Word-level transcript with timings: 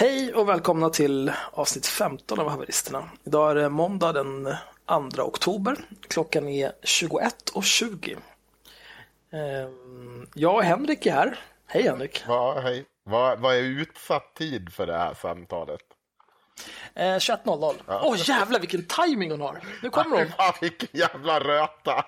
Hej 0.00 0.34
och 0.34 0.48
välkomna 0.48 0.90
till 0.90 1.32
avsnitt 1.52 1.86
15 1.86 2.40
av 2.40 2.48
Haveristerna. 2.48 3.10
Idag 3.24 3.50
är 3.50 3.54
det 3.54 3.68
måndag 3.68 4.12
den 4.12 4.54
2 5.14 5.22
oktober. 5.22 5.76
Klockan 6.08 6.48
är 6.48 6.72
21.20. 6.82 8.18
Ehm, 9.32 10.26
jag 10.34 10.54
och 10.54 10.62
Henrik 10.62 11.06
är 11.06 11.12
här. 11.12 11.38
Hej 11.66 11.82
Henrik! 11.82 12.26
Va, 12.28 12.60
hej. 12.60 12.84
Vad, 13.04 13.40
vad 13.40 13.56
är 13.56 13.60
utsatt 13.60 14.34
tid 14.34 14.72
för 14.72 14.86
det 14.86 14.98
här 14.98 15.14
samtalet? 15.14 15.80
Eh, 16.94 17.02
21.00. 17.02 17.74
Åh 17.88 18.12
oh, 18.12 18.28
jävlar 18.28 18.60
vilken 18.60 18.84
timing 18.84 19.30
hon 19.30 19.40
har! 19.40 19.60
Nu 19.82 19.90
kommer 19.90 20.16
hon! 20.16 20.28
Fan, 20.28 20.54
vilken 20.60 20.88
jävla 20.92 21.40
röta! 21.40 22.04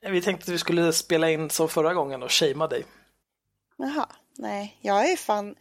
Vi 0.10 0.22
tänkte 0.22 0.44
att 0.44 0.54
vi 0.54 0.58
skulle 0.58 0.92
spela 0.92 1.30
in 1.30 1.50
som 1.50 1.68
förra 1.68 1.94
gången 1.94 2.22
och 2.22 2.32
shamea 2.32 2.66
dig. 2.66 2.84
Jaha, 3.76 4.06
nej, 4.38 4.78
jag 4.80 5.10
är 5.10 5.16
fan, 5.16 5.54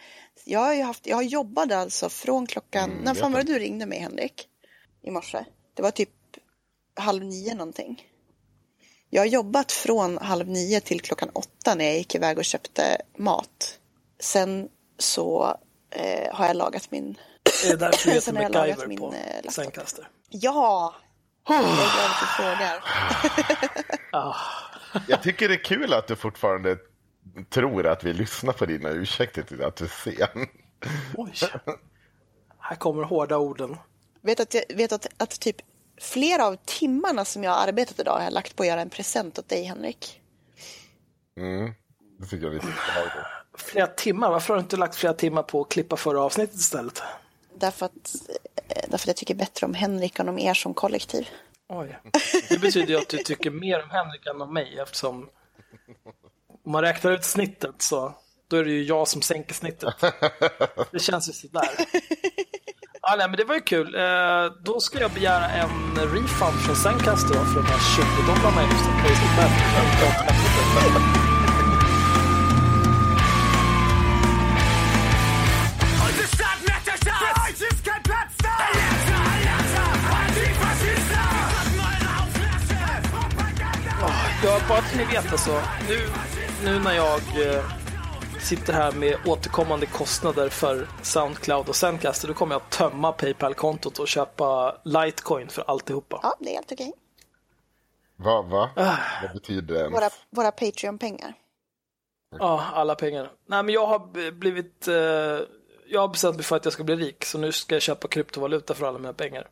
jag 0.46 0.60
har 0.60 0.74
ju 0.74 0.84
haft, 0.84 1.08
jag 1.08 1.24
jobbade 1.24 1.78
alltså 1.78 2.10
från 2.10 2.48
klockan, 2.48 2.92
Mm, 2.92 3.04
när 3.04 3.14
fan 3.14 3.32
var 3.32 3.44
det 3.44 3.54
du 3.54 3.60
ringde 3.60 3.86
mig 3.86 4.00
Henrik? 4.00 4.48
I 5.02 5.12
morse? 5.12 5.46
Det 5.74 5.82
var 5.82 5.92
typ 5.92 6.10
halv 7.00 7.24
nio 7.26 7.54
någonting. 7.54 8.04
Jag 9.10 9.22
har 9.22 9.26
jobbat 9.28 9.72
från 9.72 10.18
halv 10.18 10.48
nio 10.48 10.80
till 10.82 11.02
klockan 11.02 11.30
åtta 11.34 11.76
när 11.76 11.86
jag 11.86 11.98
gick 11.98 12.16
iväg 12.16 12.38
och 12.38 12.46
köpte 12.46 13.02
mat. 13.18 13.80
Sen 14.20 14.70
så 14.98 15.58
eh, 15.90 16.36
har 16.36 16.48
jag 16.48 16.56
lagat 16.56 16.92
min, 16.92 17.18
Är 17.66 17.70
det 17.70 17.76
därför 17.76 18.06
du 18.06 18.10
heter 18.12 18.22
Sen 18.22 18.36
har 18.36 18.44
jag 18.44 18.52
lagat 18.54 18.78
MacGyver 18.78 18.88
min, 18.88 18.98
på 19.00 19.14
eh, 19.44 19.50
sängkaster? 19.52 20.08
ja! 20.30 20.96
Jag 21.48 21.58
är 21.58 21.62
glad 21.64 22.12
att 22.12 22.20
du 22.22 22.26
frågar. 22.44 22.84
Ah, 24.12 24.36
Jag 25.08 25.24
tycker 25.24 25.48
det 25.48 25.54
är 25.56 25.64
kul 25.64 25.94
att 25.94 26.08
du 26.08 26.16
fortfarande 26.16 26.78
tror 27.50 27.88
att 27.88 28.04
vi 28.04 28.14
lyssnar 28.14 28.54
på 28.54 28.66
dina 28.66 28.90
ursäkter 28.90 29.44
till 29.44 29.64
att 29.64 29.76
du 29.76 29.86
är 29.86 29.90
sen. 29.90 30.48
oj! 31.18 31.34
Här 32.60 32.76
kommer 32.76 33.04
hårda 33.04 33.38
orden. 33.38 33.78
Vet 34.22 34.40
att, 34.40 34.54
jag, 34.54 34.64
vet 34.76 34.92
att, 34.92 35.08
att 35.18 35.40
typ 35.40 35.56
flera 35.98 36.46
av 36.46 36.58
timmarna 36.66 37.26
som 37.26 37.44
jag 37.44 37.52
har 37.52 37.68
arbetat 37.68 38.00
idag 38.00 38.14
har 38.14 38.24
jag 38.24 38.34
lagt 38.34 38.56
på 38.56 38.64
att 38.64 38.68
göra 38.68 38.82
en 38.82 38.90
present 38.90 39.40
åt 39.40 39.50
dig 39.50 39.64
Henrik. 39.64 40.22
Mm, 41.38 41.74
det 42.20 42.26
tycker 42.26 42.46
jag 42.46 42.54
lite. 42.54 42.68
Flera 43.58 43.88
timmar? 43.88 44.30
Varför 44.30 44.54
har 44.54 44.56
du 44.56 44.64
inte 44.64 44.78
lagt 44.78 44.96
flera 44.96 45.14
timmar 45.14 45.44
på 45.44 45.62
att 45.62 45.70
klippa 45.70 45.98
förra 45.98 46.22
avsnittet 46.22 46.56
istället? 46.56 47.02
Därför 47.56 47.86
att, 47.86 48.16
eh, 48.68 48.76
därför 48.88 48.96
att 48.96 49.08
jag 49.08 49.16
tycker 49.16 49.36
bättre 49.36 49.66
om 49.66 49.74
Henrik 49.74 50.20
än 50.20 50.30
om 50.30 50.40
er 50.40 50.54
som 50.54 50.74
kollektiv. 50.74 51.30
Oj. 51.68 52.00
Det 52.50 52.62
betyder 52.62 52.88
ju 52.88 52.98
att 52.98 53.10
du 53.10 53.18
tycker 53.18 53.52
mer 53.52 53.84
om 53.84 53.90
Henrik 53.90 54.26
än 54.26 54.42
om 54.42 54.54
mig 54.54 54.80
eftersom 54.80 55.30
om 56.66 56.72
man 56.72 56.82
räknar 56.82 57.12
ut 57.12 57.24
snittet 57.24 57.76
så 57.78 58.16
då 58.50 58.58
är 58.58 58.64
det 58.64 58.72
ju 58.72 58.84
jag 58.84 59.08
som 59.08 59.22
sänker 59.22 59.54
snittet. 59.54 59.96
Det 60.92 61.00
känns 61.00 61.30
ju 61.30 61.34
sådär. 61.34 61.70
Ja, 63.02 63.16
nej, 63.18 63.28
men 63.28 63.38
det 63.38 63.44
var 63.44 63.56
ju 63.56 63.62
kul. 63.62 63.96
Eh, 63.96 64.46
då 64.64 64.80
ska 64.80 65.00
jag 65.00 65.12
begära 65.12 65.50
en 65.50 65.96
refund 65.96 66.60
från 66.66 66.76
Zencaster 66.76 67.34
då 67.34 67.46
för 67.46 67.56
de 67.56 67.68
här 67.68 67.80
20 67.96 68.34
dollarna 68.34 68.62
jag 68.62 68.72
just 68.72 68.86
har! 68.86 68.96
Ja, 84.44 84.60
bara 84.70 84.78
att 84.78 84.96
ni 84.98 85.06
vet 85.06 85.32
alltså. 85.32 85.62
Nu, 85.90 86.00
nu 86.66 86.80
när 86.80 86.94
jag 86.96 87.20
eh, 87.48 87.64
sitter 88.40 88.74
här 88.74 88.92
med 88.92 89.18
återkommande 89.26 89.86
kostnader 89.86 90.50
för 90.50 90.88
Soundcloud 91.02 91.70
och 91.70 91.76
Zencaster, 91.76 92.28
då 92.28 92.34
kommer 92.34 92.56
jag 92.56 92.62
att 92.62 92.72
tömma 92.72 93.12
Paypal-kontot 93.12 94.00
och 94.00 94.08
köpa 94.08 94.78
Litecoin 94.84 95.48
för 95.48 95.64
alltihopa. 95.68 96.20
Ja, 96.24 96.36
det 96.40 96.50
är 96.50 96.54
helt 96.54 96.72
okej. 96.72 96.94
Va, 98.16 98.42
va? 98.42 98.70
Ah. 98.76 98.96
Vad 99.24 99.34
betyder 99.34 99.76
det? 99.76 99.90
Våra, 99.90 100.10
våra 100.30 100.52
Patreon-pengar. 100.52 101.34
Ja, 102.40 102.64
alla 102.74 102.96
pengar. 102.96 103.32
Nej, 103.48 103.64
men 103.64 103.74
jag 103.74 103.88
har 103.88 104.32
blivit... 104.32 104.88
Eh, 104.88 104.96
jag 105.88 106.02
har 106.02 106.08
bestämt 106.08 106.36
mig 106.36 106.44
för 106.44 106.56
att 106.56 106.66
jag 106.66 106.74
ska 106.74 106.84
bli 106.84 106.96
rik, 106.96 107.26
så 107.26 107.38
nu 107.38 107.52
ska 107.52 107.76
jag 107.76 107.82
köpa 107.82 108.08
kryptovaluta 108.08 108.74
för 108.74 108.86
alla 108.86 109.00
mina 109.00 109.14
pengar. 109.14 109.48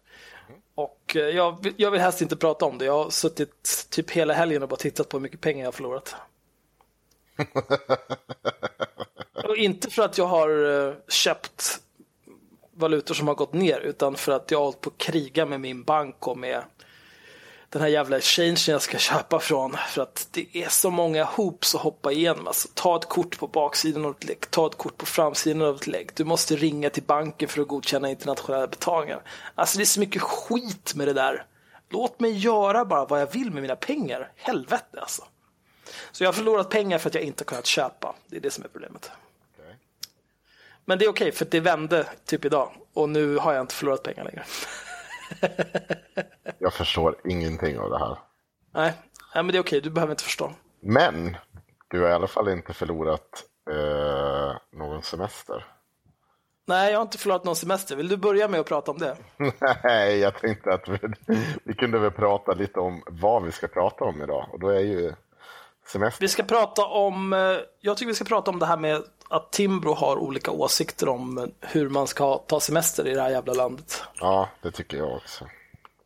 Och 0.75 1.15
eh, 1.15 1.21
jag, 1.21 1.63
vill- 1.63 1.73
jag 1.77 1.91
vill 1.91 2.01
helst 2.01 2.21
inte 2.21 2.35
prata 2.35 2.65
om 2.65 2.77
det. 2.77 2.85
Jag 2.85 3.03
har 3.03 3.09
suttit 3.09 3.87
typ 3.89 4.11
hela 4.11 4.33
helgen 4.33 4.63
och 4.63 4.69
bara 4.69 4.75
tittat 4.75 5.09
på 5.09 5.17
hur 5.17 5.21
mycket 5.21 5.41
pengar 5.41 5.59
jag 5.59 5.67
har 5.67 5.71
förlorat. 5.71 6.15
och 9.47 9.57
inte 9.57 9.89
för 9.89 10.03
att 10.03 10.17
jag 10.17 10.25
har 10.25 10.87
eh, 10.87 10.93
köpt 11.07 11.79
valutor 12.73 13.15
som 13.15 13.27
har 13.27 13.35
gått 13.35 13.53
ner, 13.53 13.79
utan 13.79 14.15
för 14.15 14.31
att 14.31 14.51
jag 14.51 14.57
har 14.57 14.65
hållit 14.65 14.81
på 14.81 14.89
att 14.89 14.97
kriga 14.97 15.45
med 15.45 15.61
min 15.61 15.83
bank 15.83 16.27
och 16.27 16.37
med 16.37 16.63
den 17.73 17.81
här 17.81 17.89
jävla 17.89 18.17
exchangen 18.17 18.55
jag 18.67 18.81
ska 18.81 18.97
köpa 18.97 19.39
från. 19.39 19.77
För 19.89 20.01
att 20.01 20.27
det 20.31 20.57
är 20.57 20.69
så 20.69 20.89
många 20.89 21.23
hoops 21.23 21.75
att 21.75 21.81
hoppa 21.81 22.11
igenom. 22.11 22.47
Alltså, 22.47 22.67
ta 22.73 22.95
ett 22.95 23.09
kort 23.09 23.39
på 23.39 23.47
baksidan 23.47 24.05
av 24.05 24.11
ett 24.11 24.23
lägg, 24.23 24.51
ta 24.51 24.67
ett 24.67 24.77
kort 24.77 24.97
på 24.97 25.05
framsidan 25.05 25.61
av 25.61 25.75
ett 25.75 25.87
lägg. 25.87 26.09
Du 26.15 26.23
måste 26.23 26.55
ringa 26.55 26.89
till 26.89 27.03
banken 27.03 27.49
för 27.49 27.61
att 27.61 27.67
godkänna 27.67 28.09
internationella 28.09 28.67
betalningar. 28.67 29.21
Alltså 29.55 29.77
det 29.77 29.83
är 29.83 29.85
så 29.85 29.99
mycket 29.99 30.21
skit 30.21 30.93
med 30.95 31.07
det 31.07 31.13
där. 31.13 31.45
Låt 31.89 32.19
mig 32.19 32.37
göra 32.37 32.85
bara 32.85 33.05
vad 33.05 33.21
jag 33.21 33.31
vill 33.31 33.51
med 33.51 33.61
mina 33.61 33.75
pengar. 33.75 34.31
Helvete 34.35 34.99
alltså. 35.01 35.23
Så 36.11 36.23
jag 36.23 36.27
har 36.27 36.33
förlorat 36.33 36.69
pengar 36.69 36.97
för 36.97 37.09
att 37.09 37.15
jag 37.15 37.23
inte 37.23 37.41
har 37.43 37.45
kunnat 37.45 37.65
köpa. 37.65 38.15
Det 38.27 38.37
är 38.37 38.41
det 38.41 38.51
som 38.51 38.63
är 38.63 38.67
problemet. 38.67 39.11
Okej. 39.53 39.77
Men 40.85 40.99
det 40.99 41.05
är 41.05 41.09
okej 41.09 41.31
för 41.31 41.45
att 41.45 41.51
det 41.51 41.59
vände 41.59 42.07
typ 42.25 42.45
idag. 42.45 42.71
Och 42.93 43.09
nu 43.09 43.37
har 43.37 43.53
jag 43.53 43.61
inte 43.61 43.75
förlorat 43.75 44.03
pengar 44.03 44.23
längre. 44.23 44.45
Jag 46.57 46.73
förstår 46.73 47.15
ingenting 47.23 47.79
av 47.79 47.89
det 47.89 47.99
här. 47.99 48.17
Nej, 48.71 48.93
Nej 49.35 49.43
men 49.43 49.47
det 49.47 49.57
är 49.57 49.63
okej. 49.63 49.81
Du 49.81 49.89
behöver 49.89 50.13
inte 50.13 50.23
förstå. 50.23 50.51
Men 50.79 51.37
du 51.87 52.01
har 52.01 52.09
i 52.09 52.13
alla 52.13 52.27
fall 52.27 52.49
inte 52.49 52.73
förlorat 52.73 53.43
eh, 53.71 54.55
någon 54.71 55.03
semester. 55.03 55.65
Nej, 56.65 56.91
jag 56.91 56.99
har 56.99 57.01
inte 57.01 57.17
förlorat 57.17 57.43
någon 57.43 57.55
semester. 57.55 57.95
Vill 57.95 58.07
du 58.07 58.17
börja 58.17 58.47
med 58.47 58.59
att 58.59 58.65
prata 58.65 58.91
om 58.91 58.97
det? 58.97 59.17
Nej, 59.83 60.19
jag 60.19 60.35
tänkte 60.39 60.73
att 60.73 60.89
vi, 60.89 60.99
vi 61.63 61.73
kunde 61.73 61.99
väl 61.99 62.11
prata 62.11 62.53
lite 62.53 62.79
om 62.79 63.03
vad 63.07 63.43
vi 63.43 63.51
ska 63.51 63.67
prata 63.67 64.05
om 64.05 64.21
idag. 64.21 64.49
Och 64.51 64.59
då 64.59 64.69
är 64.69 64.79
ju 64.79 65.13
semester. 65.87 66.21
Vi 66.21 66.27
ska 66.27 66.43
prata 66.43 66.85
om, 66.85 67.33
eh, 67.33 67.39
jag 67.81 67.97
tycker 67.97 68.07
vi 68.07 68.15
ska 68.15 68.25
prata 68.25 68.51
om 68.51 68.59
det 68.59 68.65
här 68.65 68.77
med 68.77 69.03
att 69.29 69.51
Timbro 69.51 69.93
har 69.93 70.17
olika 70.17 70.51
åsikter 70.51 71.09
om 71.09 71.37
eh, 71.37 71.45
hur 71.61 71.89
man 71.89 72.07
ska 72.07 72.37
ta 72.37 72.59
semester 72.59 73.07
i 73.07 73.13
det 73.13 73.21
här 73.21 73.29
jävla 73.29 73.53
landet. 73.53 74.03
Ja, 74.19 74.49
det 74.61 74.71
tycker 74.71 74.97
jag 74.97 75.15
också. 75.15 75.45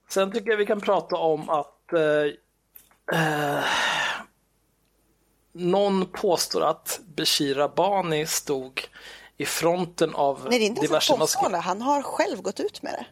Sen 0.10 0.32
tycker 0.32 0.50
jag 0.50 0.58
vi 0.58 0.66
kan 0.66 0.82
prata 0.82 1.16
om 1.16 1.50
att 1.50 1.94
eh, 1.94 3.20
eh, 3.20 3.64
någon 5.54 6.06
påstår 6.06 6.62
att 6.64 7.00
Beshir 7.16 7.68
Bani 7.76 8.26
stod 8.26 8.82
i 9.38 9.46
fronten 9.46 10.16
av 10.16 10.48
Nej, 10.50 10.60
det 10.60 10.66
är 10.66 10.68
inte 10.68 10.80
ens 10.80 10.90
diverse 10.90 11.14
ett 11.14 11.20
moské- 11.20 11.22
påstående. 11.22 11.58
Han 11.58 11.82
har 11.82 12.02
själv 12.02 12.42
gått 12.42 12.60
ut 12.60 12.82
med 12.84 12.94
det. 12.94 13.06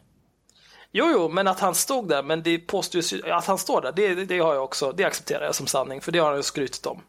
Jo, 0.98 1.10
jo, 1.12 1.28
men 1.28 1.48
att 1.48 1.60
han 1.60 1.74
stod 1.74 2.08
där, 2.08 2.22
men 2.22 2.42
det 2.42 2.58
påstås 2.58 3.14
att 3.24 3.46
han 3.46 3.58
står 3.58 3.80
där, 3.80 3.92
det, 3.92 4.14
det, 4.14 4.38
har 4.38 4.54
jag 4.54 4.64
också, 4.64 4.92
det 4.92 5.04
accepterar 5.04 5.44
jag 5.44 5.54
som 5.54 5.66
sanning, 5.66 6.00
för 6.00 6.12
det 6.12 6.18
har 6.18 6.28
han 6.28 6.36
ju 6.36 6.42
skrytit 6.42 6.86
om. 6.86 7.02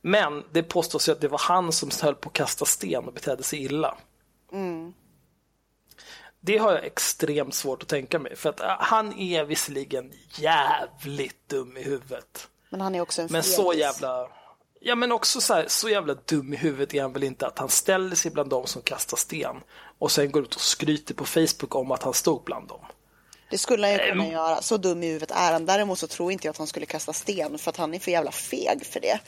Men 0.00 0.44
det 0.52 0.62
påstås 0.62 1.08
ju 1.08 1.12
att 1.12 1.20
det 1.20 1.28
var 1.28 1.38
han 1.38 1.72
som 1.72 1.90
höll 2.02 2.14
på 2.14 2.28
att 2.28 2.32
kasta 2.32 2.64
sten 2.64 3.04
och 3.04 3.12
betedde 3.12 3.42
sig 3.42 3.64
illa. 3.64 3.98
Det 6.40 6.58
har 6.58 6.72
jag 6.72 6.84
extremt 6.84 7.54
svårt 7.54 7.82
att 7.82 7.88
tänka 7.88 8.18
mig, 8.18 8.36
för 8.36 8.48
att 8.48 8.60
äh, 8.60 8.76
han 8.78 9.18
är 9.18 9.44
visserligen 9.44 10.12
jävligt 10.34 11.48
dum 11.48 11.76
i 11.76 11.82
huvudet. 11.82 12.48
Men 12.70 12.80
han 12.80 12.94
är 12.94 13.00
också 13.00 13.22
en 13.22 13.28
Men 13.30 13.42
så 13.42 13.72
jävla... 13.72 14.28
Ja 14.80 14.94
men 14.94 15.12
också 15.12 15.40
så, 15.40 15.54
här, 15.54 15.64
så 15.68 15.88
jävla 15.88 16.14
dum 16.14 16.52
i 16.52 16.56
huvudet 16.56 16.94
är 16.94 17.02
han 17.02 17.12
väl 17.12 17.24
inte 17.24 17.46
att 17.46 17.58
han 17.58 17.68
ställer 17.68 18.16
sig 18.16 18.30
bland 18.30 18.50
dem 18.50 18.66
som 18.66 18.82
kastar 18.82 19.16
sten 19.16 19.56
och 19.98 20.10
sen 20.10 20.30
går 20.30 20.42
ut 20.42 20.54
och 20.54 20.60
skryter 20.60 21.14
på 21.14 21.24
Facebook 21.24 21.74
om 21.74 21.90
att 21.90 22.02
han 22.02 22.14
stod 22.14 22.44
bland 22.44 22.68
dem. 22.68 22.80
Det 23.50 23.58
skulle 23.58 23.86
han 23.86 23.92
ju 23.92 23.98
kunna 24.10 24.24
Ehm. 24.24 24.30
göra. 24.32 24.62
Så 24.62 24.76
dum 24.76 25.02
i 25.02 25.06
huvudet 25.06 25.30
är 25.30 25.52
han. 25.52 25.66
Däremot 25.66 25.98
så 25.98 26.06
tror 26.06 26.32
inte 26.32 26.46
jag 26.46 26.50
att 26.50 26.58
han 26.58 26.66
skulle 26.66 26.86
kasta 26.86 27.12
sten 27.12 27.58
för 27.58 27.70
att 27.70 27.76
han 27.76 27.94
är 27.94 27.98
för 27.98 28.10
jävla 28.10 28.30
feg 28.30 28.86
för 28.86 29.00
det. 29.00 29.20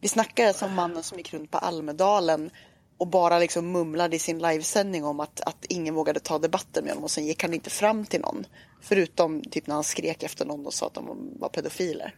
Vi 0.00 0.08
snackar 0.08 0.46
alltså 0.46 0.64
om 0.64 0.74
mannen 0.74 1.02
som 1.02 1.18
gick 1.18 1.34
runt 1.34 1.50
på 1.50 1.58
Almedalen 1.58 2.50
och 2.98 3.06
bara 3.06 3.38
liksom 3.38 3.72
mumlade 3.72 4.16
i 4.16 4.18
sin 4.18 4.38
livesändning 4.38 5.04
om 5.04 5.20
att, 5.20 5.40
att 5.40 5.64
ingen 5.68 5.94
vågade 5.94 6.20
ta 6.20 6.38
debatten 6.38 6.84
med 6.84 6.92
honom 6.92 7.04
och 7.04 7.10
sen 7.10 7.26
gick 7.26 7.42
han 7.42 7.54
inte 7.54 7.70
fram 7.70 8.06
till 8.06 8.20
någon. 8.20 8.46
Förutom 8.82 9.42
typ 9.42 9.66
när 9.66 9.74
han 9.74 9.84
skrek 9.84 10.22
efter 10.22 10.44
någon 10.44 10.66
och 10.66 10.74
sa 10.74 10.86
att 10.86 10.94
de 10.94 11.30
var 11.40 11.48
pedofiler. 11.48 12.14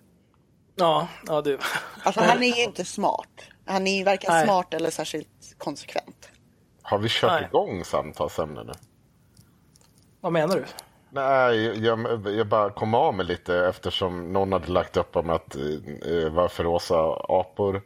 Ja, 0.77 1.09
ja 1.27 1.41
du. 1.43 1.59
Alltså 2.03 2.21
han 2.21 2.43
är 2.43 2.57
ju 2.57 2.63
inte 2.65 2.85
smart. 2.85 3.29
Han 3.65 3.87
är 3.87 3.97
ju 3.97 4.05
varken 4.05 4.33
Nej. 4.33 4.45
smart 4.45 4.75
eller 4.75 4.91
särskilt 4.91 5.55
konsekvent. 5.59 6.29
Har 6.83 6.99
vi 6.99 7.09
kört 7.09 7.33
Nej. 7.33 7.45
igång 7.45 7.85
samtalsämnen 7.85 8.67
nu? 8.67 8.73
Vad 10.21 10.33
menar 10.33 10.57
du? 10.57 10.65
Nej, 11.15 11.85
jag, 11.85 12.27
jag 12.27 12.47
bara 12.47 12.71
kom 12.71 12.95
av 12.95 13.15
mig 13.15 13.27
lite 13.27 13.57
eftersom 13.67 14.33
någon 14.33 14.53
hade 14.53 14.73
lagt 14.73 14.97
upp 14.97 15.17
om 15.17 15.31
att 15.31 15.57
eh, 15.57 16.33
varför 16.33 16.65
rosa 16.65 16.97
apor 17.29 17.83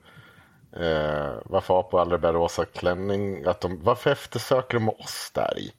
Eh, 0.73 1.35
varför 1.45 1.81
apor 1.81 2.01
aldrig 2.01 2.21
bär 2.21 2.33
rosa 2.33 2.65
klänning? 2.65 3.45
Att 3.45 3.61
de, 3.61 3.83
varför 3.83 4.11
eftersöker 4.11 4.79
de 4.79 4.89
oss 4.89 5.31
där 5.35 5.59
i? 5.59 5.73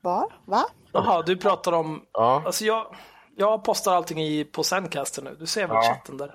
Var? 0.00 0.32
Va? 0.44 0.64
Jaha, 0.92 1.22
du 1.22 1.36
pratar 1.36 1.72
om... 1.72 2.02
Ja. 2.12 2.42
Alltså 2.46 2.64
jag, 2.64 2.96
jag 3.36 3.64
postar 3.64 3.94
allting 3.94 4.22
i, 4.22 4.44
på 4.44 4.62
Zencaster 4.62 5.22
nu. 5.22 5.36
Du 5.38 5.46
ser 5.46 5.66
väl 5.66 5.76
Ja. 5.76 5.82
chatten 5.82 6.16
där? 6.16 6.34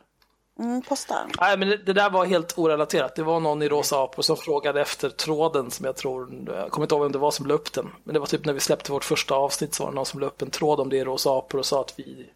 Mm, 0.59 0.81
posta. 0.81 1.15
Nej, 1.41 1.57
men 1.57 1.67
det, 1.67 1.77
det 1.77 1.93
där 1.93 2.09
var 2.09 2.25
helt 2.25 2.57
orelaterat. 2.57 3.15
Det 3.15 3.23
var 3.23 3.39
någon 3.39 3.61
i 3.61 3.69
Rosa 3.69 4.03
Apor 4.03 4.23
som 4.23 4.37
frågade 4.37 4.81
efter 4.81 5.09
tråden 5.09 5.71
som 5.71 5.85
jag 5.85 5.95
tror, 5.95 6.29
jag 6.47 6.71
kommer 6.71 6.85
inte 6.85 6.95
ihåg 6.95 7.03
vem 7.03 7.11
det 7.11 7.17
var 7.19 7.31
som 7.31 7.45
la 7.45 7.53
upp 7.53 7.73
den. 7.73 7.89
Men 8.03 8.13
det 8.13 8.19
var 8.19 8.27
typ 8.27 8.45
när 8.45 8.53
vi 8.53 8.59
släppte 8.59 8.91
vårt 8.91 9.03
första 9.03 9.35
avsnitt 9.35 9.73
så 9.73 9.83
var 9.83 9.91
det 9.91 9.95
någon 9.95 10.05
som 10.05 10.19
la 10.19 10.25
upp 10.27 10.41
en 10.41 10.49
tråd 10.49 10.79
om 10.79 10.89
det 10.89 10.97
i 10.97 11.03
Rosa 11.03 11.29
Apor 11.37 11.57
och 11.59 11.65
sa 11.65 11.81
att 11.81 11.93
vi 11.99 12.29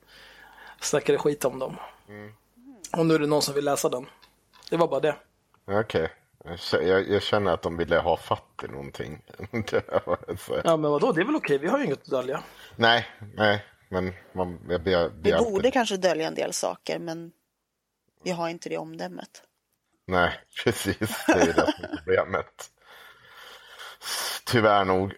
snackade 0.81 1.17
skit 1.17 1.45
om 1.45 1.59
dem. 1.59 1.75
Och 2.97 3.05
nu 3.05 3.15
är 3.15 3.19
det 3.19 3.27
någon 3.27 3.41
som 3.41 3.53
vill 3.53 3.65
läsa 3.65 3.89
den. 3.89 4.05
Det 4.69 4.77
var 4.77 4.87
bara 4.87 4.99
det. 4.99 5.15
Okej. 5.67 6.09
Jag 6.45 6.55
kä- 6.55 6.81
Jag, 6.81 7.09
jag 7.09 7.21
känner 7.21 7.51
att 7.51 7.61
de 7.61 7.77
ville 7.77 7.97
ha 7.99 8.17
fatt 8.17 8.63
i 8.63 8.67
någonting. 8.67 9.21
Ja, 10.63 10.77
men 10.77 10.91
vadå, 10.91 11.11
det 11.11 11.21
är 11.21 11.25
väl 11.25 11.35
okej, 11.35 11.57
vi 11.57 11.67
har 11.67 11.79
ju 11.79 11.85
inget 11.85 12.01
att 12.01 12.05
dölja. 12.09 12.43
nej, 12.75 13.07
nej, 13.35 13.65
men 13.89 14.13
man, 14.33 14.59
jag 14.69 14.83
ber, 14.83 15.09
Vi 15.23 15.31
ber 15.31 15.39
borde 15.39 15.71
kanske 15.71 15.97
dölja 15.97 16.27
en 16.27 16.35
del 16.35 16.53
saker, 16.53 16.99
men 16.99 17.31
vi 18.23 18.31
har 18.31 18.49
inte 18.49 18.69
det 18.69 18.77
omdömet. 18.77 19.43
Nej, 20.07 20.39
precis. 20.63 21.25
Det 21.27 21.33
är 21.33 21.45
det 21.45 21.53
som 21.53 21.83
är 21.83 21.97
problemet. 21.97 22.69
Tyvärr 24.45 24.85
nog. 24.85 25.13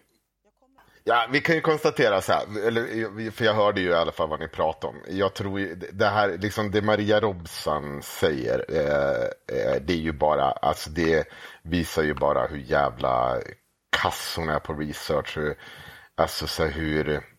Ja, 1.08 1.26
vi 1.32 1.40
kan 1.40 1.54
ju 1.54 1.60
konstatera 1.60 2.20
så 2.20 2.32
här, 2.32 2.66
eller, 2.66 3.30
för 3.30 3.44
jag 3.44 3.54
hörde 3.54 3.80
ju 3.80 3.88
i 3.88 3.94
alla 3.94 4.12
fall 4.12 4.28
vad 4.28 4.40
ni 4.40 4.48
pratade 4.48 4.86
om. 4.86 5.02
Jag 5.08 5.34
tror 5.34 5.60
ju, 5.60 5.74
det 5.74 6.06
här, 6.06 6.38
liksom 6.38 6.70
det 6.70 6.82
Maria 6.82 7.20
Robson 7.20 8.02
säger, 8.02 8.64
eh, 8.68 9.22
eh, 9.58 9.82
det 9.82 9.92
är 9.92 9.96
ju 9.96 10.12
bara, 10.12 10.50
alltså 10.50 10.90
det 10.90 11.28
visar 11.62 12.02
ju 12.02 12.14
bara 12.14 12.46
hur 12.46 12.58
jävla 12.58 13.40
kass 14.02 14.34
hon 14.36 14.48
är 14.48 14.58
på 14.58 14.72
research. 14.72 15.36
Hur, 15.36 15.58
alltså 16.14 16.46
så 16.46 16.64
här, 16.64 16.70
hur 16.70 17.35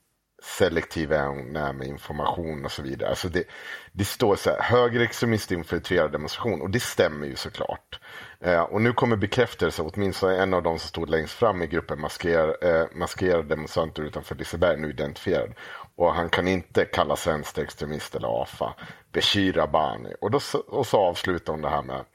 selektiv 0.47 1.11
är 1.13 1.27
hon 1.27 1.55
är 1.55 1.73
med 1.73 1.88
information 1.88 2.65
och 2.65 2.71
så 2.71 2.81
vidare. 2.81 3.09
Alltså 3.09 3.29
det, 3.29 3.44
det 3.91 4.05
står 4.05 4.35
så 4.35 4.49
här, 4.49 4.61
högerextremist 4.61 5.51
infiltrerar 5.51 6.09
demonstration 6.09 6.61
och 6.61 6.69
det 6.69 6.79
stämmer 6.79 7.27
ju 7.27 7.35
såklart. 7.35 7.99
Eh, 8.39 8.61
och 8.61 8.81
nu 8.81 8.94
kommer 8.94 9.15
bekräftelse, 9.15 9.81
åtminstone 9.81 10.38
en 10.44 10.53
av 10.53 10.63
de 10.63 10.79
som 10.79 10.88
stod 10.88 11.09
längst 11.09 11.33
fram 11.33 11.61
i 11.61 11.67
gruppen 11.67 12.01
maskerar, 12.01 12.65
eh, 12.81 12.88
maskerade 12.95 13.44
demonstranter 13.44 14.03
utanför 14.03 14.35
Liseberg, 14.35 14.77
nu 14.77 14.89
identifierad. 14.89 15.53
Och 15.95 16.13
han 16.13 16.29
kan 16.29 16.47
inte 16.47 16.85
kallas 16.85 17.27
vänsterextremist 17.27 18.15
eller 18.15 18.41
AFA. 18.41 18.73
Bashir 19.13 19.59
Abani. 19.59 20.13
Och, 20.21 20.31
då, 20.31 20.39
så- 20.39 20.59
och 20.59 20.88
så 20.88 20.97
avslutar 20.97 21.53
hon 21.53 21.61
det 21.61 21.69
här 21.69 21.81
med 21.83 22.05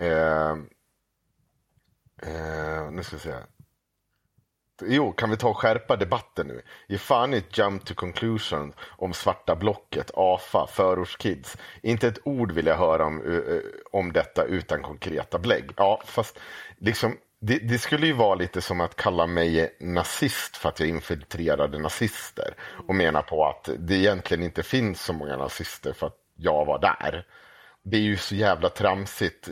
eh, 0.00 0.50
eh, 2.22 2.90
nu 2.90 3.02
ska 3.02 3.16
vi 3.16 3.22
se. 3.22 3.34
Jo, 4.86 5.12
kan 5.12 5.30
vi 5.30 5.36
ta 5.36 5.48
och 5.48 5.58
skärpa 5.58 5.96
debatten 5.96 6.46
nu? 6.46 6.62
Ge 6.88 6.98
fan 6.98 7.34
i 7.34 7.36
ett 7.36 7.58
jump 7.58 7.84
to 7.84 7.94
conclusion 7.94 8.72
om 8.88 9.12
svarta 9.12 9.56
blocket, 9.56 10.10
AFA, 10.14 10.66
förortskids. 10.66 11.56
Inte 11.82 12.08
ett 12.08 12.18
ord 12.24 12.52
vill 12.52 12.66
jag 12.66 12.76
höra 12.76 13.06
om, 13.06 13.22
eh, 13.26 13.54
eh, 13.54 13.60
om 13.92 14.12
detta 14.12 14.44
utan 14.44 14.82
konkreta 14.82 15.38
belägg. 15.38 15.70
Ja, 15.76 16.02
fast 16.04 16.38
liksom, 16.78 17.16
det, 17.40 17.58
det 17.58 17.78
skulle 17.78 18.06
ju 18.06 18.12
vara 18.12 18.34
lite 18.34 18.60
som 18.60 18.80
att 18.80 18.96
kalla 18.96 19.26
mig 19.26 19.76
nazist 19.80 20.56
för 20.56 20.68
att 20.68 20.80
jag 20.80 20.88
infiltrerade 20.88 21.78
nazister 21.78 22.54
och 22.86 22.94
mena 22.94 23.22
på 23.22 23.46
att 23.46 23.68
det 23.78 23.94
egentligen 23.94 24.44
inte 24.44 24.62
finns 24.62 25.02
så 25.02 25.12
många 25.12 25.36
nazister 25.36 25.92
för 25.92 26.06
att 26.06 26.16
jag 26.36 26.64
var 26.64 26.78
där. 26.78 27.26
Det 27.90 27.96
är 27.96 28.00
ju 28.00 28.16
så 28.16 28.34
jävla 28.34 28.68
tramsigt. 28.68 29.48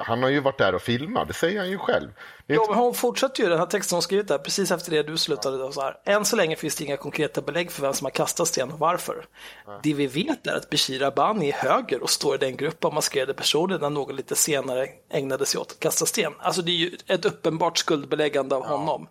Han 0.00 0.22
har 0.22 0.30
ju 0.30 0.40
varit 0.40 0.58
där 0.58 0.74
och 0.74 0.82
filmat, 0.82 1.28
det 1.28 1.34
säger 1.34 1.58
han 1.58 1.70
ju 1.70 1.78
själv. 1.78 2.08
Jo, 2.46 2.60
inte- 2.60 2.70
men 2.70 2.78
hon 2.78 2.94
fortsätter 2.94 3.42
ju 3.42 3.48
den 3.48 3.58
här 3.58 3.66
texten 3.66 3.96
hon 3.96 4.02
skrivit 4.02 4.28
där 4.28 4.38
precis 4.38 4.70
efter 4.70 4.90
det 4.90 5.02
du 5.02 5.18
slutade. 5.18 5.58
Då, 5.58 5.72
så 5.72 5.80
här. 5.80 5.96
Än 6.04 6.24
så 6.24 6.36
länge 6.36 6.56
finns 6.56 6.76
det 6.76 6.84
inga 6.84 6.96
konkreta 6.96 7.40
belägg 7.42 7.70
för 7.72 7.82
vem 7.82 7.92
som 7.94 8.04
har 8.04 8.10
kastat 8.10 8.48
sten 8.48 8.72
och 8.72 8.78
varför. 8.78 9.24
Det 9.82 9.94
vi 9.94 10.06
vet 10.06 10.46
är 10.46 10.56
att 10.56 10.70
Bashir 10.70 11.02
Abani 11.02 11.48
är 11.48 11.52
höger 11.52 12.02
och 12.02 12.10
står 12.10 12.34
i 12.34 12.38
den 12.38 12.56
grupp 12.56 12.84
av 12.84 12.94
maskerade 12.94 13.34
personer 13.34 13.78
när 13.78 13.90
någon 13.90 14.16
lite 14.16 14.34
senare 14.34 14.86
ägnade 15.10 15.46
sig 15.46 15.60
åt 15.60 15.70
att 15.72 15.80
kasta 15.80 16.06
sten. 16.06 16.32
Alltså 16.38 16.62
det 16.62 16.70
är 16.70 16.76
ju 16.76 16.90
ett 17.06 17.24
uppenbart 17.24 17.78
skuldbeläggande 17.78 18.54
av 18.54 18.66
honom. 18.66 19.08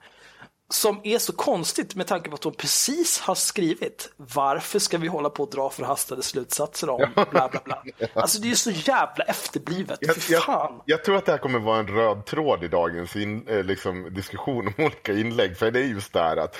Som 0.71 1.01
är 1.03 1.19
så 1.19 1.33
konstigt 1.33 1.95
med 1.95 2.07
tanke 2.07 2.29
på 2.29 2.35
att 2.35 2.43
hon 2.43 2.53
precis 2.53 3.19
har 3.19 3.35
skrivit 3.35 4.11
varför 4.17 4.79
ska 4.79 4.97
vi 4.97 5.07
hålla 5.07 5.29
på 5.29 5.43
och 5.43 5.49
dra 5.49 5.69
förhastade 5.69 6.23
slutsatser 6.23 6.89
om 6.89 7.11
bla 7.15 7.49
bla 7.49 7.61
bla. 7.63 7.83
Alltså 8.13 8.39
det 8.41 8.47
är 8.47 8.49
ju 8.49 8.55
så 8.55 8.71
jävla 8.71 9.23
efterblivet. 9.23 9.99
Jag, 10.01 10.15
jag, 10.29 10.81
jag 10.85 11.03
tror 11.03 11.17
att 11.17 11.25
det 11.25 11.31
här 11.31 11.39
kommer 11.39 11.59
vara 11.59 11.79
en 11.79 11.87
röd 11.87 12.25
tråd 12.25 12.63
i 12.63 12.67
dagens 12.67 13.15
in, 13.15 13.47
eh, 13.47 13.63
liksom, 13.63 14.13
diskussion 14.13 14.67
om 14.67 14.73
olika 14.85 15.13
inlägg. 15.13 15.57
För 15.57 15.71
det 15.71 15.79
är 15.79 15.83
just 15.83 16.13
det 16.13 16.19
här 16.19 16.37
att 16.37 16.57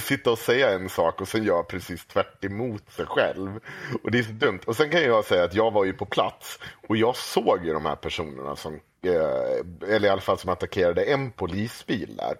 sitta 0.02 0.30
och 0.30 0.38
säga 0.38 0.70
en 0.70 0.88
sak 0.88 1.20
och 1.20 1.28
sen 1.28 1.44
göra 1.44 1.62
precis 1.62 2.06
tvärt 2.06 2.44
emot 2.44 2.92
sig 2.92 3.06
själv. 3.06 3.60
Och 4.02 4.10
det 4.10 4.18
är 4.18 4.22
så 4.22 4.32
dumt. 4.32 4.60
Och 4.66 4.76
sen 4.76 4.90
kan 4.90 5.02
jag 5.02 5.24
säga 5.24 5.44
att 5.44 5.54
jag 5.54 5.70
var 5.70 5.84
ju 5.84 5.92
på 5.92 6.06
plats 6.06 6.58
och 6.88 6.96
jag 6.96 7.16
såg 7.16 7.64
ju 7.64 7.72
de 7.72 7.86
här 7.86 7.96
personerna 7.96 8.56
som, 8.56 8.74
eh, 9.02 9.94
eller 9.94 10.08
i 10.08 10.10
alla 10.10 10.20
fall 10.20 10.38
som 10.38 10.50
attackerade 10.50 11.04
en 11.04 11.30
polisbil 11.30 12.16
där. 12.16 12.34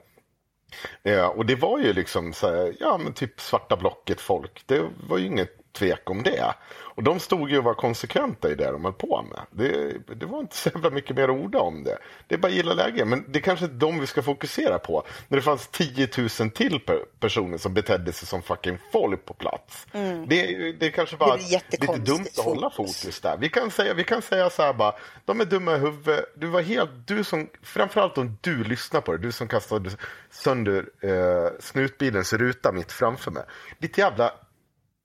Ja, 1.03 1.29
och 1.29 1.47
det 1.47 1.55
var 1.55 1.79
ju 1.79 1.93
liksom 1.93 2.33
så 2.33 2.47
här, 2.49 2.75
ja 2.81 2.99
men 2.99 3.13
typ 3.15 3.41
svarta 3.41 3.77
blocket 3.77 4.21
folk. 4.21 4.63
Det 4.67 4.83
var 5.09 5.19
ju 5.19 5.27
inget 5.27 5.64
tvek 5.75 6.11
om 6.11 6.23
det. 6.23 6.55
Och 6.97 7.03
de 7.03 7.21
stod 7.21 7.51
ju 7.51 7.59
och 7.59 7.65
var 7.65 7.75
konsekventa 7.75 8.51
i 8.51 8.55
det 8.55 8.71
de 8.71 8.85
höll 8.85 8.93
på 8.93 9.23
med. 9.23 9.41
Det, 9.51 9.97
det 10.15 10.27
var 10.27 10.41
inte 10.41 10.57
så 10.57 10.69
jävla 10.75 10.91
mycket 10.91 11.17
mer 11.17 11.31
orda 11.31 11.59
om 11.59 11.85
det. 11.85 11.99
Det 12.29 12.35
är 12.35 12.39
bara 12.39 12.53
gilla 12.53 12.75
läge. 12.75 13.05
Men 13.05 13.25
det 13.29 13.39
är 13.39 13.43
kanske 13.43 13.65
inte 13.65 13.77
de 13.77 14.01
vi 14.01 14.07
ska 14.07 14.23
fokusera 14.23 14.79
på. 14.79 15.05
När 15.29 15.37
det 15.39 15.43
fanns 15.43 15.69
10 15.69 16.09
000 16.41 16.51
till 16.51 16.81
per, 16.81 16.99
personer 17.21 17.59
som 17.59 17.75
betedde 17.75 18.13
sig 18.13 18.29
som 18.29 18.43
fucking 18.43 18.79
folk 18.93 19.25
på 19.25 19.35
plats. 19.35 19.87
Det, 20.27 20.41
är 20.45 20.49
ju- 20.49 20.73
det 20.73 20.87
är 20.87 20.91
kanske 20.91 21.17
bara 21.17 21.37
Det 21.37 21.43
lite 21.81 21.87
dumt 22.13 22.27
att 22.39 22.45
hålla 22.45 22.71
fokus 22.71 23.21
där. 23.21 23.37
Vi 23.37 23.49
kan 23.49 23.71
säga, 23.71 23.95
vi 23.95 24.05
kan 24.05 24.23
säga 24.23 24.51
så 24.51 24.63
här 24.63 24.73
bara, 24.73 24.95
de 25.25 25.41
är 25.41 25.45
dumma 25.45 25.75
i 25.77 25.79
huvudet. 25.79 26.25
Du 26.37 26.47
var 26.47 26.61
helt, 26.63 26.91
du 27.07 27.25
som, 27.25 27.49
framförallt 27.63 28.19
om 28.19 28.39
du 28.41 28.65
lyssnar 28.65 29.01
på 29.01 29.13
det, 29.13 29.19
du 29.19 29.33
som 29.33 29.49
kastade 29.49 29.91
sönder 30.31 30.85
eh, 31.01 31.51
snutbilens 31.61 32.33
ruta 32.33 32.73
mitt 32.73 32.93
framför 32.93 33.31
mig. 33.31 33.43
Ditt 33.79 33.99
jävla 33.99 34.33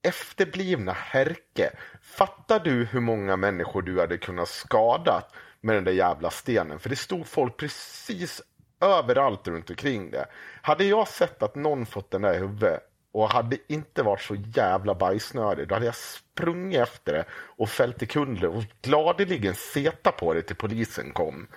efterblivna 0.03 0.91
härke. 0.91 1.71
Fattar 2.01 2.59
du 2.59 2.85
hur 2.85 2.99
många 2.99 3.37
människor 3.37 3.81
du 3.81 3.99
hade 3.99 4.17
kunnat 4.17 4.49
skada 4.49 5.23
med 5.61 5.75
den 5.75 5.83
där 5.83 5.91
jävla 5.91 6.29
stenen? 6.29 6.79
För 6.79 6.89
det 6.89 6.95
stod 6.95 7.27
folk 7.27 7.57
precis 7.57 8.41
överallt 8.81 9.47
runt 9.47 9.69
omkring 9.69 10.11
det. 10.11 10.25
Hade 10.61 10.83
jag 10.83 11.07
sett 11.07 11.43
att 11.43 11.55
någon 11.55 11.85
fått 11.85 12.11
den 12.11 12.21
där 12.21 12.33
i 12.33 12.37
huvudet 12.37 12.79
och 13.11 13.29
hade 13.29 13.57
inte 13.67 14.03
varit 14.03 14.21
så 14.21 14.35
jävla 14.35 14.95
bajsnödig, 14.95 15.67
då 15.67 15.75
hade 15.75 15.85
jag 15.85 15.95
sprungit 15.95 16.79
efter 16.79 17.13
det 17.13 17.25
och 17.31 17.69
fällt 17.69 18.03
i 18.03 18.05
kunder 18.05 18.47
och 18.47 18.63
gladeligen 18.81 19.55
seta 19.55 20.11
på 20.11 20.33
det 20.33 20.41
till 20.41 20.55
polisen 20.55 21.11
kom. 21.11 21.47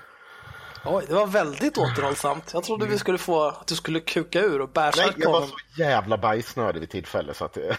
Oj, 0.85 1.05
det 1.09 1.15
var 1.15 1.27
väldigt 1.27 1.79
återhållsamt. 1.79 2.51
Jag 2.55 2.65
trodde 2.65 2.87
vi 2.87 2.99
skulle 2.99 3.19
få 3.19 3.43
att 3.43 3.67
du 3.67 3.75
skulle 3.77 4.01
kuka 4.01 4.41
ur 4.41 4.61
och 4.61 4.71
Nej, 4.75 4.85
bärsärka 4.85 5.15
jag 5.17 5.27
var 5.33 5.41
honom. 5.41 5.49
så 5.77 5.81
jävla 5.83 6.19
bajsnödig 6.19 6.81
vid 6.81 6.91
tillfälle 6.91 7.35
så 7.35 7.45
att 7.45 7.53
det... 7.53 7.77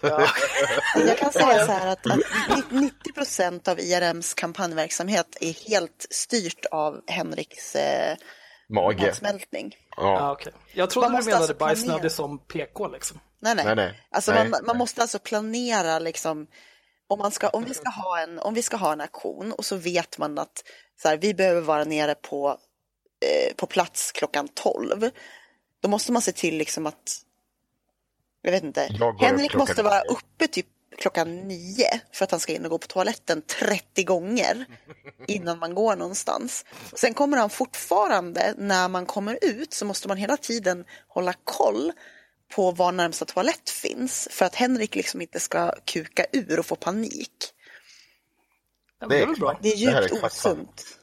Ja. 0.00 0.26
Jag 1.06 1.18
kan 1.18 1.32
säga 1.32 1.66
så 1.66 1.72
här 1.72 1.86
att, 1.86 2.06
att 2.50 2.70
90 2.70 3.12
procent 3.14 3.68
av 3.68 3.80
IRMs 3.80 4.34
kampanjverksamhet 4.34 5.36
är 5.40 5.68
helt 5.68 6.06
styrt 6.10 6.64
av 6.70 7.00
Henriks 7.06 7.74
eh, 7.74 8.16
Mage. 8.68 9.06
matsmältning. 9.06 9.76
Ja, 9.96 10.02
Ja. 10.02 10.32
okej. 10.32 10.52
Jag 10.72 10.90
trodde 10.90 11.08
Man 11.08 11.20
du 11.20 11.24
menade 11.24 11.36
alltså 11.42 11.56
bajsnödig 11.58 12.12
som 12.12 12.38
PK 12.38 12.88
liksom. 12.88 13.20
Nej, 13.40 13.54
nej. 13.54 13.64
Nej, 13.64 13.74
nej. 13.76 14.00
Alltså 14.10 14.32
Nej, 14.32 14.40
man, 14.40 14.50
nej. 14.50 14.60
man 14.66 14.76
måste 14.78 15.02
alltså 15.02 15.18
planera 15.18 15.98
liksom 15.98 16.46
om, 17.08 17.18
man 17.18 17.30
ska, 17.30 17.48
om, 17.48 17.64
vi 17.64 17.74
ska 17.74 17.90
ha 17.90 18.20
en, 18.20 18.38
om 18.38 18.54
vi 18.54 18.62
ska 18.62 18.76
ha 18.76 18.92
en 18.92 19.00
aktion 19.00 19.52
och 19.52 19.64
så 19.64 19.76
vet 19.76 20.18
man 20.18 20.38
att 20.38 20.64
så 21.02 21.08
här, 21.08 21.16
vi 21.16 21.34
behöver 21.34 21.60
vara 21.60 21.84
nere 21.84 22.14
på, 22.14 22.58
eh, 23.20 23.54
på 23.56 23.66
plats 23.66 24.12
klockan 24.12 24.48
12. 24.48 25.10
Då 25.82 25.88
måste 25.88 26.12
man 26.12 26.22
se 26.22 26.32
till 26.32 26.56
liksom 26.56 26.86
att, 26.86 27.20
jag 28.42 28.52
vet 28.52 28.64
inte, 28.64 28.88
Jag 29.00 29.18
Henrik 29.18 29.54
måste 29.54 29.82
vara 29.82 30.00
uppe 30.00 30.46
typ 30.46 30.66
klockan 30.98 31.36
nio 31.36 32.00
för 32.12 32.24
att 32.24 32.30
han 32.30 32.40
ska 32.40 32.52
in 32.52 32.64
och 32.64 32.70
gå 32.70 32.78
på 32.78 32.86
toaletten 32.86 33.42
30 33.42 34.04
gånger 34.04 34.64
innan 35.26 35.58
man 35.58 35.74
går 35.74 35.96
någonstans. 35.96 36.64
Sen 36.94 37.14
kommer 37.14 37.36
han 37.36 37.50
fortfarande, 37.50 38.54
när 38.58 38.88
man 38.88 39.06
kommer 39.06 39.38
ut 39.42 39.72
så 39.72 39.84
måste 39.84 40.08
man 40.08 40.16
hela 40.16 40.36
tiden 40.36 40.84
hålla 41.08 41.34
koll 41.44 41.92
på 42.54 42.70
var 42.70 42.92
närmsta 42.92 43.24
toalett 43.24 43.70
finns 43.70 44.28
för 44.30 44.44
att 44.44 44.54
Henrik 44.54 44.94
liksom 44.94 45.20
inte 45.20 45.40
ska 45.40 45.72
kuka 45.84 46.26
ur 46.32 46.58
och 46.58 46.66
få 46.66 46.76
panik. 46.76 47.53
Ja, 49.04 49.08
Det 49.08 49.16
det 49.16 49.22
är 49.22 49.28
är 49.32 49.36
bra. 49.40 49.58
Det 49.62 49.68
är 49.68 49.86
Det 49.86 49.92
här 49.92 49.98
är 49.98 50.02
djupt 50.02 50.14
exakt 50.14 50.34
sant. 50.34 50.58
osunt. 50.58 50.98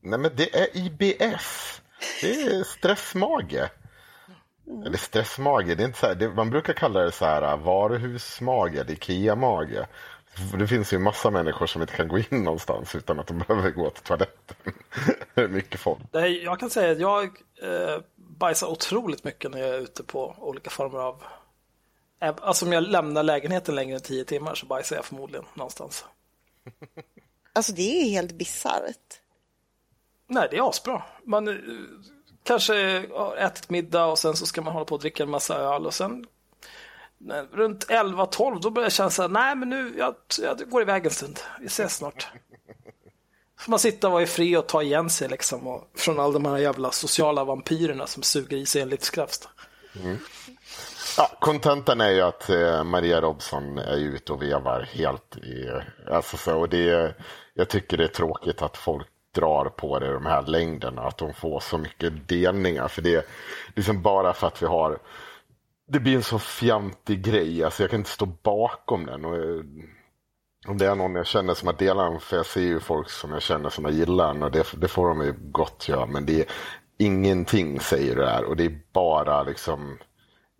Nej, 0.00 0.18
men 0.18 0.30
det 0.36 0.54
är 0.58 0.76
IBS. 0.76 1.82
Det 2.20 2.42
är 2.42 2.64
stressmage. 2.64 3.70
Eller 4.86 4.98
stressmage, 4.98 5.66
det 5.76 5.82
är 5.82 5.86
inte 5.86 5.98
så 5.98 6.06
här, 6.06 6.14
det, 6.14 6.28
man 6.28 6.50
brukar 6.50 6.72
kalla 6.72 7.00
det 7.00 7.12
så 7.12 7.24
här 7.24 7.56
varuhusmage 7.56 8.74
eller 8.74 8.90
Ikea-mage. 8.92 9.86
Det 10.58 10.66
finns 10.66 10.92
ju 10.92 10.98
massa 10.98 11.30
människor 11.30 11.66
som 11.66 11.82
inte 11.82 11.94
kan 11.96 12.08
gå 12.08 12.18
in 12.18 12.44
någonstans 12.44 12.94
utan 12.94 13.20
att 13.20 13.26
de 13.26 13.38
behöver 13.38 13.70
gå 13.70 13.90
till 13.90 14.02
toaletten. 14.02 14.56
Det 15.34 15.40
är 15.42 15.48
mycket 15.48 15.80
folk. 15.80 15.98
Det 16.12 16.18
är, 16.18 16.26
jag 16.44 16.60
kan 16.60 16.70
säga 16.70 16.92
att 16.92 17.00
jag 17.00 17.24
eh, 17.62 17.98
bajsar 18.16 18.66
otroligt 18.66 19.24
mycket 19.24 19.50
när 19.50 19.58
jag 19.58 19.68
är 19.68 19.78
ute 19.80 20.02
på 20.02 20.34
olika 20.38 20.70
former 20.70 20.98
av... 20.98 21.22
Alltså 22.20 22.66
om 22.66 22.72
jag 22.72 22.82
lämnar 22.82 23.22
lägenheten 23.22 23.74
längre 23.74 23.94
än 23.96 24.02
tio 24.02 24.24
timmar 24.24 24.54
så 24.54 24.66
bajsar 24.66 24.96
jag 24.96 25.04
förmodligen 25.04 25.44
någonstans. 25.54 26.04
Alltså 27.52 27.72
det 27.72 28.02
är 28.02 28.10
helt 28.10 28.32
bisarrt. 28.32 29.20
Nej, 30.26 30.48
det 30.50 30.56
är 30.56 30.68
asbra. 30.68 31.02
Man 31.24 31.48
eh, 31.48 31.54
kanske 32.42 33.06
har 33.12 33.36
ätit 33.36 33.70
middag 33.70 34.06
och 34.06 34.18
sen 34.18 34.36
så 34.36 34.46
ska 34.46 34.62
man 34.62 34.72
hålla 34.72 34.84
på 34.84 34.94
och 34.94 35.00
dricka 35.00 35.22
en 35.22 35.30
massa 35.30 35.56
öl 35.56 35.86
och 35.86 35.94
sen 35.94 36.26
runt 37.52 37.86
11-12 37.86 38.60
då 38.60 38.70
börjar 38.70 38.84
jag 38.84 38.92
känna 38.92 39.10
så 39.10 39.22
här, 39.22 39.28
nej 39.28 39.56
men 39.56 39.70
nu, 39.70 39.94
jag, 39.98 40.14
jag 40.42 40.70
går 40.70 40.82
iväg 40.82 41.06
en 41.06 41.10
stund. 41.12 41.40
Vi 41.60 41.66
ses 41.66 41.96
snart. 41.96 42.28
Får 43.58 43.70
man 43.70 43.78
sitta 43.78 44.06
och 44.06 44.12
vara 44.12 44.22
i 44.22 44.26
fred 44.26 44.58
och 44.58 44.66
ta 44.66 44.82
igen 44.82 45.10
sig 45.10 45.28
liksom 45.28 45.66
och, 45.66 45.90
från 45.94 46.20
alla 46.20 46.32
de 46.32 46.44
här 46.44 46.58
jävla 46.58 46.90
sociala 46.90 47.44
vampyrerna 47.44 48.06
som 48.06 48.22
suger 48.22 48.56
i 48.56 48.66
sig 48.66 48.82
en 48.82 48.88
livskraft. 48.88 49.48
Ja, 51.16 51.30
kontentan 51.40 52.00
är 52.00 52.10
ju 52.10 52.20
att 52.20 52.50
eh, 52.50 52.84
Maria 52.84 53.20
Robson 53.20 53.78
är 53.78 53.96
ute 53.96 54.32
och 54.32 54.42
vevar 54.42 54.82
helt 54.82 55.36
i... 55.36 55.70
Alltså 56.10 56.36
så, 56.36 56.58
och 56.58 56.68
det, 56.68 57.14
jag 57.54 57.68
tycker 57.68 57.96
det 57.96 58.04
är 58.04 58.08
tråkigt 58.08 58.62
att 58.62 58.76
folk 58.76 59.06
drar 59.34 59.64
på 59.64 59.98
det 59.98 60.12
de 60.12 60.26
här 60.26 60.42
längderna, 60.42 61.02
att 61.02 61.18
de 61.18 61.34
får 61.34 61.60
så 61.60 61.78
mycket 61.78 62.28
delningar. 62.28 62.88
För 62.88 63.02
det 63.02 63.14
är 63.14 63.22
liksom 63.76 64.02
bara 64.02 64.32
för 64.32 64.46
att 64.46 64.62
vi 64.62 64.66
har... 64.66 64.98
Det 65.88 66.00
blir 66.00 66.16
en 66.16 66.22
så 66.22 66.38
fjantig 66.38 67.24
grej, 67.24 67.64
alltså 67.64 67.82
jag 67.82 67.90
kan 67.90 68.00
inte 68.00 68.10
stå 68.10 68.26
bakom 68.26 69.06
den. 69.06 69.24
Och, 69.24 69.36
eh, 69.36 69.64
om 70.68 70.78
det 70.78 70.86
är 70.86 70.94
någon 70.94 71.14
jag 71.14 71.26
känner 71.26 71.54
som 71.54 71.66
har 71.66 71.74
delat 71.74 72.10
den, 72.12 72.20
för 72.20 72.36
jag 72.36 72.46
ser 72.46 72.60
ju 72.60 72.80
folk 72.80 73.10
som 73.10 73.32
jag 73.32 73.42
känner 73.42 73.70
som 73.70 73.84
jag 73.84 73.94
gillar 73.94 74.34
den 74.34 74.42
och 74.42 74.50
det, 74.50 74.66
det 74.76 74.88
får 74.88 75.08
de 75.08 75.24
ju 75.24 75.34
gott 75.38 75.88
göra. 75.88 76.06
Men 76.06 76.26
det 76.26 76.40
är 76.40 76.46
ingenting 76.98 77.80
säger 77.80 78.16
det 78.16 78.30
här 78.30 78.44
och 78.44 78.56
det 78.56 78.64
är 78.64 78.80
bara 78.92 79.42
liksom 79.42 79.98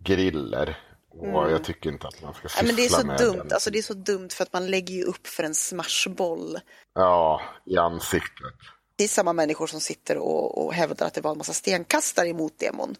griller. 0.03 0.77
Och 1.09 1.51
jag 1.51 1.63
tycker 1.63 1.89
inte 1.89 2.07
att 2.07 2.21
man 2.21 2.33
ska 2.33 2.43
Ja, 2.43 2.49
syssla 2.49 2.63
men 2.67 2.75
det 2.75 2.85
är 2.85 2.89
så 2.89 3.05
med 3.07 3.17
dumt. 3.19 3.37
den. 3.37 3.53
Alltså 3.53 3.71
det 3.71 3.77
är 3.77 3.83
så 3.83 3.93
dumt 3.93 4.29
för 4.31 4.43
att 4.43 4.53
man 4.53 4.67
lägger 4.67 4.95
ju 4.95 5.03
upp 5.03 5.27
för 5.27 5.43
en 5.43 5.55
smashboll. 5.55 6.59
Ja, 6.93 7.41
i 7.65 7.77
ansiktet. 7.77 8.53
Det 8.95 9.03
är 9.03 9.07
samma 9.07 9.33
människor 9.33 9.67
som 9.67 9.79
sitter 9.79 10.17
och, 10.17 10.65
och 10.65 10.73
hävdar 10.73 11.07
att 11.07 11.13
det 11.13 11.21
var 11.21 11.31
en 11.31 11.37
massa 11.37 11.53
stenkastare 11.53 12.27
emot 12.27 12.59
demon. 12.59 12.95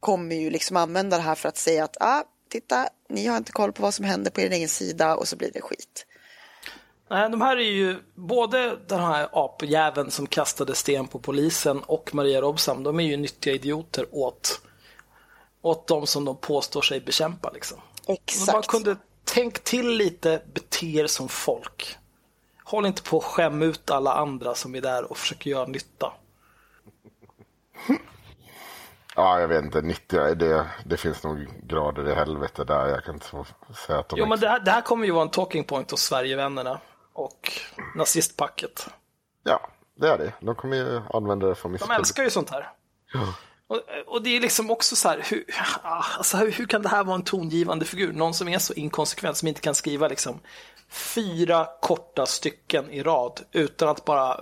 Kommer 0.00 0.36
ju 0.36 0.50
liksom 0.50 0.76
använda 0.76 1.16
det 1.16 1.22
här 1.22 1.34
för 1.34 1.48
att 1.48 1.56
säga 1.56 1.84
att 1.84 1.96
ah, 2.00 2.22
titta, 2.50 2.88
ni 3.08 3.26
har 3.26 3.36
inte 3.36 3.52
koll 3.52 3.72
på 3.72 3.82
vad 3.82 3.94
som 3.94 4.04
händer 4.04 4.30
på 4.30 4.40
er 4.40 4.50
egen 4.50 4.68
sida 4.68 5.16
och 5.16 5.28
så 5.28 5.36
blir 5.36 5.50
det 5.54 5.60
skit. 5.60 6.06
Nej, 7.10 7.30
de 7.30 7.40
här 7.40 7.56
är 7.56 7.70
ju 7.70 7.96
både 8.14 8.76
den 8.88 9.00
här 9.00 9.28
apjäveln 9.32 10.10
som 10.10 10.26
kastade 10.26 10.74
sten 10.74 11.06
på 11.06 11.18
polisen 11.18 11.78
och 11.86 12.14
Maria 12.14 12.40
Robsam, 12.40 12.82
de 12.82 13.00
är 13.00 13.04
ju 13.04 13.16
nyttiga 13.16 13.54
idioter 13.54 14.06
åt, 14.10 14.60
åt 15.68 15.86
de 15.86 16.06
som 16.06 16.24
de 16.24 16.36
påstår 16.36 16.82
sig 16.82 17.00
bekämpa. 17.00 17.50
Liksom. 17.50 17.78
Om 18.06 18.14
Exakt. 18.14 18.52
man 18.52 18.62
kunde 18.62 18.96
tänk 19.24 19.64
till 19.64 19.88
lite, 19.88 20.42
bete 20.54 20.86
er 20.86 21.06
som 21.06 21.28
folk. 21.28 21.96
Håll 22.64 22.86
inte 22.86 23.02
på 23.02 23.18
att 23.18 23.24
skämma 23.24 23.64
ut 23.64 23.90
alla 23.90 24.12
andra 24.14 24.54
som 24.54 24.74
är 24.74 24.80
där 24.80 25.10
och 25.10 25.16
försöker 25.18 25.50
göra 25.50 25.66
nytta. 25.66 26.12
Ja, 29.16 29.40
jag 29.40 29.48
vet 29.48 29.64
inte, 29.64 29.80
90, 29.82 30.34
det, 30.34 30.66
det 30.84 30.96
finns 30.96 31.24
nog 31.24 31.48
grader 31.62 32.08
i 32.08 32.14
helvete 32.14 32.64
där. 32.64 32.86
Jag 32.86 33.04
kan 33.04 33.14
inte 33.14 33.26
säga 33.86 33.98
att 33.98 34.08
de 34.08 34.18
Jo, 34.18 34.26
men 34.26 34.40
det 34.40 34.48
här, 34.48 34.60
det 34.60 34.70
här 34.70 34.80
kommer 34.80 35.06
ju 35.06 35.12
vara 35.12 35.22
en 35.22 35.30
talking 35.30 35.64
point 35.64 35.90
hos 35.90 36.00
Sverigevännerna 36.00 36.80
och 37.12 37.52
nazistpacket. 37.96 38.88
Ja, 39.42 39.68
det 39.96 40.08
är 40.08 40.18
det. 40.18 40.32
De 40.40 40.54
kommer 40.54 40.76
ju 40.76 41.00
använda 41.12 41.46
det 41.46 41.54
för 41.54 41.62
De 41.62 41.72
missbruk. 41.72 41.98
älskar 41.98 42.22
ju 42.22 42.30
sånt 42.30 42.50
här. 42.50 42.72
Och, 43.68 43.80
och 44.06 44.22
det 44.22 44.36
är 44.36 44.40
liksom 44.40 44.70
också 44.70 44.96
så 44.96 45.08
här, 45.08 45.24
hur, 45.30 45.44
ah, 45.82 46.04
alltså 46.18 46.36
hur, 46.36 46.66
kan 46.66 46.82
det 46.82 46.88
här 46.88 47.04
vara 47.04 47.14
en 47.14 47.24
tongivande 47.24 47.84
figur? 47.84 48.12
Någon 48.12 48.34
som 48.34 48.48
är 48.48 48.58
så 48.58 48.74
inkonsekvent, 48.74 49.36
som 49.36 49.48
inte 49.48 49.60
kan 49.60 49.74
skriva 49.74 50.08
liksom 50.08 50.40
fyra 50.88 51.68
korta 51.80 52.26
stycken 52.26 52.90
i 52.90 53.02
rad 53.02 53.40
utan 53.52 53.88
att 53.88 54.04
bara 54.04 54.40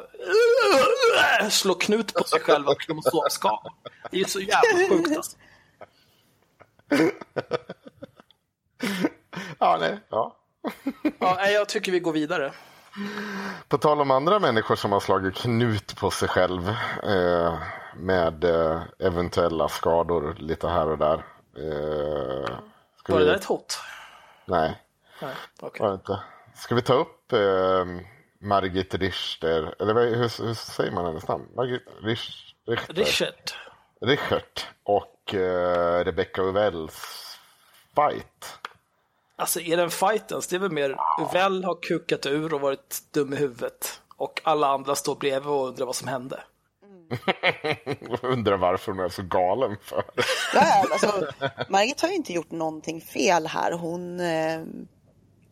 slå 1.51 1.75
knut 1.75 2.15
på 2.15 2.25
sig 2.25 2.41
själv 2.41 2.69
och 2.69 2.81
kromosomskada. 2.81 3.73
Det 4.11 4.21
är 4.21 4.25
så 4.25 4.41
jävla 4.41 4.89
sjukt 4.89 5.17
alltså. 5.17 5.37
Ja, 9.59 9.77
nej. 9.81 10.01
Ja. 10.09 10.37
Ja, 11.19 11.49
jag 11.49 11.69
tycker 11.69 11.93
vi 11.93 12.01
går 12.01 12.13
vidare. 12.13 12.53
På 13.69 13.79
tal 13.79 14.01
om 14.01 14.11
andra 14.11 14.39
människor 14.39 14.77
som 14.77 14.93
har 14.93 15.01
slagit 15.01 15.35
knut 15.35 15.97
på 15.97 16.11
sig 16.11 16.29
själv 16.29 16.69
eh, 17.03 17.59
med 17.99 18.45
eh, 18.45 18.83
eventuella 18.99 19.69
skador 19.69 20.35
lite 20.39 20.69
här 20.69 20.89
och 20.89 20.99
där. 20.99 21.25
Eh, 21.57 22.51
Var 23.09 23.19
det 23.19 23.19
vi... 23.19 23.25
där 23.25 23.35
ett 23.35 23.45
hot? 23.45 23.79
Nej, 24.45 24.83
Nej, 25.23 25.35
okej. 25.61 25.87
var 25.87 25.95
inte. 25.95 26.21
Ska 26.55 26.75
vi 26.75 26.83
ta 26.83 26.95
upp 26.95 27.33
eh, 27.33 27.85
Margit 28.39 28.95
Richter, 28.95 29.75
eller 29.83 29.95
hur, 29.95 30.47
hur 30.47 30.55
säger 30.55 30.91
man 30.93 31.05
hennes 31.07 31.29
namn? 31.29 31.45
Margit 31.57 31.83
Richter. 32.03 32.47
Richard. 32.87 33.35
Richert 34.01 34.67
och 34.83 35.35
eh, 35.35 36.05
Rebecca 36.05 36.43
Uvells 36.43 37.39
fight. 37.95 38.59
Alltså 39.37 39.61
är 39.61 39.77
det 39.77 39.83
en 39.83 39.91
fightens? 39.91 40.47
Det 40.47 40.57
är 40.57 40.61
väl 40.61 40.71
mer 40.73 40.97
Uvell 41.21 41.65
har 41.65 41.75
kukat 41.83 42.27
ur 42.27 42.55
och 42.55 42.61
varit 42.61 42.99
dum 43.11 43.33
i 43.33 43.37
huvudet. 43.37 44.01
Och 44.17 44.41
alla 44.45 44.69
andra 44.69 44.95
står 44.95 45.15
bredvid 45.15 45.49
och 45.53 45.69
undrar 45.69 45.87
vad 45.87 45.97
som 45.97 46.09
hände. 46.09 46.41
Undrar 48.23 48.57
varför 48.57 48.93
hon 48.93 49.05
är 49.05 49.09
så 49.09 49.23
galen 49.23 49.77
för. 49.83 50.05
Ja, 50.55 50.85
alltså, 50.93 51.27
Margit 51.69 52.01
har 52.01 52.09
ju 52.09 52.15
inte 52.15 52.33
gjort 52.33 52.51
någonting 52.51 53.01
fel 53.01 53.47
här. 53.47 53.73
Hon, 53.73 54.21
eh, 54.21 54.61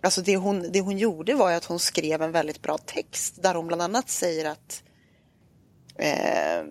alltså 0.02 0.22
det, 0.22 0.36
hon, 0.36 0.72
det 0.72 0.80
hon 0.80 0.98
gjorde 0.98 1.34
var 1.34 1.50
ju 1.50 1.56
att 1.56 1.64
hon 1.64 1.78
skrev 1.78 2.22
en 2.22 2.32
väldigt 2.32 2.62
bra 2.62 2.78
text 2.78 3.42
där 3.42 3.54
hon 3.54 3.66
bland 3.66 3.82
annat 3.82 4.08
säger 4.08 4.50
att 4.50 4.82
eh, 5.98 6.64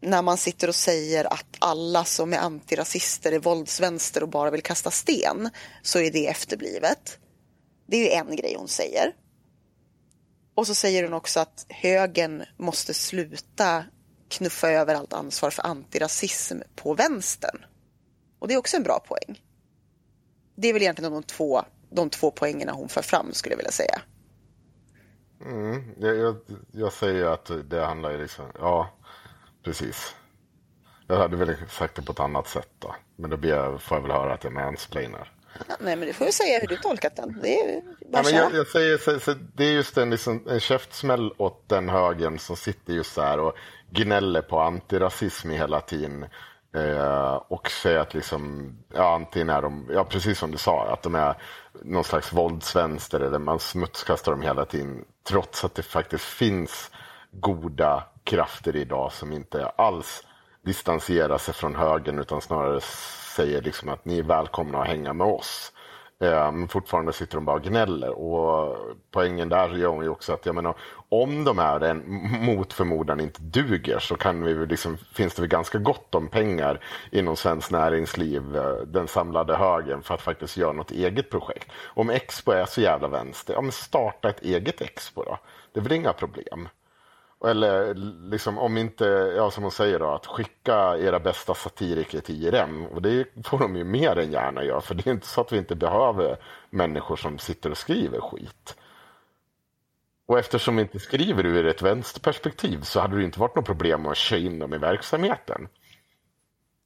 när 0.00 0.22
man 0.22 0.36
sitter 0.36 0.68
och 0.68 0.74
säger 0.74 1.32
att 1.32 1.56
alla 1.58 2.04
som 2.04 2.32
är 2.32 2.38
antirasister 2.38 3.32
är 3.32 3.38
våldsvänster 3.38 4.22
och 4.22 4.28
bara 4.28 4.50
vill 4.50 4.62
kasta 4.62 4.90
sten 4.90 5.50
så 5.82 5.98
är 5.98 6.10
det 6.10 6.26
efterblivet. 6.26 7.18
Det 7.86 7.96
är 7.96 8.00
ju 8.00 8.10
en 8.10 8.36
grej 8.36 8.54
hon 8.58 8.68
säger. 8.68 9.12
Och 10.54 10.66
så 10.66 10.74
säger 10.74 11.04
hon 11.04 11.12
också 11.12 11.40
att 11.40 11.66
högern 11.68 12.42
måste 12.56 12.94
sluta 12.94 13.84
knuffa 14.32 14.70
över 14.70 14.94
allt 14.94 15.12
ansvar 15.12 15.50
för 15.50 15.66
antirasism 15.66 16.58
på 16.76 16.94
vänstern. 16.94 17.64
Och 18.38 18.48
det 18.48 18.54
är 18.54 18.58
också 18.58 18.76
en 18.76 18.82
bra 18.82 19.04
poäng. 19.08 19.42
Det 20.54 20.68
är 20.68 20.72
väl 20.72 20.82
egentligen 20.82 21.12
de 21.12 21.22
två, 21.22 21.62
de 21.90 22.10
två 22.10 22.30
poängerna 22.30 22.72
hon 22.72 22.88
för 22.88 23.02
fram 23.02 23.32
skulle 23.32 23.52
jag 23.52 23.56
vilja 23.56 23.72
säga. 23.72 24.00
Mm, 25.44 25.94
jag, 25.98 26.16
jag, 26.16 26.36
jag 26.72 26.92
säger 26.92 27.24
att 27.24 27.50
det 27.70 27.84
handlar 27.84 28.10
ju 28.10 28.18
liksom, 28.18 28.44
ja, 28.58 28.90
precis. 29.64 30.14
Jag 31.06 31.16
hade 31.16 31.36
väl 31.36 31.56
sagt 31.68 31.96
det 31.96 32.02
på 32.02 32.12
ett 32.12 32.20
annat 32.20 32.48
sätt 32.48 32.70
då. 32.78 32.94
Men 33.16 33.30
då 33.30 33.36
blir 33.36 33.50
jag, 33.50 33.82
får 33.82 33.96
jag 33.96 34.02
väl 34.02 34.10
höra 34.10 34.34
att 34.34 34.44
jag 34.44 34.52
mansplainar. 34.52 35.32
Nej, 35.80 35.96
men 35.96 36.00
du 36.00 36.12
får 36.12 36.26
ju 36.26 36.32
säga 36.32 36.58
hur 36.60 36.66
du 36.66 36.76
tolkat 36.76 37.16
den. 37.16 37.38
Det 37.42 37.60
är 37.60 37.82
Ja, 38.12 38.22
men 38.24 38.34
jag, 38.34 38.54
jag 38.54 38.66
säger, 38.66 38.98
så, 38.98 39.20
så, 39.20 39.34
det 39.54 39.64
är 39.64 39.72
just 39.72 39.98
en, 39.98 40.10
liksom, 40.10 40.46
en 40.48 40.60
käftsmäll 40.60 41.32
åt 41.36 41.68
den 41.68 41.88
högen 41.88 42.38
som 42.38 42.56
sitter 42.56 42.92
just 42.92 43.14
så 43.14 43.22
här 43.22 43.40
och 43.40 43.56
gnäller 43.90 44.42
på 44.42 44.60
antirasism 44.60 45.50
hela 45.50 45.80
tiden. 45.80 46.26
Eh, 46.74 47.34
och 47.34 47.70
säger 47.70 47.98
att 47.98 48.14
liksom, 48.14 48.72
ja, 48.94 49.14
antingen 49.14 49.50
är 49.50 49.62
de, 49.62 49.90
ja 49.92 50.04
precis 50.04 50.38
som 50.38 50.50
du 50.50 50.58
sa, 50.58 50.92
att 50.92 51.02
de 51.02 51.14
är 51.14 51.34
någon 51.82 52.04
slags 52.04 52.32
våldsvänster 52.32 53.20
eller 53.20 53.38
man 53.38 53.58
smutskastar 53.58 54.32
dem 54.32 54.42
hela 54.42 54.64
tiden. 54.64 55.04
Trots 55.28 55.64
att 55.64 55.74
det 55.74 55.82
faktiskt 55.82 56.24
finns 56.24 56.90
goda 57.30 58.04
krafter 58.24 58.76
idag 58.76 59.12
som 59.12 59.32
inte 59.32 59.66
alls 59.66 60.24
distanserar 60.64 61.38
sig 61.38 61.54
från 61.54 61.74
högern 61.74 62.18
utan 62.18 62.40
snarare 62.40 62.80
säger 63.36 63.62
liksom 63.62 63.88
att 63.88 64.04
ni 64.04 64.18
är 64.18 64.22
välkomna 64.22 64.78
att 64.78 64.88
hänga 64.88 65.12
med 65.12 65.26
oss. 65.26 65.72
Eh, 66.22 66.52
men 66.52 66.68
fortfarande 66.68 67.12
sitter 67.12 67.34
de 67.34 67.44
bara 67.44 67.56
och 67.56 67.62
gnäller. 67.62 68.10
Och 68.10 68.76
poängen 69.10 69.48
där 69.48 69.68
gör 69.68 69.88
hon 69.88 70.04
ju 70.04 70.08
också 70.08 70.32
att 70.32 70.46
jag 70.46 70.54
menar, 70.54 70.74
om 71.08 71.44
de 71.44 71.58
här 71.58 71.80
en, 71.80 72.04
mot 72.44 72.72
förmodan 72.72 73.20
inte 73.20 73.42
duger 73.42 73.98
så 73.98 74.16
kan 74.16 74.44
vi, 74.44 74.66
liksom, 74.66 74.96
finns 74.96 75.34
det 75.34 75.42
väl 75.42 75.48
ganska 75.48 75.78
gott 75.78 76.14
om 76.14 76.28
pengar 76.28 76.84
inom 77.10 77.36
svenskt 77.36 77.70
näringsliv, 77.70 78.56
eh, 78.56 78.76
den 78.86 79.08
samlade 79.08 79.56
högen, 79.56 80.02
för 80.02 80.14
att 80.14 80.22
faktiskt 80.22 80.56
göra 80.56 80.72
något 80.72 80.90
eget 80.90 81.30
projekt. 81.30 81.70
Om 81.84 82.10
Expo 82.10 82.52
är 82.52 82.64
så 82.64 82.80
jävla 82.80 83.08
vänster, 83.08 83.54
ja 83.54 83.60
men 83.60 83.72
starta 83.72 84.28
ett 84.28 84.42
eget 84.42 84.80
Expo 84.80 85.24
då. 85.24 85.38
Det 85.72 85.80
är 85.80 85.84
väl 85.84 85.92
inga 85.92 86.12
problem. 86.12 86.68
Eller 87.44 87.94
liksom 88.30 88.58
om 88.58 88.78
inte, 88.78 89.04
ja 89.36 89.50
som 89.50 89.62
hon 89.62 89.72
säger 89.72 89.98
då, 89.98 90.10
att 90.10 90.26
skicka 90.26 90.98
era 90.98 91.20
bästa 91.20 91.54
satiriker 91.54 92.20
till 92.20 92.44
IRM. 92.46 92.86
Och 92.86 93.02
det 93.02 93.28
får 93.44 93.58
de 93.58 93.76
ju 93.76 93.84
mer 93.84 94.18
än 94.18 94.32
gärna 94.32 94.64
göra, 94.64 94.80
för 94.80 94.94
det 94.94 95.06
är 95.06 95.12
inte 95.12 95.26
så 95.26 95.40
att 95.40 95.52
vi 95.52 95.58
inte 95.58 95.76
behöver 95.76 96.36
människor 96.70 97.16
som 97.16 97.38
sitter 97.38 97.70
och 97.70 97.78
skriver 97.78 98.20
skit. 98.20 98.76
Och 100.26 100.38
eftersom 100.38 100.76
vi 100.76 100.82
inte 100.82 100.98
skriver 100.98 101.46
ur 101.46 101.66
ett 101.66 101.82
vänsterperspektiv 101.82 102.80
så 102.80 103.00
hade 103.00 103.16
det 103.16 103.24
inte 103.24 103.40
varit 103.40 103.56
något 103.56 103.66
problem 103.66 104.06
att 104.06 104.16
köra 104.16 104.40
in 104.40 104.58
dem 104.58 104.74
i 104.74 104.78
verksamheten. 104.78 105.68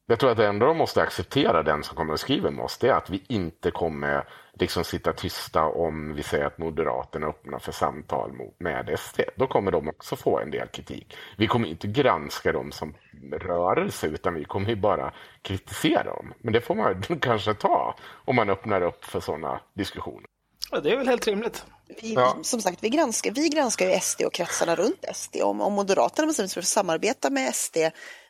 Jag 0.05 0.19
tror 0.19 0.31
att 0.31 0.37
det 0.37 0.47
enda 0.47 0.65
de 0.65 0.77
måste 0.77 1.01
acceptera, 1.01 1.63
den 1.63 1.83
som 1.83 1.95
kommer 1.95 2.13
och 2.13 2.19
skriver 2.19 2.51
med 2.51 2.65
oss, 2.65 2.77
det 2.77 2.89
är 2.89 2.93
att 2.93 3.09
vi 3.09 3.23
inte 3.27 3.71
kommer 3.71 4.27
liksom 4.59 4.83
sitta 4.83 5.13
tysta 5.13 5.63
om 5.63 6.15
vi 6.15 6.23
säger 6.23 6.45
att 6.45 6.57
Moderaterna 6.57 7.27
öppnar 7.27 7.59
för 7.59 7.71
samtal 7.71 8.33
mot, 8.33 8.59
med 8.59 8.99
SD. 8.99 9.19
Då 9.35 9.47
kommer 9.47 9.71
de 9.71 9.87
också 9.89 10.15
få 10.15 10.39
en 10.39 10.51
del 10.51 10.67
kritik. 10.67 11.17
Vi 11.37 11.47
kommer 11.47 11.67
inte 11.67 11.87
granska 11.87 12.51
dem 12.51 12.71
som 12.71 12.93
rörelse, 13.31 14.07
utan 14.07 14.33
vi 14.33 14.43
kommer 14.45 14.69
ju 14.69 14.75
bara 14.75 15.13
kritisera 15.41 16.03
dem. 16.03 16.33
Men 16.39 16.53
det 16.53 16.61
får 16.61 16.75
man 16.75 17.01
kanske 17.21 17.53
ta 17.53 17.95
om 18.25 18.35
man 18.35 18.49
öppnar 18.49 18.81
upp 18.81 19.05
för 19.05 19.19
sådana 19.19 19.61
diskussioner. 19.73 20.25
Ja, 20.71 20.79
det 20.79 20.91
är 20.91 20.97
väl 20.97 21.07
helt 21.07 21.27
rimligt. 21.27 21.65
Vi, 22.01 22.13
Ja. 22.13 22.37
som 22.41 22.61
sagt, 22.61 22.83
vi 22.83 22.89
granskar, 22.89 23.31
vi 23.31 23.49
granskar 23.49 23.85
ju 23.85 23.99
SD 23.99 24.21
och 24.21 24.33
kretsarna 24.33 24.75
runt 24.75 25.05
SD. 25.13 25.35
Om, 25.41 25.61
om 25.61 25.73
Moderaterna 25.73 26.27
bestämmer 26.27 26.47
sig 26.47 26.53
för 26.53 26.61
att 26.61 26.65
samarbeta 26.67 27.29
med 27.29 27.55
SD 27.55 27.77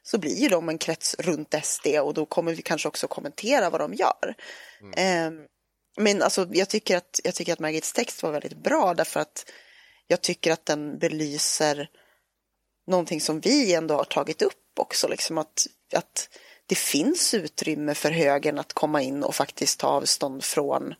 så 0.03 0.17
blir 0.19 0.35
ju 0.35 0.47
de 0.47 0.69
en 0.69 0.77
krets 0.77 1.15
runt 1.19 1.55
SD 1.63 1.87
och 2.01 2.13
då 2.13 2.25
kommer 2.25 2.55
vi 2.55 2.61
kanske 2.61 2.87
också 2.87 3.07
kommentera 3.07 3.69
vad 3.69 3.81
de 3.81 3.93
gör. 3.93 4.35
Ehm, 4.95 5.39
men 5.97 6.21
alltså, 6.21 6.47
jag, 6.51 6.69
tycker 6.69 6.97
att, 6.97 7.19
jag 7.23 7.35
tycker 7.35 7.53
att 7.53 7.59
Margits 7.59 7.93
text 7.93 8.23
var 8.23 8.31
väldigt 8.31 8.57
bra 8.57 8.93
därför 8.93 9.19
att 9.19 9.51
jag 10.07 10.21
tycker 10.21 10.51
att 10.51 10.65
den 10.65 10.99
belyser 10.99 11.89
någonting 12.87 13.21
som 13.21 13.39
vi 13.39 13.73
ändå 13.73 13.95
har 13.95 14.03
tagit 14.03 14.41
upp 14.41 14.79
också, 14.79 15.07
liksom 15.07 15.37
att, 15.37 15.67
att 15.93 16.29
det 16.65 16.75
finns 16.75 17.33
utrymme 17.33 17.95
för 17.95 18.11
högern 18.11 18.59
att 18.59 18.73
komma 18.73 19.01
in 19.01 19.23
och 19.23 19.35
faktiskt 19.35 19.79
ta 19.79 19.87
avstånd 19.87 20.43
från 20.43 20.93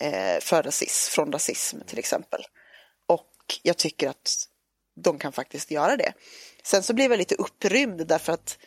eh, 0.00 0.40
för 0.40 0.62
rasism, 0.62 1.12
från 1.12 1.32
rasism 1.32 1.80
till 1.86 1.98
exempel. 1.98 2.42
Och 3.06 3.30
jag 3.62 3.76
tycker 3.76 4.08
att 4.08 4.46
de 4.96 5.18
kan 5.18 5.32
faktiskt 5.32 5.70
göra 5.70 5.96
det. 5.96 6.12
Sen 6.62 6.82
så 6.82 6.94
blev 6.94 7.10
jag 7.10 7.18
lite 7.18 7.34
upprymd 7.34 8.06
därför 8.06 8.32
att 8.32 8.58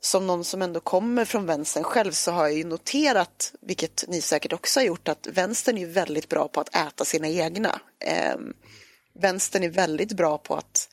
som 0.00 0.26
någon 0.26 0.44
som 0.44 0.62
ändå 0.62 0.80
kommer 0.80 1.24
från 1.24 1.46
vänstern 1.46 1.84
själv 1.84 2.12
så 2.12 2.32
har 2.32 2.42
jag 2.42 2.56
ju 2.56 2.64
noterat, 2.64 3.54
vilket 3.60 4.04
ni 4.08 4.20
säkert 4.20 4.52
också 4.52 4.80
har 4.80 4.84
gjort, 4.84 5.08
att 5.08 5.26
vänstern 5.26 5.78
är 5.78 5.86
väldigt 5.86 6.28
bra 6.28 6.48
på 6.48 6.60
att 6.60 6.76
äta 6.76 7.04
sina 7.04 7.28
egna. 7.28 7.80
Eh, 8.04 8.36
vänstern 9.14 9.62
är 9.62 9.68
väldigt 9.68 10.12
bra 10.12 10.38
på 10.38 10.54
att 10.54 10.88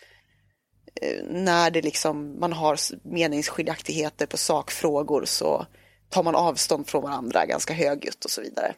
eh, 1.01 1.23
när 1.25 1.71
det 1.71 1.81
liksom, 1.81 2.39
man 2.39 2.53
har 2.53 2.77
meningsskiljaktigheter 3.03 4.25
på 4.25 4.37
sakfrågor 4.37 5.25
så 5.25 5.65
tar 6.09 6.23
man 6.23 6.35
avstånd 6.35 6.87
från 6.87 7.03
varandra 7.03 7.45
ganska 7.45 7.73
högljutt 7.73 8.25
och 8.25 8.31
så 8.31 8.41
vidare 8.41 8.73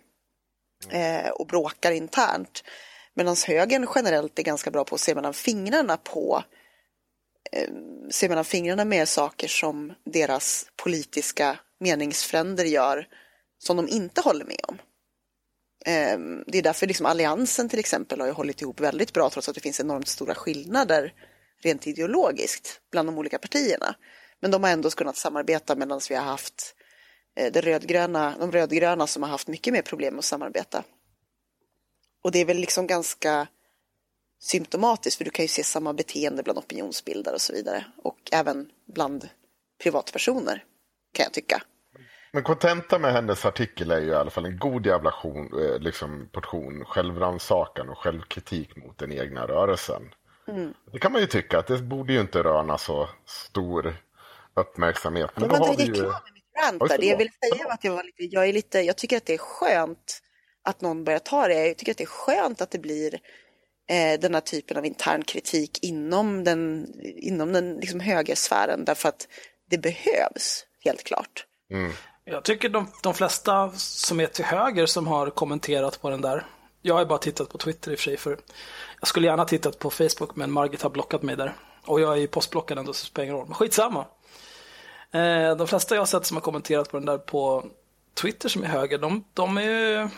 eh, 0.89 1.29
och 1.29 1.48
bråkar 1.48 1.91
internt. 1.91 2.63
Medan 3.13 3.36
högern 3.48 3.88
generellt 3.95 4.39
är 4.39 4.43
ganska 4.43 4.71
bra 4.71 4.83
på 4.83 4.95
att 4.95 5.01
se 5.01 5.15
mellan 5.15 5.33
fingrarna 5.33 5.98
på 5.98 6.43
Ehm, 7.51 8.12
se 8.12 8.29
mellan 8.29 8.46
fingrarna 8.46 8.86
med 8.86 9.10
saker 9.10 9.48
som 9.48 9.94
deras 10.06 10.65
politiska 10.75 11.60
meningsfränder 11.79 12.65
gör 12.65 13.08
som 13.58 13.77
de 13.77 13.88
inte 13.88 14.22
håller 14.22 14.46
med 14.46 14.60
om. 14.68 14.77
Ehm, 15.86 16.44
det 16.48 16.58
är 16.58 16.62
därför 16.62 16.88
liksom 16.88 17.06
Alliansen 17.06 17.70
till 17.70 17.79
exempel 17.79 18.20
har 18.20 18.27
ju 18.27 18.34
hållit 18.34 18.62
ihop 18.62 18.79
väldigt 18.79 19.13
bra 19.13 19.29
trots 19.29 19.50
att 19.50 19.56
det 19.56 19.62
finns 19.62 19.79
enormt 19.79 20.08
stora 20.08 20.36
skillnader 20.36 21.13
rent 21.62 21.88
ideologiskt 21.88 22.82
bland 22.91 23.08
de 23.08 23.18
olika 23.18 23.38
partierna. 23.38 23.96
Men 24.39 24.51
de 24.51 24.63
har 24.63 24.72
ändå 24.72 24.89
kunnat 24.89 25.18
samarbeta 25.18 25.75
medan 25.75 26.01
vi 26.10 26.15
har 26.15 26.24
haft 26.24 26.75
eh, 27.36 27.51
det 27.51 27.62
rödgröna, 27.62 28.36
de 28.39 28.51
rödgröna 28.51 29.08
som 29.08 29.24
har 29.24 29.29
haft 29.29 29.48
mycket 29.48 29.74
mer 29.74 29.82
problem 29.82 30.20
att 30.20 30.25
samarbeta. 30.25 30.84
Och 32.24 32.32
det 32.32 32.39
är 32.39 32.46
väl 32.46 32.58
liksom 32.58 32.88
ganska 32.88 33.48
symptomatiskt 34.39 35.17
för 35.17 35.25
du 35.25 35.31
kan 35.31 35.43
ju 35.43 35.50
se 35.50 35.63
samma 35.63 35.93
beteende 35.93 36.43
bland 36.43 36.60
opinionsbildare 36.60 37.36
och 37.36 37.41
så 37.41 37.53
vidare. 37.53 37.86
Och 38.03 38.19
även 38.31 38.69
bland 38.93 39.29
privatpersoner 39.84 40.64
kan 41.14 41.24
jag 41.24 41.33
tycka. 41.33 41.61
Men 42.31 42.44
kontenta 42.44 43.00
med 43.00 43.14
hennes 43.14 43.46
artikel 43.46 43.92
är 43.92 44.00
ju 44.00 44.07
i 44.07 44.16
alla 44.16 44.29
fall 44.29 44.46
en 44.46 44.57
god 44.57 44.85
jävla 44.85 45.11
tion, 45.11 45.61
eh, 45.61 45.79
liksom, 45.79 46.29
portion 46.31 46.85
självrannsakan 46.85 47.90
och 47.90 47.98
självkritik 47.98 48.75
mot 48.75 48.98
den 48.98 49.11
egna 49.11 49.48
rörelsen. 49.48 50.01
Det 50.92 51.00
kan 51.00 51.11
man 51.11 51.22
ju 51.22 51.27
tycka 51.27 51.59
att 51.59 51.68
det 51.68 51.77
borde 51.77 52.14
ju 52.14 52.22
inte 52.22 52.44
röna 52.44 52.77
så 52.77 53.09
stor 53.25 53.96
uppmärksamhet. 54.53 55.31
Men 55.35 55.48
Men 55.48 55.59
då 55.59 55.66
har 55.66 55.77
vi 55.77 55.83
ju... 55.83 55.94
klar 55.94 56.03
med 56.03 56.33
mitt 56.33 56.64
rant 56.64 56.81
Oj, 56.81 56.90
där. 56.90 56.98
Det 56.98 57.05
jag 57.05 57.18
vill 57.18 57.29
säga 57.29 57.66
var 57.66 57.74
att 57.74 57.83
jag 57.83 57.92
var 57.92 58.03
lite, 58.03 58.24
jag 58.24 58.50
är 58.50 58.53
lite, 58.53 58.79
jag 58.79 58.98
tycker 58.98 59.18
att 59.18 59.25
det 59.25 59.33
är 59.33 59.37
skönt 59.37 60.22
att 60.64 60.81
någon 60.81 61.03
börjar 61.03 61.20
ta 61.20 61.48
det. 61.48 61.68
Jag 61.68 61.77
tycker 61.77 61.92
att 61.92 61.98
det 61.98 62.03
är 62.03 62.05
skönt 62.05 62.61
att 62.61 62.72
det 62.72 62.79
blir 62.79 63.20
eh, 63.90 64.20
den 64.20 64.34
här 64.34 64.42
typen 64.42 64.78
av 64.78 64.86
intern 64.86 65.24
kritik 65.24 65.80
inom 65.82 66.44
den, 66.44 66.88
inom 67.02 67.54
den 67.54 67.75
liksom 67.75 68.00
högersfären 68.00 68.86
därför 68.86 69.10
att 69.10 69.28
det 69.70 69.78
behövs, 69.78 70.66
helt 70.84 71.04
klart. 71.04 71.46
Jag 72.25 72.44
tycker 72.44 72.70
de, 72.70 72.88
de 73.04 73.14
flesta 73.14 73.72
som 73.75 74.20
är 74.20 74.25
till 74.25 74.46
höger 74.46 74.86
som 74.86 75.08
har 75.08 75.30
kommenterat 75.30 76.02
på 76.02 76.10
den 76.10 76.22
där. 76.22 76.46
Jag 76.82 76.94
har 76.94 77.02
ju 77.02 77.08
bara 77.08 77.20
tittat 77.20 77.50
på 77.50 77.58
Twitter 77.58 77.92
i 77.92 77.96
och 77.96 78.00
för 78.00 78.04
sig. 78.04 78.18
För 78.18 78.40
jag 79.00 79.08
skulle 79.08 79.28
gärna 79.28 79.46
tittat 79.46 79.80
på 79.80 79.90
Facebook 79.90 80.36
men 80.36 80.52
Margit 80.52 80.82
har 80.82 80.90
blockat 80.90 81.22
mig 81.22 81.36
där. 81.36 81.54
Och 81.86 82.02
jag 82.02 82.14
är 82.14 82.18
ju 82.18 82.28
postblockad 82.28 82.78
ändå 82.78 82.94
så 82.94 83.04
det 83.04 83.08
spelar 83.08 83.24
ingen 83.24 83.36
roll. 83.36 83.46
Men 83.46 83.56
skitsamma. 83.56 84.06
Eh, 85.12 85.56
de 85.58 85.68
flesta 85.68 85.96
jag 85.96 86.02
har 86.02 86.06
sett 86.06 86.25
som 86.25 86.38
har 86.38 86.42
kommenterat 86.42 86.92
på 86.92 86.98
den 86.98 87.06
där 87.06 87.18
på 87.18 87.66
Twitter 88.14 88.50
som 88.50 88.64
är 88.64 88.68
höger. 88.68 88.98
De, 88.98 89.24
de 89.34 89.58
är 89.58 89.62
ju 89.62 90.10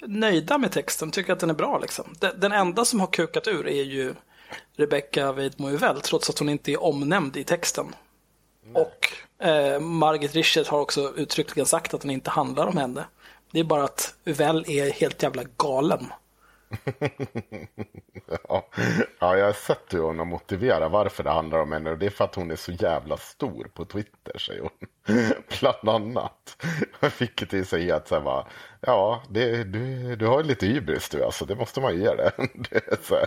nöjda 0.00 0.58
med 0.58 0.72
texten. 0.72 1.10
Tycker 1.10 1.32
att 1.32 1.40
den 1.40 1.50
är 1.50 1.54
bra 1.54 1.78
liksom. 1.78 2.14
Den, 2.36 2.52
enda 2.52 2.84
som 2.84 3.00
har 3.00 3.06
kukat 3.06 3.48
ur 3.48 3.68
är 3.68 3.82
ju 3.82 4.14
Rebecca 4.76 5.32
Weidmo 5.32 5.70
Uvell. 5.70 6.00
Trots 6.00 6.30
att 6.30 6.38
hon 6.38 6.48
inte 6.48 6.72
är 6.72 6.82
omnämnd 6.82 7.36
i 7.36 7.44
texten. 7.44 7.86
Och 8.72 9.12
eh, 9.46 9.80
Margit 9.80 10.34
Richard 10.34 10.66
har 10.66 10.80
också 10.80 11.12
uttryckligen 11.16 11.66
sagt 11.66 11.94
att 11.94 12.00
den 12.00 12.10
inte 12.10 12.30
handlar 12.30 12.66
om 12.66 12.76
henne. 12.76 13.04
Det 13.52 13.60
är 13.60 13.64
bara 13.64 13.84
att 13.84 14.14
Uvell 14.24 14.64
är 14.68 14.90
helt 14.90 15.22
jävla 15.22 15.42
galen. 15.56 16.06
Ja. 18.48 18.68
ja, 19.20 19.36
jag 19.36 19.46
har 19.46 19.52
sett 19.52 19.94
hur 19.94 20.00
hon 20.00 20.18
har 20.18 20.26
motiverat 20.26 20.92
varför 20.92 21.24
det 21.24 21.30
handlar 21.30 21.58
om 21.58 21.72
henne 21.72 21.90
och 21.90 21.98
det 21.98 22.06
är 22.06 22.10
för 22.10 22.24
att 22.24 22.34
hon 22.34 22.50
är 22.50 22.56
så 22.56 22.72
jävla 22.72 23.16
stor 23.16 23.70
på 23.74 23.84
Twitter, 23.84 24.38
säger 24.38 24.60
hon. 24.60 24.70
Bland 25.60 25.88
annat. 25.88 26.64
Det 27.00 27.46
till 27.46 27.66
sig 27.66 27.90
att 27.90 28.08
så 28.08 28.14
här, 28.14 28.22
bara, 28.22 28.46
ja, 28.80 29.22
det, 29.28 29.64
du, 29.64 30.16
du 30.16 30.26
har 30.26 30.40
ju 30.40 30.46
lite 30.46 30.66
hybris 30.66 31.08
du, 31.08 31.24
alltså, 31.24 31.44
det 31.44 31.56
måste 31.56 31.80
man 31.80 31.94
ju 31.94 32.00
ge 32.00 32.14
det. 32.14 32.32
det 32.70 32.76
är 32.86 32.98
så 33.02 33.14
här. 33.14 33.26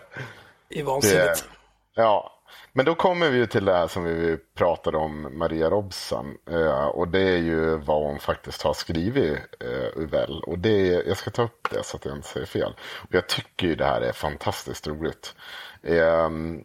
Det 0.69 0.79
är 0.79 0.83
vansinnigt. 0.83 1.49
Ja, 1.95 2.36
men 2.73 2.85
då 2.85 2.95
kommer 2.95 3.29
vi 3.29 3.37
ju 3.37 3.45
till 3.45 3.65
det 3.65 3.73
här 3.73 3.87
som 3.87 4.03
vi 4.03 4.37
pratade 4.55 4.97
om, 4.97 5.37
Maria 5.37 5.69
Robson. 5.69 6.37
Eh, 6.49 6.85
och 6.85 7.07
det 7.07 7.21
är 7.21 7.37
ju 7.37 7.77
vad 7.77 8.03
hon 8.03 8.19
faktiskt 8.19 8.61
har 8.61 8.73
skrivit, 8.73 9.37
eh, 9.59 10.01
Uvell. 10.01 10.43
Och 10.43 10.59
det, 10.59 10.87
jag 10.87 11.17
ska 11.17 11.31
ta 11.31 11.43
upp 11.43 11.67
det 11.71 11.83
så 11.83 11.97
att 11.97 12.05
jag 12.05 12.15
inte 12.15 12.27
säger 12.27 12.45
fel. 12.45 12.75
Och 12.79 13.15
jag 13.15 13.27
tycker 13.27 13.67
ju 13.67 13.75
det 13.75 13.85
här 13.85 14.01
är 14.01 14.11
fantastiskt 14.11 14.87
roligt. 14.87 15.35
Ehm, 15.83 16.63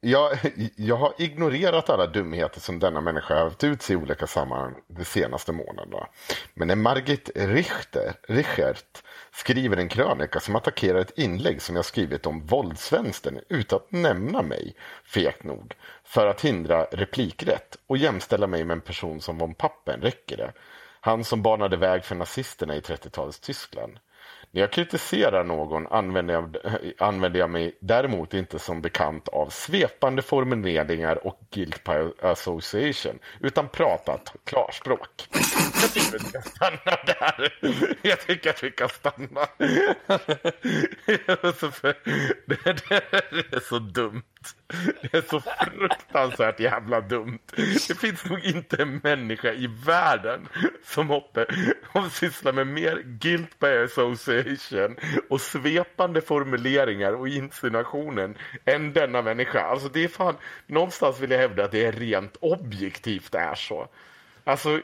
jag, 0.00 0.38
jag 0.76 0.96
har 0.96 1.14
ignorerat 1.18 1.90
alla 1.90 2.06
dumheter 2.06 2.60
som 2.60 2.78
denna 2.78 3.00
människa 3.00 3.34
har 3.34 3.44
haft 3.44 3.64
ut 3.64 3.82
sig 3.82 3.94
i 3.94 3.96
olika 3.96 4.26
sammanhang 4.26 4.74
de 4.88 5.04
senaste 5.04 5.52
månaderna. 5.52 6.06
Men 6.54 6.68
när 6.68 6.76
Margit 6.76 7.30
Richter, 7.34 8.14
Richert 8.28 9.02
skriver 9.36 9.76
en 9.76 9.88
krönika 9.88 10.40
som 10.40 10.56
attackerar 10.56 10.98
ett 10.98 11.18
inlägg 11.18 11.62
som 11.62 11.76
jag 11.76 11.84
skrivit 11.84 12.26
om 12.26 12.46
våldsvänstern 12.46 13.40
utan 13.48 13.76
att 13.76 13.92
nämna 13.92 14.42
mig, 14.42 14.74
fegt 15.04 15.44
nog, 15.44 15.74
för 16.04 16.26
att 16.26 16.40
hindra 16.40 16.84
replikrätt 16.84 17.76
och 17.86 17.96
jämställa 17.96 18.46
mig 18.46 18.64
med 18.64 18.74
en 18.74 18.80
person 18.80 19.20
som 19.20 19.38
von 19.38 19.54
Pappen 19.54 20.00
räcker 20.00 20.36
det. 20.36 20.52
Han 21.00 21.24
som 21.24 21.42
banade 21.42 21.76
väg 21.76 22.04
för 22.04 22.14
nazisterna 22.14 22.76
i 22.76 22.80
30-talets 22.80 23.40
Tyskland. 23.40 23.98
När 24.56 24.62
jag 24.62 24.72
kritiserar 24.72 25.44
någon 25.44 25.86
använder 25.86 26.34
jag, 26.34 26.56
använder 26.98 27.40
jag 27.40 27.50
mig 27.50 27.78
däremot 27.80 28.34
inte 28.34 28.58
som 28.58 28.82
bekant 28.82 29.28
av 29.28 29.48
svepande 29.48 30.22
formuleringar 30.22 31.26
och 31.26 31.40
guilt 31.50 31.84
by 31.84 32.10
association, 32.22 33.18
utan 33.40 33.68
pratat 33.68 34.32
klarspråk. 34.44 35.28
Jag 35.82 35.92
tycker 35.92 36.16
att 36.16 36.24
vi 36.24 36.30
kan 36.32 36.42
stanna 36.42 36.96
där. 37.06 37.58
Jag 38.02 38.20
tycker 38.20 38.50
att 38.50 38.62
vi 38.62 38.70
kan 38.70 38.88
stanna. 38.88 39.46
Det 41.06 41.28
är 43.56 43.68
så 43.68 43.78
dumt. 43.78 44.22
Det 45.02 45.14
är 45.14 45.22
så 45.22 45.40
fruktansvärt 45.40 46.60
jävla 46.60 47.00
dumt. 47.00 47.38
Det 47.88 47.98
finns 47.98 48.24
nog 48.24 48.44
inte 48.44 48.76
en 48.82 49.00
människa 49.02 49.52
i 49.52 49.66
världen 49.86 50.48
som 50.84 51.08
hoppe, 51.08 51.46
som 51.92 52.10
sysslar 52.10 52.52
med 52.52 52.66
mer 52.66 53.02
guilt 53.04 53.58
by 53.58 53.66
association 53.66 54.96
och 55.30 55.40
svepande 55.40 56.20
formuleringar 56.20 57.12
och 57.12 57.28
insinuationen 57.28 58.38
än 58.64 58.92
denna 58.92 59.22
människa. 59.22 59.60
Alltså 59.60 59.88
det 59.88 60.04
är 60.04 60.08
fan, 60.08 60.36
någonstans 60.66 61.20
vill 61.20 61.30
jag 61.30 61.38
hävda 61.38 61.64
att 61.64 61.72
det 61.72 61.84
är 61.84 61.92
rent 61.92 62.36
objektivt 62.40 63.34
är 63.34 63.54
så. 63.54 63.88
Alltså, 64.44 64.80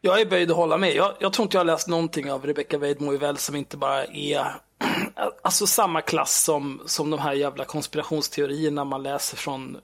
Jag 0.00 0.20
är 0.20 0.26
böjd 0.26 0.50
att 0.50 0.56
hålla 0.56 0.78
med. 0.78 0.94
Jag, 0.94 1.14
jag 1.20 1.32
tror 1.32 1.44
inte 1.44 1.56
jag 1.56 1.60
har 1.60 1.66
läst 1.66 1.88
någonting 1.88 2.32
av 2.32 2.46
Rebecca 2.46 2.78
Weidmo 2.78 3.16
väl 3.18 3.36
som 3.36 3.56
inte 3.56 3.76
bara 3.76 4.04
är 4.04 4.60
alltså 5.42 5.66
samma 5.66 6.00
klass 6.00 6.44
som, 6.44 6.82
som 6.86 7.10
de 7.10 7.20
här 7.20 7.32
jävla 7.32 7.64
konspirationsteorierna 7.64 8.84
man 8.84 9.02
läser 9.02 9.36
från 9.36 9.76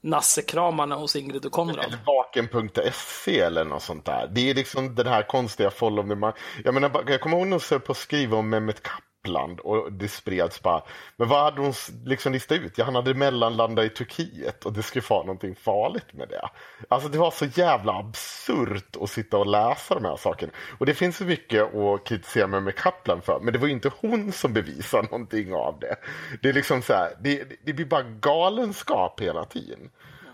nassekramarna 0.00 0.94
hos 0.94 1.16
Ingrid 1.16 1.46
och 1.46 1.52
Konrad. 1.52 1.84
Eller 1.84 1.98
vaken.se 2.06 3.40
eller 3.40 3.64
något 3.64 3.82
sånt 3.82 4.04
där. 4.04 4.30
Det 4.32 4.50
är 4.50 4.54
liksom 4.54 4.94
den 4.94 5.06
här 5.06 5.22
konstiga 5.22 5.70
follow 5.70 6.08
the 6.08 6.14
money. 6.14 6.34
Jag 6.64 6.74
menar, 6.74 7.04
jag 7.06 7.20
kommer 7.20 7.36
ihåg 7.36 7.46
när 7.46 7.70
hon 7.70 7.80
på 7.80 7.92
att 7.92 7.98
skriva 7.98 8.36
om 8.36 8.50
Mehmet 8.50 8.82
Lappland 9.26 9.60
och 9.60 9.92
det 9.92 10.08
spreds 10.08 10.62
bara. 10.62 10.82
Men 11.16 11.28
vad 11.28 11.42
hade 11.44 11.60
hon 11.60 11.72
liksom 12.04 12.32
listat 12.32 12.58
ut? 12.58 12.78
Ja, 12.78 12.84
han 12.84 12.94
hade 12.94 13.14
mellanlandat 13.14 13.84
i 13.84 13.88
Turkiet 13.88 14.64
och 14.64 14.72
det 14.72 14.82
skulle 14.82 15.04
vara 15.08 15.22
någonting 15.22 15.54
farligt 15.54 16.12
med 16.12 16.28
det. 16.28 16.48
Alltså 16.88 17.08
det 17.08 17.18
var 17.18 17.30
så 17.30 17.44
jävla 17.44 17.92
absurt 17.92 18.96
att 19.00 19.10
sitta 19.10 19.38
och 19.38 19.46
läsa 19.46 19.94
de 19.94 20.04
här 20.04 20.16
sakerna. 20.16 20.52
Och 20.78 20.86
det 20.86 20.94
finns 20.94 21.16
så 21.16 21.24
mycket 21.24 21.74
att 21.74 22.04
kritisera 22.04 22.46
Mehmet 22.46 22.76
Kaplan 22.76 23.22
för. 23.22 23.40
Men 23.40 23.52
det 23.52 23.58
var 23.58 23.66
ju 23.66 23.72
inte 23.72 23.92
hon 24.00 24.32
som 24.32 24.52
bevisade 24.52 25.02
någonting 25.02 25.54
av 25.54 25.78
det. 25.80 25.96
Det 26.42 26.48
är 26.48 26.52
liksom 26.52 26.82
så 26.82 26.92
här, 26.92 27.12
det, 27.20 27.44
det 27.64 27.72
blir 27.72 27.86
bara 27.86 28.02
galenskap 28.02 29.20
hela 29.20 29.44
tiden. 29.44 29.90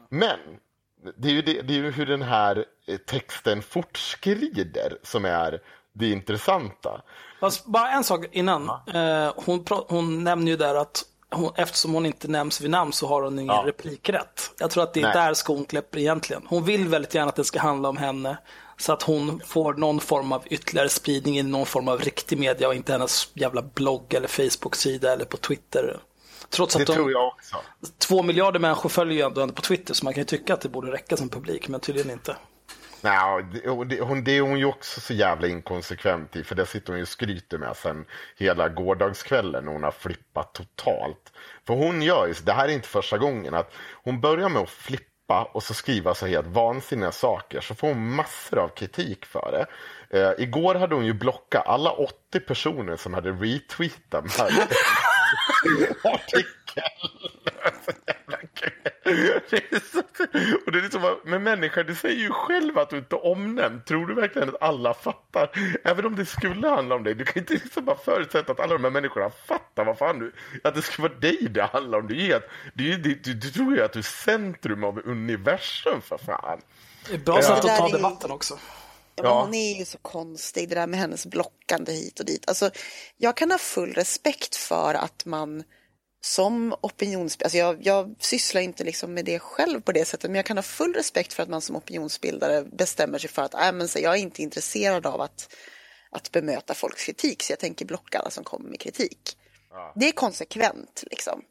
Men 0.08 0.38
det 1.16 1.28
är, 1.28 1.32
ju 1.32 1.42
det, 1.42 1.62
det 1.62 1.74
är 1.74 1.78
ju 1.78 1.90
hur 1.90 2.06
den 2.06 2.22
här 2.22 2.64
eh, 2.86 2.96
texten 2.96 3.62
fortskrider 3.62 4.98
som 5.02 5.24
är 5.24 5.60
det 5.92 6.10
intressanta. 6.10 7.02
Fast 7.42 7.64
bara 7.66 7.90
en 7.90 8.04
sak 8.04 8.24
innan. 8.32 8.68
Eh, 8.94 9.32
hon, 9.36 9.64
hon 9.88 10.24
nämner 10.24 10.46
ju 10.52 10.56
där 10.56 10.74
att 10.74 11.04
hon, 11.30 11.52
eftersom 11.56 11.94
hon 11.94 12.06
inte 12.06 12.28
nämns 12.28 12.60
vid 12.60 12.70
namn 12.70 12.92
så 12.92 13.06
har 13.06 13.22
hon 13.22 13.38
ingen 13.38 13.54
Ja. 13.54 13.62
replikrätt. 13.66 14.50
Jag 14.58 14.70
tror 14.70 14.82
att 14.82 14.94
det 14.94 15.00
är 15.00 15.04
Nej. 15.04 15.12
där 15.14 15.34
skon 15.34 15.64
kläpper 15.64 15.98
egentligen. 15.98 16.42
Hon 16.46 16.64
vill 16.64 16.88
väldigt 16.88 17.14
gärna 17.14 17.28
att 17.28 17.36
det 17.36 17.44
ska 17.44 17.60
handla 17.60 17.88
om 17.88 17.96
henne. 17.96 18.36
Så 18.76 18.92
att 18.92 19.02
hon 19.02 19.40
får 19.46 19.74
någon 19.74 20.00
form 20.00 20.32
av 20.32 20.42
ytterligare 20.46 20.88
spridning 20.88 21.38
i 21.38 21.42
någon 21.42 21.66
form 21.66 21.88
av 21.88 21.98
riktig 22.00 22.38
media 22.38 22.68
och 22.68 22.74
inte 22.74 22.92
hennes 22.92 23.28
jävla 23.34 23.62
blogg 23.62 24.14
eller 24.14 24.28
Facebook-sida 24.28 25.12
eller 25.12 25.24
på 25.24 25.36
Twitter. 25.36 26.00
Trots 26.50 26.74
Det 26.74 26.80
att 26.82 26.86
de, 26.86 26.94
tror 26.94 27.10
jag 27.12 27.26
också. 27.28 27.56
två 27.98 28.22
miljarder 28.22 28.60
människor 28.60 28.88
följer 28.88 29.16
ju 29.16 29.22
ändå 29.22 29.40
henne 29.40 29.52
på 29.52 29.62
Twitter 29.62 29.94
så 29.94 30.04
man 30.04 30.14
kan 30.14 30.20
ju 30.20 30.24
tycka 30.24 30.54
att 30.54 30.60
det 30.60 30.68
borde 30.68 30.92
räcka 30.92 31.16
som 31.16 31.28
publik, 31.28 31.68
men 31.68 31.80
tydligen 31.80 32.10
inte. 32.10 32.36
Nej, 33.02 33.44
det, 33.86 34.00
hon, 34.00 34.24
det 34.24 34.36
är 34.36 34.40
hon 34.40 34.58
ju 34.58 34.64
också 34.64 35.00
så 35.00 35.14
jävla 35.14 35.46
inkonsekvent 35.46 36.36
i 36.36 36.44
för 36.44 36.54
det 36.54 36.66
sitter 36.66 36.88
hon 36.88 36.96
ju 36.96 37.02
och 37.02 37.08
skryter 37.08 37.58
med 37.58 37.76
sen 37.76 38.04
hela 38.36 38.68
gårdagskvällen 38.68 39.64
när 39.64 39.72
hon 39.72 39.82
har 39.82 39.90
flippat 39.90 40.54
totalt. 40.54 41.32
För 41.66 41.74
hon 41.74 42.02
gör 42.02 42.26
ju, 42.26 42.34
det 42.44 42.52
här 42.52 42.68
är 42.68 42.72
inte 42.72 42.88
första 42.88 43.18
gången, 43.18 43.54
att 43.54 43.72
hon 44.04 44.20
börjar 44.20 44.48
med 44.48 44.62
att 44.62 44.70
flippa 44.70 45.44
och 45.52 45.62
så 45.62 45.74
skriva 45.74 46.14
så 46.14 46.26
helt 46.26 46.46
vansinniga 46.46 47.12
saker 47.12 47.60
så 47.60 47.74
får 47.74 47.88
hon 47.88 48.14
massor 48.14 48.58
av 48.58 48.68
kritik 48.68 49.24
för 49.24 49.52
det. 49.52 49.66
Eh, 50.18 50.32
igår 50.38 50.74
hade 50.74 50.94
hon 50.94 51.06
ju 51.06 51.12
blockat 51.12 51.66
alla 51.66 51.90
80 51.90 52.40
personer 52.40 52.96
som 52.96 53.14
hade 53.14 53.30
retweetat 53.30 54.24
artikeln. 56.04 56.92
Det 59.50 59.56
är 59.56 59.92
så, 59.92 59.98
och 60.66 60.72
det 60.72 60.78
är 60.78 60.82
liksom, 60.82 61.16
men 61.24 61.42
människa, 61.42 61.82
du 61.82 61.94
säger 61.94 62.16
ju 62.16 62.30
själv 62.30 62.78
att 62.78 62.90
du 62.90 62.98
inte 62.98 63.16
är 63.16 63.26
omnämnd. 63.26 63.84
Tror 63.84 64.06
du 64.06 64.14
verkligen 64.14 64.48
att 64.48 64.62
alla 64.62 64.94
fattar? 64.94 65.50
Även 65.84 66.06
om 66.06 66.16
det 66.16 66.26
skulle 66.26 66.68
handla 66.68 66.94
om 66.94 67.04
dig. 67.04 67.14
Du 67.14 67.24
kan 67.24 67.42
inte 67.42 67.52
liksom 67.52 67.84
bara 67.84 67.98
förutsätta 67.98 68.52
att 68.52 68.60
alla 68.60 68.72
de 68.72 68.84
här 68.84 68.90
människorna 68.90 69.30
fattar 69.30 69.84
vad 69.84 69.98
fan 69.98 70.18
du, 70.18 70.32
att 70.64 70.74
det 70.74 70.82
ska 70.82 71.02
vara 71.02 71.14
dig 71.14 71.48
det 71.50 71.62
handlar 71.62 71.98
om. 71.98 72.06
Du, 72.06 72.32
är, 72.32 72.42
du, 72.74 72.96
du, 72.96 73.14
du, 73.14 73.34
du 73.34 73.50
tror 73.50 73.76
ju 73.76 73.82
att 73.82 73.92
du 73.92 73.98
är 73.98 74.02
centrum 74.02 74.84
av 74.84 75.02
universum 75.04 76.00
för 76.02 76.18
fan. 76.18 76.60
Det 77.08 77.14
är 77.14 77.18
bra 77.18 77.42
sätt 77.42 77.50
att 77.50 77.78
ta 77.78 77.88
debatten 77.88 78.30
också. 78.30 78.58
Ja, 79.14 79.22
men 79.22 79.32
Ja. 79.32 79.42
Hon 79.42 79.54
är 79.54 79.78
ju 79.78 79.84
så 79.84 79.98
konstig, 79.98 80.68
det 80.68 80.74
där 80.74 80.86
med 80.86 81.00
hennes 81.00 81.26
blockande 81.26 81.92
hit 81.92 82.20
och 82.20 82.26
dit. 82.26 82.48
Alltså, 82.48 82.70
jag 83.16 83.36
kan 83.36 83.50
ha 83.50 83.58
full 83.58 83.92
respekt 83.92 84.56
för 84.56 84.94
att 84.94 85.24
man 85.24 85.64
som 86.24 86.74
opinionsbildare, 86.80 87.46
alltså 87.46 87.58
jag, 87.58 87.86
jag 87.86 88.14
sysslar 88.18 88.60
inte 88.60 88.84
liksom 88.84 89.14
med 89.14 89.24
det 89.24 89.38
själv 89.38 89.80
på 89.80 89.92
det 89.92 90.04
sättet, 90.04 90.30
men 90.30 90.36
jag 90.36 90.46
kan 90.46 90.58
ha 90.58 90.62
full 90.62 90.94
respekt 90.94 91.32
för 91.32 91.42
att 91.42 91.48
man 91.48 91.60
som 91.60 91.76
opinionsbildare 91.76 92.64
bestämmer 92.64 93.18
sig 93.18 93.30
för 93.30 93.42
att 93.42 93.54
äh, 93.54 93.72
men 93.72 93.88
så 93.88 93.98
jag 93.98 94.14
är 94.14 94.18
inte 94.18 94.42
intresserad 94.42 95.06
av 95.06 95.20
att, 95.20 95.54
att 96.10 96.32
bemöta 96.32 96.74
folks 96.74 97.04
kritik, 97.04 97.42
så 97.42 97.52
jag 97.52 97.58
tänker 97.58 97.84
blocka 97.84 98.18
alla 98.18 98.30
som 98.30 98.44
kommer 98.44 98.70
med 98.70 98.80
kritik. 98.80 99.36
Det 99.94 100.08
är 100.08 100.12
konsekvent 100.12 101.04
liksom. 101.10 101.42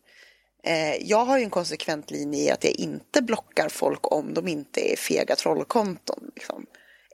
Eh, 0.64 0.96
jag 0.96 1.26
har 1.26 1.38
ju 1.38 1.44
en 1.44 1.50
konsekvent 1.50 2.12
linje 2.12 2.44
i 2.44 2.52
att 2.52 2.64
jag 2.64 2.74
inte 2.74 3.22
blockar 3.22 3.70
folk 3.70 4.12
om 4.12 4.34
de 4.34 4.48
inte 4.48 4.94
är 4.94 4.96
fega 4.96 5.36
trollkonton. 5.36 6.32
Liksom. 6.36 6.66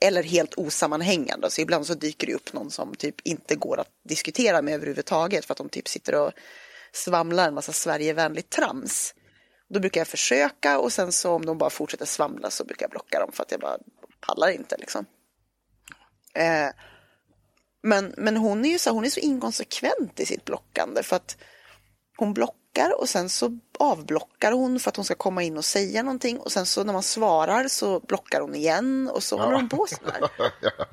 Eller 0.02 0.24
helt 0.24 0.54
osammanhängande. 0.54 1.50
Så 1.52 1.62
ibland 1.62 1.88
så 1.88 1.94
dyker 1.94 2.28
det 2.28 2.34
upp 2.34 2.54
någon 2.54 2.72
som 2.72 2.96
typ 2.96 3.16
inte 3.24 3.56
går 3.56 3.80
att 3.80 3.90
diskutera 4.10 4.62
med 4.62 4.74
överhuvudtaget 4.74 5.46
för 5.46 5.54
att 5.54 5.58
de 5.58 5.70
typ 5.70 5.88
sitter 5.88 6.16
och 6.16 6.32
svamlar 6.98 7.48
en 7.48 7.54
massa 7.54 7.72
Sverigevänligt 7.72 8.50
trams. 8.50 9.14
Då 9.70 9.80
brukar 9.80 10.02
jag 10.02 10.08
försöka 10.08 10.80
och 10.80 10.94
sen 10.94 11.12
så 11.12 11.32
om 11.32 11.46
de 11.46 11.58
bara 11.58 11.70
fortsätter 11.70 12.06
svamla 12.06 12.50
så 12.50 12.64
brukar 12.64 12.84
jag 12.84 12.92
blocka 12.92 13.20
dem 13.20 13.32
för 13.34 13.44
att 13.44 13.52
jag 13.52 13.60
bara 13.60 13.78
pallar 14.20 14.50
inte 14.50 14.78
liksom. 14.78 15.06
Eh, 16.34 16.70
men, 17.84 18.14
men 18.18 18.38
hon 18.38 18.66
är 18.66 18.70
ju 18.70 18.80
så, 18.80 18.92
hon 18.92 19.06
är 19.06 19.10
så 19.10 19.20
inkonsekvent 19.20 20.20
i 20.20 20.26
sitt 20.26 20.46
blockande 20.46 21.04
för 21.04 21.16
att 21.16 21.38
hon 22.18 22.34
blockar 22.34 22.58
och 23.00 23.10
sen 23.10 23.30
så 23.30 23.60
avblockar 23.80 24.52
hon 24.52 24.80
för 24.80 24.90
att 24.90 24.96
hon 24.96 25.06
ska 25.06 25.16
komma 25.16 25.44
in 25.44 25.58
och 25.58 25.66
säga 25.66 26.04
någonting 26.04 26.40
och 26.40 26.52
sen 26.52 26.66
så 26.66 26.84
när 26.84 26.94
man 26.94 27.04
svarar 27.04 27.68
så 27.68 28.00
blockar 28.00 28.42
hon 28.42 28.56
igen 28.56 29.10
och 29.14 29.24
så 29.24 29.38
håller 29.38 29.56
hon 29.56 29.70
på 29.70 29.86
så 29.90 29.96
här. 30.12 30.30
Ja, 30.62 30.86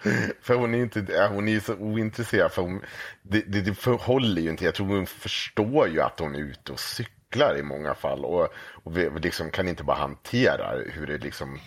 för 0.43 0.55
hon 0.55 0.75
är 0.75 0.79
inte, 0.79 1.07
ja, 1.09 1.29
hon 1.29 1.49
är 1.49 1.61
så 1.61 1.75
ointresserad. 1.75 2.53
För 2.53 2.63
hon, 2.63 2.83
det, 3.23 3.41
det, 3.41 3.61
det 3.61 3.75
förhåller 3.75 4.43
ju 4.43 4.51
inte. 4.51 4.65
Jag 4.65 4.75
tror 4.75 4.87
hon 4.87 5.07
förstår 5.07 5.89
ju 5.89 6.01
att 6.01 6.21
hon 6.21 6.35
är 6.35 6.39
ute 6.39 6.73
och 6.73 6.81
cyklar 6.81 7.59
i 7.59 7.63
många 7.63 7.95
fall. 7.95 8.25
Och, 8.25 8.49
och 8.85 8.97
vi 8.97 9.11
liksom 9.21 9.51
kan 9.51 9.69
inte 9.69 9.85
bara 9.85 9.97
hantera 9.97 10.71
hur 10.93 11.07
det, 11.07 11.19
liksom, 11.19 11.61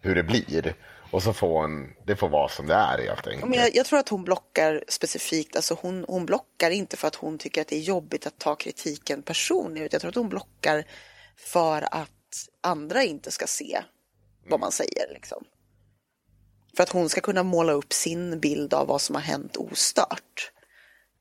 hur 0.00 0.14
det 0.14 0.22
blir. 0.22 0.74
Och 1.14 1.22
så 1.22 1.32
får 1.32 1.60
hon, 1.60 1.94
det 2.06 2.16
får 2.16 2.28
vara 2.28 2.48
som 2.48 2.66
det 2.66 2.74
är 2.74 2.98
helt 2.98 3.26
enkelt. 3.26 3.50
Men 3.50 3.58
jag, 3.58 3.74
jag 3.74 3.86
tror 3.86 3.98
att 3.98 4.08
hon 4.08 4.24
blockar 4.24 4.84
specifikt, 4.88 5.56
alltså 5.56 5.78
hon, 5.80 6.04
hon 6.08 6.26
blockar 6.26 6.70
inte 6.70 6.96
för 6.96 7.08
att 7.08 7.14
hon 7.14 7.38
tycker 7.38 7.60
att 7.60 7.68
det 7.68 7.76
är 7.76 7.80
jobbigt 7.80 8.26
att 8.26 8.38
ta 8.38 8.54
kritiken 8.54 9.22
personligt. 9.22 9.92
Jag 9.92 10.00
tror 10.00 10.08
att 10.08 10.14
hon 10.14 10.28
blockar 10.28 10.84
för 11.36 11.94
att 11.94 12.48
andra 12.60 13.04
inte 13.04 13.30
ska 13.30 13.46
se 13.46 13.82
vad 14.48 14.60
man 14.60 14.72
säger. 14.72 15.14
Liksom. 15.14 15.44
För 16.76 16.82
att 16.82 16.90
hon 16.90 17.08
ska 17.08 17.20
kunna 17.20 17.42
måla 17.42 17.72
upp 17.72 17.92
sin 17.92 18.40
bild 18.40 18.74
av 18.74 18.86
vad 18.86 19.00
som 19.00 19.14
har 19.14 19.22
hänt 19.22 19.56
ostört. 19.56 20.52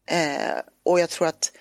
Eh, 0.10 0.60
och 0.86 1.00
jag 1.00 1.10
tror 1.10 1.28
att 1.28 1.52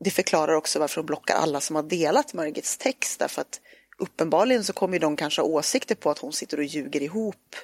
det 0.00 0.10
förklarar 0.10 0.54
också 0.54 0.78
varför 0.78 1.00
hon 1.00 1.06
blockar 1.06 1.34
alla 1.34 1.60
som 1.60 1.76
har 1.76 1.82
delat 1.82 2.34
Margits 2.34 2.76
text. 2.76 3.18
Därför 3.18 3.40
att 3.40 3.60
uppenbarligen 3.98 4.64
så 4.64 4.72
kommer 4.72 4.98
de 4.98 5.16
kanske 5.16 5.42
ha 5.42 5.48
åsikter 5.48 5.94
på 5.94 6.10
att 6.10 6.18
hon 6.18 6.32
sitter 6.32 6.58
och 6.58 6.64
ljuger 6.64 7.02
ihop 7.02 7.56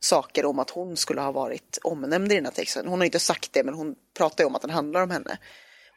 saker 0.00 0.44
om 0.44 0.58
att 0.58 0.70
hon 0.70 0.96
skulle 0.96 1.20
ha 1.20 1.32
varit 1.32 1.78
omnämnd 1.82 2.32
i 2.32 2.34
den 2.34 2.44
här 2.44 2.52
texten. 2.52 2.88
Hon 2.88 3.00
har 3.00 3.04
inte 3.04 3.18
sagt 3.18 3.52
det 3.52 3.64
men 3.64 3.74
hon 3.74 3.94
pratar 4.16 4.44
ju 4.44 4.48
om 4.48 4.54
att 4.54 4.62
den 4.62 4.70
handlar 4.70 5.02
om 5.02 5.10
henne. 5.10 5.38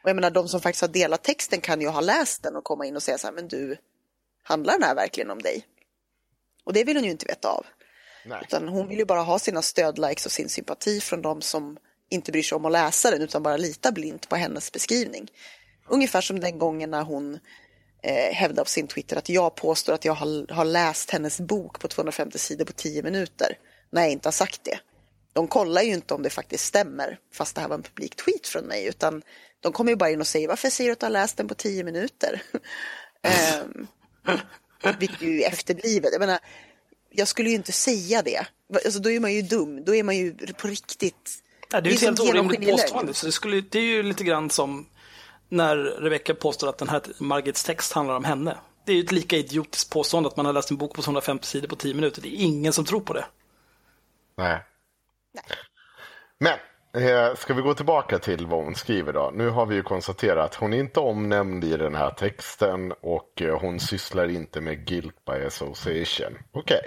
Och 0.03 0.09
jag 0.09 0.15
menar 0.15 0.31
de 0.31 0.47
som 0.47 0.61
faktiskt 0.61 0.81
har 0.81 0.87
delat 0.87 1.23
texten 1.23 1.61
kan 1.61 1.81
ju 1.81 1.87
ha 1.87 2.01
läst 2.01 2.43
den 2.43 2.55
och 2.55 2.63
komma 2.63 2.85
in 2.85 2.95
och 2.95 3.03
säga 3.03 3.17
så 3.17 3.27
här, 3.27 3.33
men 3.33 3.47
du, 3.47 3.77
handlar 4.43 4.73
den 4.73 4.83
här 4.83 4.95
verkligen 4.95 5.31
om 5.31 5.41
dig? 5.41 5.65
Och 6.63 6.73
det 6.73 6.83
vill 6.83 6.97
hon 6.97 7.05
ju 7.05 7.11
inte 7.11 7.25
veta 7.25 7.49
av. 7.49 7.65
Nej. 8.25 8.39
Utan 8.41 8.67
hon 8.67 8.87
vill 8.87 8.97
ju 8.97 9.05
bara 9.05 9.21
ha 9.21 9.39
sina 9.39 9.61
stödlikes 9.61 10.25
och 10.25 10.31
sin 10.31 10.49
sympati 10.49 10.99
från 10.99 11.21
de 11.21 11.41
som 11.41 11.77
inte 12.09 12.31
bryr 12.31 12.43
sig 12.43 12.55
om 12.55 12.65
att 12.65 12.71
läsa 12.71 13.11
den 13.11 13.21
utan 13.21 13.43
bara 13.43 13.57
litar 13.57 13.91
blint 13.91 14.29
på 14.29 14.35
hennes 14.35 14.71
beskrivning. 14.71 15.31
Ungefär 15.87 16.21
som 16.21 16.39
den 16.39 16.59
gången 16.59 16.91
när 16.91 17.03
hon 17.03 17.39
eh, 18.03 18.33
hävdar 18.33 18.63
på 18.63 18.69
sin 18.69 18.87
Twitter 18.87 19.17
att 19.17 19.29
jag 19.29 19.55
påstår 19.55 19.93
att 19.93 20.05
jag 20.05 20.13
har, 20.13 20.53
har 20.53 20.65
läst 20.65 21.11
hennes 21.11 21.39
bok 21.39 21.79
på 21.79 21.87
250 21.87 22.37
sidor 22.37 22.65
på 22.65 22.73
10 22.73 23.03
minuter 23.03 23.57
när 23.91 24.01
jag 24.01 24.11
inte 24.11 24.27
har 24.27 24.33
sagt 24.33 24.63
det. 24.63 24.79
De 25.33 25.47
kollar 25.47 25.81
ju 25.81 25.93
inte 25.93 26.13
om 26.13 26.23
det 26.23 26.29
faktiskt 26.29 26.65
stämmer 26.65 27.17
fast 27.33 27.55
det 27.55 27.61
här 27.61 27.67
var 27.67 27.75
en 27.75 27.83
publik 27.83 28.15
tweet 28.15 28.47
från 28.47 28.63
mig 28.65 28.85
utan 28.85 29.21
de 29.59 29.71
kommer 29.71 29.91
ju 29.91 29.95
bara 29.95 30.09
in 30.09 30.21
och 30.21 30.27
säger 30.27 30.47
varför 30.47 30.69
säger 30.69 30.89
du 30.89 30.93
att 30.93 30.99
du 30.99 31.05
har 31.05 31.11
läst 31.11 31.37
den 31.37 31.47
på 31.47 31.55
10 31.55 31.83
minuter? 31.83 32.41
Ehm, 33.25 33.87
vilket 34.99 35.21
ju 35.21 35.43
är 35.43 35.47
efterblivet. 35.47 36.09
Jag 36.11 36.19
menar, 36.19 36.39
jag 37.09 37.27
skulle 37.27 37.49
ju 37.49 37.55
inte 37.55 37.71
säga 37.71 38.21
det. 38.21 38.45
Alltså, 38.85 38.99
då 38.99 39.11
är 39.11 39.19
man 39.19 39.33
ju 39.33 39.41
dum. 39.41 39.85
Då 39.85 39.95
är 39.95 40.03
man 40.03 40.17
ju 40.17 40.33
på 40.33 40.67
riktigt... 40.67 41.31
Ja, 41.71 41.81
det 41.81 41.89
är 41.89 41.91
ju 41.91 41.95
ett 41.95 42.01
helt 42.01 42.19
orimligt 42.19 42.71
påstående. 42.71 43.13
Så 43.13 43.25
det, 43.25 43.31
skulle, 43.31 43.61
det 43.61 43.79
är 43.79 43.83
ju 43.83 44.03
lite 44.03 44.23
grann 44.23 44.49
som 44.49 44.85
när 45.53 45.77
Rebecca 45.77 46.33
påstår 46.33 46.69
att 46.69 46.77
den 46.77 46.89
här 46.89 47.01
Margits 47.17 47.63
text 47.63 47.93
handlar 47.93 48.15
om 48.15 48.23
henne. 48.23 48.57
det 48.85 48.91
är 48.91 48.95
ju 48.95 49.03
ett 49.03 49.11
lika 49.11 49.37
idiotiskt 49.37 49.93
påstående 49.93 50.29
att 50.29 50.37
man 50.37 50.45
har 50.45 50.53
läst 50.53 50.71
en 50.71 50.77
bok 50.77 50.95
på 50.95 51.01
250 51.01 51.47
sidor 51.47 51.67
på 51.67 51.75
10 51.75 51.93
minuter. 51.93 52.21
Det 52.21 52.27
är 52.27 52.45
ingen 52.45 52.73
som 52.73 52.85
tror 52.85 53.01
på 53.01 53.13
det. 53.13 53.25
Nej. 54.37 54.59
Men 56.39 56.59
eh, 57.03 57.35
ska 57.35 57.53
vi 57.53 57.61
gå 57.61 57.73
tillbaka 57.73 58.19
till 58.19 58.45
vad 58.45 58.63
hon 58.63 58.75
skriver 58.75 59.13
då? 59.13 59.31
Nu 59.33 59.49
har 59.49 59.65
vi 59.65 59.75
ju 59.75 59.83
konstaterat 59.83 60.45
att 60.45 60.55
hon 60.55 60.73
är 60.73 60.77
inte 60.77 60.99
omnämnd 60.99 61.63
i 61.63 61.77
den 61.77 61.95
här 61.95 62.09
texten 62.09 62.91
och 63.01 63.41
eh, 63.41 63.59
hon 63.59 63.79
sysslar 63.79 64.27
inte 64.27 64.61
med 64.61 64.87
guilt 64.87 65.25
by 65.25 65.45
association. 65.45 66.37
Okej. 66.51 66.81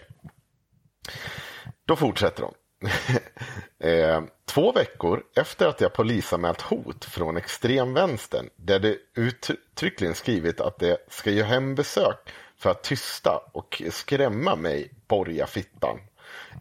Då 1.84 1.96
fortsätter 1.96 2.42
hon. 2.42 2.54
eh, 3.78 4.22
två 4.44 4.72
veckor 4.72 5.22
efter 5.36 5.66
att 5.66 5.80
jag 5.80 5.92
polisanmält 5.92 6.60
hot 6.60 7.04
från 7.04 7.36
extremvänstern 7.36 8.50
där 8.56 8.78
det 8.78 8.96
uttryckligen 9.14 10.14
skrivit 10.14 10.60
att 10.60 10.78
det 10.78 10.98
ska 11.08 11.30
göra 11.30 11.46
hembesök 11.46 12.18
för 12.58 12.70
att 12.70 12.82
tysta 12.82 13.40
och 13.52 13.82
skrämma 13.90 14.56
mig, 14.56 14.90
borgarfittan. 15.08 15.98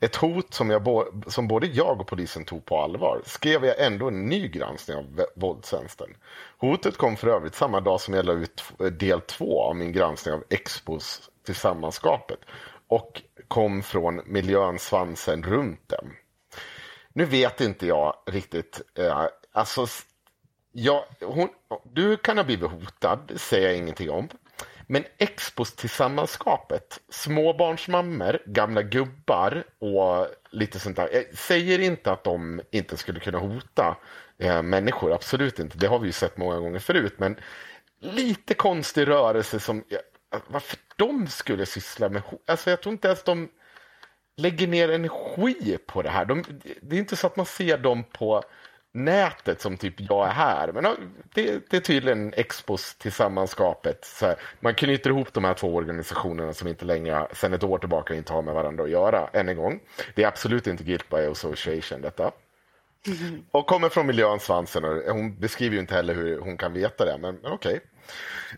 Ett 0.02 0.16
hot 0.16 0.54
som, 0.54 0.70
jag, 0.70 1.08
som 1.28 1.48
både 1.48 1.68
jag 1.68 2.02
och 2.02 2.08
polisen 2.08 2.46
tog 2.46 2.66
på 2.66 2.78
allvar 2.82 3.22
skrev 3.26 3.66
jag 3.66 3.80
ändå 3.80 4.08
en 4.08 4.26
ny 4.26 4.48
granskning 4.48 4.98
av 4.98 5.26
våldstjänsten. 5.36 6.08
Hotet 6.58 6.98
kom 6.98 7.16
för 7.16 7.28
övrigt 7.28 7.56
samma 7.56 7.80
dag 7.80 8.02
som 8.02 8.14
jag 8.14 8.26
la 8.26 8.34
ut 8.34 8.64
del 8.92 9.22
två 9.22 9.62
av 9.62 9.76
min 9.76 9.92
granskning 9.92 10.34
av 10.34 10.44
Expos 10.50 11.30
tillsammanskapet 11.46 12.40
och 12.88 13.22
kom 13.48 13.84
från 13.84 14.22
miljön 14.26 14.80
svansen 14.80 15.44
runt 15.44 15.90
dem. 15.90 16.14
Nu 17.14 17.26
vet 17.26 17.62
inte 17.62 17.88
jag 17.88 18.16
riktigt. 18.26 18.82
Eh, 18.98 19.28
alltså, 19.52 19.88
ja, 20.72 21.08
hon, 21.22 21.50
du 21.84 22.18
kan 22.18 22.38
ha 22.38 22.44
blivit 22.44 22.72
hotad, 22.72 23.20
det 23.28 23.40
säger 23.40 23.68
jag 23.68 23.78
ingenting 23.78 24.10
om. 24.10 24.30
Men 24.88 25.04
Expos 25.18 25.76
tillsammanskapet, 25.76 27.00
småbarnsmammor, 27.10 28.40
gamla 28.46 28.82
gubbar 28.82 29.64
och 29.80 30.28
lite 30.52 30.80
sånt 30.80 30.96
där. 30.96 31.10
Jag 31.14 31.38
säger 31.38 31.80
inte 31.80 32.12
att 32.12 32.24
de 32.24 32.62
inte 32.72 32.98
skulle 32.98 33.20
kunna 33.20 33.40
hota 33.40 33.98
eh, 34.38 34.62
människor, 34.62 35.14
absolut 35.14 35.60
inte. 35.60 35.78
Det 35.78 35.88
har 35.88 36.00
vi 36.00 36.06
ju 36.06 36.12
sett 36.12 36.38
många 36.38 36.60
gånger 36.60 36.80
förut. 36.80 37.14
Men 37.18 37.36
lite 38.00 38.54
konstig 38.54 39.08
rörelse 39.08 39.60
som 39.60 39.84
varför 40.48 40.80
de 40.96 41.28
skulle 41.28 41.66
syssla 41.66 42.10
med 42.10 42.22
Alltså 42.46 42.70
jag 42.70 42.82
tror 42.82 42.94
inte 42.94 43.08
ens 43.08 43.24
de 43.24 43.50
lägger 44.38 44.68
ner 44.68 44.92
energi 44.92 45.78
på 45.86 46.02
det 46.02 46.10
här. 46.10 46.26
De, 46.26 46.44
det 46.82 46.96
är 46.96 47.00
inte 47.00 47.16
så 47.16 47.28
att 47.28 47.36
man 47.36 47.46
ser 47.46 47.78
dem 47.78 48.04
på 48.04 48.44
nätet 48.96 49.62
som 49.62 49.78
typ 49.78 49.94
jag 49.98 50.28
är 50.28 50.32
här. 50.32 50.72
Men 50.72 50.84
det, 51.34 51.70
det 51.70 51.78
är 51.78 51.82
tydligen 51.82 52.34
Expos 52.34 52.96
tillsammanskapet. 52.96 54.06
Så 54.06 54.26
här, 54.26 54.36
man 54.60 54.76
knyter 54.76 55.10
ihop 55.10 55.34
de 55.34 55.44
här 55.44 55.54
två 55.54 55.76
organisationerna 55.76 56.54
som 56.54 56.68
inte 56.68 56.86
längre, 56.86 57.28
sedan 57.34 57.54
ett 57.54 57.64
år 57.64 57.78
tillbaka, 57.78 58.14
inte 58.16 58.34
har 58.34 58.42
med 58.42 58.54
varandra 58.54 58.84
att 58.84 58.90
göra, 58.90 59.30
än 59.34 59.50
en 59.50 59.58
gång. 59.58 59.80
Det 60.16 60.24
är 60.24 60.28
absolut 60.28 60.68
inte 60.68 60.84
guilt 60.84 61.10
by 61.10 61.18
association 61.18 62.02
detta. 62.02 62.32
Mm. 63.08 63.46
Och 63.52 63.68
kommer 63.68 63.90
från 63.90 64.08
miljön 64.08 64.40
Svansen. 64.40 64.86
Och 64.86 65.14
hon 65.14 65.40
beskriver 65.40 65.74
ju 65.74 65.82
inte 65.82 65.96
heller 65.96 66.16
hur 66.16 66.40
hon 66.40 66.58
kan 66.58 66.74
veta 66.74 67.06
det, 67.06 67.18
men, 67.18 67.36
men 67.36 67.52
okej. 67.52 67.74
Okay. 67.74 67.88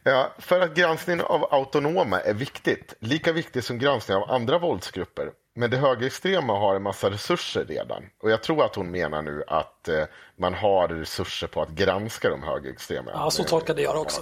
Ja, 0.04 0.34
för 0.38 0.62
att 0.62 0.74
granskningen 0.74 1.26
av 1.26 1.54
autonoma 1.54 2.20
är 2.20 2.34
viktigt, 2.34 2.94
lika 3.00 3.32
viktigt 3.32 3.66
som 3.66 3.80
granskning 3.80 4.18
av 4.18 4.32
andra 4.32 4.58
våldsgrupper. 4.58 5.32
Men 5.56 5.70
det 5.70 5.78
högerextrema 5.78 6.54
har 6.60 6.76
en 6.76 6.84
massa 6.84 7.10
resurser 7.10 7.66
redan. 7.66 8.04
Och 8.22 8.32
jag 8.32 8.44
tror 8.44 8.66
att 8.66 8.76
hon 8.76 8.92
menar 8.92 9.22
nu 9.22 9.44
att 9.48 9.88
eh, 9.88 10.04
man 10.36 10.54
har 10.54 10.88
resurser 10.88 11.48
på 11.48 11.62
att 11.62 11.70
granska 11.70 12.30
de 12.30 12.44
högerextrema. 12.44 13.12
Ja, 13.14 13.32
så 13.32 13.44
tolkade 13.44 13.82
jag 13.82 13.96
det 13.96 14.00
också. 14.00 14.22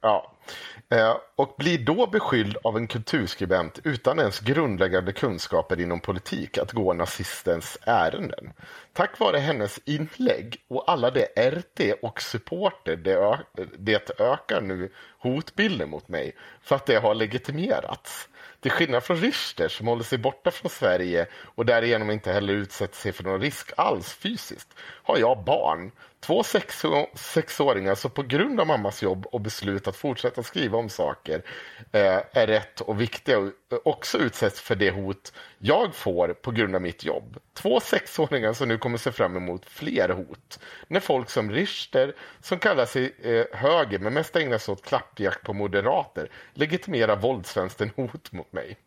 Ja. 0.00 0.32
Eh, 0.92 1.16
och 1.36 1.54
blir 1.58 1.78
då 1.78 2.06
beskylld 2.06 2.56
av 2.64 2.76
en 2.76 2.86
kulturskribent 2.86 3.78
utan 3.84 4.18
ens 4.18 4.40
grundläggande 4.40 5.12
kunskaper 5.12 5.80
inom 5.80 6.00
politik 6.00 6.58
att 6.58 6.72
gå 6.72 6.92
nazistens 6.92 7.78
ärenden. 7.82 8.52
Tack 8.92 9.18
vare 9.18 9.38
hennes 9.38 9.80
inlägg 9.84 10.56
och 10.68 10.90
alla 10.90 11.10
de 11.10 11.26
RT 11.36 11.94
och 12.02 12.22
supporter 12.22 12.96
det, 12.96 13.38
det 13.78 14.20
ökar 14.20 14.60
nu 14.60 14.92
hotbilden 15.18 15.90
mot 15.90 16.08
mig 16.08 16.36
för 16.62 16.76
att 16.76 16.86
det 16.86 16.96
har 16.96 17.14
legitimerats. 17.14 18.28
Till 18.60 18.70
skillnad 18.70 19.02
från 19.02 19.16
Richter 19.16 19.68
som 19.68 19.86
håller 19.86 20.04
sig 20.04 20.18
borta 20.18 20.50
från 20.50 20.70
Sverige 20.70 21.26
och 21.34 21.66
därigenom 21.66 22.10
inte 22.10 22.32
heller 22.32 22.54
utsätter 22.54 22.96
sig 22.96 23.12
för 23.12 23.24
någon 23.24 23.40
risk 23.40 23.72
alls 23.76 24.14
fysiskt 24.14 24.68
har 24.78 25.18
jag 25.18 25.44
barn 25.44 25.90
Två 26.26 26.42
sex, 26.42 26.82
sexåringar 27.14 27.94
som 27.94 28.10
på 28.10 28.22
grund 28.22 28.60
av 28.60 28.66
mammas 28.66 29.02
jobb 29.02 29.26
och 29.26 29.40
beslut 29.40 29.88
att 29.88 29.96
fortsätta 29.96 30.42
skriva 30.42 30.78
om 30.78 30.88
saker 30.88 31.42
eh, 31.92 32.20
är 32.32 32.46
rätt 32.46 32.80
och 32.80 33.00
viktiga 33.00 33.38
och 33.38 33.52
också 33.84 34.18
utsätts 34.18 34.60
för 34.60 34.74
det 34.74 34.90
hot 34.90 35.32
jag 35.58 35.94
får 35.94 36.28
på 36.28 36.50
grund 36.50 36.74
av 36.74 36.82
mitt 36.82 37.04
jobb. 37.04 37.38
Två 37.54 37.80
sexåringar 37.80 38.52
som 38.52 38.68
nu 38.68 38.78
kommer 38.78 38.98
se 38.98 39.12
fram 39.12 39.36
emot 39.36 39.66
fler 39.66 40.08
hot. 40.08 40.58
När 40.88 41.00
folk 41.00 41.30
som 41.30 41.50
Richter, 41.50 42.14
som 42.40 42.58
kallar 42.58 42.86
sig 42.86 43.14
eh, 43.22 43.58
höger 43.58 43.98
men 43.98 44.14
mest 44.14 44.36
ägnar 44.36 44.58
sig 44.58 44.72
åt 44.72 44.84
klappjakt 44.84 45.42
på 45.42 45.52
moderater, 45.52 46.28
legitimerar 46.54 47.16
våldsvänstern 47.16 47.90
hot 47.96 48.32
mot 48.32 48.52
mig. 48.52 48.78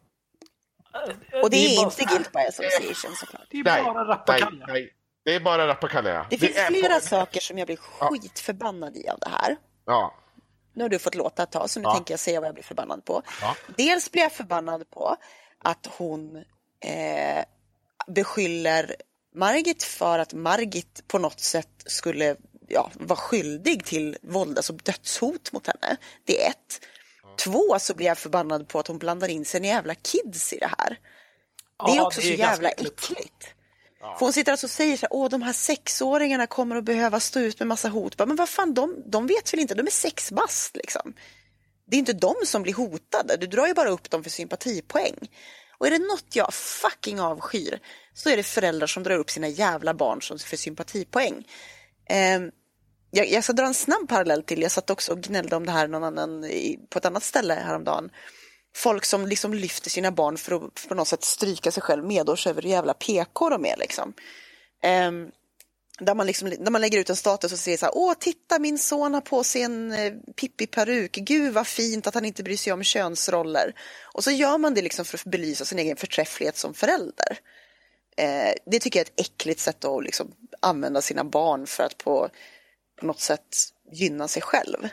Och 1.44 1.50
det 1.50 1.58
är, 1.58 1.70
det 1.70 1.76
är 1.76 1.84
inte 1.84 2.04
guilt 2.04 2.32
by 2.32 2.40
association 2.40 3.16
såklart. 3.16 3.48
Det 3.50 3.60
är 3.60 3.64
bara 3.64 4.08
rappakalja. 4.08 4.90
Det 5.26 5.36
är 5.36 5.40
bara 5.40 5.68
rappakalja. 5.68 6.28
Det 6.30 6.38
finns 6.38 6.56
det 6.56 6.66
flera 6.66 6.90
bara... 6.90 7.00
saker 7.02 7.40
som 7.40 7.58
jag 7.58 7.68
blir 7.68 7.78
skitförbannad 7.78 8.98
i 8.98 9.08
av 9.08 9.20
det 9.20 9.30
här. 9.30 9.58
Ja. 9.86 10.16
Nu 10.74 10.84
har 10.84 10.90
du 10.90 11.00
fått 11.00 11.16
låta 11.16 11.44
ett 11.44 11.52
tag, 11.52 11.70
så 11.70 11.80
nu 11.80 11.84
ja. 11.84 11.94
tänker 11.94 12.14
jag 12.14 12.20
säga 12.20 12.40
vad 12.40 12.48
jag 12.48 12.54
blir 12.54 12.64
förbannad 12.64 13.06
på. 13.06 13.22
Ja. 13.42 13.56
Dels 13.78 14.12
blir 14.12 14.22
jag 14.22 14.32
förbannad 14.32 14.90
på 14.90 15.16
att 15.60 15.88
hon 15.98 16.36
eh, 16.86 17.46
beskyller 18.08 18.96
Margit 19.36 19.84
för 19.84 20.20
att 20.20 20.34
Margit 20.34 21.08
på 21.08 21.20
något 21.20 21.40
sätt 21.40 21.84
skulle 21.86 22.36
ja, 22.68 22.92
vara 22.94 23.20
skyldig 23.20 23.86
till 23.86 24.18
våld, 24.22 24.58
alltså 24.58 24.74
dödshot 24.74 25.52
mot 25.52 25.68
henne. 25.68 25.98
Det 26.26 26.46
är 26.46 26.50
ett. 26.50 26.86
Ja. 27.24 27.30
Två 27.38 27.80
så 27.80 27.96
blir 27.96 28.08
jag 28.08 28.18
förbannad 28.18 28.68
på 28.68 28.80
att 28.80 28.88
hon 28.88 28.98
blandar 28.98 29.28
in 29.28 29.46
sina 29.46 29.68
jävla 29.68 29.96
kids 29.96 30.54
i 30.54 30.58
det 30.58 30.72
här. 30.78 31.00
Det 31.86 31.98
är 31.98 32.06
också 32.06 32.22
det 32.22 32.28
är 32.28 32.36
så 32.36 32.40
jävla 32.40 32.70
äckligt. 32.70 33.04
äckligt. 33.04 33.55
Ja. 34.06 34.16
För 34.20 34.26
hon 34.26 34.34
sitter 34.34 34.52
alltså 34.52 34.68
och 34.68 34.72
säger 34.72 34.98
så 34.98 35.02
här, 35.02 35.14
åh 35.14 35.30
de 35.30 35.42
här 35.42 35.54
sexåringarna 35.54 36.48
kommer 36.48 36.76
att 36.76 36.84
behöva 36.84 37.20
stå 37.20 37.40
ut 37.40 37.60
med 37.60 37.68
massa 37.68 37.90
hot. 37.90 38.20
Men 38.20 38.36
vad 38.36 38.50
fan, 38.50 38.74
de, 38.74 39.04
de 39.06 39.28
vet 39.28 39.54
väl 39.54 39.60
inte, 39.60 39.76
de 39.76 39.88
är 39.88 39.92
sex 39.92 40.32
bast 40.32 40.76
liksom. 40.76 41.14
Det 41.88 41.98
är 41.98 42.00
inte 42.00 42.14
de 42.14 42.36
som 42.46 42.64
blir 42.64 42.74
hotade, 42.74 43.38
du 43.38 43.48
drar 43.48 43.68
ju 43.68 43.74
bara 43.74 43.90
upp 43.90 44.10
dem 44.10 44.24
för 44.24 44.30
sympatipoäng. 44.30 45.16
Och 45.78 45.88
är 45.88 45.92
det 45.92 45.98
något 45.98 46.36
jag 46.36 46.54
fucking 46.54 47.20
avskyr 47.20 47.80
så 48.14 48.30
är 48.30 48.38
det 48.38 48.44
föräldrar 48.44 48.88
som 48.88 49.04
drar 49.04 49.18
upp 49.18 49.30
sina 49.30 49.48
jävla 49.48 49.94
barn 49.94 50.22
för 50.40 50.58
sympatipoäng. 50.58 51.48
Eh, 52.10 52.42
jag, 53.12 53.32
jag 53.32 53.44
ska 53.44 53.54
dra 53.54 53.66
en 53.66 53.74
snabb 53.74 54.10
parallell 54.10 54.44
till, 54.44 54.62
jag 54.62 54.72
satt 54.72 54.90
också 54.90 55.12
och 55.12 55.22
gnällde 55.22 55.56
om 55.56 55.66
det 55.66 55.72
här 55.72 55.88
någon 55.88 56.04
annan, 56.04 56.46
på 56.90 56.98
ett 56.98 57.06
annat 57.06 57.24
ställe 57.24 57.54
häromdagen 57.54 58.10
folk 58.76 59.06
som 59.06 59.26
liksom 59.26 59.54
lyfter 59.54 59.90
sina 59.90 60.12
barn 60.12 60.38
för 60.38 60.56
att 60.56 60.88
på 60.88 60.96
något 60.96 61.08
sätt 61.08 61.24
stryka 61.24 61.72
sig 61.72 61.84
själv 61.84 62.04
medårs 62.06 62.48
över 62.48 62.62
hur 62.62 62.70
jävla 62.70 62.94
PK 62.94 63.50
de 63.50 63.66
är 63.66 63.78
liksom. 63.78 64.14
Um, 65.08 65.32
där 66.00 66.16
man, 66.16 66.28
liksom, 66.28 66.50
där 66.50 66.72
man 66.72 66.82
lägger 66.82 67.00
ut 67.00 67.10
en 67.10 67.16
status 67.16 67.52
och 67.52 67.60
säger 67.60 67.78
så 67.78 67.86
här, 67.86 67.98
åh 67.98 68.14
titta 68.20 68.60
min 68.60 68.80
son 68.80 69.14
har 69.14 69.22
på 69.22 69.44
sig 69.44 69.62
en 69.62 69.92
eh, 69.92 70.14
Pippi-peruk, 70.36 71.12
gud 71.12 71.54
vad 71.54 71.68
fint 71.68 72.08
att 72.08 72.14
han 72.14 72.26
inte 72.26 72.44
bryr 72.44 72.58
sig 72.58 72.74
om 72.74 72.84
könsroller. 72.84 73.74
Och 74.14 74.24
så 74.24 74.32
gör 74.32 74.58
man 74.58 74.74
det 74.74 74.82
liksom 74.82 75.06
för 75.06 75.18
att 75.18 75.24
belysa 75.24 75.66
sin 75.66 75.80
egen 75.80 75.98
förträfflighet 75.98 76.58
som 76.58 76.74
förälder. 76.74 77.40
Eh, 78.18 78.54
det 78.66 78.80
tycker 78.80 79.00
jag 79.00 79.08
är 79.08 79.12
ett 79.12 79.20
äckligt 79.20 79.60
sätt 79.60 79.86
att 79.86 80.04
liksom 80.04 80.32
använda 80.60 81.02
sina 81.02 81.24
barn 81.24 81.68
för 81.68 81.84
att 81.84 81.98
på, 81.98 82.30
på 83.00 83.06
något 83.06 83.20
sätt 83.20 83.56
gynna 83.92 84.28
sig 84.28 84.42
själv. 84.42 84.88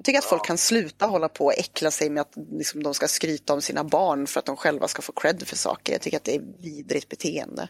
Jag 0.00 0.04
tycker 0.04 0.18
att 0.18 0.24
folk 0.24 0.44
kan 0.44 0.58
sluta 0.58 1.06
hålla 1.06 1.28
på 1.28 1.44
och 1.44 1.58
äckla 1.58 1.90
sig 1.90 2.10
med 2.10 2.20
att 2.20 2.32
liksom, 2.52 2.82
de 2.82 2.94
ska 2.94 3.08
skryta 3.08 3.52
om 3.52 3.62
sina 3.62 3.84
barn 3.84 4.26
för 4.26 4.38
att 4.38 4.46
de 4.46 4.56
själva 4.56 4.88
ska 4.88 5.02
få 5.02 5.12
cred 5.12 5.48
för 5.48 5.56
saker. 5.56 5.92
Jag 5.92 6.02
tycker 6.02 6.16
att 6.16 6.24
det 6.24 6.34
är 6.34 6.42
vidrigt 6.58 7.08
beteende. 7.08 7.68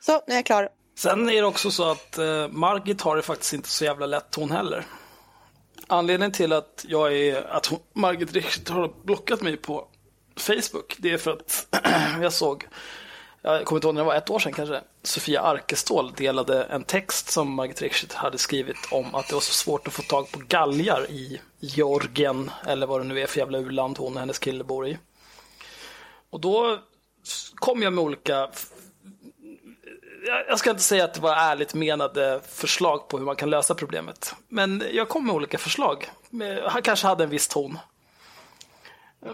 Så, 0.00 0.12
nu 0.26 0.32
är 0.34 0.38
jag 0.38 0.46
klar. 0.46 0.68
Sen 0.98 1.28
är 1.28 1.32
det 1.34 1.46
också 1.46 1.70
så 1.70 1.90
att 1.90 2.18
eh, 2.18 2.48
Margit 2.48 3.00
har 3.00 3.16
det 3.16 3.22
faktiskt 3.22 3.52
inte 3.52 3.68
så 3.68 3.84
jävla 3.84 4.06
lätt 4.06 4.34
hon 4.34 4.50
heller. 4.50 4.86
Anledningen 5.86 6.32
till 6.32 6.52
att 6.52 6.84
jag 6.88 7.16
är, 7.16 7.42
att 7.42 7.66
hon, 7.66 7.78
Margit 7.92 8.32
Richter 8.32 8.72
har 8.72 8.94
blockat 9.04 9.42
mig 9.42 9.56
på 9.56 9.88
Facebook, 10.36 10.96
det 10.98 11.10
är 11.10 11.18
för 11.18 11.30
att 11.30 11.66
jag 12.22 12.32
såg 12.32 12.66
jag 13.42 13.64
kommer 13.64 13.78
inte 13.78 13.86
ihåg 13.86 13.94
när 13.94 14.02
det 14.02 14.06
var 14.06 14.14
ett 14.14 14.30
år 14.30 14.38
sedan 14.38 14.52
kanske, 14.52 14.80
Sofia 15.02 15.40
Arkestål 15.40 16.12
delade 16.16 16.64
en 16.64 16.84
text 16.84 17.30
som 17.30 17.54
Margit 17.54 17.82
Richter 17.82 18.16
hade 18.16 18.38
skrivit 18.38 18.88
om 18.90 19.14
att 19.14 19.28
det 19.28 19.34
var 19.34 19.40
så 19.40 19.52
svårt 19.52 19.88
att 19.88 19.94
få 19.94 20.02
tag 20.02 20.32
på 20.32 20.38
galgar 20.48 21.10
i 21.10 21.40
Georgien, 21.60 22.50
eller 22.66 22.86
vad 22.86 23.00
det 23.00 23.04
nu 23.04 23.20
är 23.20 23.26
för 23.26 23.38
jävla 23.38 23.58
urland 23.58 23.98
hon 23.98 24.14
och 24.14 24.20
hennes 24.20 24.38
kille 24.38 24.64
bor 24.64 24.88
i. 24.88 24.98
Och 26.30 26.40
då 26.40 26.78
kom 27.54 27.82
jag 27.82 27.92
med 27.92 28.04
olika 28.04 28.48
jag 30.48 30.58
ska 30.58 30.70
inte 30.70 30.82
säga 30.82 31.04
att 31.04 31.14
det 31.14 31.20
var 31.20 31.36
ärligt 31.36 31.74
menade 31.74 32.40
förslag 32.48 33.08
på 33.08 33.18
hur 33.18 33.24
man 33.24 33.36
kan 33.36 33.50
lösa 33.50 33.74
problemet. 33.74 34.34
Men 34.48 34.82
jag 34.92 35.08
kom 35.08 35.26
med 35.26 35.34
olika 35.34 35.58
förslag. 35.58 36.10
Han 36.66 36.82
kanske 36.82 37.06
hade 37.06 37.24
en 37.24 37.30
viss 37.30 37.48
ton. 37.48 37.78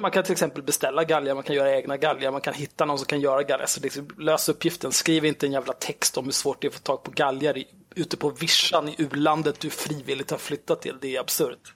Man 0.01 0.11
kan 0.11 0.24
till 0.24 0.33
exempel 0.33 0.62
beställa 0.62 1.05
galgar, 1.05 1.35
man 1.35 1.42
kan 1.42 1.57
göra 1.57 1.77
egna 1.77 1.96
galgar, 1.96 2.33
man 2.33 2.40
kan 2.40 2.55
hitta 2.55 2.85
någon 2.85 2.98
som 2.98 3.07
kan 3.07 3.20
göra 3.20 3.42
galgar. 3.42 3.59
Alltså, 3.59 3.81
så 3.81 3.85
liksom, 3.85 4.09
lös 4.18 4.48
uppgiften, 4.48 4.92
skriv 4.92 5.24
inte 5.24 5.46
en 5.46 5.53
jävla 5.53 5.72
text 5.72 6.18
om 6.18 6.24
hur 6.24 6.33
svårt 6.33 6.62
det 6.62 6.66
är 6.66 6.68
att 6.68 6.74
få 6.74 6.81
tag 6.81 7.03
på 7.03 7.11
galgar 7.11 7.59
i, 7.59 7.68
ute 7.94 8.16
på 8.16 8.31
vischan 8.31 8.88
i 8.88 8.94
u-landet 8.98 9.61
du 9.61 9.70
frivilligt 9.70 10.31
har 10.31 10.38
flyttat 10.38 10.83
till. 10.83 10.96
Det 11.01 11.16
är 11.16 11.20
absurt. 11.20 11.74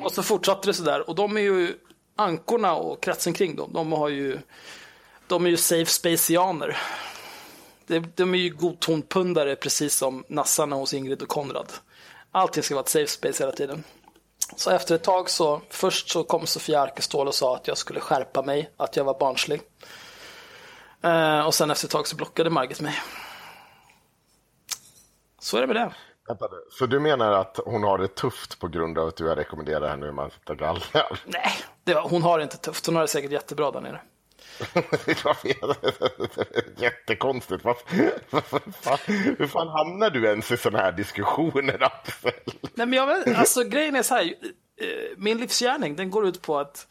Och 0.00 0.12
så 0.12 0.22
fortsatte 0.22 0.68
det 0.68 0.74
sådär 0.74 1.08
och 1.08 1.14
de 1.14 1.36
är 1.36 1.40
ju 1.40 1.74
ankorna 2.16 2.74
och 2.74 3.02
kretsen 3.02 3.32
kring 3.32 3.56
dem, 3.56 3.70
de 3.72 3.92
har 3.92 4.08
ju 4.08 4.38
de 5.26 5.46
är 5.46 5.50
ju 5.50 5.56
safe 5.56 5.90
spacianer. 5.90 6.76
De, 7.86 8.06
de 8.14 8.34
är 8.34 8.38
ju 8.38 8.50
godtonpundare 8.50 9.56
precis 9.56 9.94
som 9.94 10.24
nassarna 10.28 10.76
hos 10.76 10.94
Ingrid 10.94 11.22
och 11.22 11.28
Konrad. 11.28 11.72
Allting 12.32 12.62
ska 12.62 12.74
vara 12.74 12.82
ett 12.82 12.88
safe 12.88 13.06
space 13.06 13.42
hela 13.42 13.52
tiden. 13.52 13.84
Så 14.56 14.70
efter 14.70 14.94
ett 14.94 15.04
tag 15.04 15.30
så, 15.30 15.60
först 15.70 16.10
så 16.10 16.24
kom 16.24 16.46
Sofia 16.46 16.80
Arkestål 16.80 17.28
och 17.28 17.34
sa 17.34 17.56
att 17.56 17.68
jag 17.68 17.78
skulle 17.78 18.00
skärpa 18.00 18.42
mig, 18.42 18.70
att 18.76 18.96
jag 18.96 19.04
var 19.04 19.18
barnslig. 19.18 19.60
Eh, 21.02 21.46
och 21.46 21.54
sen 21.54 21.70
efter 21.70 21.86
ett 21.86 21.92
tag 21.92 22.06
så 22.06 22.16
blockade 22.16 22.50
Margit 22.50 22.80
mig. 22.80 22.94
Så 25.38 25.56
är 25.56 25.60
det 25.60 25.66
med 25.66 25.76
det. 25.76 25.94
Så 26.70 26.86
du 26.86 27.00
menar 27.00 27.32
att 27.32 27.60
hon 27.64 27.82
har 27.82 27.98
det 27.98 28.08
tufft 28.08 28.58
på 28.58 28.68
grund 28.68 28.98
av 28.98 29.08
att 29.08 29.16
du 29.16 29.28
har 29.28 29.36
rekommenderat 29.36 29.90
henne 29.90 30.06
hur 30.06 30.12
man 30.12 30.30
sätter 30.30 30.54
galgar? 30.54 31.20
Nej, 31.24 31.52
det, 31.84 31.94
hon 31.94 32.22
har 32.22 32.38
det 32.38 32.42
inte 32.42 32.56
tufft. 32.56 32.86
Hon 32.86 32.94
har 32.94 33.02
det 33.02 33.08
säkert 33.08 33.30
jättebra 33.32 33.70
där 33.70 33.80
nere. 33.80 34.00
Jättekonstigt. 36.76 37.64
Hur 39.06 39.46
fan 39.46 39.68
hamnar 39.68 40.10
du 40.10 40.26
ens 40.26 40.50
i 40.50 40.56
sådana 40.56 40.84
här 40.84 40.92
diskussioner, 40.92 41.82
Axel? 41.82 42.32
Nej, 42.74 42.86
men 42.86 42.92
jag 42.92 43.06
vet, 43.06 43.38
alltså, 43.38 43.64
grejen 43.64 43.96
är 43.96 44.02
så 44.02 44.14
här, 44.14 44.24
eh, 44.24 44.28
min 45.16 45.38
livsgärning 45.38 45.96
den 45.96 46.10
går 46.10 46.26
ut 46.26 46.42
på 46.42 46.58
att 46.58 46.86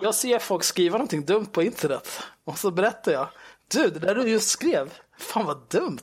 jag 0.00 0.14
ser 0.14 0.38
folk 0.38 0.64
skriva 0.64 0.98
någonting 0.98 1.24
dumt 1.24 1.46
på 1.46 1.62
internet 1.62 2.22
och 2.44 2.58
så 2.58 2.70
berättar 2.70 3.12
jag. 3.12 3.28
Du, 3.68 3.88
det 3.88 3.98
där 3.98 4.14
du 4.14 4.28
just 4.28 4.48
skrev, 4.48 4.92
fan 5.18 5.46
vad 5.46 5.68
dumt. 5.68 5.98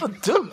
Vad 0.00 0.10
dumt. 0.10 0.50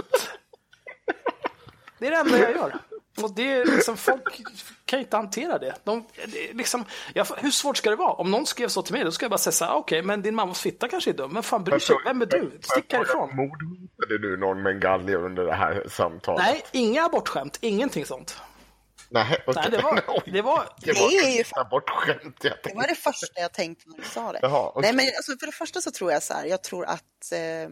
Det 1.99 2.07
är 2.07 2.11
det 2.11 2.17
enda 2.17 2.39
jag 2.39 2.51
gör. 2.51 2.79
Och 3.21 3.35
det 3.35 3.51
är 3.51 3.65
liksom, 3.65 3.97
folk 3.97 4.41
kan 4.85 4.99
inte 4.99 5.17
hantera 5.17 5.57
det. 5.57 5.75
De, 5.83 6.05
det 6.25 6.53
liksom, 6.53 6.85
jag, 7.13 7.27
hur 7.37 7.51
svårt 7.51 7.77
ska 7.77 7.89
det 7.89 7.95
vara? 7.95 8.13
Om 8.13 8.31
någon 8.31 8.45
skrev 8.45 8.67
så 8.67 8.81
till 8.81 8.93
mig, 8.93 9.03
då 9.03 9.11
ska 9.11 9.23
jag 9.23 9.31
bara 9.31 9.37
säga 9.37 9.51
så 9.51 9.65
här, 9.65 9.73
okej, 9.73 9.99
okay, 9.99 10.07
men 10.07 10.21
din 10.21 10.35
mammas 10.35 10.61
fitta 10.61 10.87
kanske 10.87 11.09
är 11.09 11.13
dum. 11.13 11.33
Men 11.33 11.43
fan 11.43 11.63
bryr 11.63 11.79
sig, 11.79 11.95
vem 12.05 12.21
är 12.21 12.25
du? 12.25 12.51
Stick 12.61 12.93
härifrån. 12.93 13.35
Mordhotade 13.35 14.17
du 14.21 14.37
någon 14.37 14.63
med 14.63 14.73
en 14.73 14.79
galge 14.79 15.15
under 15.15 15.43
det 15.43 15.53
här 15.53 15.85
samtalet? 15.89 16.45
Nej, 16.45 16.63
inga 16.71 17.05
abortskämt, 17.05 17.57
ingenting 17.61 18.05
sånt. 18.05 18.41
Nej, 19.09 19.43
Nej, 19.55 19.67
det 19.71 19.77
var... 19.77 19.95
Det 20.05 20.07
var, 20.07 20.23
det 20.25 20.41
var, 20.41 20.67
det 20.77 20.91
är 20.91 21.37
ju 21.37 21.43
abortskämt. 21.51 22.41
Det 22.41 22.75
var 22.75 22.87
det 22.87 22.95
första 22.95 23.41
jag 23.41 23.53
tänkte 23.53 23.89
när 23.89 23.97
du 23.97 24.03
sa 24.03 24.31
det. 24.31 24.39
Jaha, 24.41 24.69
okay. 24.69 24.81
Nej, 24.81 24.93
men 24.93 25.05
alltså, 25.17 25.37
för 25.39 25.45
det 25.45 25.51
första 25.51 25.81
så 25.81 25.91
tror 25.91 26.11
jag 26.11 26.23
så 26.23 26.33
här, 26.33 26.45
jag 26.45 26.63
tror 26.63 26.85
att 26.85 27.31
eh, 27.31 27.69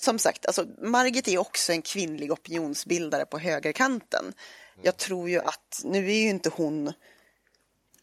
som 0.00 0.18
sagt, 0.18 0.46
alltså, 0.46 0.66
Margit 0.78 1.28
är 1.28 1.38
också 1.38 1.72
en 1.72 1.82
kvinnlig 1.82 2.32
opinionsbildare 2.32 3.24
på 3.24 3.38
högerkanten. 3.38 4.32
Jag 4.82 4.96
tror 4.96 5.30
ju 5.30 5.38
att, 5.38 5.80
nu 5.84 6.10
är 6.10 6.14
ju 6.14 6.28
inte 6.28 6.50
hon 6.54 6.92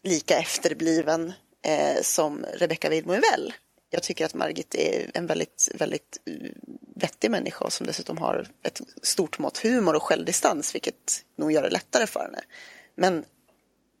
lika 0.02 0.38
efterbliven 0.38 1.32
eh, 1.62 2.02
som 2.02 2.46
Rebecca 2.54 2.88
Weidmo 2.88 3.12
väl. 3.12 3.52
Jag 3.90 4.02
tycker 4.02 4.24
att 4.24 4.34
Margit 4.34 4.74
är 4.74 5.10
en 5.14 5.26
väldigt, 5.26 5.68
väldigt 5.74 6.18
uh, 6.30 6.50
vettig 6.96 7.30
människa 7.30 7.70
som 7.70 7.86
dessutom 7.86 8.18
har 8.18 8.48
ett 8.62 8.80
stort 9.02 9.38
mått 9.38 9.58
humor 9.58 9.96
och 9.96 10.02
självdistans, 10.02 10.74
vilket 10.74 11.24
nog 11.36 11.52
gör 11.52 11.62
det 11.62 11.70
lättare 11.70 12.06
för 12.06 12.20
henne. 12.20 12.40
Men 12.94 13.24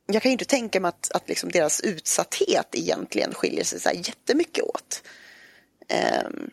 jag 0.06 0.22
kan 0.22 0.30
ju 0.30 0.32
inte 0.32 0.44
tänka 0.44 0.80
mig 0.80 0.88
att, 0.88 1.10
att 1.12 1.28
liksom 1.28 1.50
deras 1.50 1.80
utsatthet 1.80 2.66
egentligen 2.72 3.34
skiljer 3.34 3.64
sig 3.64 3.80
så 3.80 3.88
här 3.88 3.96
jättemycket 3.96 4.64
åt. 4.64 5.02
Um, 6.24 6.50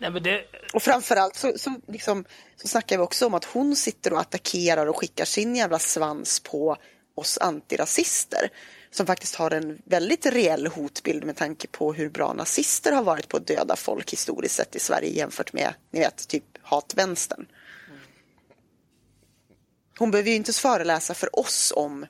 Nej, 0.00 0.10
men 0.10 0.22
det... 0.22 0.44
Och 0.72 0.82
framförallt 0.82 1.36
så, 1.36 1.52
så, 1.56 1.80
liksom, 1.88 2.24
så 2.56 2.68
snackar 2.68 2.98
vi 2.98 3.02
också 3.02 3.26
om 3.26 3.34
att 3.34 3.44
hon 3.44 3.76
sitter 3.76 4.12
och 4.12 4.20
attackerar 4.20 4.86
och 4.86 4.96
skickar 4.96 5.24
sin 5.24 5.56
jävla 5.56 5.78
svans 5.78 6.40
på 6.40 6.76
oss 7.14 7.38
antirasister. 7.38 8.50
Som 8.90 9.06
faktiskt 9.06 9.34
har 9.34 9.50
en 9.50 9.82
väldigt 9.84 10.26
reell 10.26 10.66
hotbild 10.66 11.24
med 11.24 11.36
tanke 11.36 11.68
på 11.68 11.92
hur 11.92 12.08
bra 12.08 12.32
nazister 12.32 12.92
har 12.92 13.02
varit 13.02 13.28
på 13.28 13.36
att 13.36 13.46
döda 13.46 13.76
folk 13.76 14.12
historiskt 14.12 14.54
sett 14.54 14.76
i 14.76 14.78
Sverige 14.78 15.10
jämfört 15.10 15.52
med, 15.52 15.74
ni 15.90 16.00
vet, 16.00 16.28
typ 16.28 16.44
hatvänstern. 16.62 17.46
Hon 19.98 20.10
behöver 20.10 20.30
ju 20.30 20.36
inte 20.36 20.52
föreläsa 20.52 21.14
för 21.14 21.38
oss 21.38 21.72
om 21.76 22.06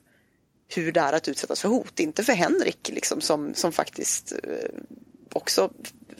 hur 0.68 0.92
det 0.92 1.00
är 1.00 1.12
att 1.12 1.28
utsättas 1.28 1.60
för 1.60 1.68
hot, 1.68 2.00
inte 2.00 2.24
för 2.24 2.32
Henrik 2.32 2.90
liksom, 2.94 3.20
som, 3.20 3.54
som 3.54 3.72
faktiskt 3.72 4.32
eh, 4.32 4.70
också 5.32 5.70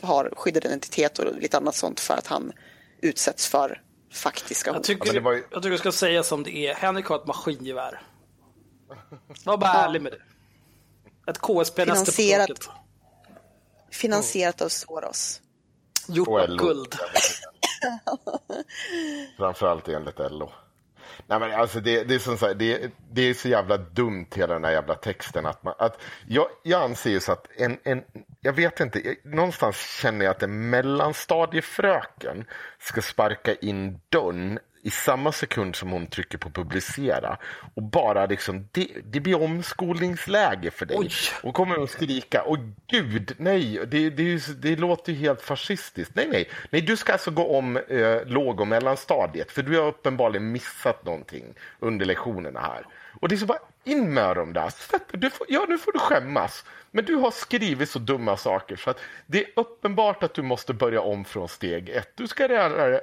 har 0.01 0.33
skyddad 0.35 0.65
identitet 0.65 1.19
och 1.19 1.35
lite 1.35 1.57
annat 1.57 1.75
sånt 1.75 1.99
för 1.99 2.13
att 2.13 2.27
han 2.27 2.51
utsätts 3.01 3.47
för 3.47 3.81
faktiska 4.13 4.71
hot. 4.71 4.75
Jag 4.77 4.83
tycker, 4.83 5.13
ju... 5.13 5.43
jag 5.51 5.63
tycker 5.63 5.69
du 5.69 5.77
ska 5.77 5.91
säga 5.91 6.23
som 6.23 6.43
det 6.43 6.57
är. 6.67 6.73
Henrik 6.75 7.05
har 7.05 7.15
ett 7.15 7.27
maskingevär. 7.27 8.01
Var 9.45 9.57
bara 9.57 9.73
Ja. 9.73 9.85
ärlig 9.85 10.01
med 10.01 10.11
det. 10.11 10.21
Ett 11.31 11.37
KSP 11.39 11.85
nästa 11.85 12.11
Finansierat. 12.11 12.47
taket. 12.47 12.69
Finansierat 13.91 14.61
av 14.61 14.69
Soros. 14.69 15.41
Gjort 16.07 16.27
av 16.27 16.55
guld. 16.57 16.95
Framförallt 19.37 19.87
enligt 19.87 20.19
LO. 20.19 20.51
Nej, 21.31 21.39
men 21.39 21.51
alltså 21.51 21.79
det, 21.79 22.03
det, 22.03 22.15
är 22.15 22.19
som 22.19 22.37
här, 22.41 22.53
det, 22.53 22.91
det 23.11 23.21
är 23.21 23.33
så 23.33 23.49
jävla 23.49 23.77
dumt 23.77 24.27
hela 24.35 24.53
den 24.53 24.63
här 24.63 24.71
jävla 24.71 24.95
texten. 24.95 25.45
Att 25.45 25.63
man, 25.63 25.73
att 25.77 26.01
jag, 26.27 26.47
jag 26.63 26.83
anser 26.83 27.09
ju 27.09 27.19
så 27.19 27.31
att 27.31 27.47
en, 27.57 27.77
en, 27.83 28.03
jag 28.41 28.53
vet 28.53 28.79
inte, 28.79 29.07
jag, 29.07 29.15
någonstans 29.35 29.99
känner 30.01 30.25
jag 30.25 30.31
att 30.31 30.43
en 30.43 30.69
mellanstadiefröken 30.69 32.45
ska 32.79 33.01
sparka 33.01 33.53
in 33.53 33.99
dörren 34.09 34.59
i 34.83 34.89
samma 34.89 35.31
sekund 35.31 35.75
som 35.75 35.91
hon 35.91 36.07
trycker 36.07 36.37
på 36.37 36.49
publicera 36.49 37.37
och 37.73 37.83
bara 37.83 38.25
liksom, 38.25 38.67
det, 38.71 38.87
det 39.03 39.19
blir 39.19 39.41
omskolningsläge 39.41 40.71
för 40.71 40.85
dig. 40.85 40.97
Oj. 40.99 41.11
Och 41.43 41.53
kommer 41.55 41.75
hon 41.75 41.87
skrika, 41.87 42.43
åh 42.45 42.59
gud, 42.87 43.35
nej, 43.37 43.79
det, 43.87 44.09
det, 44.09 44.61
det 44.61 44.75
låter 44.75 45.11
ju 45.11 45.17
helt 45.17 45.41
fascistiskt. 45.41 46.15
Nej, 46.15 46.27
nej, 46.31 46.49
nej, 46.69 46.81
du 46.81 46.97
ska 46.97 47.13
alltså 47.13 47.31
gå 47.31 47.57
om 47.57 47.77
eh, 47.77 48.25
låg 48.25 48.59
och 48.59 48.67
mellanstadiet, 48.67 49.51
för 49.51 49.63
du 49.63 49.77
har 49.77 49.87
uppenbarligen 49.87 50.51
missat 50.51 51.05
någonting 51.05 51.45
under 51.79 52.05
lektionerna 52.05 52.59
här. 52.59 52.85
Och 53.21 53.29
det 53.29 53.35
är 53.35 53.37
så 53.37 53.45
bara, 53.45 53.59
in 53.83 54.13
med 54.13 54.35
dem 54.35 54.53
där. 54.53 54.71
Du 55.11 55.29
får, 55.29 55.47
ja, 55.49 55.65
nu 55.69 55.77
får 55.77 55.91
du 55.91 55.99
skämmas. 55.99 56.65
Men 56.91 57.05
du 57.05 57.15
har 57.15 57.31
skrivit 57.31 57.89
så 57.89 57.99
dumma 57.99 58.37
saker 58.37 58.75
så 58.75 58.89
att 58.89 58.99
det 59.25 59.43
är 59.43 59.49
uppenbart 59.55 60.23
att 60.23 60.33
du 60.33 60.41
måste 60.41 60.73
börja 60.73 61.01
om 61.01 61.25
från 61.25 61.49
steg 61.49 61.89
ett. 61.89 62.11
Du 62.15 62.27
ska 62.27 62.47
lära 62.47 63.01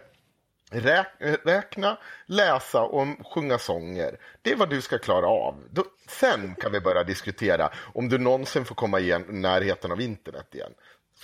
räkna, 0.71 1.99
läsa 2.27 2.83
och 2.83 3.07
sjunga 3.35 3.59
sånger. 3.59 4.19
Det 4.43 4.53
är 4.53 4.57
vad 4.57 4.71
du 4.71 4.81
ska 4.81 4.99
klara 4.99 5.27
av. 5.27 5.65
Då, 5.71 5.85
sen 6.09 6.55
kan 6.55 6.73
vi 6.73 6.81
börja 6.81 7.05
diskutera 7.05 7.71
om 7.95 8.09
du 8.09 8.19
någonsin 8.19 8.65
får 8.65 8.75
komma 8.75 9.01
igen, 9.01 9.25
i 9.31 9.33
närheten 9.33 9.93
av 9.93 10.01
internet 10.01 10.55
igen. 10.55 10.73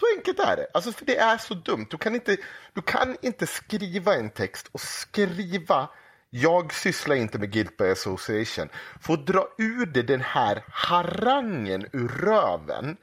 Så 0.00 0.06
enkelt 0.16 0.38
är 0.38 0.56
det. 0.56 0.66
Alltså, 0.74 0.92
för 0.92 1.04
det 1.04 1.16
är 1.16 1.38
så 1.38 1.54
dumt. 1.54 1.86
Du 1.90 1.98
kan, 1.98 2.14
inte, 2.14 2.36
du 2.72 2.82
kan 2.82 3.16
inte 3.22 3.46
skriva 3.46 4.14
en 4.14 4.30
text 4.30 4.68
och 4.72 4.80
skriva 4.80 5.88
jag 6.36 6.74
sysslar 6.74 7.16
inte 7.16 7.38
med 7.38 7.52
guilt 7.52 7.76
by 7.76 7.84
association. 7.84 8.68
Få 9.00 9.16
dra 9.16 9.48
ur 9.58 9.86
dig 9.86 10.02
den 10.02 10.20
här 10.20 10.64
harangen 10.68 11.86
ur 11.92 12.08
röven 12.08 12.96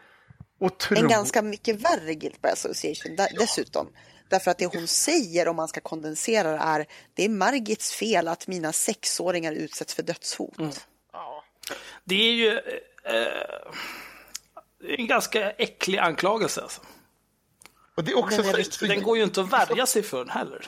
och 0.59 0.77
tro... 0.77 0.97
En 0.97 1.07
ganska 1.07 1.41
mycket 1.41 1.81
värre 1.81 2.13
guilt 2.13 2.41
by 2.41 2.49
association 2.49 3.15
dessutom. 3.39 3.87
Därför 4.31 4.51
att 4.51 4.57
det 4.57 4.65
hon 4.65 4.87
säger, 4.87 5.47
om 5.47 5.55
man 5.55 5.67
ska 5.67 5.79
kondensera 5.81 6.51
det, 6.51 6.57
är 6.57 6.85
det 7.13 7.25
är 7.25 7.29
Margits 7.29 7.93
fel 7.93 8.27
att 8.27 8.47
mina 8.47 8.73
sexåringar 8.73 9.51
utsätts 9.53 9.93
för 9.93 10.03
dödshot. 10.03 10.87
Ja. 11.13 11.43
Det 12.03 12.15
är 12.15 12.31
ju 12.33 12.49
eh, 13.03 14.97
en 14.99 15.07
ganska 15.07 15.51
äcklig 15.51 15.97
anklagelse. 15.97 16.61
Alltså. 16.61 16.81
Och 17.95 18.03
det 18.03 18.11
är 18.11 18.17
också 18.17 18.41
Den 18.41 18.55
är 18.55 18.63
så- 18.63 18.71
så- 18.71 18.85
Den 18.85 19.03
går 19.03 19.17
ju 19.17 19.23
inte 19.23 19.41
att 19.41 19.53
värja 19.53 19.85
sig 19.85 20.03
för 20.03 20.17
den 20.17 20.29
heller. 20.29 20.67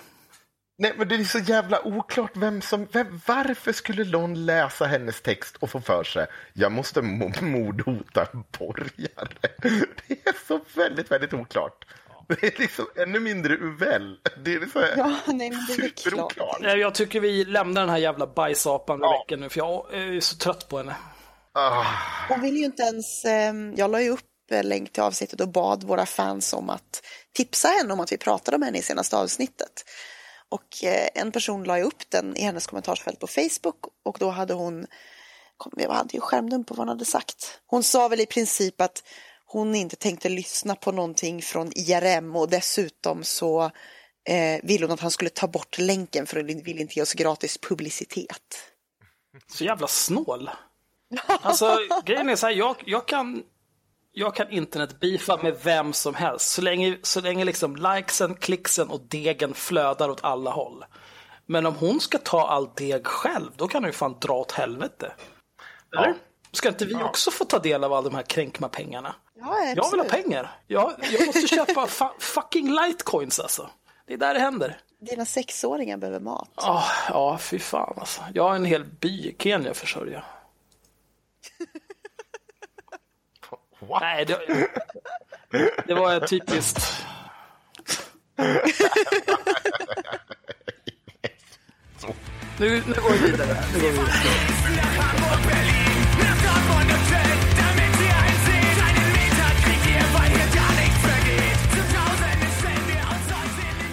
Nej, 0.77 0.93
men 0.97 1.07
det 1.07 1.15
är 1.15 1.23
så 1.23 1.39
jävla 1.39 1.81
oklart 1.87 2.31
vem 2.35 2.61
som... 2.61 2.87
Vem, 2.91 3.21
varför 3.27 3.73
skulle 3.73 4.03
någon 4.03 4.45
läsa 4.45 4.85
hennes 4.85 5.21
text 5.21 5.55
och 5.59 5.69
få 5.69 5.81
för 5.81 6.03
sig 6.03 6.27
jag 6.53 6.71
måste 6.71 7.01
mo- 7.01 7.41
mordhota 7.41 8.27
borgare? 8.59 9.29
Det 10.07 10.27
är 10.27 10.47
så 10.47 10.59
väldigt, 10.75 11.11
väldigt 11.11 11.33
oklart. 11.33 11.85
Det 12.27 12.43
är 12.43 12.59
liksom 12.59 12.85
ännu 12.95 13.19
mindre 13.19 13.53
Uvell. 13.53 14.17
Det 14.43 14.53
är 14.53 14.65
så 14.73 14.79
här 14.79 14.93
Ja, 14.97 15.17
nej, 15.27 15.49
men 15.49 15.65
det 15.67 15.73
är 15.73 15.89
superoklart. 15.89 16.59
Jag 16.61 16.95
tycker 16.95 17.19
vi 17.19 17.45
lämnar 17.45 17.81
den 17.81 17.89
här 17.89 17.97
jävla 17.97 18.27
bajsapan 18.27 18.99
Ja. 19.01 19.07
Rebecka 19.07 19.41
nu, 19.41 19.49
för 19.49 19.57
jag 19.57 19.93
är 19.93 20.19
så 20.19 20.37
trött 20.37 20.69
på 20.69 20.77
henne. 20.77 20.95
Ah, 21.53 21.85
Hon 22.29 22.41
vill 22.41 22.57
ju 22.57 22.65
inte 22.65 22.83
ens, 22.83 23.25
eh, 23.25 23.53
jag 23.75 23.91
la 23.91 24.01
ju 24.01 24.09
upp 24.09 24.51
eh, 24.51 24.63
länk 24.63 24.93
till 24.93 25.03
avsnittet 25.03 25.41
och 25.41 25.49
bad 25.49 25.83
våra 25.83 26.05
fans 26.05 26.53
om 26.53 26.69
att 26.69 27.01
tipsa 27.33 27.67
henne 27.67 27.93
om 27.93 27.99
att 27.99 28.11
vi 28.11 28.17
pratade 28.17 28.57
om 28.57 28.63
henne 28.63 28.77
i 28.77 28.81
senaste 28.81 29.17
avsnittet. 29.17 29.85
Och 30.49 30.83
eh, 30.83 31.07
en 31.15 31.31
person 31.31 31.63
la 31.63 31.77
ju 31.77 31.83
upp 31.83 32.09
den 32.09 32.37
i 32.37 32.41
hennes 32.41 32.67
kommentarsfält 32.67 33.19
på 33.19 33.27
Facebook 33.27 33.77
och 34.05 34.17
då 34.19 34.29
hade 34.29 34.53
hon 34.53 34.85
jag 35.77 35.91
hade 35.91 36.13
ju 36.13 36.19
skärmdump 36.19 36.67
på 36.67 36.73
vad 36.73 36.79
hon 36.79 36.87
hade 36.87 37.05
sagt. 37.05 37.59
Hon 37.65 37.83
sa 37.83 38.07
väl 38.07 38.19
i 38.19 38.25
princip 38.25 38.81
att 38.81 39.03
hon 39.53 39.75
inte 39.75 39.95
tänkte 39.95 40.29
lyssna 40.29 40.75
på 40.75 40.91
någonting 40.91 41.41
från 41.41 41.71
IRM 41.75 42.35
och 42.35 42.49
dessutom 42.49 43.23
så 43.23 43.63
eh, 44.29 44.59
ville 44.63 44.85
hon 44.85 44.93
att 44.93 44.99
han 44.99 45.11
skulle 45.11 45.29
ta 45.29 45.47
bort 45.47 45.77
länken 45.77 46.25
för 46.25 46.35
hon 46.35 46.45
ville 46.45 46.81
inte 46.81 46.93
ge 46.95 47.01
oss 47.01 47.13
gratis 47.13 47.57
publicitet. 47.57 48.71
Så 49.47 49.63
jävla 49.63 49.87
snål. 49.87 50.49
Alltså 51.27 51.77
grejen 52.05 52.29
är 52.29 52.35
så 52.35 52.47
här, 52.47 52.53
jag, 52.53 52.75
jag 52.85 53.07
kan 53.07 53.43
jag 54.11 54.35
kan 54.35 54.51
internetbeefa 54.51 55.37
med 55.37 55.57
vem 55.63 55.93
som 55.93 56.15
helst 56.15 56.49
så 56.49 56.61
länge, 56.61 56.97
så 57.01 57.21
länge 57.21 57.45
liksom 57.45 57.75
likesen, 57.75 58.35
klicksen 58.35 58.89
och 58.89 59.01
degen 59.01 59.53
flödar 59.53 60.09
åt 60.09 60.23
alla 60.23 60.51
håll. 60.51 60.85
Men 61.45 61.65
om 61.65 61.75
hon 61.75 61.99
ska 61.99 62.17
ta 62.17 62.47
all 62.47 62.69
deg 62.75 63.07
själv, 63.07 63.51
då 63.55 63.67
kan 63.67 63.83
hon 63.83 63.89
ju 63.89 63.93
fan 63.93 64.17
dra 64.21 64.33
åt 64.33 64.51
helvete. 64.51 65.13
Eller? 65.95 66.07
Ja. 66.07 66.13
Ska 66.53 66.69
inte 66.69 66.85
vi 66.85 66.95
också 66.95 67.31
få 67.31 67.45
ta 67.45 67.59
del 67.59 67.83
av 67.83 67.93
alla 67.93 68.09
de 68.09 68.15
här 68.15 68.23
kränkma-pengarna? 68.23 69.15
Ja, 69.39 69.73
Jag 69.75 69.91
vill 69.91 69.99
ha 69.99 70.07
pengar. 70.07 70.51
Jag, 70.67 70.93
jag 71.11 71.25
måste 71.25 71.47
köpa 71.47 71.85
fa- 71.85 72.19
fucking 72.19 72.71
litecoins 72.73 73.39
alltså. 73.39 73.69
Det 74.07 74.13
är 74.13 74.17
där 74.17 74.33
det 74.33 74.39
händer. 74.39 74.77
Dina 74.99 75.25
sexåringar 75.25 75.97
behöver 75.97 76.19
mat. 76.19 76.49
Ja, 76.55 76.83
ja, 77.09 77.37
fy 77.37 77.59
fan 77.59 77.93
alltså. 77.97 78.21
Jag 78.33 78.43
har 78.43 78.55
en 78.55 78.65
hel 78.65 78.83
by 78.85 79.07
i 79.29 79.35
Kenya 79.39 79.71
att 79.71 79.77
försörja. 79.77 80.23
What? 83.79 84.01
Nej, 84.01 84.25
det, 84.25 84.67
det 85.87 85.93
var 85.93 86.19
typiskt... 86.19 87.05
Nu, 92.59 92.69
nu 92.87 92.93
går 93.01 93.11
vi 93.11 93.31
vidare. 93.31 93.57
Nu 93.73 93.81
går 93.81 93.87
vi 93.89 93.97
vidare. 93.97 95.82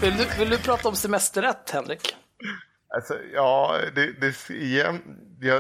Vill 0.01 0.17
du, 0.17 0.27
vill 0.39 0.51
du 0.51 0.59
prata 0.59 0.89
om 0.89 0.97
semesterrätt, 0.97 1.71
Henrik? 1.71 2.17
Alltså, 2.95 3.15
ja, 3.35 3.79
det, 3.95 4.13
det, 4.13 4.51
igen, 4.51 5.03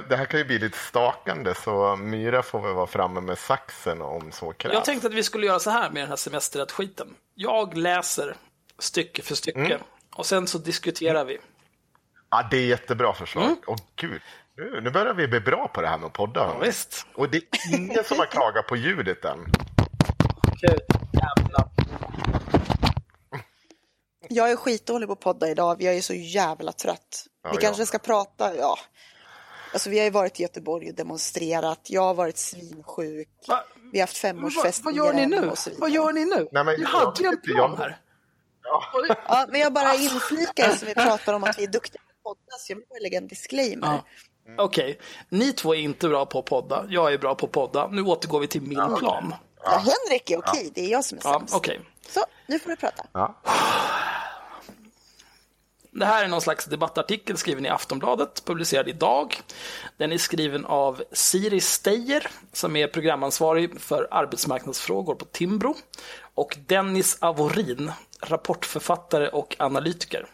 det 0.09 0.17
här 0.17 0.25
kan 0.25 0.41
ju 0.41 0.47
bli 0.47 0.59
lite 0.59 0.79
stakande 0.79 1.55
så 1.55 1.97
Myra 1.97 2.43
får 2.43 2.61
väl 2.61 2.75
vara 2.75 2.87
framme 2.87 3.21
med 3.21 3.39
saxen 3.39 4.03
om 4.03 4.33
så 4.33 4.53
krävs. 4.53 4.75
Jag 4.75 4.85
tänkte 4.85 5.09
att 5.09 5.15
vi 5.15 5.23
skulle 5.23 5.47
göra 5.47 5.59
så 5.59 5.71
här 5.71 5.91
med 5.91 6.03
den 6.03 6.09
här 6.09 6.17
semesterrätt-skiten. 6.17 7.15
Jag 7.35 7.77
läser 7.77 8.37
stycke 8.79 9.23
för 9.23 9.35
stycke 9.35 9.79
och 10.15 10.27
sen 10.27 10.47
så 10.47 10.59
diskuterar 10.59 11.25
vi. 11.25 11.39
Ja, 12.31 12.49
det 12.51 12.57
är 12.57 12.67
jättebra 12.67 13.13
förslag. 13.13 13.57
Åh 13.67 13.77
gud, 13.97 14.21
nu, 14.61 14.81
nu 14.81 14.91
börjar 14.91 15.15
vi 15.15 15.29
bli 15.29 15.41
bra 15.41 15.69
på 15.69 15.81
det 15.81 15.89
här 15.89 15.99
med 15.99 16.07
att 16.07 16.13
podda. 16.13 16.41
Ja, 16.41 16.59
visst. 16.59 17.07
Och 17.15 17.31
det 17.31 17.37
är 17.37 17.77
ingen 17.77 18.05
som 18.05 18.19
har 18.19 18.27
klagat 18.27 18.67
på 18.67 18.77
ljudet 18.77 19.25
än. 19.25 19.39
Okej, 20.53 20.79
jävlar. 21.13 21.69
Jag 24.29 24.51
är 24.51 24.57
skitdålig 24.57 25.09
på 25.09 25.13
att 25.13 25.21
podda 25.21 25.49
idag. 25.49 25.83
Jag 25.83 25.95
är 25.95 26.01
så 26.01 26.15
jävla 26.15 26.73
trött. 26.73 27.27
Ja, 27.43 27.51
vi 27.51 27.57
ja. 27.57 27.61
kanske 27.61 27.87
ska 27.87 27.99
prata, 27.99 28.57
ja. 28.57 28.79
Alltså 29.73 29.91
vi 29.91 29.99
har 29.99 30.05
ju 30.05 30.11
varit 30.11 30.41
i 30.41 30.43
Göteborg 30.43 30.89
och 30.89 30.95
demonstrerat. 30.95 31.81
Jag 31.91 32.03
har 32.03 32.15
varit 32.15 32.39
svinsjuk. 32.39 33.29
Va? 33.49 33.65
Vi 33.93 33.99
har 33.99 34.03
haft 34.03 34.17
femårsfest 34.17 34.85
Vad, 34.85 34.95
i 34.95 34.99
vad 34.99 35.07
gör 35.07 35.15
ni 35.15 35.27
nu? 35.27 35.53
Vad 35.79 35.91
gör 35.91 36.13
ni 36.13 36.25
nu? 36.25 36.49
Nej, 36.53 36.65
men 36.65 36.75
du 36.75 36.83
jag 36.83 36.89
hade 36.89 37.23
ju 37.23 37.29
en 37.29 37.41
plan 37.41 37.71
jag- 37.71 37.79
här. 37.79 38.01
Ja, 39.29 39.47
men 39.49 39.61
jag 39.61 39.73
bara 39.73 39.95
inflikar 39.95 40.71
som 40.71 40.89
vi 40.89 40.95
pratar 40.95 41.35
om 41.35 41.45
att 41.45 41.59
vi 41.59 41.65
är 41.65 41.69
duktiga 41.69 42.03
på 42.23 42.29
podda. 42.35 42.57
Så 42.59 42.73
jag 42.73 42.77
vill 42.77 43.03
lägga 43.03 43.19
en 43.19 43.29
disclaimer. 43.29 43.87
Ja. 43.87 44.05
Okej, 44.59 44.99
ni 45.29 45.53
två 45.53 45.75
är 45.75 45.79
inte 45.79 46.09
bra 46.09 46.27
på 46.27 46.39
att 46.39 46.45
podda. 46.45 46.85
Jag 46.89 47.13
är 47.13 47.19
bra 47.19 47.35
på 47.35 47.47
att 47.47 47.53
podda. 47.53 47.89
Nu 47.89 48.03
återgår 48.03 48.41
vi 48.41 48.47
till 48.47 48.63
min 48.63 48.97
plan. 48.99 49.35
Ja, 49.65 49.71
Henrik 49.71 50.31
är 50.31 50.39
okej, 50.39 50.71
det 50.75 50.81
är 50.87 50.89
jag 50.91 51.05
som 51.05 51.19
är 51.19 51.23
Ja, 51.25 51.39
sämst. 51.39 51.55
okej. 51.55 51.81
Så, 52.09 52.21
nu 52.47 52.59
får 52.59 52.71
du 52.71 52.77
prata. 52.77 53.07
Ja. 53.13 53.35
Det 55.93 56.07
här 56.07 56.25
är 56.25 56.29
någon 56.29 56.41
slags 56.41 56.65
debattartikel 56.65 57.37
skriven 57.37 57.67
i 57.67 57.69
Aftonbladet, 57.69 58.45
publicerad 58.45 58.89
idag. 58.89 59.41
Den 59.97 60.13
är 60.13 60.19
skriven 60.19 60.65
av 60.67 61.03
Siri 61.13 61.61
Steyer, 61.61 62.27
som 62.53 62.77
är 62.77 62.87
programansvarig 62.87 63.81
för 63.81 64.09
arbetsmarknadsfrågor 64.11 65.15
på 65.15 65.25
Timbro, 65.25 65.75
och 66.35 66.57
Dennis 66.67 67.17
Avorin, 67.21 67.93
rapportförfattare 68.21 69.29
och 69.29 69.57
analytiker. 69.59 70.27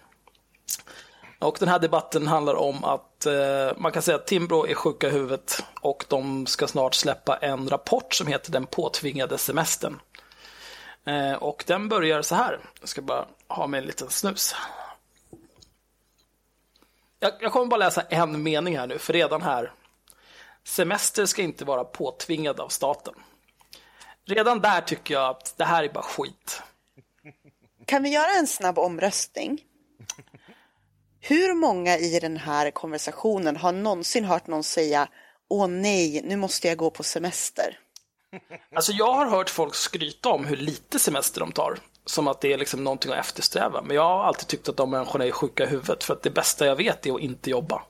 Och 1.38 1.56
den 1.60 1.68
här 1.68 1.78
debatten 1.78 2.26
handlar 2.26 2.54
om 2.54 2.84
att 2.84 3.26
eh, 3.26 3.76
man 3.76 3.92
kan 3.92 4.02
säga 4.02 4.16
att 4.16 4.26
Timbro 4.26 4.66
är 4.66 4.74
sjuka 4.74 5.08
i 5.08 5.10
huvudet 5.10 5.64
och 5.80 6.04
de 6.08 6.46
ska 6.46 6.66
snart 6.66 6.94
släppa 6.94 7.36
en 7.36 7.68
rapport 7.68 8.14
som 8.14 8.26
heter 8.26 8.52
Den 8.52 8.66
påtvingade 8.66 9.38
semestern. 9.38 10.00
Eh, 11.04 11.32
och 11.32 11.64
den 11.66 11.88
börjar 11.88 12.22
så 12.22 12.34
här. 12.34 12.60
Jag 12.80 12.88
ska 12.88 13.02
bara 13.02 13.26
ha 13.48 13.66
med 13.66 13.78
en 13.78 13.86
liten 13.86 14.10
snus. 14.10 14.54
Jag, 17.18 17.32
jag 17.40 17.52
kommer 17.52 17.66
bara 17.66 17.76
läsa 17.76 18.02
en 18.02 18.42
mening 18.42 18.78
här 18.78 18.86
nu, 18.86 18.98
för 18.98 19.12
redan 19.12 19.42
här. 19.42 19.72
Semester 20.64 21.26
ska 21.26 21.42
inte 21.42 21.64
vara 21.64 21.84
påtvingad 21.84 22.60
av 22.60 22.68
staten. 22.68 23.14
Redan 24.24 24.60
där 24.60 24.80
tycker 24.80 25.14
jag 25.14 25.30
att 25.30 25.54
det 25.56 25.64
här 25.64 25.84
är 25.84 25.88
bara 25.88 26.04
skit. 26.04 26.62
Kan 27.84 28.02
vi 28.02 28.08
göra 28.08 28.38
en 28.38 28.46
snabb 28.46 28.78
omröstning? 28.78 29.62
Hur 31.28 31.54
många 31.54 31.98
i 31.98 32.18
den 32.20 32.36
här 32.36 32.70
konversationen 32.70 33.56
har 33.56 33.72
någonsin 33.72 34.24
hört 34.24 34.46
någon 34.46 34.64
säga 34.64 35.08
Åh 35.48 35.66
nej, 35.66 36.22
nu 36.24 36.36
måste 36.36 36.68
jag 36.68 36.76
gå 36.76 36.90
på 36.90 37.02
semester? 37.02 37.78
Alltså 38.74 38.92
jag 38.92 39.12
har 39.12 39.26
hört 39.26 39.50
folk 39.50 39.74
skryta 39.74 40.28
om 40.28 40.44
hur 40.44 40.56
lite 40.56 40.98
semester 40.98 41.40
de 41.40 41.52
tar. 41.52 41.78
Som 42.04 42.28
att 42.28 42.40
det 42.40 42.52
är 42.52 42.58
liksom 42.58 42.84
någonting 42.84 43.12
att 43.12 43.18
eftersträva. 43.18 43.82
Men 43.82 43.96
jag 43.96 44.02
har 44.02 44.24
alltid 44.24 44.46
tyckt 44.46 44.68
att 44.68 44.76
de 44.76 44.90
människorna 44.90 45.24
är 45.24 45.30
sjuka 45.30 45.64
i 45.64 45.66
huvudet. 45.66 46.04
För 46.04 46.14
att 46.14 46.22
det 46.22 46.30
bästa 46.30 46.66
jag 46.66 46.76
vet 46.76 47.06
är 47.06 47.14
att 47.14 47.20
inte 47.20 47.50
jobba. 47.50 47.82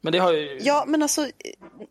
Men 0.00 0.12
det 0.12 0.18
har 0.18 0.32
ju... 0.32 0.58
Ja, 0.62 0.84
men 0.86 1.02
alltså 1.02 1.30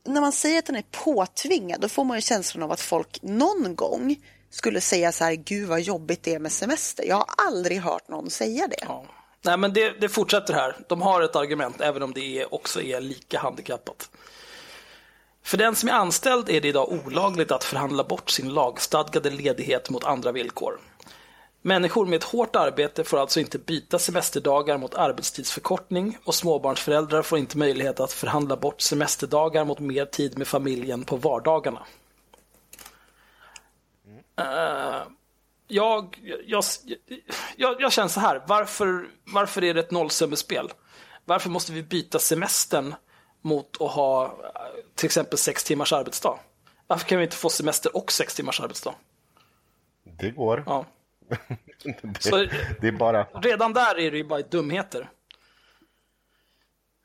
när 0.03 0.21
man 0.21 0.31
säger 0.31 0.59
att 0.59 0.65
den 0.65 0.75
är 0.75 0.85
påtvingad 0.91 1.81
då 1.81 1.89
får 1.89 2.03
man 2.03 2.17
ju 2.17 2.21
känslan 2.21 2.63
av 2.63 2.71
att 2.71 2.81
folk 2.81 3.19
någon 3.21 3.75
gång 3.75 4.15
skulle 4.49 4.81
säga 4.81 5.11
så 5.11 5.23
här, 5.23 5.33
gud 5.33 5.67
vad 5.67 5.81
jobbigt 5.81 6.23
det 6.23 6.33
är 6.33 6.39
med 6.39 6.51
semester. 6.51 7.03
Jag 7.03 7.15
har 7.15 7.27
aldrig 7.37 7.81
hört 7.81 8.07
någon 8.07 8.29
säga 8.29 8.67
det. 8.67 8.85
Ja. 8.87 9.05
Nej, 9.41 9.57
men 9.57 9.73
det, 9.73 9.89
det 9.99 10.09
fortsätter 10.09 10.53
här. 10.53 10.75
De 10.88 11.01
har 11.01 11.21
ett 11.21 11.35
argument, 11.35 11.81
även 11.81 12.03
om 12.03 12.13
det 12.13 12.41
är, 12.41 12.53
också 12.53 12.81
är 12.81 13.01
lika 13.01 13.39
handikappat. 13.39 14.09
För 15.43 15.57
den 15.57 15.75
som 15.75 15.89
är 15.89 15.93
anställd 15.93 16.49
är 16.49 16.61
det 16.61 16.67
idag 16.67 16.91
olagligt 17.05 17.51
att 17.51 17.63
förhandla 17.63 18.03
bort 18.03 18.29
sin 18.29 18.53
lagstadgade 18.53 19.29
ledighet 19.29 19.89
mot 19.89 20.03
andra 20.03 20.31
villkor. 20.31 20.79
Människor 21.61 22.05
med 22.05 22.17
ett 22.17 22.23
hårt 22.23 22.55
arbete 22.55 23.03
får 23.03 23.17
alltså 23.17 23.39
inte 23.39 23.59
byta 23.59 23.99
semesterdagar 23.99 24.77
mot 24.77 24.95
arbetstidsförkortning 24.95 26.17
och 26.23 26.35
småbarnsföräldrar 26.35 27.21
får 27.21 27.39
inte 27.39 27.57
möjlighet 27.57 27.99
att 27.99 28.11
förhandla 28.11 28.55
bort 28.55 28.81
semesterdagar 28.81 29.65
mot 29.65 29.79
mer 29.79 30.05
tid 30.05 30.38
med 30.38 30.47
familjen 30.47 31.03
på 31.03 31.15
vardagarna. 31.15 31.85
Eh, 34.39 35.01
jag, 35.68 36.20
jag, 36.45 36.63
jag, 37.57 37.82
jag 37.82 37.91
känner 37.91 38.07
så 38.07 38.20
här, 38.20 38.43
varför, 38.47 39.07
varför 39.34 39.63
är 39.63 39.74
det 39.74 39.80
ett 39.80 39.91
nollsummespel? 39.91 40.72
Varför 41.26 41.49
måste 41.49 41.72
vi 41.72 41.84
byta 41.84 42.20
semestern 42.20 42.95
mot 43.41 43.82
att 43.82 43.91
ha 43.91 44.38
till 44.95 45.05
exempel 45.05 45.38
sex 45.38 45.63
timmars 45.63 45.93
arbetsdag? 45.93 46.39
Varför 46.88 47.07
kan 47.07 47.18
vi 47.18 47.24
inte 47.24 47.36
få 47.36 47.49
semester 47.49 47.97
och 47.97 48.11
sex 48.11 48.36
timmars 48.36 48.61
arbetsdag? 48.61 48.93
Det 50.03 50.32
går. 50.32 50.63
Ja. 50.65 50.86
det, 51.84 52.20
Så- 52.20 52.47
det 52.82 52.88
är 52.88 52.91
bara... 52.91 53.24
Redan 53.24 53.74
där 53.74 53.99
är 53.99 54.11
det 54.11 54.18
ju 54.18 54.24
bara 54.24 54.41
dumheter. 54.41 55.09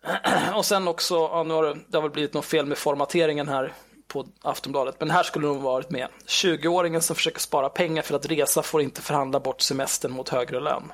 Och 0.54 0.64
sen 0.66 0.88
också, 0.88 1.14
ja, 1.14 1.42
nu 1.42 1.54
har 1.54 1.62
det, 1.62 1.78
det 1.88 1.96
har 1.96 2.02
väl 2.02 2.10
blivit 2.10 2.34
något 2.34 2.44
fel 2.44 2.66
med 2.66 2.78
formateringen 2.78 3.48
här 3.48 3.72
på 4.08 4.26
Aftonbladet, 4.42 4.96
men 5.00 5.10
här 5.10 5.22
skulle 5.22 5.46
de 5.46 5.62
varit 5.62 5.90
med. 5.90 6.08
20-åringen 6.26 7.00
som 7.00 7.16
försöker 7.16 7.40
spara 7.40 7.68
pengar 7.68 8.02
för 8.02 8.14
att 8.16 8.26
resa 8.26 8.62
får 8.62 8.82
inte 8.82 9.02
förhandla 9.02 9.40
bort 9.40 9.60
semestern 9.60 10.12
mot 10.12 10.28
högre 10.28 10.60
lön. 10.60 10.92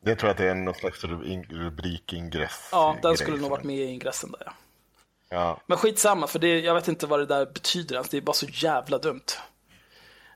Det 0.00 0.16
tror 0.16 0.28
jag 0.28 0.30
att 0.30 0.38
det 0.38 0.48
är 0.48 0.54
någon 0.54 0.74
slags 0.74 1.04
rubrikingress. 1.48 2.68
Ja, 2.72 2.96
den 3.02 3.16
skulle 3.16 3.36
nog 3.36 3.40
som- 3.40 3.50
varit 3.50 3.64
med 3.64 3.76
i 3.76 3.84
ingressen 3.84 4.30
där. 4.30 4.42
ja. 4.44 4.52
Ja. 5.30 5.60
Men 5.66 5.78
skitsamma, 5.78 6.26
för 6.26 6.38
det, 6.38 6.60
jag 6.60 6.74
vet 6.74 6.88
inte 6.88 7.06
vad 7.06 7.18
det 7.20 7.26
där 7.26 7.46
betyder 7.46 7.94
ens. 7.94 8.08
Det 8.08 8.16
är 8.16 8.20
bara 8.20 8.32
så 8.32 8.46
jävla 8.46 8.98
dumt. 8.98 9.24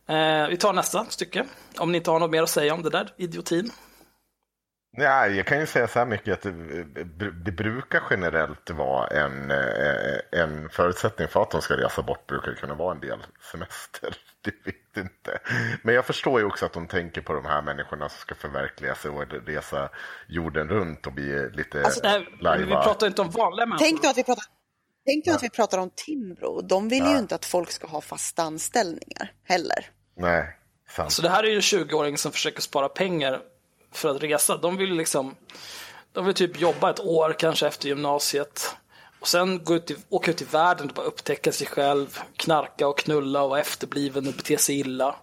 Eh, 0.06 0.46
vi 0.48 0.56
tar 0.56 0.72
nästa 0.72 1.04
stycke. 1.08 1.46
Om 1.78 1.92
ni 1.92 1.98
inte 1.98 2.10
har 2.10 2.18
något 2.20 2.30
mer 2.30 2.42
att 2.42 2.50
säga 2.50 2.74
om 2.74 2.82
det 2.82 2.90
där 2.90 3.08
idiotin. 3.16 3.72
Nej, 4.96 5.36
jag 5.36 5.46
kan 5.46 5.60
ju 5.60 5.66
säga 5.66 5.88
så 5.88 5.98
här 5.98 6.06
mycket 6.06 6.32
att 6.32 6.42
det, 6.42 7.30
det 7.30 7.52
brukar 7.52 8.02
generellt 8.10 8.70
vara 8.70 9.06
en, 9.06 9.50
eh, 9.50 10.40
en 10.42 10.68
förutsättning 10.68 11.28
för 11.28 11.42
att 11.42 11.50
de 11.50 11.62
ska 11.62 11.76
resa 11.76 12.02
bort 12.02 12.26
brukar 12.26 12.50
det 12.50 12.56
kunna 12.56 12.74
vara 12.74 12.94
en 12.94 13.00
del 13.00 13.18
semester. 13.52 14.16
Det 14.44 14.54
vet 14.64 14.96
inte. 15.04 15.38
Men 15.82 15.94
jag 15.94 16.04
förstår 16.04 16.40
ju 16.40 16.46
också 16.46 16.66
att 16.66 16.72
de 16.72 16.86
tänker 16.86 17.20
på 17.20 17.32
de 17.32 17.44
här 17.44 17.62
människorna 17.62 18.08
som 18.08 18.18
ska 18.18 18.34
förverkliga 18.34 18.94
sig 18.94 19.10
och 19.10 19.46
resa 19.46 19.88
jorden 20.28 20.68
runt 20.68 21.06
och 21.06 21.12
bli 21.12 21.50
lite 21.50 21.82
Alltså, 21.84 22.00
men 22.40 22.66
vi 22.66 22.72
pratar 22.72 23.06
inte 23.06 23.22
om 23.22 23.30
vanliga 23.30 23.66
människor. 23.66 23.84
Tänk 23.84 24.02
nu 24.02 24.08
att 24.08 24.18
vi 24.18 24.24
pratar, 24.24 24.44
tänk 25.06 25.26
nu 25.26 25.32
att 25.32 25.42
vi 25.42 25.50
pratar 25.50 25.78
om 25.78 25.90
Timbro. 25.94 26.60
De 26.60 26.88
vill 26.88 27.04
ju 27.04 27.18
inte 27.18 27.34
att 27.34 27.44
folk 27.44 27.70
ska 27.70 27.86
ha 27.86 28.00
fasta 28.00 28.42
anställningar 28.42 29.32
heller. 29.44 29.90
Nej, 30.16 30.56
sant. 30.88 31.12
Så 31.12 31.22
det 31.22 31.28
här 31.28 31.44
är 31.44 31.48
ju 31.48 31.54
en 31.54 31.60
20-åring 31.60 32.18
som 32.18 32.32
försöker 32.32 32.60
spara 32.60 32.88
pengar 32.88 33.40
för 33.92 34.08
att 34.08 34.22
resa. 34.22 34.56
De 34.56 34.76
vill 34.76 34.94
liksom, 34.94 35.36
de 36.12 36.24
vill 36.24 36.34
typ 36.34 36.60
jobba 36.60 36.90
ett 36.90 37.00
år 37.00 37.36
kanske 37.38 37.66
efter 37.66 37.88
gymnasiet. 37.88 38.76
Och 39.20 39.28
sen 39.28 39.64
gå 39.64 39.74
ut 39.74 39.90
i, 39.90 39.96
åka 40.08 40.30
ut 40.30 40.42
i 40.42 40.44
världen 40.44 40.88
och 40.88 40.94
bara 40.94 41.06
upptäcka 41.06 41.52
sig 41.52 41.66
själv, 41.66 42.18
knarka 42.36 42.88
och 42.88 42.98
knulla 42.98 43.42
och 43.42 43.50
vara 43.50 43.60
efterbliven 43.60 44.26
och 44.26 44.32
bete 44.34 44.58
sig 44.58 44.80
illa. 44.80 45.14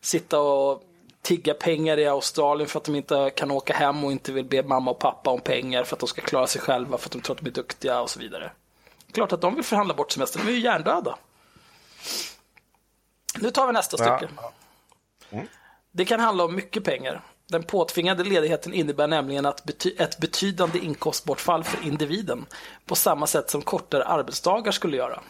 Sitta 0.00 0.40
och 0.40 0.82
tigga 1.22 1.54
pengar 1.54 1.98
i 1.98 2.06
Australien 2.06 2.68
för 2.68 2.78
att 2.78 2.84
de 2.84 2.94
inte 2.94 3.30
kan 3.36 3.50
åka 3.50 3.74
hem 3.74 4.04
och 4.04 4.12
inte 4.12 4.32
vill 4.32 4.44
be 4.44 4.62
mamma 4.62 4.90
och 4.90 4.98
pappa 4.98 5.30
om 5.30 5.40
pengar 5.40 5.84
för 5.84 5.96
att 5.96 6.00
de 6.00 6.08
ska 6.08 6.22
klara 6.22 6.46
sig 6.46 6.60
själva 6.60 6.98
för 6.98 7.08
att 7.08 7.12
de 7.12 7.20
tror 7.20 7.36
att 7.36 7.42
de 7.42 7.48
är 7.48 7.52
duktiga 7.54 8.00
och 8.00 8.10
så 8.10 8.20
vidare. 8.20 8.52
Klart 9.12 9.32
att 9.32 9.40
de 9.40 9.54
vill 9.54 9.64
förhandla 9.64 9.94
bort 9.94 10.12
semestern, 10.12 10.42
de 10.46 10.52
är 10.52 10.54
ju 10.54 10.60
hjärndöda. 10.62 11.18
Nu 13.38 13.50
tar 13.50 13.66
vi 13.66 13.72
nästa 13.72 13.96
Ja. 14.04 14.18
stycke. 14.18 14.32
Det 15.92 16.04
kan 16.04 16.20
handla 16.20 16.44
om 16.44 16.54
mycket 16.54 16.84
pengar. 16.84 17.22
Den 17.50 17.62
påtvingade 17.62 18.24
ledigheten 18.24 18.74
innebär 18.74 19.06
nämligen 19.06 19.46
att 19.46 19.64
bety- 19.64 20.02
ett 20.02 20.18
betydande 20.18 20.78
inkomstbortfall 20.78 21.64
för 21.64 21.86
individen 21.86 22.46
på 22.86 22.94
samma 22.94 23.26
sätt 23.26 23.50
som 23.50 23.62
kortare 23.62 24.04
arbetsdagar 24.04 24.72
skulle 24.72 24.96
göra. 24.96 25.20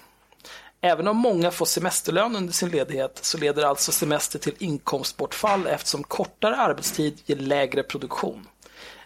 Även 0.81 1.09
om 1.09 1.17
många 1.17 1.51
får 1.51 1.67
semesterlön 1.67 2.37
under 2.37 2.53
sin 2.53 2.69
ledighet 2.69 3.19
så 3.23 3.39
leder 3.39 3.65
alltså 3.65 3.93
semester 3.93 4.39
till 4.39 4.55
inkomstbortfall 4.59 5.67
eftersom 5.67 6.03
kortare 6.05 6.57
arbetstid 6.57 7.21
ger 7.27 7.37
lägre 7.37 7.83
produktion. 7.83 8.49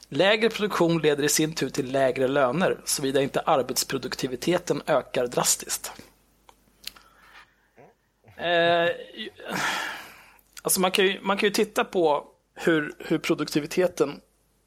Lägre 0.08 0.50
produktion 0.50 0.98
leder 0.98 1.22
i 1.24 1.28
sin 1.28 1.54
tur 1.54 1.68
till 1.70 1.92
lägre 1.92 2.28
löner 2.28 2.80
såvida 2.84 3.22
inte 3.22 3.40
arbetsproduktiviteten 3.40 4.82
ökar 4.86 5.26
drastiskt. 5.26 5.92
Eh, 8.36 8.88
Alltså 10.62 10.80
man 10.80 10.90
kan 10.90 11.04
ju, 11.06 11.20
man 11.22 11.36
kan 11.36 11.46
ju 11.46 11.52
titta 11.52 11.84
på 11.84 12.26
hur, 12.58 12.94
hur 12.98 13.18
produktiviteten 13.18 14.20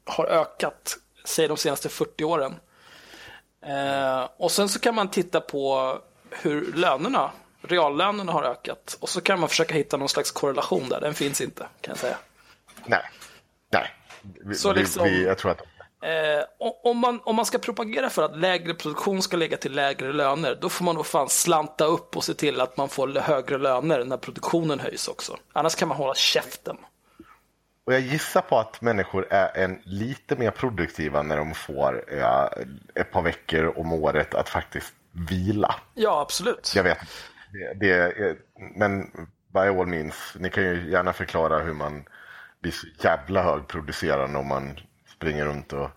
har 0.06 0.26
ökat, 0.26 0.96
säg 1.24 1.48
de 1.48 1.56
senaste 1.56 1.88
40 1.88 2.24
åren. 2.24 2.54
Eh, 3.66 4.28
och 4.36 4.50
sen 4.50 4.68
så 4.68 4.78
kan 4.80 4.94
man 4.94 5.10
titta 5.10 5.40
på 5.40 5.98
hur 6.30 6.72
lönerna, 6.72 7.30
reallönerna 7.62 8.32
har 8.32 8.42
ökat. 8.42 8.96
Och 9.00 9.08
så 9.08 9.20
kan 9.20 9.40
man 9.40 9.48
försöka 9.48 9.74
hitta 9.74 9.96
någon 9.96 10.08
slags 10.08 10.30
korrelation 10.30 10.88
där, 10.88 11.00
den 11.00 11.14
finns 11.14 11.40
inte 11.40 11.66
kan 11.80 11.90
jag 11.92 11.98
säga. 11.98 12.18
Nej, 12.84 13.02
nej. 13.72 13.90
Vi, 14.44 14.54
Så 14.54 14.72
liksom- 14.72 15.04
vi, 15.04 15.24
jag 15.24 15.38
tror 15.38 15.50
att 15.50 15.62
Eh, 16.02 16.44
om, 16.84 16.98
man, 16.98 17.20
om 17.24 17.36
man 17.36 17.46
ska 17.46 17.58
propagera 17.58 18.10
för 18.10 18.22
att 18.22 18.38
lägre 18.38 18.74
produktion 18.74 19.22
ska 19.22 19.36
lägga 19.36 19.56
till 19.56 19.72
lägre 19.72 20.12
löner, 20.12 20.58
då 20.60 20.68
får 20.68 20.84
man 20.84 20.94
nog 20.94 21.06
fan 21.06 21.28
slanta 21.28 21.84
upp 21.84 22.16
och 22.16 22.24
se 22.24 22.34
till 22.34 22.60
att 22.60 22.76
man 22.76 22.88
får 22.88 23.08
högre 23.08 23.58
löner 23.58 24.04
när 24.04 24.16
produktionen 24.16 24.80
höjs 24.80 25.08
också. 25.08 25.36
Annars 25.52 25.74
kan 25.74 25.88
man 25.88 25.96
hålla 25.96 26.14
käften. 26.14 26.76
Och 27.86 27.92
jag 27.94 28.00
gissar 28.00 28.40
på 28.40 28.58
att 28.58 28.80
människor 28.80 29.26
är 29.30 29.64
en 29.64 29.80
lite 29.84 30.36
mer 30.36 30.50
produktiva 30.50 31.22
när 31.22 31.36
de 31.36 31.54
får 31.54 32.04
ja, 32.18 32.50
ett 32.94 33.10
par 33.10 33.22
veckor 33.22 33.78
om 33.78 33.92
året 33.92 34.34
att 34.34 34.48
faktiskt 34.48 34.94
vila. 35.30 35.74
Ja, 35.94 36.20
absolut. 36.20 36.72
Jag 36.76 36.82
vet 36.82 36.98
det, 37.52 37.74
det 37.80 37.90
är, 37.92 38.36
Men 38.76 39.10
by 39.54 39.60
all 39.60 39.86
means, 39.86 40.14
ni 40.38 40.50
kan 40.50 40.64
ju 40.64 40.90
gärna 40.90 41.12
förklara 41.12 41.58
hur 41.58 41.72
man 41.74 42.04
blir 42.60 42.72
så 42.72 42.86
jävla 43.00 43.42
högproducerande 43.42 44.38
om 44.38 44.46
man 44.48 44.78
springer 45.16 45.44
runt 45.44 45.72
och... 45.72 45.90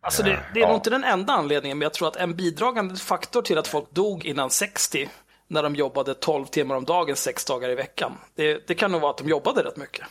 Alltså 0.00 0.22
det, 0.22 0.40
det 0.54 0.60
är 0.60 0.62
Ja. 0.62 0.68
nog 0.68 0.76
inte 0.76 0.90
den 0.90 1.04
enda 1.04 1.32
anledningen, 1.32 1.78
men 1.78 1.82
jag 1.86 1.94
tror 1.94 2.08
att 2.08 2.16
en 2.16 2.36
bidragande 2.36 2.96
faktor 2.96 3.42
till 3.42 3.58
att 3.58 3.66
folk 3.66 3.90
dog 3.90 4.24
innan 4.24 4.50
60, 4.50 5.08
när 5.48 5.62
de 5.62 5.74
jobbade 5.74 6.14
12 6.14 6.44
timmar 6.46 6.74
om 6.74 6.84
dagen, 6.84 7.16
sex 7.16 7.44
dagar 7.44 7.68
i 7.68 7.74
veckan, 7.74 8.12
det, 8.34 8.66
det 8.66 8.74
kan 8.74 8.92
nog 8.92 9.00
vara 9.00 9.10
att 9.10 9.18
de 9.18 9.28
jobbade 9.28 9.62
rätt 9.62 9.76
mycket. 9.76 10.06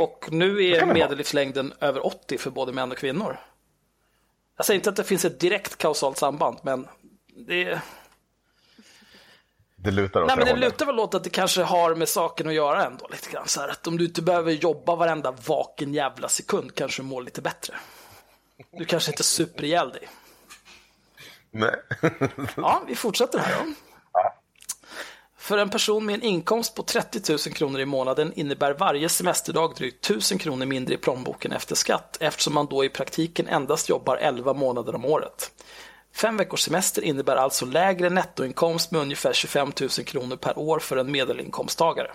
Och 0.00 0.28
nu 0.30 0.60
Mm. 0.66 0.88
Är 0.90 0.94
medellivslängden 0.94 1.74
över 1.80 2.06
80 2.06 2.38
för 2.38 2.50
både 2.50 2.72
män 2.72 2.90
och 2.92 2.98
kvinnor. 2.98 3.40
Jag 4.56 4.66
säger 4.66 4.78
inte 4.78 4.90
att 4.90 4.96
det 4.96 5.04
finns 5.04 5.24
ett 5.24 5.40
direkt 5.40 5.78
kausalt 5.78 6.18
samband, 6.18 6.58
men 6.62 6.88
det, 7.46 7.80
Det 9.76 9.90
lutar 9.90 10.20
åt 10.22 10.26
nej, 10.26 10.36
men 10.36 10.46
det 10.46 10.52
hållet. 10.52 10.72
lutar 10.72 10.86
väl 10.86 10.98
åt 10.98 11.14
att 11.14 11.24
det 11.24 11.30
kanske 11.30 11.62
har 11.62 11.94
med 11.94 12.08
saken 12.08 12.48
att 12.48 12.54
göra 12.54 12.84
ändå. 12.86 13.08
Lite 13.10 13.30
grann. 13.30 13.48
Så 13.48 13.60
här, 13.60 13.68
att 13.68 13.86
om 13.86 13.98
du 13.98 14.04
inte 14.04 14.22
behöver 14.22 14.52
jobba 14.52 14.96
varenda 14.96 15.30
vaken 15.30 15.94
jävla 15.94 16.28
sekund 16.28 16.74
kanske 16.74 17.02
du 17.02 17.06
mår 17.06 17.22
lite 17.22 17.42
bättre. 17.42 17.74
Du 18.72 18.84
kanske 18.84 19.10
inte 19.10 19.22
super 19.22 19.64
ihjäl 19.64 19.90
dig. 19.90 20.08
Nej. 21.50 21.74
Ja, 22.56 22.82
vi 22.88 22.94
fortsätter 22.96 23.38
här 23.38 23.64
då. 23.64 23.72
För 25.44 25.58
en 25.58 25.70
person 25.70 26.06
med 26.06 26.14
en 26.14 26.22
inkomst 26.22 26.74
på 26.74 26.82
30 26.82 27.32
000 27.32 27.38
kronor 27.38 27.80
i 27.80 27.84
månaden 27.84 28.32
innebär 28.36 28.74
varje 28.74 29.08
semesterdag 29.08 29.74
drygt 29.76 30.04
1000 30.04 30.38
kronor 30.38 30.66
mindre 30.66 30.94
i 30.94 30.98
plånboken 30.98 31.52
efter 31.52 31.74
skatt 31.74 32.16
eftersom 32.20 32.54
man 32.54 32.66
då 32.66 32.84
i 32.84 32.88
praktiken 32.88 33.48
endast 33.48 33.88
jobbar 33.88 34.16
11 34.16 34.54
månader 34.54 34.94
om 34.94 35.04
året. 35.04 35.50
Fem 36.14 36.36
veckors 36.36 36.60
semester 36.60 37.02
innebär 37.02 37.36
alltså 37.36 37.66
lägre 37.66 38.10
nettoinkomst 38.10 38.90
med 38.90 39.00
ungefär 39.00 39.32
25 39.32 39.72
000 39.80 39.90
kronor 39.90 40.36
per 40.36 40.58
år 40.58 40.78
för 40.78 40.96
en 40.96 41.12
medelinkomsttagare. 41.12 42.10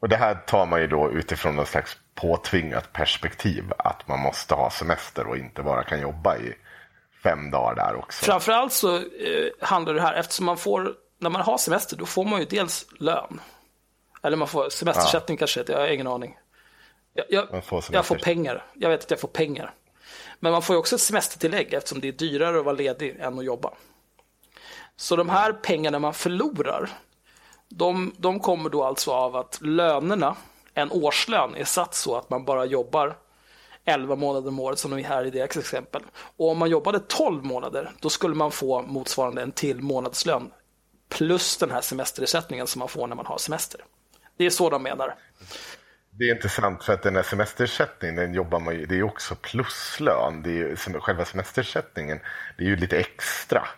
Och 0.00 0.08
det 0.08 0.16
här 0.16 0.34
tar 0.34 0.66
man 0.66 0.80
ju 0.80 0.86
då 0.86 1.10
utifrån 1.10 1.56
någon 1.56 1.66
slags 1.66 1.96
påtvingat 2.14 2.92
perspektiv. 2.92 3.64
Att 3.78 4.08
man 4.08 4.20
måste 4.20 4.54
ha 4.54 4.70
semester 4.70 5.26
och 5.26 5.36
inte 5.36 5.62
bara 5.62 5.84
kan 5.84 6.00
jobba 6.00 6.36
i 6.36 6.54
fem 7.22 7.50
dagar 7.50 7.74
där 7.74 7.96
också. 7.96 8.24
Framförallt 8.24 8.72
så 8.72 8.96
eh, 8.96 9.02
handlar 9.60 9.94
det 9.94 10.02
här, 10.02 10.14
eftersom 10.14 10.46
man 10.46 10.56
får, 10.56 10.94
när 11.20 11.30
man 11.30 11.42
har 11.42 11.58
semester, 11.58 11.96
då 11.96 12.06
får 12.06 12.24
man 12.24 12.40
ju 12.40 12.46
dels 12.46 12.86
lön. 12.98 13.40
Eller 14.22 14.36
man 14.36 14.48
får 14.48 14.70
semestersättning 14.70 15.36
kanske, 15.36 15.64
jag 15.66 15.78
har 15.78 15.88
ingen 15.88 16.06
aning. 16.06 16.38
Jag, 17.12 17.26
jag, 17.52 17.64
får 17.64 17.84
jag 17.92 18.06
får 18.06 18.16
pengar, 18.16 18.66
jag 18.74 18.90
vet 18.90 19.04
att 19.04 19.10
jag 19.10 19.20
får 19.20 19.28
pengar. 19.28 19.74
Men 20.38 20.52
man 20.52 20.62
får 20.62 20.74
ju 20.74 20.80
också 20.80 20.94
ett 20.94 21.00
semestertillägg 21.00 21.74
eftersom 21.74 22.00
det 22.00 22.08
är 22.08 22.12
dyrare 22.12 22.58
att 22.58 22.64
vara 22.64 22.74
ledig 22.74 23.16
än 23.20 23.38
att 23.38 23.44
jobba. 23.44 23.70
Så 24.96 25.16
de 25.16 25.28
här 25.28 25.52
pengarna 25.52 25.98
man 25.98 26.14
förlorar, 26.14 26.90
de, 27.68 28.14
de 28.18 28.40
kommer 28.40 28.70
då 28.70 28.84
alltså 28.84 29.10
av 29.10 29.36
att 29.36 29.58
lönerna, 29.62 30.36
en 30.74 30.92
årslön, 30.92 31.54
är 31.54 31.64
satt 31.64 31.94
så 31.94 32.16
att 32.16 32.30
man 32.30 32.44
bara 32.44 32.64
jobbar 32.64 33.16
11 33.84 34.16
månader 34.16 34.48
om 34.48 34.60
året 34.60 34.78
som 34.78 34.90
de 34.90 35.00
är 35.00 35.04
här 35.04 35.24
i 35.24 35.30
deras 35.30 35.56
exempel. 35.56 36.02
Och 36.36 36.50
om 36.50 36.58
man 36.58 36.70
jobbade 36.70 36.98
12 36.98 37.44
månader, 37.44 37.92
då 38.00 38.10
skulle 38.10 38.34
man 38.34 38.50
få 38.50 38.82
motsvarande 38.82 39.42
en 39.42 39.52
till 39.52 39.82
månadslön 39.82 40.50
plus 41.10 41.56
den 41.56 41.70
här 41.70 41.80
semesterersättningen 41.80 42.66
som 42.66 42.78
man 42.78 42.88
får 42.88 43.06
när 43.06 43.16
man 43.16 43.26
har 43.26 43.38
semester. 43.38 43.80
Det 44.36 44.46
är 44.46 44.50
så 44.50 44.70
de 44.70 44.82
menar. 44.82 45.14
Det 46.10 46.24
är 46.24 46.34
intressant 46.34 46.84
för 46.84 46.92
att 46.92 47.02
den 47.02 47.16
här 47.16 47.22
semesterersättningen, 47.22 48.16
den 48.16 48.34
jobbar 48.34 48.60
man 48.60 48.74
ju, 48.74 48.86
det 48.86 48.98
är 48.98 49.02
också 49.02 49.34
pluslön. 49.34 50.42
Det 50.42 50.50
är 50.50 50.54
ju, 50.54 50.76
själva 50.76 51.24
semesterersättningen, 51.24 52.20
det 52.58 52.64
är 52.64 52.68
ju 52.68 52.76
lite 52.76 52.98
extra. 52.98 53.68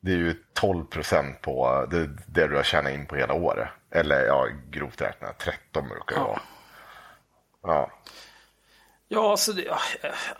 Det 0.00 0.12
är 0.12 0.16
ju 0.16 0.34
12 0.54 0.84
procent 0.84 1.40
på 1.42 1.86
det, 1.90 2.06
det 2.26 2.46
du 2.46 2.56
har 2.56 2.62
tjänat 2.62 2.92
in 2.92 3.06
på 3.06 3.16
hela 3.16 3.34
året. 3.34 3.68
Eller 3.90 4.26
ja, 4.26 4.48
grovt 4.70 5.00
räknat 5.00 5.38
13 5.38 5.88
brukar 5.88 6.16
det 6.16 6.20
Ja. 6.22 6.40
vara. 7.62 7.74
Ja. 7.74 7.90
Ja, 9.10 9.36
så 9.36 9.52
det, 9.52 9.62
ja, 9.62 9.78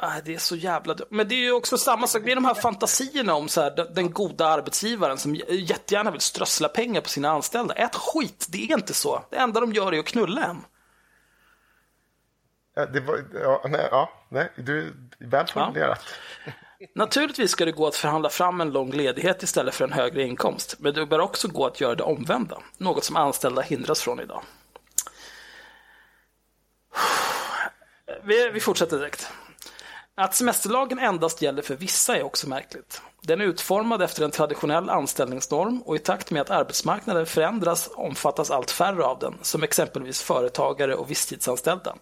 äh, 0.02 0.24
det 0.24 0.34
är 0.34 0.38
så 0.38 0.56
jävla. 0.56 0.96
Men 1.10 1.28
det 1.28 1.34
är 1.34 1.38
ju 1.38 1.52
också 1.52 1.78
samma 1.78 2.06
sak, 2.06 2.22
det 2.24 2.32
är 2.32 2.34
de 2.34 2.44
här 2.44 2.54
fantasierna 2.54 3.34
om 3.34 3.48
så 3.48 3.60
här, 3.60 3.94
den, 3.94 4.10
goda 4.10 4.46
arbetsgivaren 4.46 5.18
som 5.18 5.34
jättegärna 5.48 6.10
vill 6.10 6.20
strössla 6.20 6.68
pengar 6.68 7.00
på 7.00 7.08
sina 7.08 7.30
anställda. 7.30 7.74
Ät 7.74 7.94
skit, 7.94 8.46
det 8.48 8.58
är 8.58 8.74
inte 8.74 8.94
så. 8.94 9.24
Det 9.30 9.36
enda 9.36 9.60
de 9.60 9.72
gör 9.72 9.94
är 9.94 9.98
att 9.98 10.06
knulla 10.06 10.44
en. 10.44 10.64
Ja, 12.74 12.86
det 12.86 13.00
var, 13.00 13.24
ja, 13.34 13.64
nej, 13.68 13.88
ja, 13.90 14.10
nej, 14.28 14.52
du, 14.56 14.94
väl 15.18 15.46
formulerat. 15.46 16.04
Naturligtvis 16.94 17.50
ska 17.50 17.64
det 17.64 17.72
gå 17.72 17.86
att 17.86 17.96
förhandla 17.96 18.28
fram 18.28 18.60
en 18.60 18.70
lång 18.70 18.90
ledighet 18.92 19.42
istället 19.42 19.74
för 19.74 19.84
en 19.84 19.92
högre 19.92 20.22
inkomst, 20.22 20.76
men 20.78 20.94
det 20.94 21.06
bör 21.06 21.18
också 21.18 21.48
gå 21.48 21.66
att 21.66 21.80
göra 21.80 21.94
det 21.94 22.02
omvända, 22.02 22.58
något 22.76 23.04
som 23.04 23.16
anställda 23.16 23.62
hindras 23.62 24.00
från 24.02 24.20
idag. 24.20 24.42
Vi, 28.28 28.50
vi 28.50 28.60
fortsätter 28.60 28.98
direkt. 28.98 29.26
Att 30.14 30.34
semesterlagen 30.34 30.98
endast 30.98 31.42
gäller 31.42 31.62
för 31.62 31.76
vissa 31.76 32.16
är 32.16 32.22
också 32.22 32.48
märkligt. 32.48 33.02
Den 33.22 33.40
är 33.40 33.44
utformad 33.44 34.02
efter 34.02 34.24
en 34.24 34.30
traditionell 34.30 34.90
anställningsnorm 34.90 35.82
och 35.82 35.96
i 35.96 35.98
takt 35.98 36.30
med 36.30 36.42
att 36.42 36.50
arbetsmarknaden 36.50 37.26
förändras 37.26 37.90
omfattas 37.94 38.50
allt 38.50 38.70
färre 38.70 39.04
av 39.04 39.18
den, 39.18 39.34
som 39.42 39.62
exempelvis 39.62 40.22
företagare 40.22 40.94
och 40.94 41.10
visstidsanställda. 41.10 41.96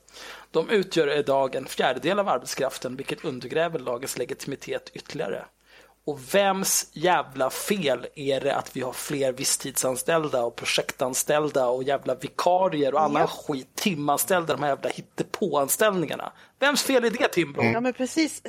De 0.51 0.70
utgör 0.70 1.18
idag 1.18 1.55
en 1.55 1.66
fjärdedel 1.66 2.18
av 2.18 2.29
arbetskraften, 2.29 2.97
vilket 2.97 3.24
undergräver 3.24 3.79
lagens 3.79 4.18
legitimitet 4.18 4.91
ytterligare. 4.95 5.45
Och 6.07 6.34
vems 6.34 6.90
jävla 6.92 7.50
fel 7.50 8.07
är 8.14 8.40
det 8.40 8.54
att 8.54 8.76
vi 8.76 8.80
har 8.80 8.92
fler 8.92 9.32
visstidsanställda 9.32 10.44
och 10.44 10.57
projektanställda 10.57 11.66
och 11.66 11.82
jävla 11.82 12.14
vikarier 12.14 12.94
och 12.94 13.02
annan 13.02 13.26
skit, 13.26 13.68
timanställda, 13.74 14.54
de 14.54 14.62
här 14.62 14.68
jävla 14.68 14.88
hittepåanställningarna. 14.88 16.32
Vems 16.59 16.82
fel 16.82 17.04
är 17.04 17.11
det 17.11 17.28
Timbro? 17.28 17.64
Ja, 17.64 17.80
men 17.80 17.92
precis, 17.92 18.42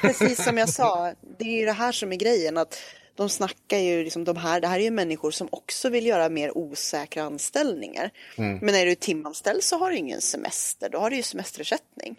precis 0.00 0.44
som 0.44 0.58
jag 0.58 0.68
sa, 0.68 1.12
det 1.38 1.44
är 1.44 1.58
ju 1.60 1.64
det 1.66 1.72
här 1.72 1.92
som 1.92 2.12
är 2.12 2.16
grejen. 2.16 2.56
att 2.56 2.78
De 3.14 3.28
snackar 3.28 3.78
ju, 3.78 4.04
liksom, 4.04 4.24
de 4.24 4.36
här, 4.36 4.60
det 4.60 4.68
här 4.68 4.78
är 4.78 4.84
ju 4.84 4.90
människor 4.90 5.30
som 5.30 5.48
också 5.52 5.88
vill 5.88 6.06
göra 6.06 6.28
mer 6.28 6.58
osäkra 6.58 7.22
anställningar. 7.22 8.10
Men 8.36 8.74
är 8.74 8.86
du 8.86 8.94
timanställd 8.94 9.62
så 9.62 9.78
har 9.78 9.90
du 9.90 9.96
ingen 9.96 10.20
semester, 10.20 10.88
då 10.88 10.98
har 10.98 11.10
du 11.10 11.16
ju 11.16 11.22
semesterersättning. 11.22 12.16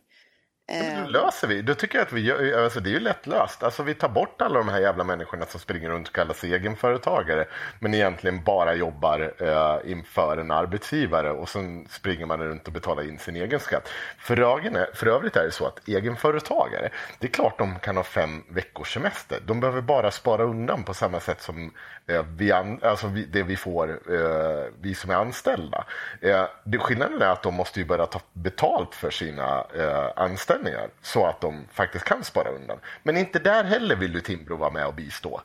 Då 1.05 1.09
löser 1.09 1.47
vi. 1.47 1.61
Då 1.61 1.73
tycker 1.73 1.97
jag 1.97 2.05
att 2.05 2.13
vi 2.13 2.21
gör, 2.21 2.63
alltså 2.63 2.79
det 2.79 2.89
är 2.89 2.91
ju 2.91 2.99
lättlöst. 2.99 3.63
Alltså 3.63 3.83
vi 3.83 3.93
tar 3.93 4.09
bort 4.09 4.41
alla 4.41 4.57
de 4.57 4.69
här 4.69 4.79
jävla 4.79 5.03
människorna 5.03 5.45
som 5.45 5.59
springer 5.59 5.89
runt 5.89 6.07
och 6.07 6.15
kallar 6.15 6.33
sig 6.33 6.53
egenföretagare. 6.53 7.45
Men 7.79 7.93
egentligen 7.93 8.43
bara 8.43 8.75
jobbar 8.75 9.33
eh, 9.37 9.91
inför 9.91 10.37
en 10.37 10.51
arbetsgivare 10.51 11.31
och 11.31 11.49
sen 11.49 11.87
springer 11.89 12.25
man 12.25 12.43
runt 12.43 12.67
och 12.67 12.73
betalar 12.73 13.03
in 13.03 13.19
sin 13.19 13.35
egen 13.35 13.59
skatt. 13.59 13.89
För, 14.17 14.37
är, 14.37 14.95
för 14.95 15.07
övrigt 15.07 15.35
är 15.35 15.43
det 15.43 15.51
så 15.51 15.65
att 15.67 15.87
egenföretagare, 15.87 16.89
det 17.19 17.27
är 17.27 17.31
klart 17.31 17.57
de 17.57 17.79
kan 17.79 17.97
ha 17.97 18.03
fem 18.03 18.43
veckors 18.49 18.93
semester. 18.93 19.39
De 19.45 19.59
behöver 19.59 19.81
bara 19.81 20.11
spara 20.11 20.43
undan 20.43 20.83
på 20.83 20.93
samma 20.93 21.19
sätt 21.19 21.41
som 21.41 21.71
eh, 22.07 22.25
vi, 22.37 22.51
an, 22.51 22.79
alltså 22.83 23.07
vi, 23.07 23.25
det 23.25 23.43
vi 23.43 23.55
får, 23.55 23.89
eh, 23.89 24.65
vi 24.81 24.95
som 24.95 25.09
är 25.09 25.15
anställda. 25.15 25.85
Eh, 26.21 26.43
det, 26.63 26.77
skillnaden 26.77 27.21
är 27.21 27.29
att 27.29 27.43
de 27.43 27.53
måste 27.53 27.79
ju 27.79 27.85
börja 27.85 28.05
ta 28.05 28.19
betalt 28.33 28.95
för 28.95 29.09
sina 29.09 29.65
eh, 29.75 30.11
anställningar 30.57 30.89
så 31.01 31.25
att 31.25 31.41
de 31.41 31.65
faktiskt 31.71 32.05
kan 32.05 32.23
spara 32.23 32.49
undan. 32.49 32.79
Men 33.03 33.17
inte 33.17 33.39
där 33.39 33.63
heller 33.63 33.95
vill 33.95 34.13
du 34.13 34.21
Timbro 34.21 34.55
vara 34.57 34.71
med 34.71 34.87
och 34.87 34.93
bistå. 34.93 35.41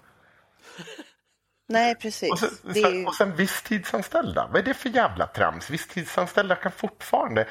Nej, 1.69 1.95
precis. 1.95 2.33
Och 2.33 2.39
sen, 2.39 2.51
det 2.63 2.83
är 2.83 2.93
ju... 2.93 3.07
och 3.07 3.15
sen 3.15 3.37
visstidsanställda. 3.37 4.49
Vad 4.53 4.61
är 4.61 4.63
det 4.63 4.75
för 4.75 4.89
jävla 4.89 5.27
trams? 5.27 5.71
Visstidsanställda 5.71 6.55
kan 6.55 6.73
fortfarande 6.73 7.47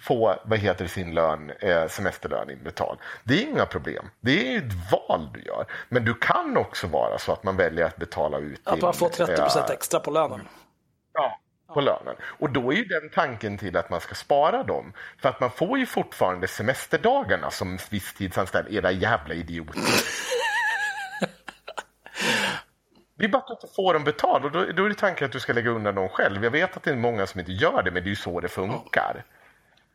få 0.00 0.36
vad 0.44 0.58
heter 0.58 0.86
sin 0.86 1.14
lön, 1.14 1.50
eh, 1.50 1.88
semesterlön 1.88 2.50
inbetald. 2.50 2.98
Det 3.24 3.34
är 3.34 3.42
inga 3.42 3.66
problem. 3.66 4.10
Det 4.20 4.46
är 4.46 4.52
ju 4.52 4.58
ett 4.58 4.92
val 4.92 5.30
du 5.34 5.42
gör. 5.42 5.66
Men 5.88 6.04
du 6.04 6.14
kan 6.14 6.56
också 6.56 6.86
vara 6.86 7.18
så 7.18 7.32
att 7.32 7.44
man 7.44 7.56
väljer 7.56 7.86
att 7.86 7.96
betala 7.96 8.38
ut 8.38 8.60
Att 8.64 8.74
din, 8.74 8.84
man 8.84 8.94
får 8.94 9.08
30 9.08 9.32
eh, 9.32 9.70
extra 9.70 10.00
på 10.00 10.10
lönen. 10.10 10.40
Ja, 11.74 11.80
på 11.80 11.80
lönen. 11.80 12.16
Och 12.38 12.50
då 12.50 12.72
är 12.72 12.76
ju 12.76 12.84
den 12.84 13.10
tanken 13.10 13.58
till 13.58 13.76
att 13.76 13.90
man 13.90 14.00
ska 14.00 14.14
spara 14.14 14.62
dem. 14.62 14.92
För 15.18 15.28
att 15.28 15.40
man 15.40 15.50
får 15.50 15.78
ju 15.78 15.86
fortfarande 15.86 16.48
semesterdagarna 16.48 17.50
som 17.50 17.78
visstidsanställd. 17.90 18.68
Era 18.74 18.90
jävla 18.90 19.34
idioter. 19.34 19.82
Det 23.16 23.24
är 23.24 23.28
bara 23.28 23.38
att 23.38 23.46
du 23.46 23.52
inte 23.52 23.74
får 23.74 23.94
dem 23.94 24.04
betalt 24.04 24.44
och 24.44 24.52
då, 24.52 24.64
då 24.72 24.84
är 24.84 24.88
det 24.88 24.94
tanken 24.94 25.24
att 25.26 25.32
du 25.32 25.40
ska 25.40 25.52
lägga 25.52 25.70
undan 25.70 25.94
dem 25.94 26.08
själv. 26.08 26.44
Jag 26.44 26.50
vet 26.50 26.76
att 26.76 26.82
det 26.82 26.90
är 26.90 26.96
många 26.96 27.26
som 27.26 27.40
inte 27.40 27.52
gör 27.52 27.82
det, 27.82 27.90
men 27.90 28.02
det 28.02 28.06
är 28.06 28.10
ju 28.10 28.16
så 28.16 28.40
det 28.40 28.48
funkar. 28.48 29.24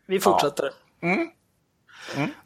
Vi 0.06 0.20
fortsätter. 0.20 0.72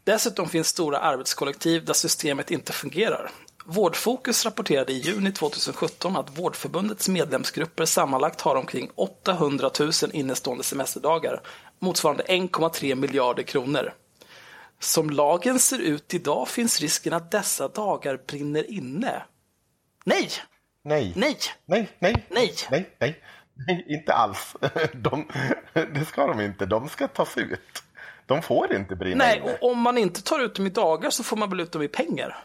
Dessutom 0.03 0.49
finns 0.49 0.67
stora 0.67 0.97
arbetskollektiv 0.97 1.86
där 1.86 1.93
systemet 1.93 2.51
inte 2.51 2.73
fungerar. 2.73 3.31
Vårdfokus 3.66 4.45
rapporterade 4.45 4.93
i 4.93 4.97
juni 4.97 5.32
2017 5.32 6.16
att 6.16 6.38
Vårdförbundets 6.39 7.09
medlemsgrupper 7.09 7.86
sammanlagt 7.86 8.41
har 8.41 8.55
omkring 8.55 8.89
800 8.95 9.70
000 9.80 9.91
innestående 10.14 10.64
semesterdagar, 10.64 11.41
motsvarande 11.80 12.24
1,3 12.24 12.95
miljarder 12.95 13.43
kronor. 13.43 13.93
Som 14.80 15.09
lagen 15.09 15.59
ser 15.59 15.80
ut 15.80 16.14
idag 16.14 16.47
finns 16.47 16.82
risken 16.82 17.14
att 17.14 17.32
dessa 17.32 17.68
dagar 17.68 18.20
brinner 18.28 18.72
inne. 18.72 19.24
Nej! 20.05 20.30
Nej. 20.84 21.14
Nej! 21.16 21.38
Nej, 21.66 21.89
nej, 21.99 22.26
Nej. 22.30 22.55
nej, 22.72 22.89
nej, 22.99 23.22
nej, 23.68 23.86
inte 23.89 24.14
alls. 24.14 24.55
De, 24.93 25.28
det 25.74 26.05
ska 26.05 26.28
de 26.28 26.41
inte. 26.41 26.66
De 26.66 26.89
ska 26.89 27.07
tas 27.07 27.38
ut. 27.38 27.84
De 28.26 28.41
får 28.41 28.76
inte 28.76 28.95
brinna 28.95 29.26
Nej, 29.26 29.38
inne. 29.38 29.53
och 29.61 29.72
om 29.72 29.80
man 29.80 29.97
inte 29.97 30.22
tar 30.22 30.39
ut 30.39 30.55
dem 30.55 30.68
i 30.68 30.70
dagar 30.70 31.09
så 31.09 31.24
får 31.24 31.38
man 31.38 31.49
väl 31.49 31.59
ut 31.59 31.72
dem 31.72 31.82
i 31.82 31.88
pengar? 31.88 32.43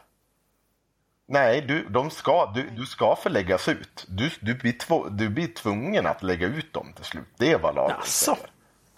Nej, 1.30 1.60
du, 1.60 1.88
de 1.88 2.10
ska, 2.10 2.52
du, 2.54 2.70
du 2.70 2.86
ska 2.86 3.16
förläggas 3.16 3.68
ut. 3.68 4.04
Du, 4.08 4.30
du, 4.40 4.54
blir 4.54 4.72
tv, 4.72 5.08
du 5.10 5.28
blir 5.28 5.46
tvungen 5.46 6.06
att 6.06 6.22
lägga 6.22 6.46
ut 6.46 6.72
dem 6.72 6.92
till 6.96 7.04
slut. 7.04 7.24
Det 7.36 7.52
är 7.52 7.58
vad 7.58 7.74
lagen 7.74 7.96
Jaså? 8.00 8.34
säger. 8.34 8.50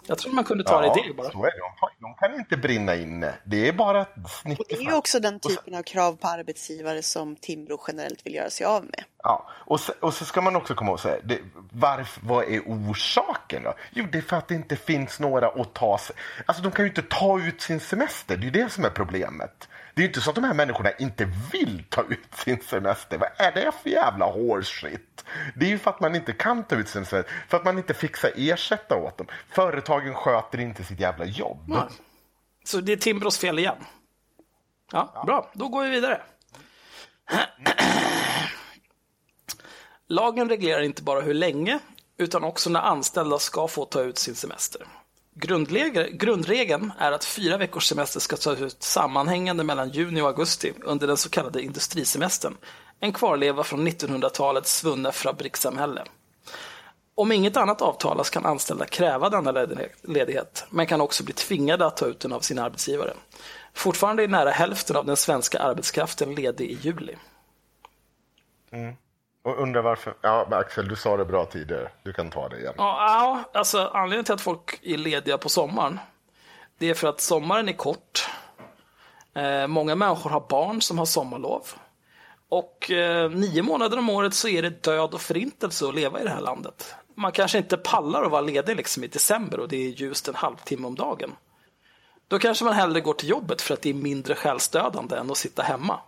Jag 0.07 0.17
tror 0.17 0.33
man 0.33 0.43
kunde 0.43 0.63
ta 0.63 0.81
det 0.81 1.01
i 1.01 1.07
det 1.07 1.13
bara. 1.13 1.31
så 1.31 1.45
är 1.45 1.51
det. 1.51 1.57
De, 1.59 1.73
kan- 1.79 1.89
de 1.99 2.13
kan 2.13 2.35
inte 2.39 2.57
brinna 2.57 2.95
inne. 2.95 3.33
Det 3.43 3.67
är 3.67 3.73
bara 3.73 4.01
Och 4.01 4.07
det 4.43 4.75
är 4.75 4.81
ju 4.81 4.93
också 4.93 5.19
den 5.19 5.39
typen 5.39 5.75
av 5.75 5.83
krav 5.83 6.15
på 6.15 6.27
arbetsgivare 6.27 7.01
som 7.01 7.35
Timbro 7.35 7.81
generellt 7.87 8.25
vill 8.25 8.35
göra 8.35 8.49
sig 8.49 8.65
av 8.65 8.83
med. 8.83 9.03
Ja, 9.23 9.49
och 9.51 9.79
så, 9.79 9.93
och 9.99 10.13
så 10.13 10.25
ska 10.25 10.41
man 10.41 10.55
också 10.55 10.75
komma 10.75 10.91
ihåg 10.91 10.99
så 10.99 11.09
här, 11.09 11.21
det, 11.23 11.39
varför, 11.71 12.21
vad 12.25 12.43
är 12.43 12.59
orsaken 12.59 13.63
då? 13.63 13.73
Jo, 13.91 14.05
det 14.11 14.17
är 14.17 14.21
för 14.21 14.37
att 14.37 14.47
det 14.47 14.55
inte 14.55 14.75
finns 14.75 15.19
några 15.19 15.47
att 15.47 15.73
ta 15.73 15.97
sig... 15.97 16.15
Alltså 16.45 16.63
de 16.63 16.71
kan 16.71 16.85
ju 16.85 16.89
inte 16.89 17.01
ta 17.01 17.39
ut 17.39 17.61
sin 17.61 17.79
semester, 17.79 18.37
det 18.37 18.41
är 18.43 18.45
ju 18.45 18.63
det 18.63 18.69
som 18.69 18.85
är 18.85 18.89
problemet. 18.89 19.67
Det 20.01 20.05
är 20.05 20.07
ju 20.07 20.09
inte 20.09 20.21
så 20.21 20.29
att 20.29 20.35
de 20.35 20.43
här 20.43 20.53
människorna 20.53 20.91
inte 20.91 21.31
vill 21.51 21.83
ta 21.89 22.03
ut 22.03 22.35
sin 22.35 22.61
semester. 22.61 23.17
Vad 23.17 23.29
är 23.37 23.51
det 23.51 23.71
för 23.83 23.89
jävla 23.89 24.25
hårshit? 24.25 25.25
Det 25.55 25.65
är 25.65 25.69
ju 25.69 25.77
för 25.77 25.91
att 25.91 25.99
man 25.99 26.15
inte 26.15 26.33
kan 26.33 26.63
ta 26.63 26.75
ut 26.75 26.89
sin 26.89 27.05
semester, 27.05 27.33
för 27.49 27.57
att 27.57 27.65
man 27.65 27.77
inte 27.77 27.93
fixar 27.93 28.31
ersätta 28.35 28.95
åt 28.95 29.17
dem. 29.17 29.27
Företagen 29.49 30.13
sköter 30.13 30.59
inte 30.59 30.83
sitt 30.83 30.99
jävla 30.99 31.25
jobb. 31.25 31.63
Nej. 31.67 31.81
Så 32.63 32.81
det 32.81 32.91
är 32.91 32.97
Timbros 32.97 33.37
fel 33.37 33.59
igen. 33.59 33.75
Ja, 34.91 35.23
bra. 35.25 35.51
Då 35.53 35.67
går 35.67 35.83
vi 35.83 35.89
vidare. 35.89 36.21
Lagen 40.07 40.49
reglerar 40.49 40.81
inte 40.81 41.03
bara 41.03 41.21
hur 41.21 41.33
länge, 41.33 41.79
utan 42.17 42.43
också 42.43 42.69
när 42.69 42.81
anställda 42.81 43.39
ska 43.39 43.67
få 43.67 43.85
ta 43.85 44.01
ut 44.01 44.17
sin 44.17 44.35
semester. 44.35 44.87
Grundregeln 46.11 46.91
är 46.99 47.11
att 47.11 47.25
fyra 47.25 47.57
veckors 47.57 47.87
semester 47.87 48.19
ska 48.19 48.37
tas 48.37 48.61
ut 48.61 48.83
sammanhängande 48.83 49.63
mellan 49.63 49.89
juni 49.89 50.21
och 50.21 50.27
augusti 50.27 50.73
under 50.83 51.07
den 51.07 51.17
så 51.17 51.29
kallade 51.29 51.61
industrisemestern, 51.61 52.57
en 52.99 53.13
kvarleva 53.13 53.63
från 53.63 53.87
1900-talets 53.87 54.77
svunna 54.77 55.11
fabrikssamhälle. 55.11 56.03
Om 57.15 57.31
inget 57.31 57.57
annat 57.57 57.81
avtalas 57.81 58.29
kan 58.29 58.45
anställda 58.45 58.85
kräva 58.85 59.29
denna 59.29 59.51
ledighet- 59.51 59.95
ledighet, 60.03 60.65
men 60.69 60.87
kan 60.87 61.01
också 61.01 61.23
bli 61.23 61.33
tvingade 61.33 61.85
att 61.85 61.97
ta 61.97 62.05
ut 62.05 62.19
den 62.19 62.33
av 62.33 62.39
sin 62.39 62.59
arbetsgivare. 62.59 63.13
Fortfarande 63.73 64.23
är 64.23 64.27
nära 64.27 64.49
hälften 64.49 64.95
av 64.95 65.05
den 65.05 65.17
svenska 65.17 65.59
arbetskraften 65.59 66.35
ledig 66.35 66.71
i 66.71 66.77
juli. 66.81 67.15
Mm. 68.71 68.95
Och 69.43 69.61
undrar 69.61 69.81
varför... 69.81 70.13
Ja, 70.21 70.47
men 70.49 70.59
Axel, 70.59 70.87
du 70.87 70.95
sa 70.95 71.17
det 71.17 71.25
bra 71.25 71.45
tidigare. 71.45 71.91
Du 72.03 72.13
kan 72.13 72.29
ta 72.29 72.49
det 72.49 72.59
igen. 72.59 72.73
Ja, 72.77 73.43
alltså 73.53 73.91
anledningen 73.93 74.25
till 74.25 74.33
att 74.33 74.41
folk 74.41 74.79
är 74.83 74.97
lediga 74.97 75.37
på 75.37 75.49
sommaren, 75.49 75.99
det 76.77 76.89
är 76.89 76.93
för 76.93 77.07
att 77.07 77.21
sommaren 77.21 77.69
är 77.69 77.73
kort. 77.73 78.29
Eh, 79.33 79.67
många 79.67 79.95
människor 79.95 80.29
har 80.29 80.45
barn 80.49 80.81
som 80.81 80.97
har 80.97 81.05
sommarlov. 81.05 81.67
Och 82.49 82.91
eh, 82.91 83.29
nio 83.29 83.61
månader 83.61 83.97
om 83.97 84.09
året 84.09 84.33
så 84.33 84.47
är 84.47 84.61
det 84.61 84.83
död 84.83 85.13
och 85.13 85.21
förintelse 85.21 85.87
att 85.87 85.95
leva 85.95 86.21
i 86.21 86.23
det 86.23 86.29
här 86.29 86.41
landet. 86.41 86.95
Man 87.15 87.31
kanske 87.31 87.57
inte 87.57 87.77
pallar 87.77 88.23
att 88.23 88.31
vara 88.31 88.41
ledig 88.41 88.75
liksom 88.75 89.03
i 89.03 89.07
december 89.07 89.59
och 89.59 89.67
det 89.67 89.77
är 89.77 89.89
ljust 89.89 90.27
en 90.27 90.35
halvtimme 90.35 90.87
om 90.87 90.95
dagen. 90.95 91.35
Då 92.27 92.39
kanske 92.39 92.65
man 92.65 92.73
hellre 92.73 93.01
går 93.01 93.13
till 93.13 93.29
jobbet 93.29 93.61
för 93.61 93.73
att 93.73 93.81
det 93.81 93.89
är 93.89 93.93
mindre 93.93 94.35
själsdödande 94.35 95.15
än 95.15 95.31
att 95.31 95.37
sitta 95.37 95.63
hemma. 95.63 95.99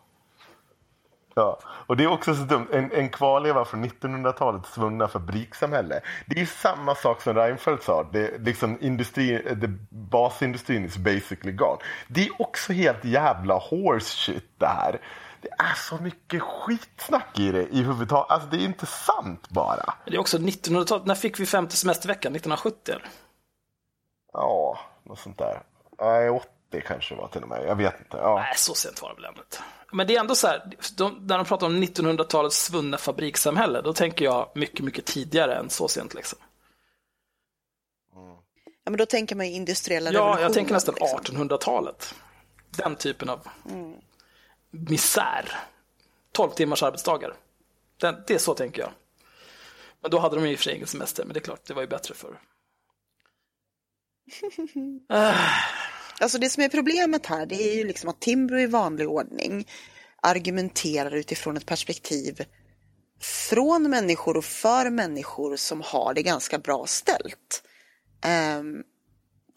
Ja, 1.36 1.60
och 1.66 1.98
det 1.98 2.04
är 2.04 2.08
också 2.08 2.36
så 2.36 2.44
dumt. 2.44 2.68
En, 2.72 2.92
en 2.92 3.10
kvarleva 3.10 3.66
från 3.66 3.86
1900-talets 3.86 4.74
svunna 4.74 5.08
fabrikssamhälle. 5.08 6.02
Det 6.26 6.36
är 6.36 6.40
ju 6.40 6.46
samma 6.46 6.96
sak 6.96 7.22
som 7.22 7.36
Reinfeldt 7.36 7.84
sa. 7.84 8.04
Det, 8.12 8.38
liksom 8.38 8.78
industri, 8.82 9.44
the 9.62 9.68
basindustrin 9.90 10.86
is 10.86 10.98
basically 10.98 11.52
gone. 11.52 11.78
Det 12.08 12.22
är 12.22 12.42
också 12.42 12.74
helt 12.74 13.06
jävla 13.06 13.54
horse 13.58 14.18
shit 14.18 14.50
det 14.58 14.68
här. 14.68 15.02
Det 15.42 15.50
är 15.50 15.74
så 15.76 15.98
mycket 15.98 16.42
skitsnack 16.42 17.40
i 17.40 17.52
det 17.52 17.68
i 17.68 17.84
huvudtaget. 17.84 18.32
Alltså 18.32 18.50
det 18.50 18.58
är 18.58 18.66
inte 18.66 18.86
sant 18.86 19.50
bara. 19.50 19.94
Det 20.06 20.16
är 20.16 20.20
också 20.20 20.38
1900-talet. 20.38 21.06
När 21.06 21.16
fick 21.16 21.40
vi 21.40 21.46
femte 21.46 21.76
semesterveckan? 21.76 22.36
1970? 22.36 22.92
Eller? 22.92 23.08
Ja, 24.34 24.80
något 25.04 25.20
sånt 25.20 25.38
där. 25.38 25.62
Nej, 26.00 26.30
80 26.30 26.53
kanske 26.82 27.16
var 27.16 27.28
till 27.28 27.44
och 27.44 27.50
med. 27.50 27.66
Jag 27.68 27.76
vet 27.76 28.00
inte. 28.00 28.18
Ja. 28.18 28.36
Nej, 28.36 28.54
så 28.58 28.74
sent 28.74 29.02
var 29.02 29.10
det 29.10 29.16
väl 29.16 29.26
ändå 29.26 29.42
inte. 29.42 29.58
Men 29.92 30.08
det 30.08 30.16
är 30.16 30.20
ändå 30.20 30.36
så 30.36 30.48
här, 30.48 30.72
de, 30.98 31.28
när 31.28 31.38
de 31.38 31.46
pratar 31.46 31.68
om 31.68 31.84
1900-talets 31.84 32.64
svunna 32.66 32.98
fabrikssamhälle, 32.98 33.82
då 33.82 33.94
tänker 33.94 34.26
jag 34.26 34.52
mycket, 34.56 34.86
mycket 34.86 35.06
tidigare 35.06 35.56
än 35.56 35.70
så 35.70 35.88
sent. 35.88 36.14
Liksom. 36.14 36.40
Ja, 38.86 38.90
men 38.92 38.98
då 38.98 39.06
tänker 39.06 39.36
man 39.36 39.48
ju 39.48 39.54
industriella 39.54 40.12
Ja, 40.12 40.20
jag 40.20 40.26
revolutionen, 40.26 40.54
tänker 40.54 40.74
nästan 40.74 40.96
liksom. 41.00 41.20
1800-talet. 41.20 42.16
Den 42.70 42.96
typen 42.96 43.30
av 43.30 43.48
misär. 44.72 45.50
12 46.32 46.50
timmars 46.52 46.84
arbetsdagar. 46.84 47.34
Den, 47.98 48.24
det 48.28 48.34
är 48.34 48.38
så 48.38 48.54
tänker 48.54 48.82
jag. 48.82 48.92
Men 50.02 50.12
då 50.12 50.20
hade 50.20 50.36
de 50.36 50.50
ju 50.50 50.58
för 50.58 50.64
sig 50.64 50.76
ingen 50.76 50.88
semester, 50.88 51.26
men 51.26 51.34
det 51.34 51.40
är 51.40 51.42
klart, 51.42 51.66
det 51.66 51.74
var 51.74 51.82
ju 51.82 51.88
bättre 51.88 52.14
förr. 52.14 52.40
Alltså 56.20 56.38
det 56.38 56.50
som 56.50 56.64
är 56.64 56.70
problemet 56.70 57.26
här 57.26 57.46
det 57.46 57.56
är 57.56 57.76
ju 57.76 57.84
liksom 57.84 58.10
att 58.10 58.22
Timbro 58.22 58.60
i 58.60 58.68
vanlig 58.68 59.10
ordning 59.10 59.68
argumenterar 60.22 61.16
utifrån 61.16 61.58
ett 61.58 61.66
perspektiv 61.66 62.46
från 63.22 63.90
människor 63.90 64.38
och 64.38 64.46
för 64.46 64.90
människor 64.90 65.56
som 65.56 65.82
har 65.82 66.14
det 66.14 66.24
ganska 66.24 66.60
bra 66.60 66.86
ställt. 66.86 67.64
Um, 68.60 68.84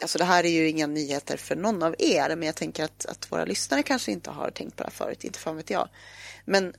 alltså 0.02 0.18
det 0.18 0.24
här 0.24 0.44
är 0.44 0.48
ju 0.48 0.68
inga 0.68 0.86
nyheter 0.86 1.36
för 1.36 1.56
någon 1.56 1.82
av 1.82 1.94
er 1.98 2.36
men 2.36 2.42
jag 2.42 2.54
tänker 2.56 2.84
att, 2.84 3.06
att 3.06 3.32
våra 3.32 3.44
lyssnare 3.44 3.82
kanske 3.82 4.12
inte 4.12 4.30
har 4.30 4.50
tänkt 4.50 4.76
på 4.76 4.82
det 4.82 4.88
här 4.88 5.06
förut, 5.06 5.24
inte 5.24 5.38
fan 5.38 5.56
vet 5.56 5.70
jag. 5.70 5.88
Men 6.44 6.74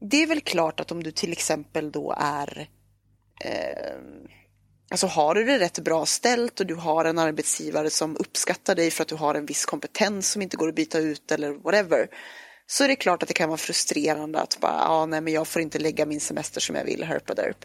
det 0.00 0.22
är 0.22 0.26
väl 0.26 0.40
klart 0.40 0.80
att 0.80 0.92
om 0.92 1.02
du 1.02 1.10
till 1.10 1.32
exempel 1.32 1.92
då 1.92 2.14
är 2.18 2.68
eh, 3.44 3.96
Alltså 4.92 5.06
har 5.06 5.34
du 5.34 5.44
det 5.44 5.58
rätt 5.58 5.78
bra 5.78 6.06
ställt 6.06 6.60
och 6.60 6.66
du 6.66 6.74
har 6.74 7.04
en 7.04 7.18
arbetsgivare 7.18 7.90
som 7.90 8.16
uppskattar 8.16 8.74
dig 8.74 8.90
för 8.90 9.02
att 9.02 9.08
du 9.08 9.14
har 9.14 9.34
en 9.34 9.46
viss 9.46 9.66
kompetens 9.66 10.30
som 10.30 10.42
inte 10.42 10.56
går 10.56 10.68
att 10.68 10.74
byta 10.74 10.98
ut 10.98 11.32
eller 11.32 11.50
whatever. 11.50 12.08
Så 12.66 12.84
är 12.84 12.88
det 12.88 12.96
klart 12.96 13.22
att 13.22 13.28
det 13.28 13.34
kan 13.34 13.48
vara 13.48 13.58
frustrerande 13.58 14.40
att 14.40 14.58
bara, 14.60 14.72
ja 14.72 14.88
ah, 14.88 15.06
nej 15.06 15.20
men 15.20 15.32
jag 15.32 15.48
får 15.48 15.62
inte 15.62 15.78
lägga 15.78 16.06
min 16.06 16.20
semester 16.20 16.60
som 16.60 16.76
jag 16.76 16.84
vill, 16.84 17.04
herpaderp. 17.04 17.64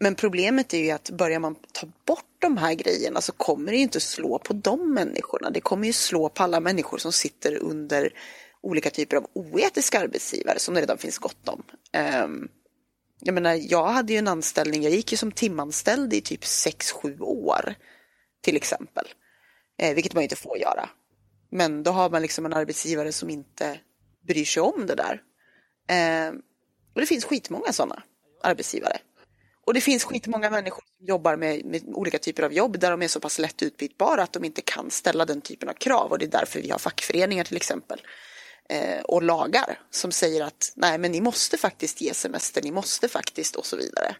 Men 0.00 0.14
problemet 0.14 0.74
är 0.74 0.78
ju 0.78 0.90
att 0.90 1.10
börjar 1.10 1.38
man 1.38 1.54
ta 1.72 1.86
bort 2.06 2.36
de 2.38 2.56
här 2.56 2.74
grejerna 2.74 3.20
så 3.20 3.32
kommer 3.32 3.72
det 3.72 3.76
ju 3.76 3.82
inte 3.82 4.00
slå 4.00 4.38
på 4.38 4.52
de 4.52 4.94
människorna. 4.94 5.50
Det 5.50 5.60
kommer 5.60 5.86
ju 5.86 5.92
slå 5.92 6.28
på 6.28 6.42
alla 6.42 6.60
människor 6.60 6.98
som 6.98 7.12
sitter 7.12 7.56
under 7.62 8.12
olika 8.62 8.90
typer 8.90 9.16
av 9.16 9.26
oetiska 9.32 10.00
arbetsgivare 10.00 10.58
som 10.58 10.74
det 10.74 10.80
redan 10.80 10.98
finns 10.98 11.18
gott 11.18 11.48
om. 11.48 11.62
Ehm, 11.92 12.48
jag 13.20 13.34
menar, 13.34 13.58
jag 13.60 13.86
hade 13.86 14.12
ju 14.12 14.18
en 14.18 14.28
anställning, 14.28 14.82
jag 14.82 14.92
gick 14.92 15.12
ju 15.12 15.16
som 15.16 15.32
timanställd 15.32 16.12
i 16.12 16.20
typ 16.20 16.44
6-7 16.44 17.20
år 17.20 17.74
till 18.40 18.56
exempel. 18.56 19.06
Eh, 19.78 19.94
vilket 19.94 20.14
man 20.14 20.22
inte 20.22 20.36
får 20.36 20.58
göra. 20.58 20.88
Men 21.50 21.82
då 21.82 21.90
har 21.90 22.10
man 22.10 22.22
liksom 22.22 22.46
en 22.46 22.52
arbetsgivare 22.52 23.12
som 23.12 23.30
inte 23.30 23.80
bryr 24.28 24.44
sig 24.44 24.62
om 24.62 24.86
det 24.86 24.94
där. 24.94 25.22
Eh, 25.88 26.32
och 26.94 27.00
det 27.00 27.06
finns 27.06 27.24
skitmånga 27.24 27.72
sådana 27.72 28.02
arbetsgivare. 28.42 28.98
Och 29.66 29.74
det 29.74 29.80
finns 29.80 30.04
skitmånga 30.04 30.50
människor 30.50 30.82
som 30.98 31.06
jobbar 31.06 31.36
med, 31.36 31.64
med, 31.64 31.82
olika 31.86 32.18
typer 32.18 32.42
av 32.42 32.52
jobb 32.52 32.78
där 32.78 32.90
de 32.90 33.02
är 33.02 33.08
så 33.08 33.20
pass 33.20 33.38
lätt 33.38 33.62
utbytbara 33.62 34.22
att 34.22 34.32
de 34.32 34.44
inte 34.44 34.60
kan 34.60 34.90
ställa 34.90 35.24
den 35.24 35.40
typen 35.40 35.68
av 35.68 35.72
krav. 35.72 36.10
Och 36.10 36.18
det 36.18 36.24
är 36.24 36.30
därför 36.30 36.60
vi 36.60 36.70
har 36.70 36.78
fackföreningar 36.78 37.44
till 37.44 37.56
exempel 37.56 38.00
och 39.04 39.22
lagar 39.22 39.80
som 39.90 40.12
säger 40.12 40.44
att 40.44 40.72
nej 40.76 40.98
men 40.98 41.12
ni 41.12 41.20
måste 41.20 41.58
faktiskt 41.58 42.00
ge 42.00 42.14
semester, 42.14 42.62
ni 42.62 42.70
måste 42.70 43.08
faktiskt 43.08 43.56
och 43.56 43.66
så 43.66 43.76
vidare. 43.76 44.16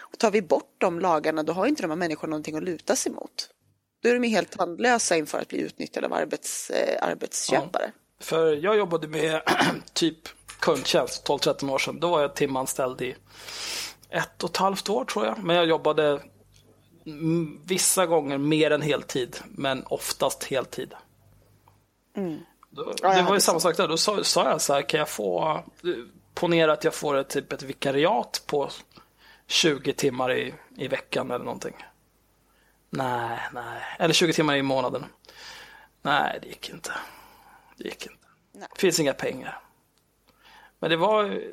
Och 0.00 0.18
tar 0.18 0.30
vi 0.30 0.42
bort 0.42 0.74
de 0.78 1.00
lagarna 1.00 1.42
då 1.42 1.52
har 1.52 1.66
inte 1.66 1.82
de 1.82 1.90
här 1.90 1.96
människorna 1.96 2.30
någonting 2.30 2.56
att 2.56 2.62
luta 2.62 2.96
sig 2.96 3.12
mot. 3.12 3.50
Då 4.02 4.08
är 4.08 4.14
de 4.14 4.28
helt 4.28 4.50
tandlösa 4.50 5.16
inför 5.16 5.38
att 5.38 5.48
bli 5.48 5.58
utnyttjade 5.58 6.06
av 6.06 6.12
arbets, 6.12 6.70
eh, 6.70 7.08
arbetsköpare. 7.08 7.92
Ja. 7.94 8.24
För 8.24 8.52
jag 8.52 8.76
jobbade 8.76 9.08
med 9.08 9.42
typ 9.92 10.28
kundtjänst 10.60 11.28
12-13 11.28 11.70
år 11.70 11.78
sedan. 11.78 12.00
Då 12.00 12.10
var 12.10 12.20
jag 12.20 12.36
timanställd 12.36 13.02
i 13.02 13.16
ett 14.10 14.42
och 14.44 14.50
ett 14.50 14.56
halvt 14.56 14.88
år 14.88 15.04
tror 15.04 15.26
jag. 15.26 15.38
Men 15.44 15.56
jag 15.56 15.66
jobbade 15.66 16.20
vissa 17.64 18.06
gånger 18.06 18.38
mer 18.38 18.70
än 18.70 18.82
heltid, 18.82 19.36
men 19.48 19.84
oftast 19.86 20.44
heltid. 20.44 20.94
Mm. 22.16 22.38
Då, 22.70 22.94
ja, 23.02 23.14
det 23.14 23.22
var 23.22 23.34
ju 23.34 23.40
samma 23.40 23.60
sak 23.60 23.76
där. 23.76 23.88
Då 23.88 23.96
sa, 23.96 24.24
sa, 24.24 24.50
jag 24.50 24.60
så 24.60 24.72
här, 24.72 24.82
kan 24.82 24.98
jag 24.98 25.08
få, 25.08 25.62
ponera 26.34 26.72
att 26.72 26.84
jag 26.84 26.94
får 26.94 27.16
ett, 27.16 27.28
typ 27.28 27.52
ett 27.52 27.62
vikariat 27.62 28.42
på 28.46 28.70
20 29.46 29.92
timmar 29.92 30.32
i, 30.32 30.54
i 30.76 30.88
veckan 30.88 31.30
eller 31.30 31.44
någonting. 31.44 31.76
Nej, 32.90 33.38
nej. 33.52 33.82
Eller 33.98 34.14
20 34.14 34.32
timmar 34.32 34.56
i 34.56 34.62
månaden. 34.62 35.04
Nej, 36.02 36.38
det 36.42 36.48
gick 36.48 36.70
inte. 36.70 36.92
Det 37.76 37.84
gick 37.84 38.06
inte. 38.06 38.26
Nej. 38.52 38.68
Finns 38.76 39.00
inga 39.00 39.12
pengar. 39.12 39.60
Men 40.78 40.90
det 40.90 40.96
var... 40.96 41.24
Det, 41.24 41.44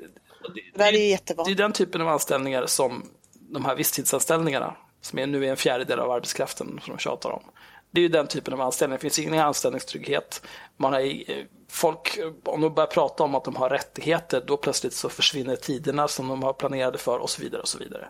det, 0.76 0.84
är. 0.84 1.46
Det 1.46 1.52
är 1.52 1.56
den 1.56 1.74
typen 1.74 2.02
av 2.02 2.08
anställningar 2.08 2.66
som 2.66 3.10
de 3.34 3.66
här 3.66 3.76
visstidsanställningarna, 3.76 4.76
som 5.02 5.20
är 5.20 5.28
nu 5.28 5.46
är 5.46 5.50
en 5.50 5.58
fjärdedel 5.58 6.00
av 6.00 6.12
arbetskraften 6.12 6.80
som 6.84 6.96
de 6.96 7.00
tjatar 7.00 7.30
om. 7.30 7.44
Det 7.92 8.00
är 8.00 8.04
ju 8.04 8.10
den 8.10 8.28
typen 8.28 8.54
av 8.54 8.62
anställning. 8.62 8.96
Det 8.96 9.02
finns 9.02 9.20
ingen 9.20 9.40
anställningstrygghet. 9.40 10.42
Man 10.78 10.94
har, 10.94 11.02
eh, 11.02 11.46
folk, 11.70 12.18
eh, 12.18 12.32
om 12.44 12.62
de 12.62 12.74
börjar 12.74 12.88
prata 12.88 13.24
om 13.24 13.36
att 13.36 13.44
de 13.44 13.56
har 13.56 13.70
rättigheter, 13.70 14.44
då 14.48 14.58
plötsligt 14.58 14.94
så 14.94 15.10
försvinner 15.10 15.56
tiderna 15.56 16.08
som 16.08 16.28
de 16.28 16.44
har 16.44 16.54
planerade 16.54 16.98
för 16.98 17.20
och 17.20 17.30
så 17.30 17.42
vidare. 17.42 17.62
och 17.62 17.68
så 17.68 17.78
vidare. 17.78 18.10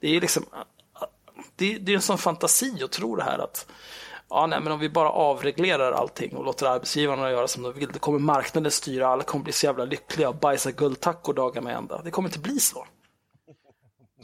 Det 0.00 0.16
är 0.16 0.20
liksom 0.20 0.46
eh, 0.52 0.58
det, 1.56 1.78
det 1.78 1.92
är 1.92 1.96
en 1.96 2.02
sån 2.02 2.18
fantasi 2.18 2.82
att 2.84 2.92
tro 2.92 3.16
det 3.16 3.22
här 3.22 3.38
att 3.38 3.66
ja, 4.30 4.46
nej, 4.46 4.60
men 4.60 4.72
om 4.72 4.78
vi 4.78 4.88
bara 4.88 5.10
avreglerar 5.10 5.92
allting 5.92 6.36
och 6.36 6.44
låter 6.44 6.66
arbetsgivarna 6.66 7.30
göra 7.30 7.48
som 7.48 7.62
de 7.62 7.72
vill, 7.72 7.88
då 7.92 7.98
kommer 7.98 8.18
marknaden 8.18 8.70
styra, 8.70 9.08
alla 9.08 9.22
kommer 9.22 9.44
bli 9.44 9.52
så 9.52 9.66
jävla 9.66 9.84
lyckliga 9.84 10.28
och 10.28 10.36
bajsa 10.36 10.70
guldtackor 10.70 11.34
dagarna 11.34 11.72
ända. 11.72 12.02
Det 12.02 12.10
kommer 12.10 12.28
inte 12.28 12.38
bli 12.38 12.60
så. 12.60 12.86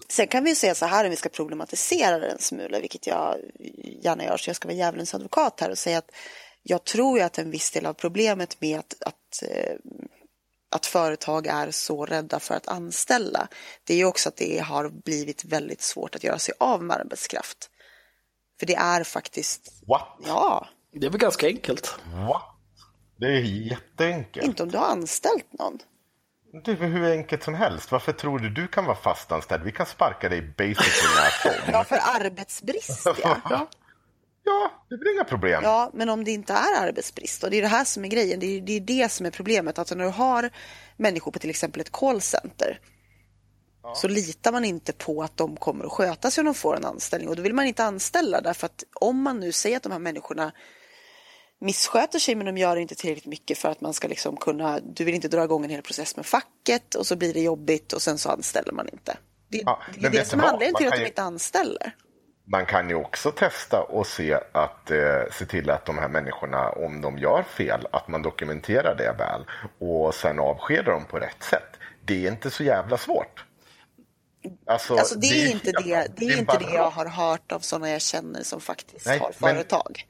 Sen 0.08 0.26
kan 0.26 0.44
vi 0.44 0.54
säga 0.54 0.74
så 0.74 0.86
här 0.86 1.04
om 1.04 1.10
vi 1.10 1.16
ska 1.16 1.28
problematisera 1.28 2.18
det 2.18 2.26
en 2.26 2.38
smula, 2.38 2.80
vilket 2.80 3.06
jag 3.06 3.36
gärna 4.02 4.24
gör, 4.24 4.36
så 4.36 4.48
jag 4.48 4.56
ska 4.56 4.68
vara 4.68 4.76
djävulens 4.76 5.14
advokat 5.14 5.60
här 5.60 5.70
och 5.70 5.78
säga 5.78 5.98
att 5.98 6.10
jag 6.62 6.84
tror 6.84 7.18
ju 7.18 7.24
att 7.24 7.38
en 7.38 7.50
viss 7.50 7.70
del 7.70 7.86
av 7.86 7.94
problemet 7.94 8.60
med 8.60 8.78
att, 8.78 8.94
att, 9.00 9.42
eh, 9.42 9.76
att 10.70 10.86
företag 10.86 11.46
är 11.46 11.70
så 11.70 12.06
rädda 12.06 12.40
för 12.40 12.54
att 12.54 12.68
anställa, 12.68 13.48
det 13.84 13.94
är 13.94 13.98
ju 13.98 14.04
också 14.04 14.28
att 14.28 14.36
det 14.36 14.58
har 14.58 14.88
blivit 14.88 15.44
väldigt 15.44 15.82
svårt 15.82 16.14
att 16.14 16.24
göra 16.24 16.38
sig 16.38 16.54
av 16.58 16.82
med 16.82 16.96
arbetskraft. 16.96 17.70
För 18.60 18.66
det 18.66 18.74
är 18.74 19.04
faktiskt... 19.04 19.72
What? 19.86 20.08
Ja. 20.26 20.68
Det 20.92 21.06
är 21.06 21.10
väl 21.10 21.20
ganska 21.20 21.46
enkelt. 21.46 21.94
What? 22.28 22.42
Det 23.16 23.26
är 23.26 23.40
jätteenkelt. 23.40 24.46
Inte 24.46 24.62
om 24.62 24.70
du 24.70 24.78
har 24.78 24.86
anställt 24.86 25.52
någon. 25.52 25.78
Är 26.54 26.74
hur 26.74 27.10
enkelt 27.10 27.42
som 27.42 27.54
helst. 27.54 27.92
Varför 27.92 28.12
tror 28.12 28.38
du 28.38 28.50
du 28.50 28.68
kan 28.68 28.84
vara 28.84 28.96
fastanställd? 28.96 29.64
Vi 29.64 29.72
kan 29.72 29.86
sparka 29.86 30.28
dig 30.28 30.42
basically 30.42 31.54
när 31.66 31.72
Ja, 31.72 31.84
för 31.84 31.96
arbetsbrist 31.96 33.06
ja. 33.22 33.68
ja, 34.44 34.72
det 34.90 34.96
blir 34.96 35.14
inga 35.14 35.24
problem. 35.24 35.60
Ja, 35.64 35.90
men 35.94 36.08
om 36.08 36.24
det 36.24 36.30
inte 36.30 36.52
är 36.52 36.86
arbetsbrist 36.88 37.44
och 37.44 37.50
det 37.50 37.56
är 37.56 37.62
det 37.62 37.68
här 37.68 37.84
som 37.84 38.04
är 38.04 38.08
grejen. 38.08 38.40
Det 38.40 38.46
är 38.46 38.60
det, 38.60 38.72
är 38.72 38.80
det 38.80 39.12
som 39.12 39.26
är 39.26 39.30
problemet. 39.30 39.78
Alltså 39.78 39.94
när 39.94 40.04
du 40.04 40.10
har 40.10 40.50
människor 40.96 41.32
på 41.32 41.38
till 41.38 41.50
exempel 41.50 41.80
ett 41.80 41.92
callcenter 41.92 42.80
ja. 43.82 43.94
så 43.94 44.08
litar 44.08 44.52
man 44.52 44.64
inte 44.64 44.92
på 44.92 45.22
att 45.22 45.36
de 45.36 45.56
kommer 45.56 45.84
att 45.84 45.92
sköta 45.92 46.30
sig 46.30 46.42
om 46.42 46.46
de 46.46 46.54
får 46.54 46.76
en 46.76 46.84
anställning 46.84 47.28
och 47.28 47.36
då 47.36 47.42
vill 47.42 47.54
man 47.54 47.66
inte 47.66 47.84
anställa 47.84 48.40
därför 48.40 48.66
att 48.66 48.84
om 49.00 49.22
man 49.22 49.40
nu 49.40 49.52
säger 49.52 49.76
att 49.76 49.82
de 49.82 49.92
här 49.92 49.98
människorna 49.98 50.52
missköter 51.60 52.18
sig 52.18 52.34
men 52.34 52.46
de 52.46 52.56
gör 52.58 52.76
inte 52.76 52.94
tillräckligt 52.94 53.26
mycket 53.26 53.58
för 53.58 53.68
att 53.68 53.80
man 53.80 53.94
ska 53.94 54.08
liksom 54.08 54.36
kunna, 54.36 54.80
du 54.80 55.04
vill 55.04 55.14
inte 55.14 55.28
dra 55.28 55.44
igång 55.44 55.64
en 55.64 55.70
hel 55.70 55.82
process 55.82 56.16
med 56.16 56.26
facket 56.26 56.94
och 56.94 57.06
så 57.06 57.16
blir 57.16 57.34
det 57.34 57.40
jobbigt 57.40 57.92
och 57.92 58.02
sen 58.02 58.18
så 58.18 58.30
anställer 58.30 58.72
man 58.72 58.88
inte. 58.88 59.16
Det, 59.48 59.62
ja, 59.64 59.82
det 59.98 60.06
är 60.06 60.10
det 60.10 60.24
som 60.24 60.40
är 60.40 60.44
anledningen 60.44 60.76
till 60.76 60.88
att 60.88 60.94
de 60.94 61.06
inte 61.06 61.22
anställer. 61.22 61.94
Man 62.46 62.66
kan 62.66 62.88
ju 62.88 62.94
också 62.94 63.30
testa 63.30 63.82
och 63.82 64.06
se 64.06 64.38
att 64.52 64.90
eh, 64.90 64.98
se 65.32 65.46
till 65.46 65.70
att 65.70 65.86
de 65.86 65.98
här 65.98 66.08
människorna, 66.08 66.70
om 66.70 67.00
de 67.00 67.18
gör 67.18 67.42
fel, 67.42 67.86
att 67.92 68.08
man 68.08 68.22
dokumenterar 68.22 68.94
det 68.94 69.14
väl 69.18 69.44
och 69.78 70.14
sen 70.14 70.38
avskedar 70.38 70.92
dem 70.92 71.04
på 71.04 71.18
rätt 71.18 71.42
sätt. 71.42 71.76
Det 72.04 72.26
är 72.26 72.30
inte 72.30 72.50
så 72.50 72.64
jävla 72.64 72.98
svårt. 72.98 73.44
Alltså, 74.66 74.96
alltså 74.96 75.18
det, 75.18 75.26
är 75.26 75.44
det, 75.44 75.50
inte 75.50 75.72
det, 75.72 76.08
det, 76.16 76.24
är 76.24 76.38
inte 76.38 76.58
det 76.58 76.74
jag 76.74 76.90
har 76.90 77.06
hört 77.06 77.52
av 77.52 77.60
sådana 77.60 77.90
jag 77.90 78.02
känner 78.02 78.42
som 78.42 78.60
faktiskt 78.60 79.06
Nej, 79.06 79.18
har 79.18 79.32
företag. 79.32 80.06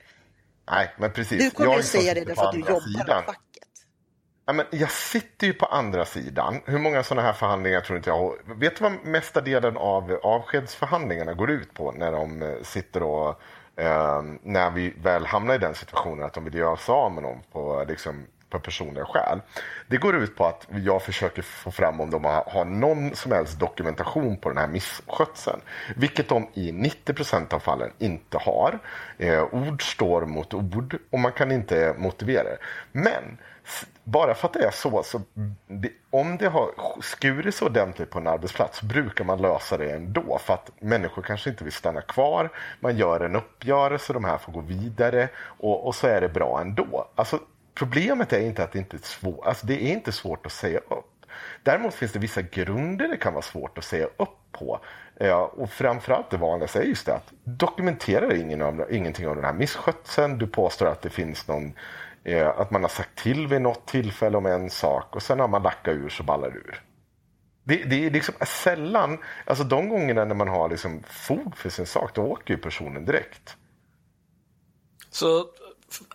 Nej, 0.70 0.94
men 0.98 1.12
precis. 1.12 1.44
Du 1.44 1.50
kommer 1.50 1.78
att 1.78 1.84
säga 1.84 2.14
det 2.14 2.24
därför 2.24 2.44
att 2.44 2.52
du 2.52 2.58
jobbar 2.58 2.80
sidan. 2.80 3.06
med 3.06 3.24
facket. 3.24 3.64
Ja, 4.46 4.52
men 4.52 4.66
jag 4.70 4.90
sitter 4.90 5.46
ju 5.46 5.52
på 5.52 5.66
andra 5.66 6.04
sidan. 6.04 6.60
Hur 6.64 6.78
många 6.78 7.02
sådana 7.02 7.26
här 7.26 7.32
förhandlingar 7.32 7.80
tror 7.80 7.96
inte 7.96 8.10
jag 8.10 8.34
Vet 8.46 8.76
du 8.76 8.84
vad 8.84 9.04
mesta 9.04 9.40
delen 9.40 9.76
av 9.76 10.20
avskedsförhandlingarna 10.22 11.34
går 11.34 11.50
ut 11.50 11.74
på 11.74 11.92
när 11.92 12.12
de 12.12 12.42
eh, 12.42 12.62
sitter 12.62 13.02
och 13.02 13.28
eh, 13.76 14.22
när 14.42 14.70
vi 14.70 14.94
väl 15.02 15.26
hamnar 15.26 15.54
i 15.54 15.58
den 15.58 15.74
situationen 15.74 16.24
att 16.24 16.32
de 16.32 16.44
vill 16.44 16.54
göra 16.54 16.76
sig 16.76 16.92
av 16.92 17.12
med 17.12 17.22
någon 17.22 17.40
på 17.52 17.84
liksom, 17.88 18.26
på 18.51 18.59
personliga 18.59 19.05
skäl. 19.05 19.40
Det 19.86 19.97
går 19.97 20.16
ut 20.16 20.36
på 20.36 20.47
att 20.47 20.66
jag 20.70 21.03
försöker 21.03 21.42
få 21.42 21.70
fram 21.70 22.01
om 22.01 22.11
de 22.11 22.24
har, 22.24 22.64
någon 22.64 23.14
som 23.14 23.32
helst 23.32 23.59
dokumentation 23.59 24.36
på 24.36 24.49
den 24.49 24.59
här 24.59 24.68
misskötseln. 24.68 25.61
Vilket 25.97 26.28
de 26.28 26.49
i 26.55 26.72
90% 26.72 27.55
av 27.55 27.59
fallen 27.59 27.90
inte 27.99 28.38
har. 28.38 28.78
Eh, 29.18 29.55
ord 29.55 29.90
står 29.90 30.26
mot 30.26 30.55
ord 30.55 30.99
och 31.11 31.18
man 31.18 31.32
kan 31.32 31.53
inte 31.53 31.95
motivera 31.99 32.45
det. 32.45 32.59
Men 32.92 33.38
bara 34.05 34.34
för 34.34 34.49
att 34.49 34.55
det 34.55 34.64
är 34.64 34.70
så, 34.70 35.03
så 35.03 35.20
det, 35.66 35.90
om 36.11 36.36
det 36.36 36.49
har 36.49 36.70
skurits 37.03 37.62
ordentligt 37.62 38.11
på 38.11 38.18
en 38.18 38.26
arbetsplats 38.26 38.82
brukar 38.82 39.24
man 39.24 39.42
lösa 39.42 39.76
det 39.76 39.90
ändå 39.90 40.38
för 40.38 40.55
att 40.55 40.70
människor 40.80 41.22
kanske 41.22 41.51
inte 41.51 41.64
vill 41.64 41.72
stanna 41.72 42.01
kvar. 42.01 42.51
Man 42.80 42.97
gör 42.97 43.20
en 43.20 43.36
uppgörelse, 43.36 44.12
de 44.12 44.24
här 44.24 44.38
får 44.38 44.53
gå 44.53 44.61
vidare 44.61 45.28
och, 45.36 45.86
och 45.86 45.95
så 45.95 46.07
är 46.07 46.20
det 46.20 46.28
bra 46.28 46.61
ändå. 46.61 47.09
Alltså, 47.14 47.38
problemet 47.75 48.33
är 48.33 48.41
inte 48.41 48.64
att 48.64 48.72
det 48.72 48.79
inte 48.79 48.97
är 48.97 49.01
svårt, 49.01 49.47
alltså, 49.47 49.66
det 49.66 49.85
är 49.85 49.93
inte 49.93 50.12
svårt 50.12 50.47
att 50.47 50.53
säga 50.53 50.79
upp. 50.79 51.11
Däremot 51.62 51.95
finns 51.95 52.12
det 52.12 52.18
vissa 52.18 52.43
grunder 52.43 53.09
det 53.09 53.16
kan 53.16 53.33
vara 53.33 53.43
svårt 53.43 53.79
att 53.79 53.85
säga 53.85 54.07
upp 54.16 54.53
på. 54.53 54.81
Ja, 55.18 55.53
och 55.57 55.70
framförallt 55.70 56.31
det 56.31 56.37
vanligaste 56.37 56.79
är 56.79 56.85
just 56.85 57.07
det 57.07 57.14
att 57.14 57.33
dokumenterar 57.45 58.35
ingen 58.35 58.62
av, 58.62 58.87
ingenting 58.91 59.29
om 59.29 59.37
den 59.37 59.45
här 59.45 59.53
misskötseln. 59.53 60.39
Du 60.39 60.47
påstår 60.47 60.87
att 60.87 61.03
det 61.03 61.11
finns 61.11 61.49
någon 61.49 61.75
Eh, 62.25 62.49
att 62.49 62.70
man 62.70 62.83
har 62.83 62.89
sagt 62.89 63.18
till 63.18 63.47
vid 63.47 63.61
något 63.61 63.87
tillfälle 63.87 64.37
om 64.37 64.47
en 64.47 64.70
sak 64.70 65.16
och 65.16 65.22
sen 65.22 65.41
har 65.41 65.49
man 65.49 65.62
lackat 65.62 65.95
ur 65.95 66.09
så 66.09 66.22
ballar 66.22 66.51
det 66.51 66.57
ur. 66.57 66.83
Det, 67.64 67.77
det 67.77 68.07
är 68.07 68.11
liksom 68.11 68.35
sällan, 68.47 69.18
alltså 69.45 69.64
de 69.64 69.89
gångerna 69.89 70.25
när 70.25 70.35
man 70.35 70.49
har 70.49 70.68
liksom 70.68 71.03
fog 71.03 71.57
för 71.57 71.70
sin 71.70 71.87
sak, 71.87 72.14
då 72.14 72.22
åker 72.22 72.55
ju 72.55 72.61
personen 72.61 73.05
direkt. 73.05 73.57
Så 75.11 75.47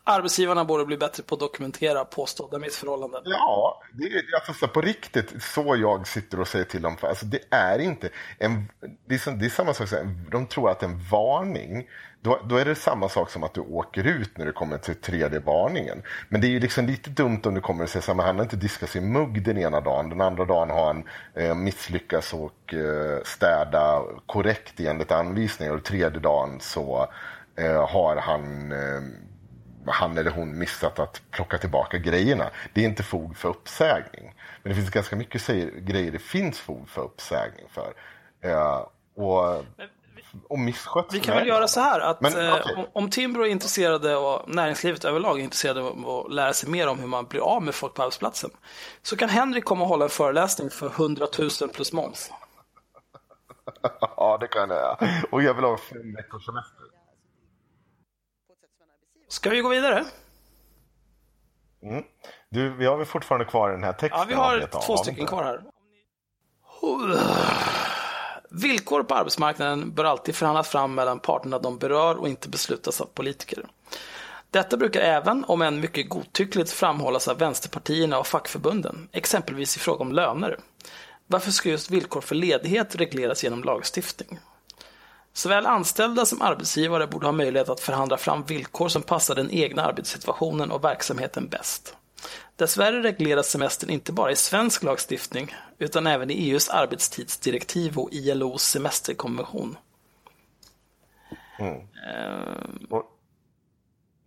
arbetsgivarna 0.04 0.66
borde 0.66 0.86
bli 0.86 0.98
bättre 0.98 1.24
på 1.24 1.36
att 1.36 1.40
dokumentera 1.40 2.06
påstådda 2.06 2.60
missförhållanden. 2.60 3.22
Ja, 3.26 3.82
det 3.94 4.04
är 4.04 4.24
alltså, 4.48 4.68
på 4.68 4.82
riktigt 4.82 5.44
så 5.44 5.76
jag 5.76 6.08
sitter 6.08 6.40
och 6.40 6.48
säger 6.48 6.66
till 6.66 6.82
dem. 6.82 6.98
Alltså, 7.02 7.26
det 7.26 7.40
är 7.50 7.80
inte 7.80 8.10
en, 8.38 8.72
det 9.06 9.28
är, 9.28 9.32
det 9.32 9.46
är 9.46 9.50
samma 9.50 9.74
sak, 9.74 9.88
som, 9.88 10.26
de 10.32 10.48
tror 10.48 10.70
att 10.70 10.84
en 10.84 11.00
varning 11.12 11.88
då, 12.22 12.40
då, 12.44 12.58
är 12.58 12.66
det 12.66 12.76
samma 12.76 13.10
sak 13.10 13.30
som 13.30 13.44
att 13.44 13.54
du 13.54 13.62
åker 13.62 14.08
ut 14.08 14.38
när 14.38 14.46
du 14.46 14.52
kommer 14.52 14.78
till 14.78 14.96
tredje 14.96 15.40
varningen. 15.40 16.02
Men 16.30 16.42
det 16.42 16.48
är 16.48 16.50
ju 16.50 16.60
liksom 16.60 16.86
lite 16.86 17.10
dumt 17.10 17.42
om 17.44 17.56
du 17.56 17.62
kommer 17.62 17.84
och 17.84 17.90
säger 17.90 18.12
att 18.12 18.26
han 18.26 18.36
har 18.36 18.44
inte 18.44 18.56
diskat 18.56 18.90
sin 18.90 19.12
mugg 19.12 19.44
den 19.44 19.58
ena 19.58 19.82
dagen. 19.82 20.10
Den 20.10 20.22
andra 20.22 20.46
dagen 20.46 20.70
har 20.70 20.86
han 20.86 21.04
eh, 21.34 21.56
misslyckats 21.56 22.34
och 22.34 22.74
eh, 22.74 23.24
städa 23.24 24.02
korrekt 24.26 24.80
enligt 24.80 25.12
anvisningar. 25.12 25.74
Och 25.74 25.84
tredje 25.84 26.20
dagen 26.20 26.60
så 26.60 27.08
eh, 27.56 27.90
har 27.90 28.16
han 28.16 28.72
eh, 28.72 29.02
han 29.94 30.18
eller 30.18 30.32
hon 30.32 30.58
missat 30.58 31.00
att 31.00 31.22
plocka 31.32 31.58
tillbaka 31.58 31.98
grejerna. 31.98 32.50
Det 32.74 32.82
är 32.82 32.86
inte 32.86 33.04
fog 33.04 33.38
för 33.38 33.50
uppsägning. 33.50 34.36
Men 34.64 34.70
det 34.70 34.76
finns 34.76 34.90
ganska 34.90 35.16
mycket 35.16 35.48
grejer 35.78 36.12
det 36.12 36.20
finns 36.20 36.60
fog 36.60 36.90
för 36.90 37.02
uppsägning 37.02 37.66
för. 37.70 37.94
Eh, 38.42 38.86
och 39.16 39.66
och 40.48 40.60
misskött. 40.60 41.14
Vi 41.14 41.20
kan 41.20 41.36
väl 41.36 41.48
göra 41.48 41.68
så 41.68 41.80
här 41.80 42.00
att 42.00 42.22
Men, 42.22 42.46
eh, 42.46 42.54
okay. 42.54 42.86
om 42.94 43.10
Timbro 43.10 43.42
är 43.42 43.48
intresserade 43.48 44.16
och 44.16 44.50
näringslivet 44.50 45.06
överlag 45.06 45.40
är 45.40 45.44
intresserade 45.44 45.82
av 45.82 46.10
att 46.10 46.34
lära 46.34 46.54
sig 46.54 46.70
mer 46.70 46.88
om 46.88 47.00
hur 47.00 47.08
man 47.08 47.26
blir 47.26 47.42
av 47.42 47.64
med 47.64 47.76
folk 47.76 47.94
på 47.94 48.02
arbetsplatsen 48.02 48.50
så 49.02 49.18
kan 49.18 49.30
Henrik 49.30 49.66
komma 49.66 49.82
och 49.82 49.88
hålla 49.88 50.06
en 50.06 50.10
föreläsning 50.10 50.70
för 50.70 50.88
100 50.88 51.28
000 51.40 51.50
plus 51.74 51.94
moms. 51.94 52.32
ja, 54.18 54.38
det 54.42 54.48
kan 54.48 54.70
jag. 54.70 54.98
Och 55.32 55.44
jag 55.44 55.54
vill 55.54 55.64
ha 55.64 55.78
fem 55.78 56.14
veckors 56.16 56.46
semester. 56.46 56.79
Ska 59.30 59.50
vi 59.50 59.62
gå 59.62 59.70
vidare? 59.70 60.06
Mm. 61.84 62.04
Du, 62.50 62.70
vi 62.70 62.86
har 62.86 62.98
väl 62.98 63.06
fortfarande 63.06 63.46
kvar 63.46 63.72
den 63.72 63.84
här 63.84 63.94
texten? 63.94 64.20
Ja, 64.20 64.26
vi 64.28 64.34
har 64.34 64.82
två 64.86 64.98
stycken 64.98 65.28
kvar 65.28 65.44
här. 65.44 65.62
Villkor 68.50 69.04
på 69.04 69.16
arbetsmarknaden 69.16 69.92
bör 69.94 70.06
alltid 70.06 70.36
förhandlas 70.36 70.70
fram 70.70 70.96
mellan 70.96 71.20
parterna 71.20 71.60
de 71.60 71.78
berör 71.78 72.16
och 72.16 72.28
inte 72.28 72.50
beslutas 72.50 73.02
av 73.02 73.06
politiker. 73.06 73.66
Detta 74.52 74.78
brukar 74.78 75.02
även, 75.02 75.46
om 75.48 75.62
än 75.62 75.80
mycket 75.80 76.10
godtyckligt, 76.10 76.72
framhållas 76.72 77.28
av 77.28 77.38
vänsterpartierna 77.38 78.20
och 78.20 78.28
fackförbunden, 78.28 79.10
exempelvis 79.12 79.76
i 79.76 79.80
fråga 79.80 80.02
om 80.02 80.12
löner. 80.12 80.60
Varför 81.28 81.52
ska 81.52 81.70
just 81.70 81.92
villkor 81.92 82.22
för 82.22 82.36
ledighet 82.36 82.96
regleras 82.96 83.44
genom 83.44 83.64
lagstiftning? 83.64 84.40
Såväl 85.40 85.66
anställda 85.66 86.26
som 86.26 86.42
arbetsgivare 86.42 87.08
borde 87.08 87.28
ha 87.28 87.32
möjlighet 87.32 87.70
att 87.70 87.80
förhandla 87.80 88.18
fram 88.18 88.44
villkor 88.44 88.88
som 88.88 89.02
passar 89.02 89.36
den 89.36 89.52
egna 89.52 89.84
arbetssituationen 89.84 90.72
och 90.72 90.84
verksamheten 90.84 91.50
bäst. 91.50 91.96
Dessvärre 92.56 93.04
regleras 93.04 93.50
semestern 93.50 93.90
inte 93.90 94.12
bara 94.12 94.32
i 94.32 94.36
svensk 94.36 94.84
lagstiftning 94.84 95.56
utan 95.78 96.08
även 96.08 96.32
i 96.32 96.34
EUs 96.34 96.70
arbetstidsdirektiv 96.70 97.98
och 97.98 98.10
ILOs 98.12 98.64
semesterkonvention. 98.64 99.78
Mm. 101.60 101.76
Uh... 102.92 103.02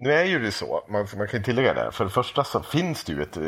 Nu 0.03 0.13
är 0.13 0.25
ju 0.25 0.39
det 0.39 0.53
så, 0.53 0.85
man, 0.89 1.07
man 1.17 1.29
kan 1.29 1.43
tillägga 1.43 1.75
det, 1.75 1.93
för 1.93 2.05
det 2.05 2.11
första 2.11 2.45
så 2.45 2.63
finns 2.63 3.05
det 3.05 3.13
ju 3.13 3.23
ett 3.23 3.37
eh, 3.37 3.43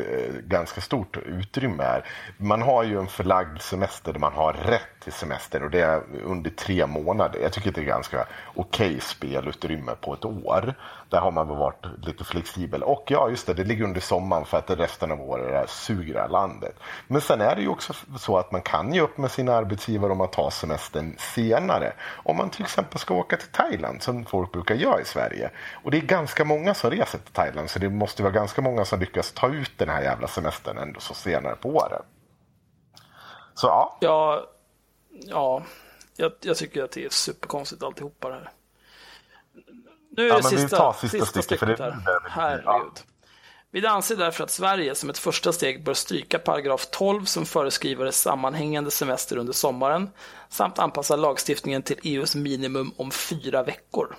ganska 0.46 0.80
stort 0.80 1.16
utrymme 1.16 1.82
här. 1.82 2.05
Man 2.36 2.62
har 2.62 2.84
ju 2.84 2.98
en 2.98 3.07
förlagd 3.07 3.61
semester 3.61 4.12
där 4.12 4.20
man 4.20 4.32
har 4.32 4.52
rätt 4.52 4.94
till 5.05 5.12
semester 5.12 5.62
och 5.62 5.70
det 5.70 5.80
är 5.80 6.02
under 6.24 6.50
tre 6.50 6.86
månader. 6.86 7.40
Jag 7.40 7.52
tycker 7.52 7.72
det 7.72 7.80
är 7.80 7.84
ganska 7.84 8.26
okej 8.55 8.88
okay 8.88 9.00
spelutrymme 9.00 9.94
på 10.00 10.14
ett 10.14 10.24
år. 10.24 10.74
Där 11.09 11.20
har 11.20 11.30
man 11.30 11.48
väl 11.48 11.57
varit 11.57 11.86
lite 12.07 12.24
flexibel. 12.24 12.82
Och 12.82 13.05
ja, 13.09 13.28
just 13.30 13.46
det, 13.46 13.55
det 13.55 13.64
ligger 13.64 13.84
under 13.84 14.00
sommaren 14.00 14.44
för 14.44 14.59
att 14.59 14.70
resten 14.70 15.12
av 15.12 15.20
året 15.20 15.70
suger 15.70 16.14
det 16.14 16.20
här 16.20 16.28
landet. 16.28 16.76
Men 17.07 17.20
sen 17.20 17.40
är 17.40 17.57
det 17.57 17.62
ju 17.62 17.68
också 17.68 17.92
så 18.18 18.38
att 18.38 18.52
man 18.52 18.62
kan 18.62 18.94
ge 18.94 19.00
upp 19.00 19.18
med 19.18 19.30
sina 19.30 19.55
arbetsgivare 19.55 20.12
om 20.12 20.18
man 20.18 20.30
tar 20.30 20.50
semestern 20.50 21.14
senare. 21.18 21.92
Om 22.24 22.36
man 22.36 22.50
till 22.50 22.62
exempel 22.62 22.98
ska 22.98 23.14
åka 23.14 23.36
till 23.36 23.48
Thailand 23.48 24.02
som 24.02 24.24
folk 24.24 24.52
brukar 24.52 24.74
göra 24.74 25.00
i 25.00 25.05
Sverige. 25.05 25.50
Och 25.84 25.90
det 25.90 25.96
är 25.96 26.02
ganska 26.02 26.43
många 26.45 26.74
som 26.74 26.90
reser 26.90 27.18
till 27.18 27.32
Thailand 27.32 27.70
så 27.70 27.78
det 27.78 27.90
måste 27.90 28.22
vara 28.22 28.32
ganska 28.32 28.62
många 28.62 28.84
som 28.84 29.01
lyckas 29.01 29.32
ta 29.32 29.49
ut 29.49 29.72
den 29.76 29.88
här 29.88 30.03
jävla 30.03 30.28
semestern 30.28 30.78
ändå 30.78 31.01
så 31.01 31.14
senare 31.14 31.57
på 31.57 31.68
året. 31.68 32.03
Så 33.55 33.66
ja. 33.66 33.99
Ja, 34.01 34.47
ja 35.11 35.62
jag, 36.16 36.32
jag 36.40 36.57
tycker 36.57 36.84
att 36.84 36.92
det 36.92 37.05
är 37.05 37.11
superkonstigt 37.11 37.82
alltihopa 37.82 38.28
det 38.28 38.34
här. 38.34 38.51
Nu 40.16 40.24
är 40.24 40.28
ja, 40.28 40.36
det 40.36 40.42
sista, 40.42 40.92
sista, 40.92 41.18
sista 41.18 41.42
stycket. 41.42 41.59
För 41.59 41.66
det, 41.66 41.97
Herregud. 42.28 42.92
Vi 43.74 43.86
anser 43.86 44.16
därför 44.16 44.45
att 44.45 44.51
Sverige 44.51 44.95
som 44.95 45.11
ett 45.11 45.18
första 45.18 45.53
steg 45.53 45.84
bör 45.84 45.95
stryka 45.95 46.38
paragraf 46.38 46.86
12 46.90 47.24
som 47.24 47.47
föreskriver 47.47 48.11
sammanhängande 48.11 48.90
semester 48.90 49.36
under 49.36 49.53
sommaren 49.53 50.11
samt 50.49 50.78
anpassa 50.78 51.16
lagstiftningen 51.16 51.82
till 51.82 51.99
EUs 52.03 52.34
minimum 52.34 52.92
om 52.97 53.11
fyra 53.11 53.62
veckor. 53.62 54.16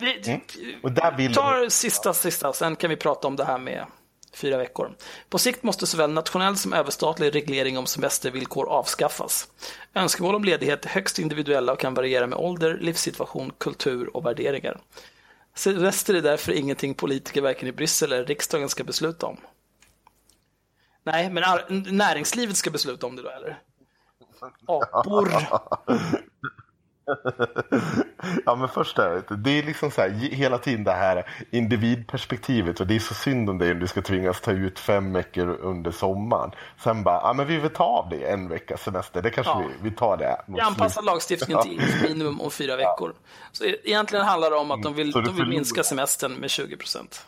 Vi 0.00 0.30
mm. 0.30 0.40
Och 0.82 0.92
där 0.92 1.16
vill 1.16 1.34
tar 1.34 1.68
sista, 1.68 2.14
sista, 2.14 2.52
sen 2.52 2.76
kan 2.76 2.90
vi 2.90 2.96
prata 2.96 3.28
om 3.28 3.36
det 3.36 3.44
här 3.44 3.58
med 3.58 3.86
fyra 4.32 4.56
veckor. 4.56 4.96
På 5.28 5.38
sikt 5.38 5.62
måste 5.62 5.86
såväl 5.86 6.10
nationell 6.10 6.56
som 6.56 6.72
överstatlig 6.72 7.34
reglering 7.34 7.78
om 7.78 7.86
semestervillkor 7.86 8.68
avskaffas. 8.68 9.48
Önskemål 9.94 10.34
om 10.34 10.44
ledighet 10.44 10.84
är 10.84 10.88
högst 10.88 11.18
individuella 11.18 11.72
och 11.72 11.78
kan 11.78 11.94
variera 11.94 12.26
med 12.26 12.38
ålder, 12.38 12.78
livssituation, 12.80 13.52
kultur 13.58 14.16
och 14.16 14.26
värderingar. 14.26 14.80
Semester 15.54 16.14
är 16.14 16.22
därför 16.22 16.52
ingenting 16.52 16.94
politiker 16.94 17.40
varken 17.40 17.68
i 17.68 17.72
Bryssel 17.72 18.12
eller 18.12 18.24
riksdagen 18.24 18.68
ska 18.68 18.84
besluta 18.84 19.26
om. 19.26 19.36
Nej, 21.02 21.30
men 21.30 21.44
näringslivet 21.96 22.56
ska 22.56 22.70
besluta 22.70 23.06
om 23.06 23.16
det 23.16 23.22
då, 23.22 23.30
eller? 23.30 23.62
Apor. 24.66 25.32
ja 28.46 28.56
men 28.56 28.68
först 28.68 28.98
är 28.98 29.10
det, 29.10 29.36
det 29.36 29.50
är 29.58 29.62
liksom 29.62 29.90
så 29.90 30.00
här, 30.00 30.10
hela 30.10 30.58
tiden 30.58 30.84
det 30.84 30.92
här 30.92 31.26
individperspektivet 31.50 32.80
och 32.80 32.86
det 32.86 32.94
är 32.94 32.98
så 32.98 33.14
synd 33.14 33.50
om 33.50 33.58
dig 33.58 33.72
om 33.72 33.78
du 33.78 33.86
ska 33.86 34.02
tvingas 34.02 34.40
ta 34.40 34.52
ut 34.52 34.78
fem 34.78 35.12
veckor 35.12 35.48
under 35.48 35.90
sommaren. 35.90 36.50
Sen 36.78 37.02
bara, 37.02 37.20
ja 37.22 37.32
men 37.32 37.46
vi 37.46 37.56
vill 37.56 37.70
ta 37.70 37.84
av 37.84 38.08
det 38.08 38.30
en 38.30 38.48
vecka 38.48 38.76
semester, 38.76 39.22
det 39.22 39.30
kanske 39.30 39.52
ja. 39.52 39.64
vi, 39.82 39.90
vi 39.90 39.96
tar 39.96 40.16
det. 40.16 40.42
Vi 40.46 40.60
anpassar 40.60 41.02
lagstiftningen 41.02 41.62
till 41.62 41.80
minimum 42.02 42.40
om 42.40 42.50
fyra 42.50 42.76
veckor. 42.76 43.14
Ja. 43.14 43.30
Så 43.52 43.64
egentligen 43.64 44.24
handlar 44.24 44.50
det 44.50 44.56
om 44.56 44.70
att 44.70 44.82
de 44.82 44.94
vill, 44.94 45.10
de 45.10 45.36
vill 45.36 45.48
minska 45.48 45.82
semestern 45.82 46.32
med 46.32 46.50
20 46.50 46.76
procent. 46.76 47.26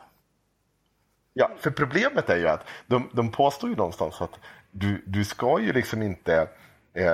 Ja, 1.35 1.51
för 1.61 1.71
problemet 1.71 2.31
är 2.31 2.37
ju 2.37 2.49
att 2.49 2.69
de, 2.87 3.11
de 3.13 3.31
påstår 3.31 3.71
ju 3.71 3.77
någonstans 3.77 4.21
att 4.21 4.39
du, 4.71 5.05
du 5.07 5.25
ska 5.25 5.61
ju 5.61 5.73
liksom 5.73 6.03
inte 6.03 6.49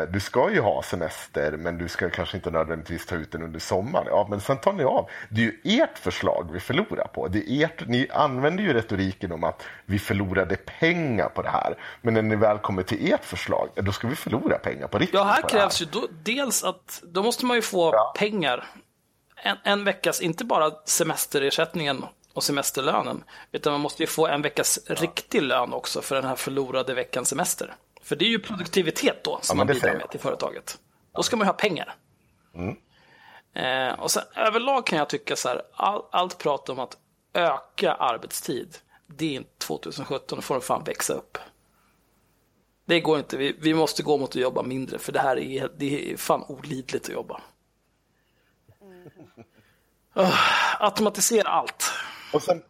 du 0.09 0.21
ska 0.21 0.51
ju 0.51 0.61
ha 0.61 0.83
semester 0.83 1.53
men 1.53 1.79
du 1.79 1.89
ska 1.89 2.11
kanske 2.11 2.37
inte 2.37 2.51
nödvändigtvis 2.51 3.07
ta 3.07 3.15
ut 3.15 3.33
den 3.33 3.43
under 3.43 3.61
sommaren. 3.61 4.07
Ja, 4.11 4.27
men 4.31 4.41
sen 4.41 4.59
tar 4.61 4.73
ni 4.73 4.85
av. 4.85 5.11
Det 5.29 5.41
är 5.41 5.45
ju 5.45 5.81
ert 5.83 5.99
förslag 5.99 6.51
vi 6.53 6.61
förlorar 6.61 7.07
på. 7.07 7.29
Det 7.29 7.51
är 7.51 7.65
ert, 7.65 7.89
ni 7.89 8.09
använder 8.11 8.65
ju 8.65 8.73
retoriken 8.73 9.33
om 9.33 9.45
att 9.45 9.63
vi 9.87 9.99
förlorade 9.99 10.57
pengar 10.57 11.29
på 11.29 11.43
det 11.43 11.49
här. 11.49 11.79
Men 12.03 12.15
när 12.15 12.23
ni 12.23 12.37
väl 12.37 12.59
kommer 12.59 12.83
till 12.83 13.13
ert 13.13 13.25
förslag, 13.25 13.69
då 13.75 13.93
ska 13.93 14.09
vi 14.09 14.17
förlora 14.17 14.59
pengar 14.59 14.87
på 14.87 14.99
riktigt. 14.99 15.15
Ja, 15.15 15.25
här 15.25 15.49
krävs 15.49 15.81
här. 15.81 15.87
ju 15.87 15.93
då, 15.93 16.07
dels 16.23 16.65
att 16.65 17.03
då 17.07 17.23
måste 17.23 17.47
man 17.47 17.57
ju 17.57 17.63
få 17.63 17.91
ja. 17.93 18.15
pengar. 18.17 18.67
En, 19.43 19.57
en 19.65 19.85
veckas, 19.85 20.21
inte 20.21 20.45
bara 20.45 20.71
semesterersättningen 20.85 22.05
och 22.33 22.45
semesterlönen. 22.45 23.25
Utan 23.53 23.73
man 23.73 23.81
måste 23.81 24.03
ju 24.03 24.07
få 24.07 24.27
en 24.27 24.43
veckas 24.43 24.79
riktig 24.87 25.43
lön 25.43 25.73
också 25.73 26.03
för 26.03 26.15
den 26.15 26.25
här 26.25 26.37
förlorade 26.37 26.95
veckans 26.95 27.29
semester. 27.29 27.75
För 28.09 28.17
det 28.17 28.25
är 28.25 28.29
ju 28.29 28.39
produktivitet 28.39 29.25
då 29.25 29.39
som 29.43 29.57
men 29.57 29.67
man 29.67 29.75
bidrar 29.75 29.95
med 29.95 30.11
till 30.11 30.21
företaget. 30.21 30.79
Då 31.15 31.23
ska 31.23 31.37
man 31.37 31.45
ju 31.45 31.49
ha 31.49 31.55
pengar. 31.55 31.95
Eh, 33.55 34.01
och 34.01 34.11
sen, 34.11 34.23
överlag 34.37 34.87
kan 34.87 34.99
jag 34.99 35.09
tycka 35.09 35.37
så 35.37 35.49
här, 35.49 35.63
all, 35.75 36.03
allt 36.13 36.39
prat 36.39 36.69
om 36.69 36.79
att 36.79 36.97
öka 37.35 37.93
arbetstid, 37.93 38.77
det 39.07 39.27
är 39.27 39.33
inte 39.33 39.59
2017, 39.59 40.37
då 40.37 40.43
får 40.43 40.55
de 40.55 40.61
fan 40.61 40.85
växa 40.85 41.13
upp. 41.13 41.39
Det 42.85 43.01
går 43.01 43.19
inte, 43.19 43.37
vi, 43.37 43.57
vi 43.61 43.75
måste 43.75 44.03
gå 44.03 44.19
mot 44.19 44.31
att 44.31 44.37
jobba 44.37 44.63
mindre 44.63 44.99
för 44.99 45.13
det 45.13 45.21
här 45.21 45.39
är, 45.39 45.71
det 45.77 46.13
är 46.13 46.17
fan 46.17 46.45
olidligt 46.49 47.05
att 47.05 47.15
jobba. 47.15 47.41
Uh, 50.19 50.35
automatisera 50.83 51.49
allt. 51.49 51.93
Och 52.33 52.43
sen, 52.43 52.63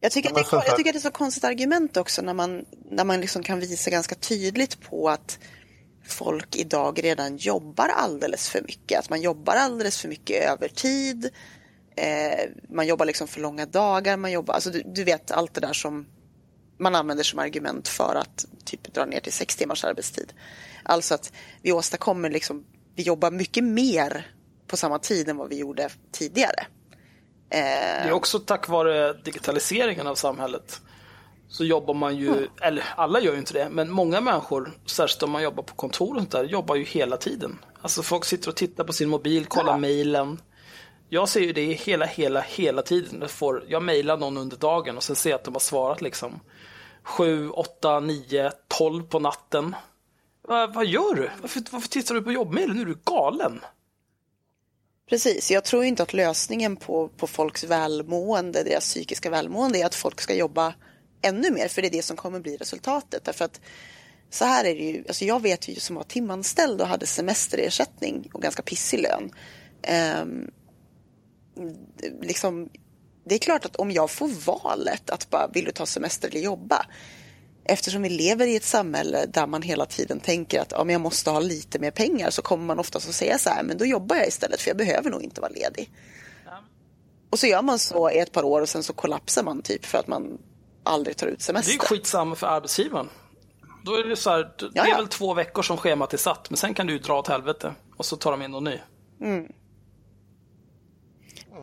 Jag 0.00 0.12
tycker, 0.12 0.34
det, 0.34 0.44
jag 0.52 0.76
tycker 0.76 0.90
att 0.90 0.94
det 0.94 0.98
är 0.98 1.00
så 1.00 1.10
konstigt 1.10 1.44
argument 1.44 1.96
också 1.96 2.22
när 2.22 2.34
man, 2.34 2.64
när 2.90 3.04
man 3.04 3.20
liksom 3.20 3.42
kan 3.42 3.60
visa 3.60 3.90
ganska 3.90 4.14
tydligt 4.14 4.80
på 4.80 5.08
att 5.08 5.38
folk 6.06 6.56
idag 6.56 7.04
redan 7.04 7.36
jobbar 7.36 7.88
alldeles 7.88 8.48
för 8.48 8.62
mycket. 8.62 8.98
Att 8.98 9.10
man 9.10 9.20
jobbar 9.20 9.54
alldeles 9.54 9.98
för 9.98 10.08
mycket 10.08 10.44
övertid. 10.44 11.30
Eh, 11.96 12.50
man 12.68 12.86
jobbar 12.86 13.06
liksom 13.06 13.28
för 13.28 13.40
långa 13.40 13.66
dagar. 13.66 14.16
Man 14.16 14.32
jobbar, 14.32 14.54
alltså 14.54 14.70
du, 14.70 14.82
du 14.86 15.04
vet 15.04 15.30
allt 15.30 15.54
det 15.54 15.60
där 15.60 15.72
som 15.72 16.06
man 16.78 16.94
använder 16.94 17.24
som 17.24 17.38
argument 17.38 17.88
för 17.88 18.14
att 18.14 18.46
typ 18.64 18.94
dra 18.94 19.04
ner 19.04 19.20
till 19.20 19.32
sex 19.32 19.56
timmars 19.56 19.84
arbetstid. 19.84 20.32
Alltså 20.82 21.14
att 21.14 21.32
vi 21.62 21.72
åstadkommer 21.72 22.30
liksom, 22.30 22.64
vi 22.94 23.02
jobbar 23.02 23.30
mycket 23.30 23.64
mer 23.64 24.32
på 24.66 24.76
samma 24.76 24.98
tid 24.98 25.28
än 25.28 25.36
vad 25.36 25.48
vi 25.48 25.58
gjorde 25.58 25.90
tidigare. 26.12 26.66
Det 27.48 28.08
är 28.08 28.12
också 28.12 28.38
tack 28.38 28.68
vare 28.68 29.12
digitaliseringen 29.12 30.06
av 30.06 30.14
samhället. 30.14 30.80
Så 31.48 31.64
jobbar 31.64 31.94
man 31.94 32.16
ju, 32.16 32.48
eller 32.60 32.84
alla 32.96 33.20
gör 33.20 33.32
ju 33.32 33.38
inte 33.38 33.52
det, 33.52 33.68
men 33.70 33.90
många 33.90 34.20
människor, 34.20 34.72
särskilt 34.86 35.22
om 35.22 35.30
man 35.30 35.42
jobbar 35.42 35.62
på 35.62 35.74
kontor 35.74 36.14
och 36.14 36.20
sånt 36.20 36.30
där, 36.30 36.44
jobbar 36.44 36.74
ju 36.74 36.84
hela 36.84 37.16
tiden. 37.16 37.58
Alltså 37.82 38.02
folk 38.02 38.24
sitter 38.24 38.48
och 38.48 38.56
tittar 38.56 38.84
på 38.84 38.92
sin 38.92 39.08
mobil, 39.08 39.46
kollar 39.46 39.78
mejlen. 39.78 40.40
Jag 41.08 41.28
ser 41.28 41.40
ju 41.40 41.52
det 41.52 41.72
hela, 41.72 42.06
hela, 42.06 42.40
hela 42.40 42.82
tiden. 42.82 43.18
Jag, 43.20 43.30
får, 43.30 43.64
jag 43.68 43.82
mejlar 43.82 44.16
någon 44.16 44.36
under 44.36 44.56
dagen 44.56 44.96
och 44.96 45.02
sen 45.02 45.16
ser 45.16 45.30
jag 45.30 45.38
att 45.38 45.44
de 45.44 45.54
har 45.54 45.60
svarat 45.60 46.00
liksom 46.00 46.40
7, 47.02 47.50
8, 47.50 48.00
9, 48.00 48.52
12 48.68 49.02
på 49.02 49.18
natten. 49.18 49.76
Vad, 50.42 50.74
vad 50.74 50.86
gör 50.86 51.14
du? 51.14 51.30
Varför, 51.40 51.62
varför 51.70 51.88
tittar 51.88 52.14
du 52.14 52.22
på 52.22 52.32
jobbmejlen? 52.32 52.76
Nu 52.76 52.82
är 52.82 52.86
du 52.86 52.98
galen. 53.04 53.60
Precis, 55.08 55.50
jag 55.50 55.64
tror 55.64 55.84
inte 55.84 56.02
att 56.02 56.12
lösningen 56.12 56.76
på, 56.76 57.08
på 57.08 57.26
folks 57.26 57.64
välmående, 57.64 58.62
deras 58.62 58.84
psykiska 58.84 59.30
välmående 59.30 59.78
är 59.78 59.86
att 59.86 59.94
folk 59.94 60.20
ska 60.20 60.34
jobba 60.34 60.74
ännu 61.22 61.50
mer, 61.50 61.68
för 61.68 61.82
det 61.82 61.88
är 61.88 61.92
det 61.92 62.02
som 62.02 62.16
kommer 62.16 62.40
bli 62.40 62.56
resultatet. 62.56 63.24
Därför 63.24 63.44
att 63.44 63.60
så 64.30 64.44
här 64.44 64.64
är 64.64 64.74
det 64.74 64.80
ju, 64.80 65.04
alltså 65.08 65.24
jag 65.24 65.42
vet 65.42 65.68
ju 65.68 65.74
som 65.74 65.96
var 65.96 66.02
timanställd 66.02 66.80
och 66.80 66.86
hade 66.86 67.06
semesterersättning 67.06 68.30
och 68.32 68.42
ganska 68.42 68.62
pissig 68.62 69.00
lön. 69.00 69.30
Um, 70.22 70.50
liksom, 72.22 72.68
det 73.24 73.34
är 73.34 73.38
klart 73.38 73.64
att 73.64 73.76
om 73.76 73.90
jag 73.90 74.10
får 74.10 74.28
valet 74.28 75.10
att 75.10 75.30
bara 75.30 75.48
vill 75.48 75.64
du 75.64 75.70
ta 75.70 75.86
semester 75.86 76.28
eller 76.28 76.40
jobba. 76.40 76.86
Eftersom 77.70 78.02
vi 78.02 78.08
lever 78.08 78.46
i 78.46 78.56
ett 78.56 78.64
samhälle 78.64 79.26
där 79.26 79.46
man 79.46 79.62
hela 79.62 79.86
tiden 79.86 80.20
tänker 80.20 80.60
att 80.60 80.72
ja, 80.72 80.84
men 80.84 80.92
jag 80.92 81.00
måste 81.00 81.30
ha 81.30 81.40
lite 81.40 81.78
mer 81.78 81.90
pengar 81.90 82.30
så 82.30 82.42
kommer 82.42 82.64
man 82.64 82.78
oftast 82.78 83.08
att 83.08 83.14
säga 83.14 83.38
så 83.38 83.50
här, 83.50 83.62
men 83.62 83.78
då 83.78 83.84
jobbar 83.86 84.16
jag 84.16 84.28
istället 84.28 84.60
för 84.60 84.70
jag 84.70 84.76
behöver 84.76 85.10
nog 85.10 85.22
inte 85.22 85.40
vara 85.40 85.52
ledig. 85.52 85.90
Och 87.30 87.38
så 87.38 87.46
gör 87.46 87.62
man 87.62 87.78
så 87.78 88.10
i 88.10 88.18
ett 88.18 88.32
par 88.32 88.42
år 88.42 88.60
och 88.60 88.68
sen 88.68 88.82
så 88.82 88.92
kollapsar 88.92 89.42
man 89.42 89.62
typ 89.62 89.84
för 89.84 89.98
att 89.98 90.06
man 90.06 90.38
aldrig 90.82 91.16
tar 91.16 91.26
ut 91.26 91.38
Det 91.38 91.42
är 91.42 91.44
semester. 91.44 91.78
skitsamma 91.78 92.34
för 92.34 92.46
arbetsgivaren. 92.46 93.08
Då 93.84 93.94
är 93.94 94.04
det 94.04 94.16
så 94.16 94.30
här, 94.30 94.50
det 94.72 94.78
är 94.80 94.96
väl 94.96 95.08
två 95.08 95.34
veckor 95.34 95.62
som 95.62 95.76
schemat 95.76 96.14
är 96.14 96.18
satt, 96.18 96.50
men 96.50 96.56
sen 96.56 96.74
kan 96.74 96.86
du 96.86 96.98
dra 96.98 97.18
åt 97.18 97.28
helvete. 97.28 97.74
Och 97.96 98.04
så 98.06 98.16
tar 98.16 98.30
de 98.30 98.42
in 98.42 98.50
någon 98.50 98.64
ny. 98.64 98.78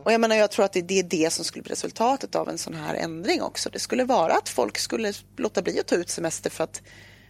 Och 0.06 0.12
jag 0.12 0.20
menar, 0.20 0.36
jag 0.36 0.50
tror 0.50 0.64
att 0.64 0.72
det 0.72 0.82
det 0.82 0.98
är 0.98 1.02
det 1.02 1.32
som 1.32 1.44
skulle 1.44 1.62
bli 1.62 1.72
resultatet 1.72 2.34
av 2.34 2.48
en 2.48 2.58
sån 2.58 2.74
här 2.74 2.94
ändring 2.94 3.42
också. 3.42 3.70
Det 3.70 3.78
skulle 3.78 4.04
vara 4.04 4.32
att 4.32 4.48
folk 4.48 4.78
skulle 4.78 5.12
låta 5.36 5.62
bli 5.62 5.80
att 5.80 5.86
ta 5.86 5.94
ut 5.94 6.08
semester 6.08 6.50
för 6.50 6.64
att 6.64 6.82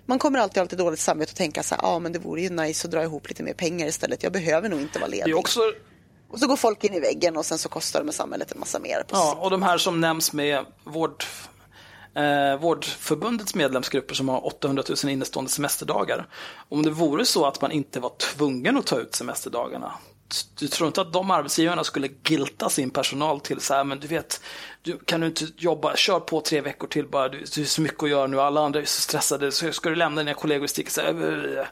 man 0.07 0.19
kommer 0.19 0.39
alltid 0.39 0.57
ha 0.57 0.65
lite 0.65 0.77
dåligt 0.77 1.01
samvete 1.01 1.31
och 1.31 1.37
tänka 1.37 1.63
så 1.63 1.75
här, 1.75 1.83
ja 1.83 1.89
ah, 1.89 1.99
men 1.99 2.13
det 2.13 2.19
vore 2.19 2.43
ju 2.43 2.51
nice 2.51 2.87
att 2.87 2.93
dra 2.93 3.03
ihop 3.03 3.29
lite 3.29 3.43
mer 3.43 3.53
pengar 3.55 3.87
istället. 3.87 4.23
Jag 4.23 4.33
behöver 4.33 4.69
nog 4.69 4.81
inte 4.81 4.99
vara 4.99 5.11
Det 5.11 5.17
är 5.17 5.19
ledig. 5.19 5.37
också, 5.37 5.61
Och 6.31 6.39
så 6.39 6.47
går 6.47 6.57
folk 6.57 6.85
in 6.85 6.95
i 6.95 7.01
väggen 7.01 7.37
och 7.37 7.47
sen 7.47 7.59
så 7.59 7.69
kostar 7.69 8.05
det 8.05 8.13
samhället 8.13 8.53
en 8.53 8.61
massa 8.61 8.79
mer. 8.79 9.03
På 9.09 9.17
ja, 9.17 9.39
och 9.41 9.51
de 9.51 9.63
här 9.63 9.79
som 9.79 10.01
nämns 10.01 10.33
med 10.33 10.65
vård, 10.85 11.25
eh, 12.15 12.61
Vårdförbundets 12.61 13.55
medlemsgrupper 13.55 14.15
som 14.15 14.29
har 14.29 14.47
800 14.47 14.83
000 15.05 15.13
innestående 15.13 15.51
semesterdagar. 15.51 16.29
Om 16.69 16.83
det 16.83 16.91
vore 16.91 17.25
så 17.25 17.47
att 17.47 17.61
man 17.61 17.71
inte 17.71 18.01
var 18.01 18.13
tvungen 18.19 18.77
att 18.77 18.87
ta 18.87 18.99
ut 18.99 19.15
semesterdagarna, 19.15 19.93
du 20.59 20.69
tror 20.69 20.87
inte 20.87 21.01
att 21.01 21.13
de 21.13 21.31
arbetsgivarna 21.31 21.85
skulle 21.85 22.09
gilta 22.25 22.69
sin 22.69 22.91
personal 22.91 23.41
till 23.41 23.61
så 23.61 23.75
här, 23.75 23.85
men 23.85 24.01
du 24.01 24.07
vet, 24.07 24.41
du, 24.83 24.99
kan 24.99 25.21
du 25.21 25.27
inte 25.27 25.45
jobba, 25.57 25.97
kör 25.97 26.21
på 26.21 26.41
tre 26.41 26.61
veckor 26.61 26.89
till 26.89 27.09
bara, 27.09 27.29
du, 27.29 27.39
du 27.55 27.61
har 27.61 27.67
så 27.67 27.83
mycket 27.83 28.03
att 28.03 28.11
göra 28.11 28.27
nu, 28.27 28.41
alla 28.41 28.61
andra 28.61 28.81
är 28.81 28.85
så 28.85 29.01
stressade, 29.01 29.53
så 29.53 29.73
ska 29.73 29.89
du 29.89 29.95
lämna 29.95 30.21
dina 30.21 30.35
kollegor 30.35 30.65
och 30.65 30.71
sticka 30.71 30.91
så 30.91 31.01
här, 31.01 31.69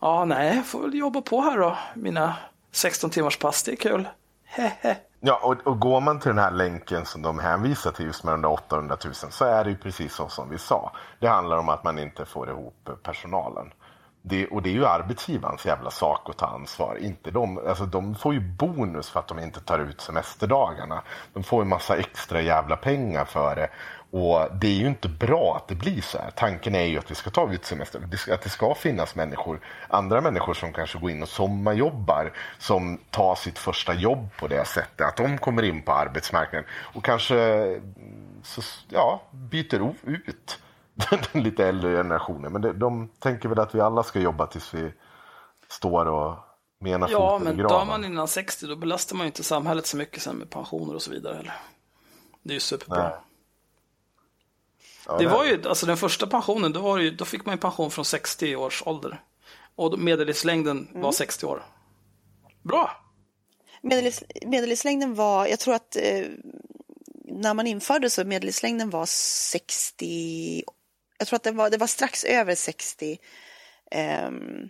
Ja, 0.00 0.24
nej, 0.24 0.56
jag 0.56 0.66
får 0.66 0.80
väl 0.80 0.94
jobba 0.94 1.20
på 1.20 1.40
här 1.40 1.58
då, 1.58 1.78
mina 1.94 2.36
16 2.72 3.10
timmars 3.10 3.38
pass, 3.38 3.62
det 3.62 3.72
är 3.72 3.76
kul. 3.76 4.08
Hehe. 4.44 4.96
Ja, 5.20 5.40
och, 5.42 5.66
och 5.66 5.80
går 5.80 6.00
man 6.00 6.20
till 6.20 6.28
den 6.28 6.38
här 6.38 6.50
länken 6.50 7.04
som 7.04 7.22
de 7.22 7.38
hänvisar 7.38 7.90
till 7.90 8.06
just 8.06 8.24
med 8.24 8.34
de 8.34 8.42
där 8.42 8.50
800 8.52 8.96
000 9.04 9.14
så 9.14 9.44
är 9.44 9.64
det 9.64 9.70
ju 9.70 9.76
precis 9.76 10.14
så 10.14 10.28
som 10.28 10.50
vi 10.50 10.58
sa. 10.58 10.92
Det 11.20 11.26
handlar 11.28 11.56
om 11.56 11.68
att 11.68 11.84
man 11.84 11.98
inte 11.98 12.24
får 12.24 12.50
ihop 12.50 12.90
personalen. 13.02 13.72
Det, 14.26 14.46
och 14.46 14.62
det 14.62 14.68
är 14.68 14.72
ju 14.72 14.86
arbetsgivarens 14.86 15.66
jävla 15.66 15.90
sak 15.90 16.30
att 16.30 16.36
ta 16.36 16.46
ansvar. 16.46 16.98
Inte 17.00 17.30
de, 17.30 17.58
alltså 17.68 17.86
de 17.86 18.14
får 18.14 18.34
ju 18.34 18.40
bonus 18.40 19.10
för 19.10 19.20
att 19.20 19.28
de 19.28 19.38
inte 19.38 19.60
tar 19.60 19.78
ut 19.78 20.00
semesterdagarna. 20.00 21.02
De 21.32 21.42
får 21.42 21.62
ju 21.62 21.68
massa 21.68 21.96
extra 21.96 22.40
jävla 22.40 22.76
pengar 22.76 23.24
för 23.24 23.56
det. 23.56 23.68
Och 24.10 24.56
det 24.56 24.66
är 24.66 24.74
ju 24.74 24.86
inte 24.86 25.08
bra 25.08 25.56
att 25.56 25.68
det 25.68 25.74
blir 25.74 26.00
så 26.00 26.18
här. 26.18 26.30
Tanken 26.30 26.74
är 26.74 26.84
ju 26.84 26.98
att 26.98 27.10
vi 27.10 27.14
ska 27.14 27.30
ta 27.30 27.52
ut 27.52 27.64
semester. 27.64 28.00
Att 28.32 28.42
det 28.42 28.48
ska 28.48 28.74
finnas 28.74 29.14
människor, 29.14 29.60
andra 29.88 30.20
människor 30.20 30.54
som 30.54 30.72
kanske 30.72 30.98
går 30.98 31.10
in 31.10 31.22
och 31.22 31.28
sommarjobbar. 31.28 32.32
Som 32.58 32.98
tar 33.10 33.34
sitt 33.34 33.58
första 33.58 33.94
jobb 33.94 34.28
på 34.38 34.48
det 34.48 34.64
sättet. 34.64 35.06
Att 35.06 35.16
de 35.16 35.38
kommer 35.38 35.62
in 35.62 35.82
på 35.82 35.92
arbetsmarknaden. 35.92 36.68
Och 36.74 37.04
kanske 37.04 37.36
så, 38.42 38.62
ja, 38.88 39.22
byter 39.30 39.94
ut 40.02 40.58
den 40.94 41.18
lite 41.42 41.66
äldre 41.66 41.96
generationen. 41.96 42.52
Men 42.52 42.62
de, 42.62 42.72
de 42.78 43.08
tänker 43.18 43.48
väl 43.48 43.58
att 43.58 43.74
vi 43.74 43.80
alla 43.80 44.02
ska 44.02 44.20
jobba 44.20 44.46
tills 44.46 44.74
vi 44.74 44.92
står 45.68 46.06
och 46.06 46.36
med 46.78 46.92
ena 46.92 47.08
Ja, 47.10 47.38
foten 47.38 47.44
men 47.44 47.54
i 47.60 47.62
graven. 47.62 47.86
man 47.88 48.04
innan 48.04 48.28
60 48.28 48.66
då 48.66 48.76
belastar 48.76 49.16
man 49.16 49.24
ju 49.24 49.28
inte 49.28 49.44
samhället 49.44 49.86
så 49.86 49.96
mycket 49.96 50.22
sen 50.22 50.36
med 50.36 50.50
pensioner 50.50 50.94
och 50.94 51.02
så 51.02 51.10
vidare. 51.10 51.38
Eller? 51.38 51.52
Det 52.42 52.50
är 52.50 52.54
ju 52.54 52.60
superbra. 52.60 53.02
Nej. 53.08 53.12
Ja, 55.06 55.16
Det 55.18 55.24
det- 55.24 55.30
var 55.30 55.44
ju, 55.44 55.68
alltså 55.68 55.86
den 55.86 55.96
första 55.96 56.26
pensionen, 56.26 56.72
då, 56.72 56.80
var 56.80 56.98
det 56.98 57.04
ju, 57.04 57.10
då 57.10 57.24
fick 57.24 57.46
man 57.46 57.54
ju 57.54 57.60
pension 57.60 57.90
från 57.90 58.04
60 58.04 58.56
års 58.56 58.82
ålder. 58.86 59.22
Och 59.76 59.98
medellivslängden 59.98 60.88
Mm. 60.90 61.02
var 61.02 61.12
60 61.12 61.46
år. 61.46 61.62
Bra! 62.62 62.90
Medellivs, 63.82 64.22
medellivslängden 64.46 65.14
var, 65.14 65.46
jag 65.46 65.60
tror 65.60 65.74
att 65.74 65.96
eh, 65.96 66.24
när 67.24 67.54
man 67.54 67.66
införde 67.66 68.10
så 68.10 68.24
medellivslängden 68.24 68.90
var 68.90 69.06
60, 69.06 70.64
jag 71.18 71.28
tror 71.28 71.36
att 71.36 71.42
det 71.42 71.52
var, 71.52 71.70
det 71.70 71.76
var 71.76 71.86
strax 71.86 72.24
över 72.24 72.54
60 72.54 73.18
ehm, 73.90 74.68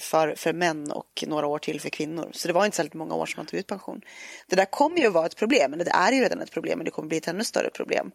för, 0.00 0.34
för 0.34 0.52
män 0.52 0.90
och 0.92 1.24
några 1.26 1.46
år 1.46 1.58
till 1.58 1.80
för 1.80 1.90
kvinnor. 1.90 2.30
Så 2.32 2.48
det 2.48 2.54
var 2.54 2.64
inte 2.64 2.76
särskilt 2.76 2.94
många 2.94 3.14
år 3.14 3.26
som 3.26 3.38
man 3.38 3.46
tog 3.46 3.60
ut 3.60 3.66
pension. 3.66 4.00
Det 4.48 4.56
där 4.56 4.64
kommer 4.64 4.98
ju 4.98 5.06
att 5.06 5.12
vara 5.12 5.26
ett 5.26 5.36
problem, 5.36 5.72
eller 5.72 5.84
det 5.84 5.90
är 5.90 6.12
ju 6.12 6.20
redan 6.20 6.40
ett 6.40 6.50
problem, 6.50 6.78
men 6.78 6.84
det 6.84 6.90
kommer 6.90 7.08
bli 7.08 7.18
ett 7.18 7.28
ännu 7.28 7.44
större 7.44 7.70
problem. 7.70 8.10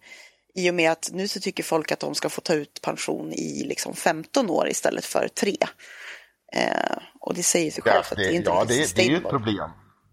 I 0.56 0.70
och 0.70 0.74
med 0.74 0.92
att 0.92 1.10
nu 1.14 1.28
så 1.28 1.40
tycker 1.40 1.64
folk 1.64 1.92
att 1.92 2.00
de 2.00 2.16
ska 2.16 2.30
få 2.30 2.42
ta 2.42 2.54
ut 2.54 2.82
pension 2.82 3.34
i 3.34 3.64
liksom 3.64 3.96
15 3.96 4.50
år 4.50 4.70
istället 4.70 5.06
för 5.06 5.28
3. 5.28 5.58
Eh, 6.56 6.98
och 7.20 7.34
det 7.34 7.44
säger 7.44 7.72
sig 7.72 7.84
Ja, 7.86 7.92
självt 7.92 8.12
att 8.12 8.18
det 8.18 8.26
är 8.26 8.32
inte 8.32 8.50
ja, 8.50 8.66
det, 8.68 8.96
det 8.96 9.02
är 9.02 9.10
ju 9.10 9.18
ett 9.18 9.30
problem. 9.30 9.70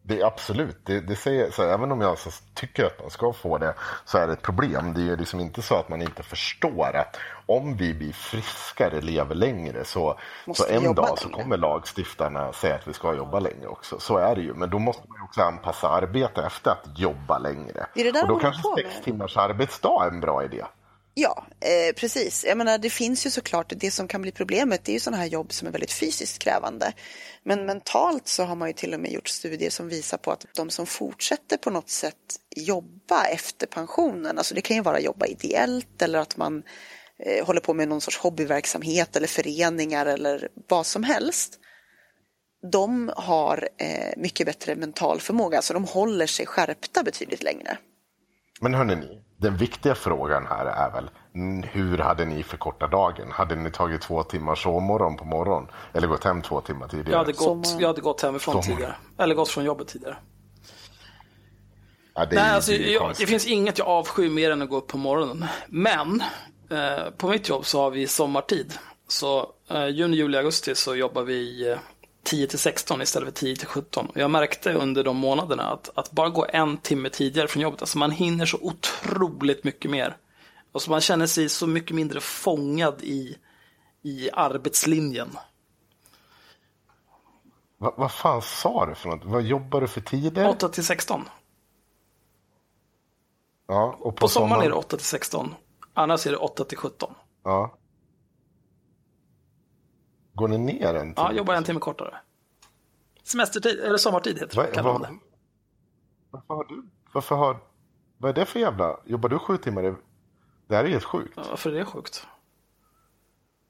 Det 0.09 0.21
är 0.21 0.27
absolut, 0.27 0.77
det, 0.85 1.01
det 1.01 1.17
säger, 1.17 1.51
så 1.51 1.63
även 1.63 1.93
om 1.93 2.01
jag 2.01 2.19
så 2.19 2.31
tycker 2.55 2.85
att 2.85 3.01
man 3.01 3.11
ska 3.11 3.33
få 3.33 3.59
det 3.59 3.75
så 4.05 4.19
är 4.19 4.27
det 4.27 4.33
ett 4.33 4.43
problem. 4.43 4.95
Det 4.95 5.13
är 5.13 5.17
liksom 5.17 5.41
inte 5.41 5.63
så 5.63 5.75
att 5.75 5.89
man 5.89 6.03
inte 6.03 6.23
förstår 6.23 6.97
att 6.97 7.17
om 7.47 7.77
vi 7.77 7.95
blir 7.95 8.13
friskare, 8.13 9.01
lever 9.01 9.35
längre 9.35 9.85
så, 9.85 10.19
Måste 10.45 10.63
så 10.63 10.87
en 10.87 10.95
dag 10.95 11.19
så 11.19 11.29
kommer 11.29 11.57
lagstiftarna 11.57 12.53
säga 12.53 12.75
att 12.75 12.89
vi 12.89 12.93
ska 12.93 13.15
jobba 13.15 13.41
längre 13.41 13.67
också. 13.67 14.01
Så 14.01 14.17
är 14.17 14.35
det 14.35 14.41
ju, 14.41 14.55
men 14.55 14.71
då 14.71 14.79
måste 14.79 15.09
man 15.09 15.19
ju 15.19 15.25
också 15.25 15.43
anpassa 15.43 15.89
arbetet 15.89 16.45
efter 16.45 16.71
att 16.71 16.99
jobba 16.99 17.39
längre. 17.39 17.87
Är 17.95 18.05
det 18.05 18.13
där 18.13 18.23
Och 18.23 18.29
då 18.29 18.39
kanske 18.39 18.63
sex 18.77 19.01
timmars 19.05 19.37
arbetsdag 19.37 20.05
är 20.05 20.09
en 20.09 20.21
bra 20.21 20.45
idé. 20.45 20.65
Ja, 21.19 21.47
eh, 21.61 21.95
precis. 21.95 22.45
Jag 22.49 22.59
menar, 22.59 22.79
det 22.79 22.91
finns 22.91 23.27
ju 23.27 23.31
såklart, 23.31 23.73
det 23.77 23.91
som 23.91 24.09
kan 24.09 24.23
bli 24.23 24.33
problemet 24.33 24.85
det 24.85 24.93
är 24.93 24.95
ju 24.95 25.01
sådana 25.01 25.17
här 25.17 25.29
jobb 25.29 25.53
som 25.53 25.69
är 25.69 25.73
väldigt 25.73 25.93
fysiskt 25.93 26.39
krävande. 26.39 26.93
Men 27.43 27.67
mentalt 27.67 28.29
så 28.29 28.45
har 28.45 28.57
man 28.57 28.69
ju 28.69 28.73
till 28.73 28.95
och 28.95 29.01
med 29.01 29.13
gjort 29.13 29.29
studier 29.29 29.71
som 29.71 29.89
visar 29.89 30.19
på 30.19 30.33
att 30.33 30.47
de 30.57 30.71
som 30.71 30.87
fortsätter 30.87 31.57
på 31.57 31.71
något 31.71 31.89
sätt 31.89 32.17
jobba 32.57 33.25
efter 33.25 33.67
pensionen, 33.67 34.39
alltså 34.39 34.55
det 34.55 34.61
kan 34.61 34.77
ju 34.77 34.83
vara 34.83 35.01
jobba 35.01 35.27
ideellt 35.27 36.03
eller 36.03 36.19
att 36.19 36.37
man 36.37 36.63
eh, 37.19 37.47
håller 37.47 37.61
på 37.61 37.75
med 37.75 37.89
någon 37.89 38.01
sorts 38.01 38.19
hobbyverksamhet 38.19 39.17
eller 39.17 39.29
föreningar 39.29 40.07
eller 40.07 40.49
vad 40.69 40.87
som 40.87 41.03
helst. 41.03 41.59
De 42.73 43.13
har 43.17 43.69
eh, 43.79 44.15
mycket 44.17 44.47
bättre 44.47 44.77
mental 44.77 45.21
förmåga, 45.21 45.63
så 45.63 45.73
de 45.73 45.85
håller 45.85 46.27
sig 46.27 46.47
skärpta 46.47 47.03
betydligt 47.03 47.43
längre. 47.43 47.79
Men 48.61 48.75
hörni, 48.75 49.26
den 49.37 49.57
viktiga 49.57 49.95
frågan 49.95 50.47
här 50.47 50.67
är 50.67 50.91
väl 50.91 51.11
hur 51.65 51.99
hade 51.99 52.25
ni 52.25 52.43
förkortat 52.43 52.91
dagen? 52.91 53.31
Hade 53.31 53.57
ni 53.57 53.71
tagit 53.71 54.01
två 54.01 54.23
timmars 54.23 54.63
sovmorgon 54.63 55.17
på 55.17 55.25
morgonen? 55.25 55.69
Eller 55.93 56.09
gått 56.09 56.25
hem 56.25 56.43
två 56.43 56.61
timmar 56.61 56.89
tidigare? 56.89 57.11
Jag 57.11 57.19
hade 57.19 57.33
gått, 57.33 57.67
Sommar. 57.67 57.81
jag 57.81 57.89
hade 57.89 58.01
gått 58.01 58.23
hemifrån 58.23 58.63
Sommar. 58.63 58.77
tidigare. 58.77 58.95
Eller 59.19 59.35
gått 59.35 59.49
från 59.49 59.65
jobbet 59.65 59.89
tidigare. 59.89 60.17
Ja, 62.15 62.27
det 62.27 62.37
Nej, 62.37 62.51
alltså, 62.51 62.73
det 62.73 62.79
jag, 62.79 63.15
det 63.19 63.27
finns 63.27 63.47
inget 63.47 63.79
jag 63.79 63.89
avskyr 63.89 64.31
mer 64.31 64.51
än 64.51 64.63
att 64.63 64.69
gå 64.69 64.77
upp 64.77 64.87
på 64.87 64.99
morgonen. 64.99 65.45
Men 65.69 66.23
eh, 66.71 67.11
på 67.17 67.29
mitt 67.29 67.49
jobb 67.49 67.67
så 67.67 67.81
har 67.81 67.91
vi 67.91 68.07
sommartid. 68.07 68.75
Så 69.09 69.47
eh, 69.71 69.87
juni, 69.87 70.17
juli, 70.17 70.39
augusti 70.39 70.75
så 70.75 70.95
jobbar 70.95 71.23
vi 71.23 71.71
eh, 71.71 71.79
10 72.27 72.47
till 72.47 72.59
16 72.59 73.03
istället 73.03 73.29
för 73.29 73.35
10 73.35 73.57
till 73.57 73.67
17. 73.67 74.07
Och 74.07 74.17
jag 74.17 74.31
märkte 74.31 74.73
under 74.73 75.05
de 75.05 75.17
månaderna 75.17 75.63
att, 75.63 75.91
att 75.95 76.11
bara 76.11 76.29
gå 76.29 76.47
en 76.49 76.77
timme 76.77 77.11
tidigare 77.11 77.49
från 77.49 77.63
jobbet, 77.63 77.83
alltså 77.83 77.99
man 77.99 78.11
hinner 78.11 78.47
så 78.47 78.59
otroligt 78.61 79.65
mycket 79.65 79.91
mer. 79.91 80.17
Och 80.73 80.83
så 80.83 80.91
man 80.91 81.01
känner 81.01 81.27
sig 81.27 81.49
så 81.49 81.67
mycket 81.67 81.97
mindre 81.97 82.21
fångad 82.21 83.03
i, 83.03 83.37
i 84.03 84.31
arbetslinjen. 84.33 85.29
Va, 87.79 87.95
vad 87.97 88.13
fan 88.13 88.43
sa 88.43 88.87
du 88.87 88.95
för 88.95 89.09
något? 89.09 89.25
Vad 89.25 89.43
jobbar 89.43 89.81
du 89.81 89.89
för 89.89 90.01
tider? 90.01 90.49
8 90.49 90.69
till 90.69 90.85
16. 90.85 91.25
Ja, 93.67 93.97
och 94.01 94.17
på, 94.17 94.21
På 94.21 94.29
sommaren 94.29 94.63
är 94.63 94.69
det 94.69 94.75
8 94.75 94.97
till 94.97 95.07
16. 95.07 95.55
Annars 95.95 96.27
är 96.27 96.31
det 96.31 96.37
8 96.37 96.65
till 96.65 96.79
17. 96.79 97.15
Ja. 97.45 97.79
Går 100.37 100.49
ni 100.49 100.59
ner 100.59 100.95
en 100.95 101.15
Ja, 101.17 101.27
timme? 101.27 101.39
jobbar 101.39 101.55
en 101.55 101.65
timme 101.65 101.81
kortare. 101.81 102.17
Semestertid, 103.23 103.81
eller 103.81 103.99
sommartid 103.99 104.39
heter 104.39 104.73
det. 104.75 104.83
Vad- 104.83 105.03
det. 105.03 105.19
Varför 106.31 106.55
har 106.55 106.65
du... 106.65 106.89
Varför 107.13 107.37
har... 107.37 107.59
Vad 108.19 108.31
är 108.31 108.35
det 108.35 108.47
för 108.47 108.61
jävla... 108.61 108.97
Jobbar 109.05 109.29
du 109.29 109.39
sju 109.39 109.57
timmar? 109.57 109.97
Det 110.67 110.77
här 110.77 110.85
är 110.85 110.89
helt 110.89 111.05
sjukt. 111.05 111.33
Ja, 111.37 111.43
Varför 111.51 111.71
är 111.71 111.75
det 111.79 111.85
sjukt? 111.85 112.27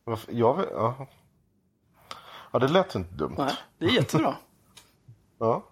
Varför... 0.04 0.32
Jag. 0.32 0.64
Ja. 0.72 1.06
ja, 2.52 2.58
det 2.58 2.68
lät 2.68 2.94
inte 2.94 3.14
dumt. 3.14 3.34
Nej, 3.38 3.52
det 3.78 3.84
är 3.86 3.90
jättebra. 3.90 4.36
Ja. 5.38 5.62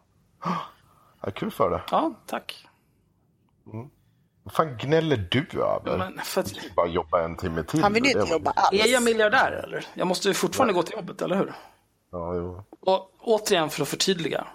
ja. 1.20 1.30
Kul 1.30 1.50
för 1.50 1.70
det. 1.70 1.82
Ja, 1.90 2.14
tack. 2.26 2.66
Vad 4.44 4.54
fan 4.54 4.76
gnäller 4.76 5.16
du 5.30 5.46
över? 5.62 5.98
Men 5.98 6.18
för 6.24 6.40
att, 6.40 6.52
Bara 6.76 6.86
jobba 6.88 7.24
en 7.24 7.36
timme 7.36 7.64
till. 7.64 7.82
Han 7.82 7.92
vill 7.92 8.06
inte 8.06 8.26
jobba 8.30 8.50
alls. 8.50 8.80
är 8.84 8.88
jag 8.92 9.02
miljardär 9.02 9.52
eller? 9.64 9.86
Jag 9.94 10.06
måste 10.06 10.28
ju 10.28 10.34
fortfarande 10.34 10.74
gå 10.74 10.82
till 10.82 10.94
jobbet, 10.96 11.22
eller 11.22 11.36
hur? 11.36 11.52
Ja, 12.12 12.34
jo. 12.34 12.64
Och 12.80 13.10
återigen 13.20 13.70
för 13.70 13.82
att 13.82 13.88
förtydliga. 13.88 14.46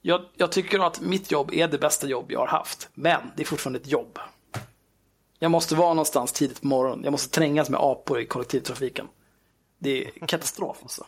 Jag, 0.00 0.24
jag 0.34 0.52
tycker 0.52 0.86
att 0.86 1.00
mitt 1.00 1.30
jobb 1.30 1.50
är 1.52 1.68
det 1.68 1.78
bästa 1.78 2.06
jobb 2.06 2.32
jag 2.32 2.38
har 2.40 2.46
haft. 2.46 2.88
Men 2.94 3.20
det 3.36 3.42
är 3.42 3.46
fortfarande 3.46 3.78
ett 3.78 3.86
jobb. 3.86 4.18
Jag 5.38 5.50
måste 5.50 5.74
vara 5.74 5.88
någonstans 5.94 6.32
tidigt 6.32 6.60
på 6.60 6.66
morgonen. 6.66 7.04
Jag 7.04 7.10
måste 7.10 7.34
trängas 7.34 7.70
med 7.70 7.80
apor 7.80 8.20
i 8.20 8.26
kollektivtrafiken. 8.26 9.08
Det 9.78 10.04
är 10.04 10.26
katastrof 10.26 10.78
alltså. 10.82 11.06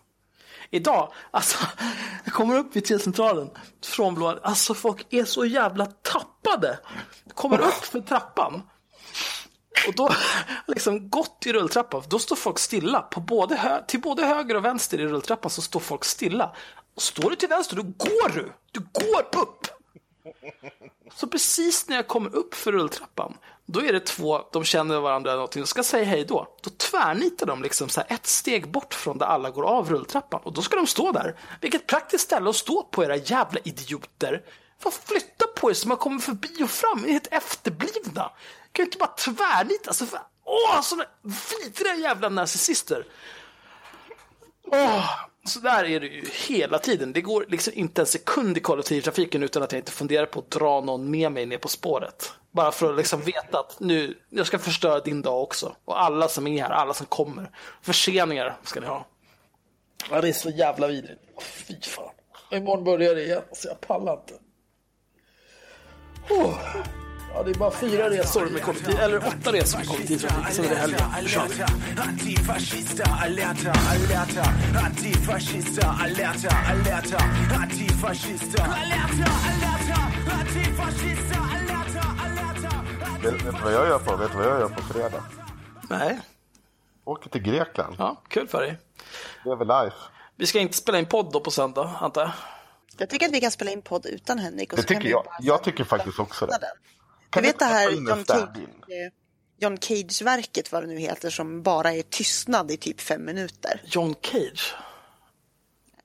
Idag, 0.71 1.13
alltså, 1.31 1.59
jag 2.25 2.35
kommer 2.35 2.59
upp 2.59 2.77
vid 2.77 2.85
T-centralen 2.85 3.51
från 3.85 4.15
Blå, 4.15 4.39
alltså 4.43 4.75
folk 4.75 5.07
är 5.11 5.25
så 5.25 5.45
jävla 5.45 5.87
tappade. 5.87 6.79
Kommer 7.35 7.61
upp 7.61 7.85
för 7.85 8.01
trappan 8.01 8.63
och 9.89 9.95
då 9.95 10.11
liksom 10.67 11.11
gått 11.11 11.43
i 11.47 11.53
rulltrappan, 11.53 12.03
då 12.09 12.19
står 12.19 12.37
folk 12.37 12.59
stilla. 12.59 13.01
På 13.01 13.21
både 13.21 13.57
hö- 13.57 13.85
till 13.89 14.01
både 14.01 14.27
höger 14.27 14.55
och 14.55 14.65
vänster 14.65 15.01
i 15.01 15.07
rulltrappan 15.07 15.51
så 15.51 15.63
står 15.63 15.81
folk 15.81 16.05
stilla. 16.05 16.55
Och 16.97 17.03
står 17.03 17.31
du 17.31 17.37
till 17.37 17.49
vänster, 17.49 17.77
då 17.77 17.83
går 17.83 18.29
du. 18.35 18.53
Du 18.73 18.81
går 18.81 19.43
upp. 19.43 19.67
Så 21.15 21.27
precis 21.27 21.89
när 21.89 21.97
jag 21.97 22.09
kommer 22.09 22.35
upp 22.37 22.55
för 22.55 22.73
rulltrappan, 22.73 23.37
då 23.67 23.81
är 23.81 23.93
det 23.93 24.01
två, 24.01 24.41
de 24.53 24.65
känner 24.65 25.01
varandra 25.01 25.31
eller 25.31 25.39
någonting, 25.39 25.63
och 25.63 25.69
ska 25.69 25.83
säga 25.83 26.05
hej 26.05 26.25
då. 26.25 26.57
Då 26.63 26.71
tvärnitar 26.71 27.47
de 27.47 27.63
liksom 27.63 27.89
så 27.89 28.01
här 28.01 28.15
ett 28.15 28.27
steg 28.27 28.71
bort 28.71 28.95
från 28.95 29.19
där 29.19 29.27
alla 29.27 29.51
går 29.51 29.65
av 29.65 29.91
rulltrappan. 29.91 30.41
Och 30.45 30.53
då 30.53 30.63
ska 30.63 30.77
de 30.77 30.87
stå 30.87 31.13
där. 31.13 31.39
Vilket 31.61 31.87
praktiskt 31.87 32.25
ställe 32.25 32.51
att 32.51 32.57
stå 32.57 32.83
på 32.83 33.05
era 33.05 33.17
jävla 33.17 33.61
idioter. 33.65 34.43
Vad 34.83 34.95
flytta 34.95 35.47
på 35.57 35.71
er 35.71 35.75
så 35.75 35.89
man 35.89 35.97
kommer 35.97 36.19
förbi 36.19 36.63
och 36.65 36.71
fram. 36.71 36.99
Ni 36.99 37.09
är 37.09 37.13
helt 37.13 37.33
efterblivna. 37.33 38.31
Kan 38.73 38.83
ju 38.83 38.85
inte 38.85 38.99
bara 38.99 39.13
tvärnita. 39.17 39.91
Alltså, 39.91 40.07
för, 40.07 40.21
åh, 40.45 40.81
såna 40.81 41.05
vidriga 41.63 41.95
jävla 41.95 42.29
narcissister. 42.29 43.07
Åh, 44.67 45.11
så 45.47 45.61
där 45.61 45.85
är 45.85 46.01
det 46.01 46.07
ju 46.07 46.25
hela 46.49 46.79
tiden. 46.79 47.13
Det 47.13 47.21
går 47.21 47.47
liksom 47.49 47.73
inte 47.77 48.03
en 48.03 48.07
sekund 48.07 48.57
i 48.57 48.61
kollektivtrafiken 48.61 49.43
utan 49.43 49.63
att 49.63 49.73
jag 49.73 49.79
inte 49.79 49.93
funderar 49.93 50.27
på 50.27 50.41
att 50.41 50.51
dra 50.51 50.81
någon 50.81 51.11
med 51.11 51.33
mig 51.33 51.47
ner 51.47 51.59
på 51.59 51.69
spåret. 51.69 52.33
Bara 52.51 52.73
för 52.73 52.91
att 52.91 52.97
liksom 52.97 53.21
veta 53.21 53.59
att 53.61 53.81
nu, 53.81 54.19
jag 54.31 54.47
ska 54.47 54.59
förstöra 54.59 55.01
din 55.01 55.23
dag 55.23 55.43
också. 55.43 55.77
Och 55.85 56.03
alla 56.03 56.29
som 56.29 56.47
är 56.47 56.63
här, 56.63 56.71
alla 56.71 56.95
som 56.95 57.07
kommer. 57.07 57.51
Förseningar 57.83 58.57
ska 58.65 58.81
ni 58.81 58.87
ha. 58.87 59.07
Ja, 60.11 60.21
det 60.21 60.29
är 60.29 60.33
så 60.33 60.51
jävla 60.51 60.87
vidrigt. 60.87 61.21
Fy 61.41 61.81
fan. 61.81 62.11
Imorgon 62.51 62.85
börjar 62.85 63.15
det 63.15 63.25
igen, 63.25 63.43
så 63.53 63.69
jag 63.69 63.81
pallar 63.81 64.13
inte. 64.13 64.35
Oh. 66.31 66.59
Ja, 67.37 67.43
det 67.43 67.51
är 67.51 67.55
bara 67.55 67.71
fyra 67.71 68.11
resor 68.11 68.47
med 68.47 68.63
kollektiv, 68.63 68.99
eller 69.01 69.17
åtta 69.27 69.53
resor 69.53 69.79
med 69.79 69.89
kollektivtrafik, 69.89 70.55
sen 70.55 70.65
är 70.65 70.69
det 70.69 70.75
helgen. 70.77 71.29
Kör. 71.29 71.43
Antifascister, 72.09 73.07
alerta, 73.23 73.73
alerta. 73.91 74.45
Antifascister, 74.87 75.87
alerta, 76.05 76.57
alerta. 76.71 77.19
Antifascister, 77.63 78.63
alerta, 78.63 79.31
alerta. 79.49 79.99
Antifascister, 80.41 81.41
alerta, 81.57 82.05
alerta. 82.25 82.85
Vet 83.23 83.35
vet 83.35 83.55
du 83.57 83.63
vad 83.63 83.73
jag 83.73 83.87
gör 83.89 83.99
på, 83.99 84.17
vet 84.17 84.33
du 84.33 84.39
vad 84.39 84.47
jag 84.47 84.61
gör 84.61 84.69
på 84.69 84.83
fredag? 84.83 85.25
Nej, 85.91 86.21
Åker 87.05 87.31
till 87.31 87.43
Grekland. 87.43 87.97
ja, 87.99 88.23
kul 88.29 88.49
för 88.49 88.61
dig. 88.63 88.79
Lever 89.45 89.65
life. 89.85 89.97
Vi 90.37 90.47
ska 90.47 90.59
inte 90.61 90.77
spela 90.77 90.99
in 90.99 91.07
podd 91.07 91.33
då 91.33 91.41
på 91.41 91.51
söndag, 91.51 91.91
antar 92.01 92.23
jag? 92.23 92.31
Jag 92.99 93.11
tycker 93.11 93.27
att 93.27 93.33
vi 93.33 93.41
kan 93.41 93.51
spela 93.51 93.71
in 93.71 93.83
podd 93.83 94.07
utan 94.07 94.39
Henrik. 94.39 94.73
Och 94.73 94.77
Det 94.77 94.83
tycker 94.83 95.09
jag. 95.09 95.25
bara 95.25 95.37
Jag 95.41 95.63
tycker 95.63 95.85
faktiskt 95.85 96.19
också 96.19 96.47
det. 96.47 96.59
Du 97.37 97.47
vet 97.47 97.59
det 97.59 97.65
här 97.65 97.91
John 97.91 98.25
Cage, 98.25 98.59
eh, 98.89 99.13
John 99.59 99.79
Cage-verket, 99.79 100.73
vad 100.73 100.83
det 100.83 100.87
nu 100.87 100.99
heter, 100.99 101.31
som 101.31 101.63
bara 101.63 101.93
är 101.93 102.03
tystnad 102.03 102.71
i 102.71 102.77
typ 102.77 103.01
fem 103.01 103.25
minuter. 103.25 103.83
John 103.85 104.15
Cage? 104.23 104.75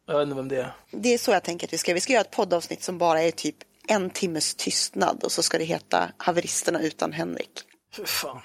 Jag 0.05 0.17
vet 0.17 0.23
inte 0.23 0.35
vem 0.35 0.47
det 0.47 0.57
är. 0.57 0.75
Det 0.91 1.13
är 1.13 1.17
så 1.17 1.31
jag 1.31 1.43
tänker 1.43 1.67
att 1.67 1.73
vi 1.73 1.77
ska. 1.77 1.93
Vi 1.93 2.01
ska 2.01 2.13
göra 2.13 2.21
ett 2.21 2.31
poddavsnitt 2.31 2.83
som 2.83 2.97
bara 2.97 3.21
är 3.21 3.31
typ 3.31 3.55
en 3.87 4.09
timmes 4.09 4.55
tystnad 4.55 5.23
och 5.23 5.31
så 5.31 5.43
ska 5.43 5.57
det 5.57 5.63
heta 5.63 6.11
Haveristerna 6.17 6.81
utan 6.81 7.13
Henrik. 7.13 7.63
Fy 7.95 8.05
fan. 8.05 8.41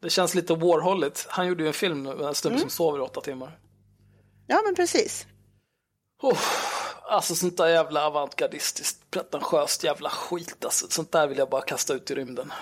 Det 0.00 0.10
känns 0.10 0.34
lite 0.34 0.54
Warholigt. 0.54 1.26
Han 1.28 1.46
gjorde 1.46 1.62
ju 1.62 1.66
en 1.66 1.74
film 1.74 2.02
nu, 2.02 2.24
en 2.24 2.34
snubbe 2.34 2.58
som 2.58 2.70
sover 2.70 2.98
i 2.98 3.02
åtta 3.02 3.20
timmar. 3.20 3.58
Ja, 4.46 4.62
men 4.64 4.74
precis. 4.74 5.26
Oh, 6.22 6.38
alltså 7.08 7.34
sånt 7.34 7.56
där 7.56 7.68
jävla 7.68 8.06
avantgardistiskt, 8.06 9.10
pretentiöst 9.10 9.84
jävla 9.84 10.10
skit. 10.10 10.64
Alltså, 10.64 10.86
sånt 10.90 11.12
där 11.12 11.26
vill 11.26 11.38
jag 11.38 11.50
bara 11.50 11.62
kasta 11.62 11.94
ut 11.94 12.10
i 12.10 12.14
rymden. 12.14 12.52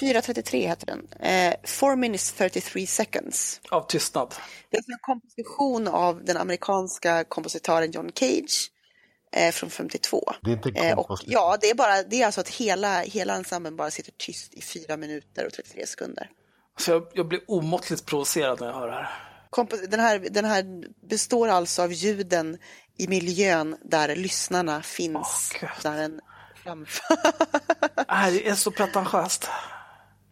4.33 0.00 0.66
heter 0.68 0.86
den. 0.86 1.08
Eh, 1.20 1.54
4 1.64 1.96
minutes 1.96 2.32
33 2.32 2.86
seconds. 2.86 3.60
Av 3.70 3.86
tystnad. 3.86 4.34
Det 4.70 4.76
är 4.76 4.80
en 4.80 4.98
komposition 5.00 5.88
av 5.88 6.24
den 6.24 6.36
amerikanska 6.36 7.24
kompositören 7.24 7.90
John 7.90 8.10
Cage 8.14 8.70
eh, 9.32 9.50
från 9.52 9.70
52. 9.70 10.32
Det 10.42 10.50
är 10.50 10.54
inte 10.54 10.68
Eh, 10.68 10.98
och, 10.98 11.06
komposition. 11.06 11.32
ja, 11.32 11.58
det 11.60 11.70
är, 11.70 11.74
bara, 11.74 12.02
det 12.02 12.22
är 12.22 12.26
alltså 12.26 12.40
att 12.40 12.48
hela, 12.48 13.00
hela 13.00 13.34
ensemblen 13.34 13.76
bara 13.76 13.90
sitter 13.90 14.12
tyst 14.18 14.54
i 14.54 14.62
4 14.62 14.96
minuter 14.96 15.46
och 15.46 15.52
33 15.52 15.86
sekunder. 15.86 16.30
Så 16.78 16.90
jag, 16.90 17.06
jag 17.12 17.28
blir 17.28 17.40
omåttligt 17.48 18.06
provocerad 18.06 18.60
när 18.60 18.66
jag 18.66 18.74
hör 18.74 18.86
det 18.86 18.92
här. 18.92 19.24
Den 19.88 20.00
här, 20.00 20.18
den 20.18 20.44
här 20.44 20.64
består 21.08 21.48
alltså 21.48 21.82
av 21.82 21.92
ljuden 21.92 22.58
i 22.98 23.08
miljön 23.08 23.76
där 23.82 24.16
lyssnarna 24.16 24.82
finns. 24.82 25.52
Åh, 25.54 25.60
Gud. 25.60 25.70
när 25.84 25.98
en 26.02 26.20
framför. 26.64 27.16
Det 28.32 28.48
är 28.48 28.54
så 28.54 28.70
pretentiöst. 28.70 29.48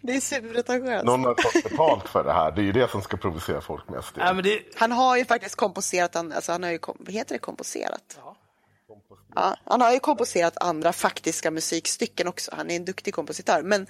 det 0.02 0.16
är 0.16 0.20
superpretentiöst. 0.20 1.04
Någon 1.04 1.24
har 1.24 1.34
fått 1.42 1.70
betalt 1.70 2.08
för 2.08 2.24
det 2.24 2.32
här. 2.32 2.52
Det 2.52 2.60
är 2.60 2.64
ju 2.64 2.72
det 2.72 2.90
som 2.90 3.02
ska 3.02 3.16
provocera 3.16 3.60
folk 3.60 3.88
mest. 3.88 4.16
Men 4.16 4.42
det, 4.42 4.62
Han 4.76 4.92
har 4.92 5.16
ju 5.16 5.24
faktiskt 5.24 5.54
komposerat, 5.56 6.16
alltså 6.16 6.52
han 6.52 6.62
har 6.62 6.70
ju, 6.70 6.78
heter 7.08 7.34
det, 7.34 7.38
komposerat? 7.38 8.18
Ja. 8.18 8.36
Ja, 9.34 9.56
han 9.64 9.80
har 9.80 9.92
ju 9.92 9.98
komposerat 9.98 10.56
andra 10.62 10.92
faktiska 10.92 11.50
musikstycken 11.50 12.28
också. 12.28 12.50
Han 12.56 12.70
är 12.70 12.76
en 12.76 12.84
duktig 12.84 13.14
kompositör. 13.14 13.62
Men, 13.62 13.86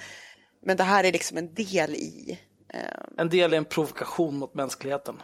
Men 0.63 0.77
det 0.77 0.85
här 0.85 1.05
är 1.05 1.13
liksom 1.13 1.37
en 1.39 1.55
del 1.55 1.95
i... 1.95 2.39
Eh, 2.75 2.81
En 3.19 3.29
del 3.29 3.53
är 3.53 3.57
en 3.57 3.65
provokation 3.65 4.39
mot 4.39 4.55
mänskligheten. 4.55 5.23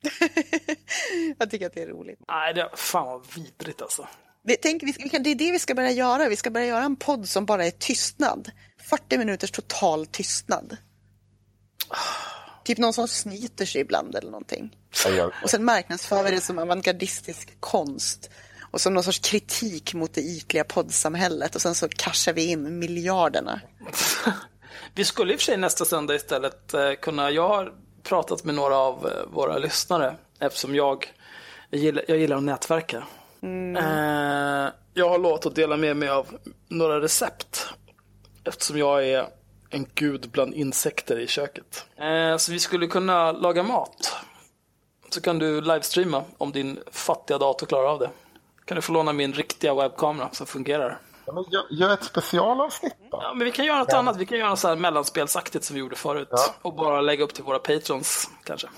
jag 1.38 1.50
tycker 1.50 1.66
att 1.66 1.74
det 1.74 1.82
är 1.82 1.86
roligt. 1.86 2.18
Nej, 2.28 2.54
det 2.54 2.70
fan 2.74 3.06
vad 3.06 3.26
vidrigt 3.34 3.82
alltså. 3.82 4.08
Vi, 4.42 4.56
tänk, 4.56 4.82
vi, 4.82 4.92
det 5.18 5.30
är 5.30 5.34
det 5.34 5.52
vi 5.52 5.58
ska 5.58 5.74
börja 5.74 5.90
göra. 5.90 6.28
Vi 6.28 6.36
ska 6.36 6.50
börja 6.50 6.66
göra 6.66 6.84
en 6.84 6.96
podd 6.96 7.28
som 7.28 7.46
bara 7.46 7.66
är 7.66 7.70
tystnad. 7.70 8.50
40 8.90 9.18
minuters 9.18 9.50
total 9.50 10.06
tystnad. 10.06 10.76
Typ 12.64 12.78
någon 12.78 12.92
som 12.92 13.08
snyter 13.08 13.64
sig 13.64 13.80
ibland 13.80 14.14
eller 14.14 14.30
någonting. 14.30 14.76
Och 15.42 15.50
sen 15.50 15.64
marknadsför 15.64 16.22
vi 16.24 16.30
det 16.30 16.40
som 16.40 16.58
avantgardistisk 16.58 17.60
konst. 17.60 18.30
Och 18.70 18.80
som 18.80 18.94
någon 18.94 19.04
sorts 19.04 19.18
kritik 19.18 19.94
mot 19.94 20.14
det 20.14 20.20
ytliga 20.20 20.64
poddsamhället. 20.64 21.54
Och 21.54 21.62
sen 21.62 21.74
så 21.74 21.88
cashar 21.88 22.32
vi 22.32 22.44
in 22.44 22.78
miljarderna. 22.78 23.60
Vi 24.94 25.04
skulle 25.04 25.32
i 25.32 25.36
och 25.36 25.40
för 25.40 25.44
sig 25.44 25.56
nästa 25.56 25.84
söndag 25.84 26.14
istället 26.14 26.74
eh, 26.74 26.92
kunna, 26.92 27.30
jag 27.30 27.48
har 27.48 27.72
pratat 28.02 28.44
med 28.44 28.54
några 28.54 28.76
av 28.76 29.06
eh, 29.06 29.32
våra 29.32 29.58
lyssnare 29.58 30.16
eftersom 30.38 30.74
jag, 30.74 31.12
jag, 31.70 31.80
gillar, 31.80 32.04
jag 32.08 32.18
gillar 32.18 32.36
att 32.36 32.42
nätverka. 32.42 33.04
Eh, 33.42 34.72
jag 34.94 35.08
har 35.08 35.18
lovat 35.18 35.46
att 35.46 35.54
dela 35.54 35.76
med 35.76 35.96
mig 35.96 36.08
av 36.08 36.26
några 36.68 37.00
recept 37.00 37.68
eftersom 38.44 38.78
jag 38.78 39.06
är 39.06 39.26
en 39.70 39.86
gud 39.94 40.30
bland 40.32 40.54
insekter 40.54 41.18
i 41.18 41.26
köket. 41.26 41.86
Eh, 41.96 42.36
så 42.36 42.52
vi 42.52 42.58
skulle 42.58 42.86
kunna 42.86 43.32
laga 43.32 43.62
mat. 43.62 44.16
Så 45.10 45.20
kan 45.20 45.38
du 45.38 45.60
livestreama 45.60 46.24
om 46.38 46.52
din 46.52 46.78
fattiga 46.90 47.38
dator 47.38 47.66
klarar 47.66 47.88
av 47.88 47.98
det. 47.98 48.10
Kan 48.64 48.74
du 48.74 48.82
få 48.82 48.92
låna 48.92 49.12
min 49.12 49.32
riktiga 49.32 49.74
webbkamera 49.74 50.28
som 50.32 50.46
fungerar. 50.46 50.98
Ja, 51.30 51.34
men 51.34 51.44
gör, 51.50 51.66
gör 51.70 51.94
ett 51.94 52.04
specialavsnitt 52.04 52.94
då. 53.10 53.18
Ja, 53.22 53.34
men 53.34 53.44
vi 53.44 53.52
kan 53.52 53.64
göra 53.64 53.78
något 53.78 53.92
annat. 53.92 54.16
Vi 54.16 54.26
kan 54.26 54.38
göra 54.38 54.56
så 54.56 54.68
här 54.68 54.76
mellanspelsaktigt 54.76 55.64
som 55.64 55.74
vi 55.74 55.80
gjorde 55.80 55.96
förut. 55.96 56.28
Ja. 56.30 56.54
Och 56.62 56.74
bara 56.74 57.00
lägga 57.00 57.24
upp 57.24 57.34
till 57.34 57.44
våra 57.44 57.58
patrons 57.58 58.30
kanske. 58.44 58.68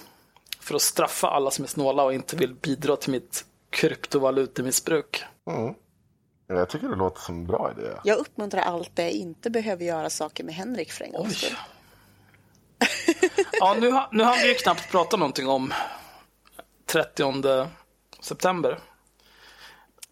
För 0.61 0.75
att 0.75 0.83
straffa 0.83 1.29
alla 1.29 1.51
som 1.51 1.65
är 1.65 1.69
snåla 1.69 2.03
och 2.03 2.15
inte 2.15 2.37
vill 2.37 2.55
bidra 2.55 2.97
till 2.97 3.11
mitt 3.11 3.45
kryptovalutemissbruk. 3.71 5.25
Mm. 5.51 5.75
Jag 6.47 6.69
tycker 6.69 6.89
det 6.89 6.97
låter 6.97 7.21
som 7.21 7.35
en 7.35 7.47
bra 7.47 7.73
idé. 7.77 7.89
Jag 8.05 8.19
uppmuntrar 8.19 8.63
allt 8.63 8.91
det 8.95 9.03
jag 9.03 9.13
inte 9.13 9.51
behöver 9.51 9.85
göra 9.85 10.11
saker 10.11 10.45
med 10.45 10.55
Henrik 10.55 10.93
för 10.93 11.05
en 11.05 11.13
gångs 11.13 11.37
skull. 11.37 11.57
Ja, 13.53 13.77
nu, 13.81 13.91
nu 14.11 14.25
har 14.25 14.37
vi 14.43 14.49
ju 14.49 14.55
knappt 14.55 14.91
pratat 14.91 15.19
någonting 15.21 15.49
om 15.49 15.75
30 16.87 17.67
september. 18.21 18.79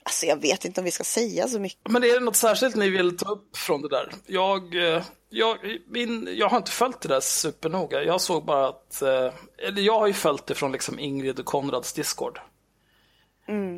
Alltså 0.02 0.26
jag 0.26 0.40
vet 0.40 0.64
inte 0.64 0.80
om 0.80 0.84
vi 0.84 0.90
ska 0.90 1.04
säga 1.04 1.48
så 1.48 1.58
mycket. 1.58 1.88
Men 1.88 2.04
är 2.04 2.14
det 2.14 2.20
något 2.20 2.36
särskilt 2.36 2.76
ni 2.76 2.90
vill 2.90 3.16
ta 3.16 3.30
upp 3.30 3.56
från 3.56 3.82
det 3.82 3.88
där? 3.88 4.12
Jag, 4.26 4.94
eh, 4.94 5.02
jag, 5.28 5.58
min, 5.88 6.28
jag 6.36 6.48
har 6.48 6.56
inte 6.56 6.70
följt 6.70 7.00
det 7.00 7.08
där 7.08 7.20
supernoga. 7.20 8.02
Jag 8.02 8.20
såg 8.20 8.44
bara 8.44 8.68
att, 8.68 9.02
eh, 9.02 9.32
eller 9.58 9.82
jag 9.82 9.98
har 9.98 10.06
ju 10.06 10.12
följt 10.12 10.46
det 10.46 10.54
från 10.54 10.72
liksom 10.72 10.98
Ingrid 10.98 11.38
och 11.38 11.44
Konrads 11.44 11.92
Discord. 11.92 12.40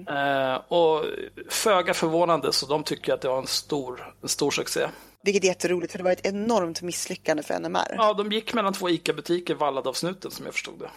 Eh, 0.08 0.54
och 0.54 1.04
föga 1.48 1.94
förvånande 1.94 2.52
så 2.52 2.66
de 2.66 2.84
tycker 2.84 3.14
att 3.14 3.20
det 3.20 3.28
var 3.28 3.38
en 3.38 3.46
stor, 3.46 4.14
en 4.22 4.28
stor 4.28 4.50
succé. 4.50 4.88
Vilket 5.22 5.44
är 5.44 5.48
jätteroligt 5.48 5.92
för 5.92 5.98
det 5.98 6.04
var 6.04 6.12
ett 6.12 6.26
enormt 6.26 6.82
misslyckande 6.82 7.42
för 7.42 7.60
NMR. 7.60 7.94
Ja, 7.96 8.14
de 8.14 8.32
gick 8.32 8.54
mellan 8.54 8.72
två 8.72 8.90
ICA-butiker 8.90 9.54
vallade 9.54 9.88
av 9.88 9.92
snuten 9.92 10.30
som 10.30 10.44
jag 10.44 10.54
förstod 10.54 10.78
det. 10.78 10.90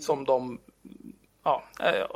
Som 0.00 0.24
de, 0.24 0.60
ja, 1.44 1.64
eh, 1.80 2.06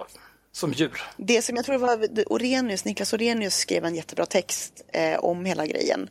som 0.59 0.73
djur. 0.73 1.03
Det 1.17 1.43
som 1.43 1.57
jag 1.57 1.65
tror 1.65 1.79
var 1.79 2.09
Orenius, 2.27 2.85
Niklas 2.85 3.13
Orenius 3.13 3.55
skrev 3.55 3.85
en 3.85 3.95
jättebra 3.95 4.27
text 4.27 4.85
eh, 4.93 5.19
om 5.19 5.45
hela 5.45 5.67
grejen. 5.67 6.11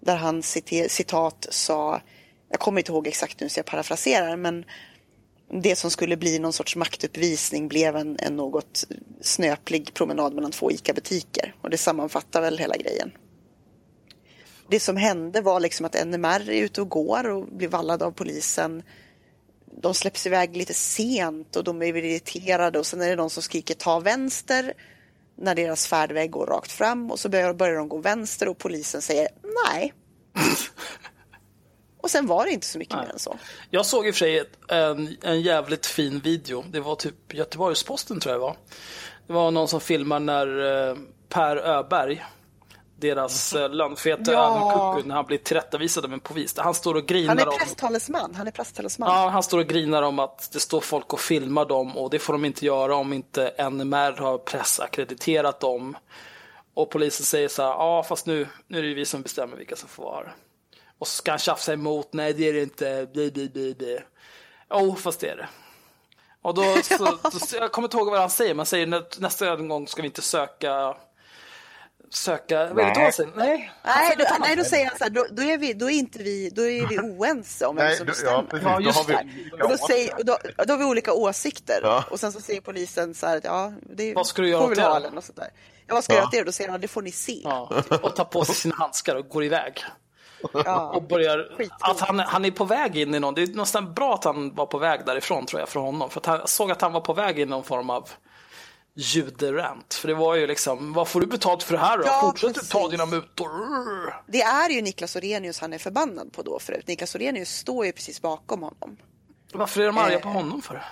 Där 0.00 0.16
han 0.16 0.42
citer, 0.42 0.88
citat 0.88 1.46
sa, 1.50 2.00
jag 2.50 2.60
kommer 2.60 2.80
inte 2.80 2.92
ihåg 2.92 3.06
exakt 3.06 3.40
nu 3.40 3.48
så 3.48 3.58
jag 3.58 3.66
parafraserar, 3.66 4.36
men 4.36 4.64
det 5.62 5.76
som 5.76 5.90
skulle 5.90 6.16
bli 6.16 6.38
någon 6.38 6.52
sorts 6.52 6.76
maktuppvisning 6.76 7.68
blev 7.68 7.96
en, 7.96 8.16
en 8.20 8.36
något 8.36 8.84
snöplig 9.20 9.94
promenad 9.94 10.34
mellan 10.34 10.50
två 10.50 10.70
ICA-butiker. 10.70 11.54
Och 11.60 11.70
det 11.70 11.78
sammanfattar 11.78 12.40
väl 12.40 12.58
hela 12.58 12.76
grejen. 12.76 13.12
Det 14.68 14.80
som 14.80 14.96
hände 14.96 15.40
var 15.40 15.60
liksom 15.60 15.86
att 15.86 16.06
NMR 16.06 16.50
är 16.50 16.62
ute 16.62 16.80
och 16.80 16.88
går 16.88 17.28
och 17.28 17.46
blir 17.46 17.68
vallad 17.68 18.02
av 18.02 18.10
polisen. 18.10 18.82
De 19.82 19.94
släpps 19.94 20.26
iväg 20.26 20.56
lite 20.56 20.74
sent 20.74 21.56
och 21.56 21.64
de 21.64 21.82
är 21.82 21.96
irriterade 21.96 22.78
och 22.78 22.86
sen 22.86 23.00
är 23.00 23.08
det 23.08 23.16
någon 23.16 23.30
som 23.30 23.42
skriker 23.42 23.74
ta 23.74 24.00
vänster 24.00 24.74
när 25.38 25.54
deras 25.54 25.86
färdväg 25.86 26.30
går 26.30 26.46
rakt 26.46 26.72
fram 26.72 27.10
och 27.10 27.20
så 27.20 27.28
börjar, 27.28 27.54
börjar 27.54 27.76
de 27.76 27.88
gå 27.88 27.98
vänster 27.98 28.48
och 28.48 28.58
polisen 28.58 29.02
säger 29.02 29.28
nej. 29.64 29.92
och 32.02 32.10
sen 32.10 32.26
var 32.26 32.44
det 32.44 32.50
inte 32.50 32.66
så 32.66 32.78
mycket 32.78 32.96
mer 32.96 33.10
än 33.12 33.18
så. 33.18 33.38
Jag 33.70 33.86
såg 33.86 34.06
i 34.06 34.10
och 34.10 34.14
för 34.14 34.18
sig 34.18 34.38
ett, 34.38 34.58
en, 34.68 35.16
en 35.22 35.42
jävligt 35.42 35.86
fin 35.86 36.20
video. 36.20 36.64
Det 36.70 36.80
var 36.80 36.94
typ 36.94 37.34
Göteborgs-Posten 37.34 38.20
tror 38.20 38.32
jag 38.32 38.40
det 38.40 38.44
var. 38.44 38.56
Det 39.26 39.32
var 39.32 39.50
någon 39.50 39.68
som 39.68 39.80
filmar 39.80 40.20
när 40.20 40.88
eh, 40.88 40.96
Per 41.28 41.56
Öberg, 41.56 42.24
deras 42.96 43.52
eh, 43.52 43.70
lönnfeta 43.70 44.32
Ja. 44.32 44.46
ögonkucku, 44.56 45.08
när 45.08 45.14
han 45.14 45.24
blir 45.24 45.38
tillrättavisad 45.38 46.04
av 46.04 46.12
en 46.12 46.20
polis. 46.20 46.54
Han 46.58 46.74
står 46.74 46.94
och 46.94 47.00
Han 47.00 47.06
grinar 47.06 47.36
är 47.36 47.48
om... 47.48 47.58
presstalesman. 47.58 48.34
Han 48.34 48.46
är 48.46 48.50
presstalesman. 48.50 49.08
Ja, 49.08 49.28
han 49.28 49.42
står 49.42 49.58
och 49.58 49.66
grinar 49.66 50.02
om 50.02 50.18
att 50.18 50.52
det 50.52 50.60
står 50.60 50.80
folk 50.80 51.12
och 51.12 51.20
filmar 51.20 51.64
dem 51.64 51.96
och 51.96 52.10
det 52.10 52.18
får 52.18 52.32
de 52.32 52.44
inte 52.44 52.66
göra 52.66 52.94
om 52.96 53.12
inte 53.12 53.68
NMR 53.70 54.16
har 54.20 54.38
pressackrediterat 54.38 55.60
dem. 55.60 55.96
Och 56.74 56.90
polisen 56.90 57.26
säger 57.26 57.48
så 57.48 57.62
här, 57.62 57.68
ja 57.70 58.02
fast 58.02 58.26
nu, 58.26 58.48
nu 58.68 58.78
är 58.78 58.82
det 58.82 58.88
ju 58.88 58.94
vi 58.94 59.04
som 59.04 59.22
bestämmer 59.22 59.56
vilka 59.56 59.76
som 59.76 59.88
får 59.88 60.02
vara. 60.04 60.30
Och 60.98 61.08
så 61.08 61.16
ska 61.16 61.32
han 61.32 61.38
tjafsa 61.38 61.72
emot, 61.72 62.08
nej 62.12 62.32
det 62.32 62.48
är 62.48 62.52
det 62.52 62.62
inte, 62.62 63.08
bli, 63.12 63.30
bli, 63.30 63.48
bli, 63.48 63.74
bli. 63.74 63.98
Jo, 64.70 64.94
fast 64.94 65.20
det 65.20 65.28
är 65.28 65.36
det. 65.36 65.48
Och 66.42 66.54
då, 66.54 66.62
så, 66.82 67.18
så, 67.38 67.56
jag 67.56 67.72
kommer 67.72 67.86
inte 67.88 67.96
ihåg 67.96 68.10
vad 68.10 68.20
han 68.20 68.30
säger, 68.30 68.54
man 68.54 68.66
säger 68.66 68.86
nä- 68.86 69.02
nästa 69.18 69.56
gång 69.56 69.88
ska 69.88 70.02
vi 70.02 70.08
inte 70.08 70.22
söka, 70.22 70.96
söka, 72.10 72.66
vad 72.74 72.84
är 72.84 72.88
det 72.88 72.94
då 72.94 73.00
han 73.00 73.12
säger? 73.12 73.30
Nej. 73.36 73.72
Nej, 73.84 74.14
då, 74.18 74.24
nej, 74.40 74.56
då 74.56 74.64
säger 74.64 74.86
han 74.86 74.98
så 74.98 75.04
här, 75.04 75.10
då, 75.10 75.26
då, 75.30 75.42
är 75.42 75.58
vi, 75.58 75.72
då, 75.72 75.90
är 75.90 75.94
inte 75.94 76.18
vi, 76.18 76.50
då 76.50 76.62
är 76.66 76.86
vi 76.88 76.98
oense 76.98 77.66
om 77.66 77.76
vem 77.76 77.94
som 77.96 78.06
då- 78.06 78.10
bestämmer. 78.12 78.44
ja, 78.52 78.58
Då 78.60 78.68
har 78.68 78.78
vi 78.78 78.86
olika 78.88 79.64
Och 79.64 79.70
då, 79.70 79.76
säger, 79.76 80.14
och 80.18 80.24
då, 80.24 80.38
då 80.66 80.72
har 80.72 80.78
vi 80.78 80.84
olika 80.84 81.12
åsikter. 81.12 81.80
Ja. 81.82 82.04
Och 82.10 82.20
sen 82.20 82.32
så 82.32 82.40
säger 82.40 82.60
polisen 82.60 83.14
så 83.14 83.26
här, 83.26 83.40
ja, 83.44 83.72
det 83.82 84.14
Vad 84.14 84.26
ska 84.26 84.42
du 84.42 84.48
göra 84.48 84.60
får 84.60 84.64
åt 84.64 84.70
väl 84.78 85.02
det 85.02 85.08
ha 85.08 85.22
sånt 85.22 85.36
där. 85.36 85.48
Ja, 85.86 85.94
vad 85.94 86.04
ska 86.04 86.12
jag 86.12 86.16
Ja. 86.18 86.20
göra 86.22 86.26
åt 86.26 86.32
det? 86.32 86.42
Då 86.42 86.52
säger 86.52 86.70
han, 86.70 86.80
det 86.80 86.88
får 86.88 87.02
ni 87.02 87.12
se. 87.12 87.40
Ja, 87.44 87.82
och 88.02 88.16
tar 88.16 88.24
på 88.24 88.44
sig 88.44 88.54
sina 88.54 88.74
handskar 88.74 89.16
och 89.16 89.28
går 89.28 89.44
iväg. 89.44 89.84
Ja. 90.64 90.92
och 90.94 91.02
börjar, 91.02 91.56
att 91.80 92.00
han, 92.00 92.18
han 92.18 92.44
är 92.44 92.50
på 92.50 92.64
väg 92.64 92.96
in 92.96 93.14
i 93.14 93.20
någon, 93.20 93.34
det 93.34 93.42
är 93.42 93.46
nästan 93.46 93.94
bra 93.94 94.14
att 94.14 94.24
han 94.24 94.54
var 94.54 94.66
på 94.66 94.78
väg 94.78 95.00
därifrån 95.06 95.46
tror 95.46 95.60
jag 95.60 95.68
för 95.68 95.80
honom. 95.80 96.10
För 96.10 96.20
att 96.20 96.26
han 96.26 96.38
jag 96.38 96.48
såg 96.48 96.70
att 96.70 96.82
han 96.82 96.92
var 96.92 97.00
på 97.00 97.12
väg 97.12 97.38
in 97.38 97.48
i 97.48 97.50
någon 97.50 97.64
form 97.64 97.90
av 97.90 98.08
juderant. 98.96 99.94
För 99.94 100.08
det 100.08 100.14
var 100.14 100.34
ju 100.34 100.46
liksom, 100.46 100.92
vad 100.92 101.08
får 101.08 101.20
du 101.20 101.26
betalt 101.26 101.62
för 101.62 101.72
det 101.72 101.78
här 101.78 101.98
då? 101.98 102.04
Ja, 102.06 102.20
Fortsätt 102.20 102.54
precis. 102.54 102.68
ta 102.70 102.88
dina 102.88 103.06
mutor. 103.06 104.14
Det 104.26 104.42
är 104.42 104.70
ju 104.70 104.82
Niklas 104.82 105.16
Orenius 105.16 105.60
han 105.60 105.72
är 105.72 105.78
förbannad 105.78 106.32
på 106.32 106.42
då 106.42 106.58
förut. 106.58 106.86
Niklas 106.86 107.14
Orenius 107.14 107.50
står 107.56 107.86
ju 107.86 107.92
precis 107.92 108.22
bakom 108.22 108.62
honom. 108.62 108.96
Varför 109.52 109.80
är 109.80 109.86
de 109.86 109.98
arga 109.98 110.18
på 110.18 110.28
Eh. 110.28 110.34
honom 110.34 110.62
för? 110.62 110.84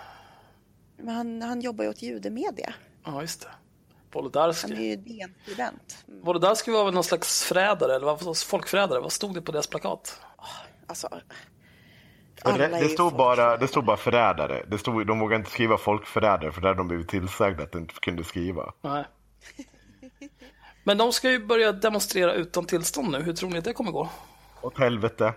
Men 0.97 1.15
han, 1.15 1.43
han 1.43 1.61
jobbar 1.61 1.85
ju 1.85 1.91
åt 1.91 2.03
judemedia. 2.03 2.75
Ja, 3.05 3.21
just 3.21 3.41
det. 3.41 3.49
Han 3.49 3.57
är 3.57 4.23
Wolodarski. 4.23 4.75
ju 4.75 4.97
DN-skribent. 4.97 6.05
Mm. 6.09 6.25
Wolodarski 6.25 6.71
var 6.71 6.85
väl 6.85 6.95
någon 6.95 7.05
slags 7.05 7.43
förrädare, 7.45 7.95
eller 7.97 8.07
vad 8.07 8.39
folkförrädare? 8.39 9.01
Vad 9.01 9.13
stod 9.13 9.35
det 9.35 9.43
på 9.43 9.53
deras 9.53 9.67
plakat? 9.67 10.21
Alltså, 10.87 11.09
Det, 12.43 12.69
det, 12.69 12.89
stod 12.89 13.17
bara, 13.17 13.57
det 13.57 13.69
stod 13.69 13.85
bara 13.85 13.97
förrädare. 13.97 14.63
Det 14.67 14.79
stod, 14.79 15.07
de 15.07 15.19
vågade 15.19 15.37
inte 15.37 15.51
skriva 15.51 15.79
folkförrädare 15.79 16.53
för 16.53 16.61
där 16.61 16.69
hade 16.69 16.81
de 16.81 16.89
blivit 16.89 17.09
tillsagda 17.09 17.63
att 17.63 17.73
de 17.73 17.79
inte 17.79 17.95
kunde 17.95 18.25
skriva. 18.25 18.73
Nej. 18.81 19.05
Men 20.85 20.99
de 20.99 21.13
ska 21.13 21.31
ju 21.31 21.47
börja 21.47 21.73
demonstrera 21.73 22.33
utan 22.33 22.65
tillstånd 22.65 23.11
nu. 23.11 23.23
Hur 23.23 23.33
tror 23.33 23.51
ni 23.51 23.59
att 23.59 23.65
det 23.65 23.73
kommer 23.73 23.93
gå? 23.93 24.09
Åt 24.61 24.79
helvete. 24.79 25.35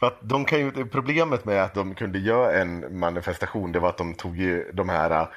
För 0.00 0.06
att 0.06 0.18
de 0.20 0.44
kan 0.44 0.58
ju, 0.58 0.86
problemet 0.86 1.44
med 1.44 1.64
att 1.64 1.74
de 1.74 1.94
kunde 1.94 2.18
göra 2.18 2.52
en 2.52 2.98
manifestation 2.98 3.72
det 3.72 3.80
var 3.80 3.88
att 3.88 3.96
de 3.96 4.14
tog 4.14 4.36
ju 4.36 4.70
de 4.72 4.88
här 4.88 5.28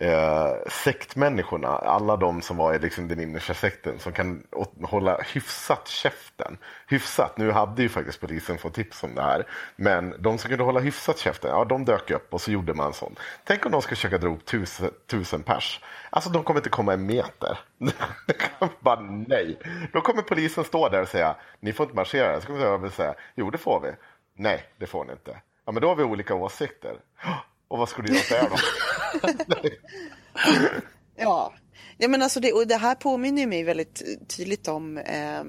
eh, 0.00 0.54
sektmänniskorna, 0.66 1.68
alla 1.68 2.16
de 2.16 2.42
som 2.42 2.56
var 2.56 2.74
i 2.74 2.78
liksom 2.78 3.08
den 3.08 3.20
innersta 3.20 3.54
sekten 3.54 3.98
som 3.98 4.12
kan 4.12 4.42
hålla 4.82 5.20
hyfsat 5.32 5.88
käften. 5.88 6.58
Hyfsat, 6.88 7.38
nu 7.38 7.50
hade 7.50 7.82
ju 7.82 7.88
faktiskt 7.88 8.20
polisen 8.20 8.58
fått 8.58 8.74
tips 8.74 9.02
om 9.02 9.14
det 9.14 9.22
här. 9.22 9.46
Men 9.76 10.14
de 10.18 10.38
som 10.38 10.48
kunde 10.48 10.64
hålla 10.64 10.80
hyfsat 10.80 11.18
käften, 11.18 11.50
ja 11.50 11.64
de 11.64 11.84
dök 11.84 12.10
upp 12.10 12.34
och 12.34 12.40
så 12.40 12.50
gjorde 12.50 12.74
man 12.74 12.92
sånt. 12.92 13.18
Tänk 13.44 13.66
om 13.66 13.72
de 13.72 13.82
ska 13.82 13.94
försöka 13.94 14.18
dra 14.18 14.28
upp 14.28 14.44
tusen, 14.44 14.90
tusen 15.06 15.42
pers. 15.42 15.80
Alltså 16.10 16.30
de 16.30 16.42
kommer 16.42 16.60
inte 16.60 16.70
komma 16.70 16.92
en 16.92 17.06
meter. 17.06 17.58
Bara 18.80 19.00
nej. 19.00 19.58
Då 19.92 20.00
kommer 20.00 20.22
polisen 20.22 20.64
stå 20.64 20.88
där 20.88 21.02
och 21.02 21.08
säga, 21.08 21.36
ni 21.60 21.72
får 21.72 21.84
inte 21.84 21.96
marschera. 21.96 22.40
Så 22.40 22.46
kommer 22.46 22.64
jag 22.64 22.92
säga, 22.92 23.14
jo 23.34 23.50
det 23.50 23.58
får 23.58 23.80
vi. 23.80 23.92
Nej, 24.34 24.64
det 24.76 24.86
får 24.86 25.04
ni 25.04 25.12
inte. 25.12 25.40
Ja, 25.64 25.72
men 25.72 25.82
då 25.82 25.88
har 25.88 25.96
vi 25.96 26.02
olika 26.02 26.34
åsikter. 26.34 26.96
Och 27.68 27.78
vad 27.78 27.88
skulle 27.88 28.08
du 28.08 28.14
göra 28.14 28.40
där 28.40 28.50
då? 28.50 29.68
Ja, 31.16 31.54
ja 31.98 32.08
men 32.08 32.22
alltså 32.22 32.40
det, 32.40 32.52
och 32.52 32.66
det 32.66 32.76
här 32.76 32.94
påminner 32.94 33.46
mig 33.46 33.62
väldigt 33.62 34.02
tydligt 34.28 34.68
om 34.68 34.98
eh, 34.98 35.42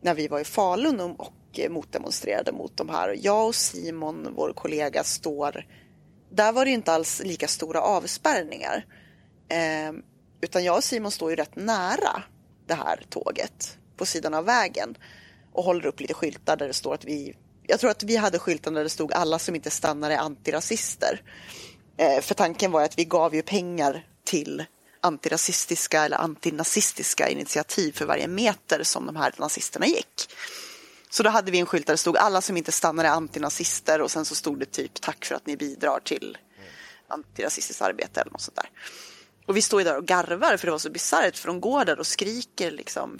när 0.00 0.14
vi 0.14 0.28
var 0.28 0.40
i 0.40 0.44
Falun 0.44 1.00
och, 1.00 1.20
och 1.20 1.32
motdemonstrerade 1.70 2.52
mot 2.52 2.76
de 2.76 2.88
här. 2.88 3.16
Jag 3.20 3.46
och 3.46 3.54
Simon, 3.54 4.28
vår 4.36 4.52
kollega, 4.52 5.04
står... 5.04 5.66
Där 6.30 6.52
var 6.52 6.64
det 6.64 6.70
inte 6.70 6.92
alls 6.92 7.22
lika 7.24 7.48
stora 7.48 7.80
avspärrningar. 7.80 8.86
Eh, 9.48 9.92
utan 10.40 10.64
jag 10.64 10.76
och 10.76 10.84
Simon 10.84 11.10
står 11.10 11.30
ju 11.30 11.36
rätt 11.36 11.56
nära 11.56 12.22
det 12.66 12.74
här 12.74 13.06
tåget 13.08 13.78
på 13.96 14.06
sidan 14.06 14.34
av 14.34 14.44
vägen 14.44 14.94
och 15.52 15.64
håller 15.64 15.86
upp 15.86 16.00
lite 16.00 16.14
skyltar 16.14 16.56
där 16.56 16.66
det 16.66 16.74
står 16.74 16.94
att 16.94 17.04
vi... 17.04 17.36
Jag 17.72 17.80
tror 17.80 17.90
att 17.90 18.02
vi 18.02 18.16
hade 18.16 18.38
skyltar 18.38 18.70
där 18.70 18.82
det 18.82 18.90
stod 18.90 19.12
alla 19.12 19.38
som 19.38 19.54
inte 19.54 19.70
stannar 19.70 20.10
är 20.10 20.16
antirasister. 20.16 21.22
Eh, 21.96 22.20
för 22.20 22.34
tanken 22.34 22.70
var 22.70 22.82
att 22.82 22.98
vi 22.98 23.04
gav 23.04 23.34
ju 23.34 23.42
pengar 23.42 24.06
till 24.24 24.64
antirasistiska 25.00 26.04
eller 26.04 26.16
antinazistiska 26.16 27.28
initiativ 27.28 27.92
för 27.92 28.06
varje 28.06 28.28
meter 28.28 28.82
som 28.82 29.06
de 29.06 29.16
här 29.16 29.34
nazisterna 29.36 29.86
gick. 29.86 30.28
Så 31.10 31.22
då 31.22 31.30
hade 31.30 31.50
vi 31.50 31.58
en 31.58 31.66
skylt 31.66 31.86
där 31.86 31.94
det 31.94 31.98
stod 31.98 32.16
alla 32.16 32.40
som 32.40 32.56
inte 32.56 32.72
stannar 32.72 33.04
är 33.04 33.08
antinazister 33.08 34.00
och 34.00 34.10
sen 34.10 34.24
så 34.24 34.34
stod 34.34 34.58
det 34.58 34.66
typ 34.66 35.00
tack 35.00 35.24
för 35.24 35.34
att 35.34 35.46
ni 35.46 35.56
bidrar 35.56 36.00
till 36.00 36.38
antirasistiskt 37.08 37.82
arbete 37.82 38.20
eller 38.20 38.32
något 38.32 38.40
sånt 38.40 38.56
där. 38.56 38.70
Och 39.46 39.56
vi 39.56 39.62
står 39.62 39.80
ju 39.80 39.84
där 39.84 39.96
och 39.96 40.06
garvar 40.06 40.56
för 40.56 40.66
det 40.66 40.70
var 40.70 40.78
så 40.78 40.90
bisarrt 40.90 41.36
för 41.36 41.48
de 41.48 41.60
går 41.60 41.84
där 41.84 41.98
och 41.98 42.06
skriker 42.06 42.70
liksom 42.70 43.18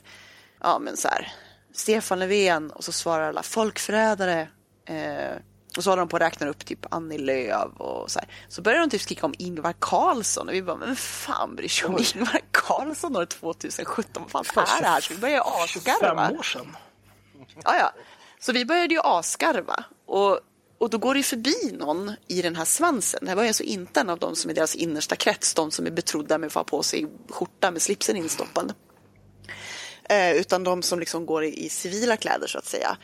ja 0.60 0.78
men 0.78 0.96
så 0.96 1.08
här 1.08 1.32
Stefan 1.74 2.18
Löfven 2.18 2.70
och 2.70 2.84
så 2.84 2.92
svarar 2.92 3.28
alla 3.28 3.42
folkförrädare 3.42 4.48
eh, 4.84 5.36
och 5.76 5.84
så 5.84 5.90
håller 5.90 6.00
de 6.00 6.08
på 6.08 6.16
att 6.16 6.22
räkna 6.22 6.48
upp 6.48 6.66
typ 6.66 6.86
Annie 6.90 7.18
Lööf 7.18 7.72
och 7.76 8.10
så 8.10 8.18
här. 8.18 8.28
Så 8.48 8.62
börjar 8.62 8.80
de 8.80 8.90
typ 8.90 9.00
skrika 9.00 9.26
om 9.26 9.34
Ingvar 9.38 9.74
Carlsson 9.78 10.48
och 10.48 10.54
vi 10.54 10.62
bara, 10.62 10.76
men 10.76 10.96
fan 10.96 11.56
bryr 11.56 11.68
sig 11.68 11.88
om 11.88 11.98
Ingvar 11.98 12.40
Carlsson 12.50 13.16
år 13.16 13.24
2017? 13.24 14.22
Vad 14.32 14.46
fan 14.46 14.66
är 14.78 14.82
det 14.82 14.88
här? 14.88 15.00
Så 15.00 15.14
vi 15.14 15.20
börjar 15.20 15.42
asgarva. 15.46 16.28
Fem 16.28 16.38
år 16.38 16.42
sedan. 16.42 16.76
Ja, 17.64 17.76
ja. 17.78 17.92
Så 18.40 18.52
vi 18.52 18.64
började 18.64 18.94
ju 18.94 19.00
asgarva. 19.04 19.84
Och, 20.06 20.40
och 20.78 20.90
då 20.90 20.98
går 20.98 21.14
det 21.14 21.22
förbi 21.22 21.72
någon 21.72 22.12
i 22.28 22.42
den 22.42 22.56
här 22.56 22.64
svansen. 22.64 23.20
Det 23.22 23.28
här 23.28 23.36
var 23.36 23.42
ju 23.42 23.48
alltså 23.48 23.62
inte 23.62 24.00
en 24.00 24.10
av 24.10 24.18
dem 24.18 24.36
som 24.36 24.50
är 24.50 24.54
deras 24.54 24.74
innersta 24.74 25.16
krets, 25.16 25.54
de 25.54 25.70
som 25.70 25.86
är 25.86 25.90
betrodda 25.90 26.38
med 26.38 26.46
att 26.46 26.52
få 26.52 26.64
på 26.64 26.82
sig 26.82 27.06
skjorta 27.30 27.70
med 27.70 27.82
slipsen 27.82 28.16
instoppad. 28.16 28.74
Eh, 30.08 30.32
utan 30.32 30.64
de 30.64 30.82
som 30.82 30.98
liksom 31.00 31.26
går 31.26 31.44
i, 31.44 31.64
i 31.64 31.68
civila 31.68 32.16
kläder 32.16 32.46
så 32.46 32.58
att 32.58 32.66
säga. 32.66 32.96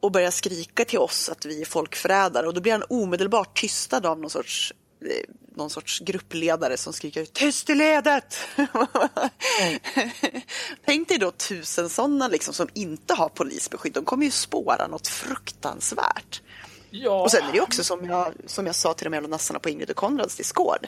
Och 0.00 0.12
börjar 0.12 0.30
skrika 0.30 0.84
till 0.84 0.98
oss 0.98 1.28
att 1.28 1.46
vi 1.46 1.60
är 1.60 1.66
folkförrädare. 1.66 2.46
Och 2.46 2.54
då 2.54 2.60
blir 2.60 2.72
han 2.72 2.84
omedelbart 2.88 3.60
tystad 3.60 4.06
av 4.06 4.20
någon 4.20 4.30
sorts 4.30 4.72
eh, 5.04 5.30
någon 5.56 5.70
sorts 5.70 6.00
gruppledare 6.00 6.76
som 6.76 6.92
skriker 6.92 7.24
tyst 7.24 7.70
i 7.70 7.74
ledet. 7.74 8.36
Tänk 10.84 11.08
dig 11.08 11.18
då 11.18 11.30
tusen 11.30 11.88
sådana 11.88 12.28
liksom, 12.28 12.54
som 12.54 12.68
inte 12.74 13.14
har 13.14 13.28
polisbeskydd. 13.28 13.92
De 13.92 14.04
kommer 14.04 14.24
ju 14.24 14.30
spåra 14.30 14.86
något 14.86 15.08
fruktansvärt. 15.08 16.42
Ja, 16.90 17.22
Och 17.22 17.30
sen 17.30 17.48
är 17.48 17.52
det 17.52 17.60
också 17.60 17.84
som 17.84 18.06
jag, 18.06 18.32
som 18.46 18.66
jag 18.66 18.74
sa 18.74 18.94
till 18.94 19.04
de 19.04 19.14
jävla 19.14 19.28
nassarna 19.28 19.58
på 19.58 19.70
Ingrid 19.70 19.90
och 19.90 19.96
Konrads 19.96 20.36
Discord. 20.36 20.86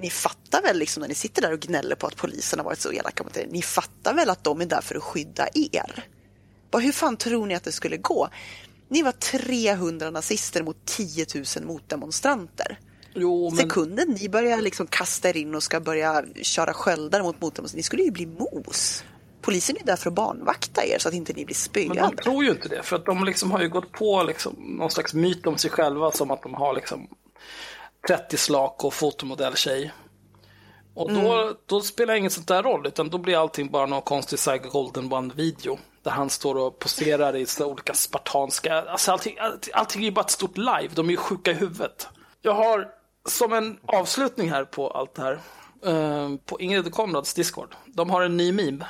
Ni 0.00 0.10
fattar 0.10 0.62
väl 0.62 0.78
liksom 0.78 1.00
när 1.00 1.08
ni 1.08 1.14
sitter 1.14 1.42
där 1.42 1.52
och 1.52 1.60
gnäller 1.60 1.96
på 1.96 2.06
att 2.06 2.16
polisen 2.16 2.58
har 2.58 2.64
varit 2.64 2.80
så 2.80 2.92
elaka 2.92 3.24
mot 3.24 3.36
er. 3.36 3.46
Ni 3.50 3.62
fattar 3.62 4.14
väl 4.14 4.30
att 4.30 4.44
de 4.44 4.60
är 4.60 4.66
där 4.66 4.80
för 4.80 4.94
att 4.96 5.02
skydda 5.02 5.48
er? 5.54 6.04
Bara, 6.70 6.82
hur 6.82 6.92
fan 6.92 7.16
tror 7.16 7.46
ni 7.46 7.54
att 7.54 7.64
det 7.64 7.72
skulle 7.72 7.96
gå? 7.96 8.28
Ni 8.88 9.02
var 9.02 9.12
300 9.12 10.10
nazister 10.10 10.62
mot 10.62 10.76
10 10.84 11.26
000 11.56 11.64
motdemonstranter. 11.64 12.78
jo, 13.14 13.50
men 13.50 13.58
Sekunden 13.58 14.08
ni 14.20 14.28
börjar 14.28 14.60
liksom 14.60 14.86
kasta 14.86 15.28
er 15.28 15.36
in 15.36 15.54
och 15.54 15.62
ska 15.62 15.80
börja 15.80 16.24
köra 16.42 16.72
sköldar 16.74 17.22
mot 17.22 17.40
motdemonstranter, 17.40 17.76
ni 17.76 17.82
skulle 17.82 18.02
ju 18.02 18.10
bli 18.10 18.26
mos. 18.26 19.04
Polisen 19.42 19.76
är 19.80 19.84
där 19.86 19.96
för 19.96 20.10
att 20.10 20.14
barnvakta 20.14 20.84
er 20.84 20.98
så 20.98 21.08
att 21.08 21.14
inte 21.14 21.32
ni 21.32 21.44
blir 21.44 21.56
Men 21.74 21.88
de 21.88 21.94
spöade. 21.94 22.22
tror 22.22 22.44
ju 22.44 22.50
inte 22.50 22.68
det, 22.68 22.82
för 22.82 22.96
att 22.96 23.06
de 23.06 23.24
liksom 23.24 23.50
har 23.50 23.60
ju 23.60 23.68
gått 23.68 23.92
på 23.92 24.22
liksom 24.22 24.54
någon 24.78 24.90
slags 24.90 25.14
myt 25.14 25.46
om 25.46 25.58
sig 25.58 25.70
själva 25.70 26.12
som 26.12 26.30
att 26.30 26.42
de 26.42 26.54
har 26.54 26.74
liksom 26.74 27.08
30 28.08 28.36
slak 28.36 28.84
och 28.84 28.94
fotomodelltjej. 28.94 29.92
Och 30.94 31.12
då, 31.12 31.54
då 31.66 31.80
spelar 31.80 32.14
inget 32.14 32.32
sånt 32.32 32.48
där 32.48 32.62
roll, 32.62 32.86
utan 32.86 33.08
då 33.08 33.18
blir 33.18 33.40
allting 33.40 33.70
bara 33.70 33.86
någon 33.86 34.02
konstig 34.02 34.38
Saiga 34.38 34.68
Golden 34.68 35.12
One-video. 35.12 35.78
Där 36.02 36.10
han 36.10 36.30
står 36.30 36.54
och 36.54 36.78
poserar 36.78 37.36
i 37.36 37.46
såna 37.46 37.70
olika 37.70 37.94
spartanska... 37.94 38.82
Alltså 38.82 39.12
allting, 39.12 39.38
allting, 39.38 39.72
allting 39.74 40.02
är 40.02 40.04
ju 40.04 40.12
bara 40.12 40.20
ett 40.20 40.30
stort 40.30 40.56
live, 40.56 40.88
de 40.94 41.06
är 41.06 41.10
ju 41.10 41.16
sjuka 41.16 41.50
i 41.50 41.54
huvudet. 41.54 42.08
Jag 42.42 42.54
har 42.54 42.88
som 43.28 43.52
en 43.52 43.78
avslutning 43.86 44.50
här 44.50 44.64
på 44.64 44.90
allt 44.90 45.14
det 45.14 45.22
här, 45.22 45.40
eh, 45.84 46.36
på 46.46 46.60
Ingrid 46.60 46.86
och 46.86 46.92
Konrads 46.92 47.34
Discord. 47.34 47.74
De 47.86 48.10
har 48.10 48.22
en 48.22 48.36
ny 48.36 48.52
meme. 48.52 48.86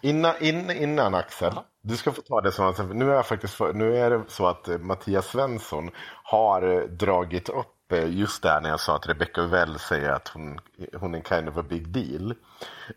Innan, 0.00 0.42
in, 0.42 0.70
innan 0.70 1.14
Axel, 1.14 1.52
du 1.82 1.96
ska 1.96 2.12
få 2.12 2.22
ta 2.22 2.40
det 2.40 2.52
som 2.52 2.74
nu 2.94 3.10
är, 3.10 3.14
jag 3.14 3.26
faktiskt 3.26 3.54
för, 3.54 3.72
nu 3.72 3.96
är 3.96 4.10
det 4.10 4.24
så 4.28 4.46
att 4.46 4.68
Mattias 4.80 5.26
Svensson 5.26 5.90
har 6.22 6.62
eh, 6.62 6.84
dragit 6.84 7.48
upp 7.48 7.75
Just 7.88 8.04
eh, 8.04 8.18
just 8.18 8.42
där 8.42 8.60
när 8.60 8.70
jag 8.70 8.80
sa 8.80 8.96
att 8.96 9.08
Rebecca 9.08 9.40
Uvell 9.40 9.78
säger 9.78 10.10
att 10.10 10.28
hon, 10.28 10.58
hon 10.94 11.14
är 11.14 11.20
kind 11.20 11.48
of 11.48 11.56
a 11.56 11.64
big 11.68 11.88
deal. 11.88 12.34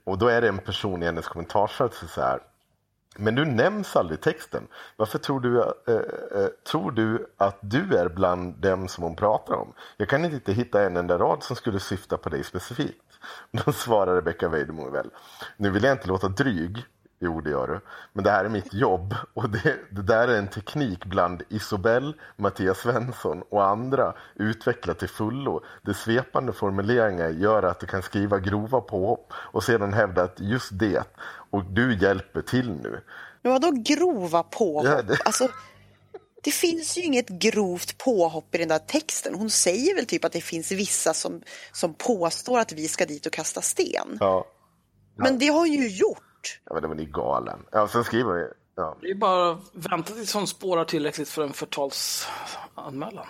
Och 0.03 0.17
då 0.17 0.27
är 0.27 0.41
det 0.41 0.47
en 0.47 0.57
person 0.57 1.03
i 1.03 1.05
hennes 1.05 1.27
kommentarsfält 1.27 1.93
som 1.93 2.07
så 2.07 2.21
här 2.21 2.39
men 3.17 3.35
du 3.35 3.45
nämns 3.45 3.95
aldrig 3.95 4.19
i 4.19 4.21
texten. 4.21 4.67
Varför 4.97 5.19
tror 5.19 5.39
du, 5.39 5.61
eh, 5.61 6.41
eh, 6.41 6.47
tror 6.71 6.91
du 6.91 7.25
att 7.37 7.57
du 7.61 7.97
är 7.97 8.09
bland 8.09 8.55
dem 8.55 8.87
som 8.87 9.03
hon 9.03 9.15
pratar 9.15 9.53
om? 9.53 9.73
Jag 9.97 10.09
kan 10.09 10.25
inte 10.25 10.53
hitta 10.53 10.83
en 10.83 10.97
enda 10.97 11.17
rad 11.17 11.43
som 11.43 11.55
skulle 11.55 11.79
syfta 11.79 12.17
på 12.17 12.29
dig 12.29 12.43
specifikt. 12.43 13.03
Då 13.51 13.71
svarar 13.71 14.15
Rebecca 14.15 14.49
Weidemo 14.49 14.89
väl. 14.89 15.09
Nu 15.57 15.69
vill 15.69 15.83
jag 15.83 15.91
inte 15.91 16.07
låta 16.07 16.27
dryg. 16.27 16.85
Jo, 17.21 17.41
det 17.41 17.49
gör 17.49 17.67
du. 17.67 17.79
Men 18.13 18.23
det 18.23 18.31
här 18.31 18.45
är 18.45 18.49
mitt 18.49 18.73
jobb 18.73 19.15
och 19.33 19.49
det, 19.49 19.75
det 19.91 20.01
där 20.01 20.27
är 20.27 20.37
en 20.37 20.47
teknik 20.47 21.05
bland 21.05 21.43
Isobel, 21.49 22.13
Mattias 22.35 22.77
Svensson 22.79 23.43
och 23.49 23.65
andra 23.67 24.13
utvecklat 24.35 24.99
till 24.99 25.09
fullo. 25.09 25.61
De 25.81 25.93
svepande 25.93 26.53
formuleringar 26.53 27.29
gör 27.29 27.63
att 27.63 27.79
du 27.79 27.85
kan 27.87 28.01
skriva 28.01 28.39
grova 28.39 28.81
påhopp 28.81 29.33
och 29.35 29.63
sedan 29.63 29.93
hävda 29.93 30.23
att 30.23 30.39
just 30.39 30.69
det 30.79 31.03
och 31.51 31.63
du 31.65 31.97
hjälper 31.97 32.41
till 32.41 32.71
nu. 32.71 33.01
Men 33.41 33.51
vadå 33.51 33.71
grova 33.71 34.43
påhopp? 34.43 34.85
Ja, 34.85 35.01
det- 35.01 35.17
Alltså, 35.25 35.47
det 36.43 36.51
finns 36.51 36.97
ju 36.97 37.01
inget 37.01 37.29
grovt 37.29 37.97
påhopp 37.97 38.55
i 38.55 38.57
den 38.57 38.67
där 38.67 38.79
texten. 38.79 39.35
Hon 39.35 39.49
säger 39.49 39.95
väl 39.95 40.05
typ 40.05 40.25
att 40.25 40.31
det 40.31 40.41
finns 40.41 40.71
vissa 40.71 41.13
som, 41.13 41.41
som 41.71 41.93
påstår 41.93 42.59
att 42.59 42.71
vi 42.71 42.87
ska 42.87 43.05
dit 43.05 43.25
och 43.25 43.33
kasta 43.33 43.61
sten. 43.61 44.17
Ja, 44.19 44.45
Men 45.15 45.39
det 45.39 45.47
har 45.47 45.59
hon 45.59 45.71
ju 45.71 45.87
gjort. 45.89 46.23
Ja 46.65 46.73
men 46.73 46.81
det 46.81 46.87
var 46.87 46.95
ni 46.95 47.05
galen. 47.05 47.59
Ja, 47.71 47.87
sen 47.87 48.03
skriver 48.03 48.33
vi. 48.33 48.45
Ja. 48.75 48.97
Det 49.01 49.09
är 49.09 49.15
bara 49.15 49.51
att 49.51 49.59
vänta 49.73 50.13
tills 50.13 50.33
hon 50.33 50.47
spårar 50.47 50.85
tillräckligt 50.85 51.29
för 51.29 51.43
en 51.43 51.53
förtalsanmälan. 51.53 53.27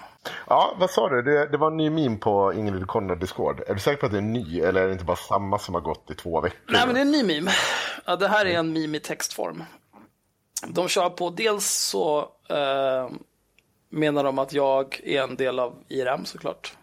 ja, 0.48 0.76
vad 0.80 0.90
sa 0.90 1.10
du? 1.10 1.22
Det, 1.22 1.48
det 1.48 1.58
var 1.58 1.68
en 1.72 1.78
ny 1.78 1.90
meme 1.90 2.18
på 2.18 2.54
Ingrid 2.54 2.88
Konrad 2.88 3.20
Discord. 3.20 3.62
Är 3.68 3.74
du 3.74 3.80
säker 3.80 4.00
på 4.00 4.06
att 4.06 4.12
det 4.12 4.18
är 4.18 4.22
en 4.22 4.34
ny 4.34 4.60
eller 4.60 4.82
är 4.82 4.88
det 4.88 4.94
inte 4.94 5.06
bara 5.06 5.18
samma 5.18 5.60
som 5.60 5.74
har 5.74 5.82
gått 5.82 6.12
i 6.12 6.16
två 6.16 6.42
veckor? 6.42 6.60
Nej, 6.68 6.86
men 6.86 6.96
det 6.96 7.00
är 7.00 7.06
en 7.06 7.12
ny 7.12 7.24
meme. 7.24 7.52
Ja, 8.06 8.16
det 8.16 8.28
här 8.28 8.46
är 8.46 8.60
en 8.60 8.74
meme 8.74 8.98
i 8.98 9.00
textform. 9.00 9.64
De 10.68 10.88
kör 10.88 11.10
på, 11.10 11.30
dels 11.30 11.66
så 11.66 12.20
eh, 12.50 13.10
menar 13.90 14.24
de 14.24 14.40
att 14.40 14.54
jag 14.54 15.02
är 15.04 15.22
en 15.24 15.36
del 15.36 15.60
av 15.60 15.84
IRM 15.88 16.26
såklart. 16.26 16.78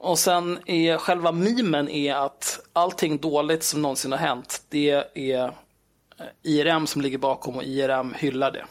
Och 0.00 0.18
sen 0.18 0.58
är 0.66 0.98
själva 0.98 1.32
memen 1.32 1.88
är 1.88 2.14
att 2.14 2.60
allting 2.72 3.18
dåligt 3.18 3.62
som 3.62 3.82
någonsin 3.82 4.12
har 4.12 4.18
hänt, 4.18 4.62
det 4.68 4.90
är 5.14 5.44
eh, 5.44 5.50
IRM 6.42 6.86
som 6.86 7.02
ligger 7.02 7.18
bakom 7.18 7.56
och 7.56 7.64
IRM 7.64 8.14
hyllar 8.14 8.50
det. 8.50 8.64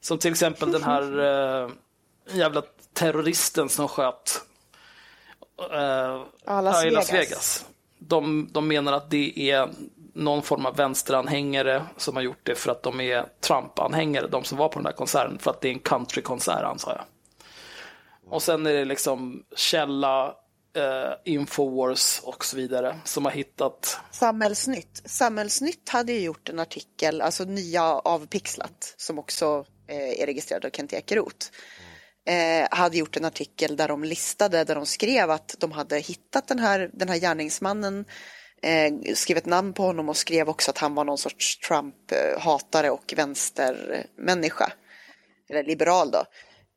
Som 0.00 0.18
till 0.18 0.30
exempel 0.30 0.72
den 0.72 0.82
här 0.82 1.18
eh, 1.18 1.70
jävla 2.32 2.62
terroristen 2.92 3.68
som 3.68 3.88
sköt 3.88 4.42
eh, 5.72 6.22
Las 6.46 6.84
i 6.84 6.90
Las 6.90 7.12
Vegas. 7.12 7.12
Vegas. 7.12 7.66
De, 7.98 8.48
de 8.52 8.68
menar 8.68 8.92
att 8.92 9.10
det 9.10 9.50
är 9.50 9.68
någon 10.14 10.42
form 10.42 10.66
av 10.66 10.76
vänsteranhängare 10.76 11.82
som 11.96 12.16
har 12.16 12.22
gjort 12.22 12.40
det 12.42 12.54
för 12.54 12.70
att 12.70 12.82
de 12.82 13.00
är 13.00 13.26
Trump-anhängare, 13.40 14.26
de 14.26 14.44
som 14.44 14.58
var 14.58 14.68
på 14.68 14.74
den 14.74 14.84
där 14.84 14.92
konserten, 14.92 15.38
för 15.38 15.50
att 15.50 15.60
det 15.60 15.68
är 15.68 15.72
en 15.72 15.78
countrykonsert 15.78 16.62
antar 16.62 16.92
jag. 16.92 17.04
Och 18.30 18.42
sen 18.42 18.66
är 18.66 18.72
det 18.72 18.84
liksom 18.84 19.44
källa, 19.56 20.34
eh, 20.76 21.32
Infowars 21.32 22.20
och 22.22 22.44
så 22.44 22.56
vidare 22.56 22.98
som 23.04 23.24
har 23.24 23.32
hittat 23.32 24.00
Samhällsnytt. 24.10 25.02
Samhällsnytt 25.04 25.88
hade 25.88 26.12
ju 26.12 26.20
gjort 26.20 26.48
en 26.48 26.58
artikel, 26.58 27.20
alltså 27.20 27.44
nya 27.44 27.82
Avpixlat 27.84 28.94
som 28.96 29.18
också 29.18 29.64
eh, 29.88 30.22
är 30.22 30.26
registrerad 30.26 30.64
av 30.64 30.70
Kent 30.70 30.92
Ekeroth. 30.92 31.46
Eh, 32.26 32.68
hade 32.70 32.98
gjort 32.98 33.16
en 33.16 33.24
artikel 33.24 33.76
där 33.76 33.88
de 33.88 34.04
listade, 34.04 34.64
där 34.64 34.74
de 34.74 34.86
skrev 34.86 35.30
att 35.30 35.56
de 35.58 35.72
hade 35.72 35.98
hittat 35.98 36.48
den 36.48 36.58
här, 36.58 36.90
den 36.92 37.08
här 37.08 37.16
gärningsmannen, 37.16 38.04
eh, 38.62 39.14
skrev 39.14 39.36
ett 39.36 39.46
namn 39.46 39.72
på 39.72 39.82
honom 39.82 40.08
och 40.08 40.16
skrev 40.16 40.48
också 40.48 40.70
att 40.70 40.78
han 40.78 40.94
var 40.94 41.04
någon 41.04 41.18
sorts 41.18 41.58
Trump-hatare 41.68 42.90
och 42.90 43.14
vänstermänniska. 43.16 44.72
Eller 45.48 45.64
liberal 45.64 46.10
då. 46.10 46.24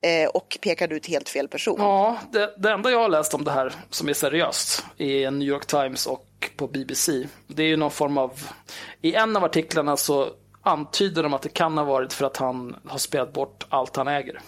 Eh, 0.04 0.30
och 0.30 0.58
pekade 0.62 0.96
ut 0.96 1.08
helt 1.08 1.30
fel 1.30 1.48
person. 1.48 1.76
Ja, 1.80 2.18
det, 2.32 2.54
det 2.58 2.72
enda 2.72 2.92
jag 2.92 3.00
har 3.00 3.10
läst 3.10 3.34
om 3.34 3.44
det 3.44 3.52
här 3.52 3.74
som 3.90 4.10
är 4.10 4.14
seriöst 4.14 4.86
i 4.98 5.32
New 5.32 5.48
York 5.48 5.66
Times 5.66 6.06
och 6.06 6.52
på 6.58 6.68
BBC, 6.68 7.28
det 7.48 7.64
är 7.64 7.68
ju 7.68 7.78
någon 7.78 7.92
form 7.92 8.18
av... 8.18 8.32
I 9.02 9.14
en 9.14 9.36
av 9.38 9.44
artiklarna 9.44 9.98
så 9.98 10.30
antyder 10.62 11.24
de 11.24 11.34
att 11.34 11.42
det 11.42 11.50
kan 11.50 11.78
ha 11.78 11.86
varit 11.86 12.14
för 12.14 12.26
att 12.26 12.38
han 12.38 12.76
har 12.88 12.98
spelat 12.98 13.34
bort 13.34 13.66
allt 13.70 13.96
han 13.96 14.08
äger. 14.08 14.40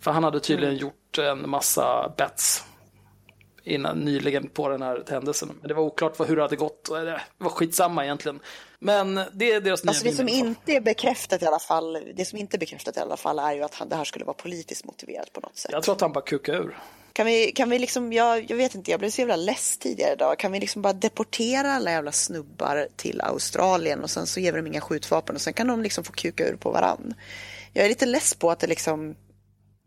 För 0.00 0.10
han 0.10 0.24
hade 0.24 0.40
tydligen 0.40 0.74
Mm. 0.74 0.82
gjort 0.82 1.18
en 1.18 1.50
massa 1.50 2.12
bets 2.16 2.64
innan, 3.66 4.00
nyligen 4.00 4.48
på 4.48 4.68
den 4.68 4.82
här 4.82 5.04
händelsen. 5.08 5.52
Men 5.60 5.68
det 5.68 5.74
var 5.74 5.82
oklart 5.82 6.20
hur 6.28 6.36
det 6.36 6.42
hade 6.42 6.56
gått. 6.56 6.84
Det 6.84 7.20
var 7.38 7.50
skitsamma 7.50 8.04
egentligen. 8.04 8.40
Men 8.78 9.20
det 9.32 9.52
är 9.52 9.60
deras 9.60 9.84
nya 9.84 9.90
Alltså 9.90 10.04
det 10.04 10.12
som 10.12 10.28
inte 10.28 10.72
är 10.72 10.80
bekräftat 10.80 11.42
i 11.42 11.46
alla 11.46 11.58
fall, 11.58 11.98
det 12.16 12.24
som 12.24 12.38
inte 12.38 12.56
är 12.56 12.58
bekräftat 12.58 12.96
i 12.96 13.00
alla 13.00 13.16
fall 13.16 13.38
är 13.38 13.52
ju 13.52 13.62
att 13.62 13.74
han, 13.74 13.88
det 13.88 13.96
här 13.96 14.04
skulle 14.04 14.24
vara 14.24 14.34
politiskt 14.34 14.84
motiverat 14.84 15.32
på 15.32 15.40
något 15.40 15.56
sätt. 15.56 15.72
Jag 15.72 15.82
tror 15.82 15.94
att 15.94 16.00
han 16.00 16.12
bara 16.12 16.24
kukade 16.24 16.58
ur. 16.58 16.78
Kan 17.12 17.26
vi, 17.26 17.52
kan 17.52 17.70
vi 17.70 17.78
liksom, 17.78 18.12
jag, 18.12 18.50
jag 18.50 18.56
vet 18.56 18.74
inte, 18.74 18.90
jag 18.90 19.00
blev 19.00 19.10
så 19.10 19.20
jävla 19.20 19.36
less 19.36 19.78
tidigare 19.78 20.12
idag. 20.12 20.38
Kan 20.38 20.52
vi 20.52 20.60
liksom 20.60 20.82
bara 20.82 20.92
deportera 20.92 21.72
alla 21.72 21.90
jävla 21.90 22.12
snubbar 22.12 22.88
till 22.96 23.20
Australien 23.20 24.02
och 24.02 24.10
sen 24.10 24.26
så 24.26 24.40
ger 24.40 24.52
vi 24.52 24.58
dem 24.58 24.66
inga 24.66 24.80
skjutvapen 24.80 25.34
och 25.34 25.40
sen 25.40 25.52
kan 25.52 25.66
de 25.66 25.82
liksom 25.82 26.04
få 26.04 26.12
kuka 26.12 26.46
ur 26.48 26.56
på 26.56 26.70
varann. 26.70 27.14
Jag 27.72 27.84
är 27.84 27.88
lite 27.88 28.06
less 28.06 28.34
på 28.34 28.50
att 28.50 28.58
det 28.58 28.66
liksom, 28.66 29.14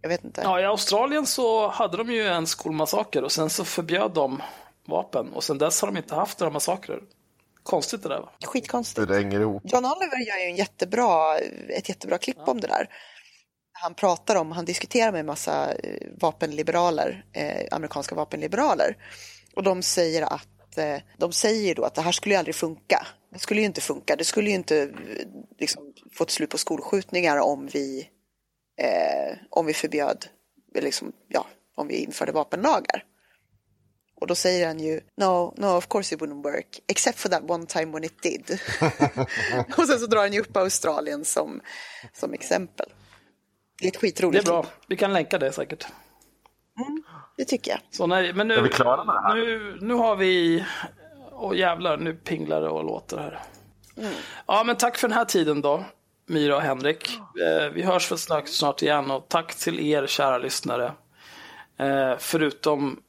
jag 0.02 0.10
vet 0.10 0.24
inte. 0.24 0.42
Ja, 0.42 0.62
I 0.62 0.66
Australien 0.66 1.26
så 1.26 1.68
hade 1.68 1.98
de 1.98 2.12
ju 2.12 2.28
en 2.28 2.48
skolmassaker 2.48 3.24
och 3.24 3.32
sen 3.32 3.50
så 3.50 3.66
förbjöd 3.66 4.12
de 4.12 4.42
vapen 4.88 5.34
och 5.34 5.44
sen 5.44 5.58
dess 5.58 5.82
har 5.82 5.88
de 5.88 5.98
inte 5.98 6.16
haft 6.16 6.40
några 6.40 6.54
massakrer. 6.54 7.00
Konstigt 7.64 8.04
det 8.04 8.10
där 8.10 8.20
va? 8.20 8.30
Skitkonstigt. 8.46 9.08
Det 9.08 9.16
hänger 9.16 9.40
ihop. 9.40 9.64
John 9.66 9.86
Oliver 9.86 10.28
gör 10.28 10.38
ju 10.38 10.50
en 10.50 10.56
jättebra, 10.56 11.38
ett 11.70 11.90
jättebra 11.90 12.18
klipp 12.18 12.48
om 12.48 12.60
det 12.60 12.68
där. 12.68 12.90
Han 13.72 13.94
pratar 13.94 14.36
om, 14.36 14.52
han 14.52 14.66
diskuterar 14.66 15.12
med 15.12 15.20
en 15.20 15.26
massa 15.26 15.74
eh, 15.74 16.08
vapenliberaler, 16.22 17.26
eh, 17.34 17.68
amerikanska 17.72 18.16
vapenliberaler. 18.16 18.98
Och 19.56 19.64
de 19.64 19.82
säger 19.82 20.22
att, 20.22 20.78
eh, 20.78 20.98
de 21.18 21.32
säger 21.32 21.76
då 21.76 21.84
att 21.84 21.96
det 21.96 22.02
här 22.02 22.12
skulle 22.12 22.36
ju 22.36 22.40
aldrig 22.40 22.56
funka. 22.56 23.08
Det 23.34 23.40
skulle 23.40 23.60
ju 23.60 23.66
inte 23.66 23.82
funka. 23.82 24.16
Det 24.16 24.24
skulle 24.24 24.50
ju 24.50 24.56
inte 24.56 24.82
eh, 24.82 24.90
liksom, 25.60 25.94
få 26.14 26.24
ett 26.24 26.30
slut 26.30 26.50
på 26.50 26.58
skolskjutningar 26.58 27.38
om 27.38 27.70
vi, 27.74 28.10
eh, 28.80 29.38
om 29.50 29.66
vi 29.66 29.74
förbjöd, 29.74 30.26
liksom, 30.76 31.12
ja, 31.28 31.46
om 31.76 31.88
vi 31.88 31.96
införde 32.04 32.32
vapenlagar. 32.32 33.04
Och 34.22 34.28
då 34.28 34.36
säger 34.36 34.68
han 34.68 34.80
ju 34.80 35.02
no, 35.18 35.54
no 35.58 35.66
of 35.78 35.88
course 35.88 36.16
it 36.16 36.22
wouldn't 36.22 36.44
work 36.44 36.80
except 36.88 37.20
for 37.20 37.30
that 37.30 37.50
one 37.50 37.66
time 37.66 37.86
when 37.86 38.04
it 38.04 38.22
did. 38.24 38.60
och 39.78 39.88
sen 39.88 40.00
så 40.00 40.06
drar 40.06 40.20
han 40.22 40.34
ju 40.34 40.40
upp 40.42 40.58
Australien 40.58 41.26
som, 41.26 41.62
som 42.14 42.34
exempel. 42.34 42.86
Det 43.80 43.86
är 43.86 43.88
ett 43.88 43.94
Det 43.94 44.00
skitroligt 44.00 44.48
är 44.48 44.52
bra. 44.52 44.64
klipp. 44.64 44.74
Vi 44.88 44.96
kan 44.98 45.14
länka 45.14 45.38
det 45.38 45.52
säkert. 45.52 45.88
Det 47.38 47.46
tycker 47.46 47.72
jag. 47.72 47.80
Så 47.92 48.08
nej, 48.08 48.34
men 48.34 48.48
nu, 48.48 48.54
Är 48.54 48.62
vi 48.62 48.70
klara 48.70 49.04
med 49.04 49.16
det 49.16 49.22
här? 49.22 49.36
nu, 49.36 49.78
nu 49.82 49.94
har 49.94 50.16
vi... 50.16 50.66
Åh 51.32 51.58
jävlar, 51.58 51.98
nu 51.98 52.14
pinglar 52.14 52.62
det 52.62 52.70
och 52.70 52.84
låter 52.84 53.18
här. 53.18 53.40
Ja, 54.48 54.64
men 54.66 54.76
tack 54.76 54.98
för 54.98 55.08
den 55.08 55.18
här 55.18 55.26
tiden 55.26 55.62
då, 55.62 55.84
Myra 56.30 56.56
och 56.56 56.62
Henrik. 56.62 57.10
Eh, 57.18 57.70
vi 57.74 57.84
hörs 57.84 58.12
väl 58.12 58.18
snart, 58.18 58.48
snart 58.48 58.82
igen 58.82 59.12
och 59.12 59.26
tack 59.28 59.56
till 59.56 59.80
er 59.80 60.08
kära 60.08 60.38
lyssnare. 60.38 60.94
Eh, 61.78 62.14
förutom 62.20 63.00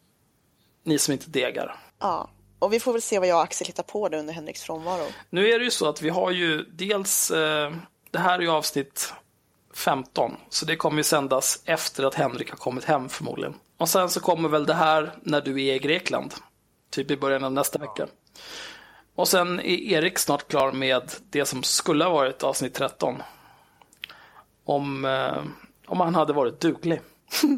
ni 0.84 0.98
som 0.98 1.12
inte 1.12 1.30
degar. 1.30 1.76
Ja. 1.98 2.30
Och 2.58 2.72
vi 2.72 2.80
får 2.80 2.92
väl 2.92 3.02
se 3.02 3.18
vad 3.18 3.28
jag 3.28 3.36
och 3.36 3.42
Axel 3.42 3.66
hittar 3.66 3.82
på 3.82 4.08
det 4.08 4.18
under 4.18 4.34
Henriks 4.34 4.62
frånvaro. 4.62 5.06
Nu 5.30 5.48
är 5.48 5.58
det 5.58 5.64
ju 5.64 5.70
så 5.70 5.88
att 5.88 6.02
vi 6.02 6.08
har 6.08 6.30
ju 6.30 6.62
dels, 6.62 7.30
eh, 7.30 7.72
det 8.10 8.18
här 8.18 8.38
är 8.38 8.42
ju 8.42 8.50
avsnitt 8.50 9.12
15, 9.74 10.36
så 10.48 10.66
det 10.66 10.76
kommer 10.76 10.96
ju 10.96 11.04
sändas 11.04 11.62
efter 11.64 12.04
att 12.04 12.14
Henrik 12.14 12.50
har 12.50 12.56
kommit 12.56 12.84
hem 12.84 13.08
förmodligen. 13.08 13.54
Och 13.76 13.88
sen 13.88 14.10
så 14.10 14.20
kommer 14.20 14.48
väl 14.48 14.66
det 14.66 14.74
här 14.74 15.14
när 15.22 15.40
du 15.40 15.64
är 15.64 15.74
i 15.74 15.78
Grekland, 15.78 16.34
typ 16.90 17.10
i 17.10 17.16
början 17.16 17.44
av 17.44 17.52
nästa 17.52 17.78
vecka. 17.78 18.06
Och 19.20 19.28
sen 19.28 19.60
är 19.60 19.92
Erik 19.92 20.18
snart 20.18 20.48
klar 20.48 20.72
med 20.72 21.12
det 21.30 21.44
som 21.44 21.62
skulle 21.62 22.04
ha 22.04 22.12
varit 22.12 22.42
avsnitt 22.42 22.74
13. 22.74 23.22
Om, 24.64 25.04
eh, 25.04 25.42
om 25.86 26.00
han 26.00 26.14
hade 26.14 26.32
varit 26.32 26.60
duglig. 26.60 27.00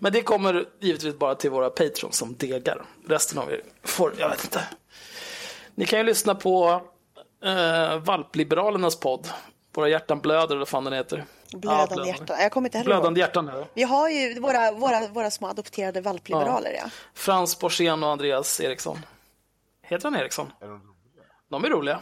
Men 0.00 0.12
det 0.12 0.22
kommer 0.22 0.68
givetvis 0.80 1.18
bara 1.18 1.34
till 1.34 1.50
våra 1.50 1.70
patrons 1.70 2.16
som 2.16 2.36
degar. 2.36 2.84
Resten 3.08 3.38
av 3.38 3.52
er 3.52 3.62
får, 3.82 4.12
jag 4.18 4.28
vet 4.28 4.44
inte. 4.44 4.64
Ni 5.74 5.86
kan 5.86 5.98
ju 5.98 6.04
lyssna 6.04 6.34
på 6.34 6.82
eh, 7.44 7.98
Valpliberalernas 7.98 9.00
podd. 9.00 9.28
Våra 9.76 9.88
hjärtan 9.88 10.20
blöder, 10.20 10.46
eller 10.46 10.58
vad 10.58 10.68
fan 10.68 10.84
den 10.84 10.92
heter. 10.92 11.24
Blödande 11.52 11.94
Ja, 11.96 12.06
hjärtan. 12.06 12.36
Jag 12.40 12.52
kommer 12.52 12.68
inte 12.68 12.78
heller 12.78 12.88
Blödande 12.88 13.20
ihåg. 13.20 13.28
hjärtan. 13.28 13.50
Vi 13.74 13.82
har 13.82 14.08
ju 14.08 14.40
våra, 14.40 14.72
våra, 14.72 15.08
våra 15.08 15.30
små 15.30 15.48
adopterade 15.48 16.00
valpliberaler, 16.00 16.72
ja. 16.72 16.90
Frans 17.14 17.58
Borssén 17.58 18.02
och 18.02 18.10
Andreas 18.10 18.60
Eriksson. 18.60 18.98
Heter 19.82 20.04
han 20.10 20.20
Eriksson? 20.20 20.52
De 21.50 21.64
är 21.64 21.68
roliga. 21.68 22.00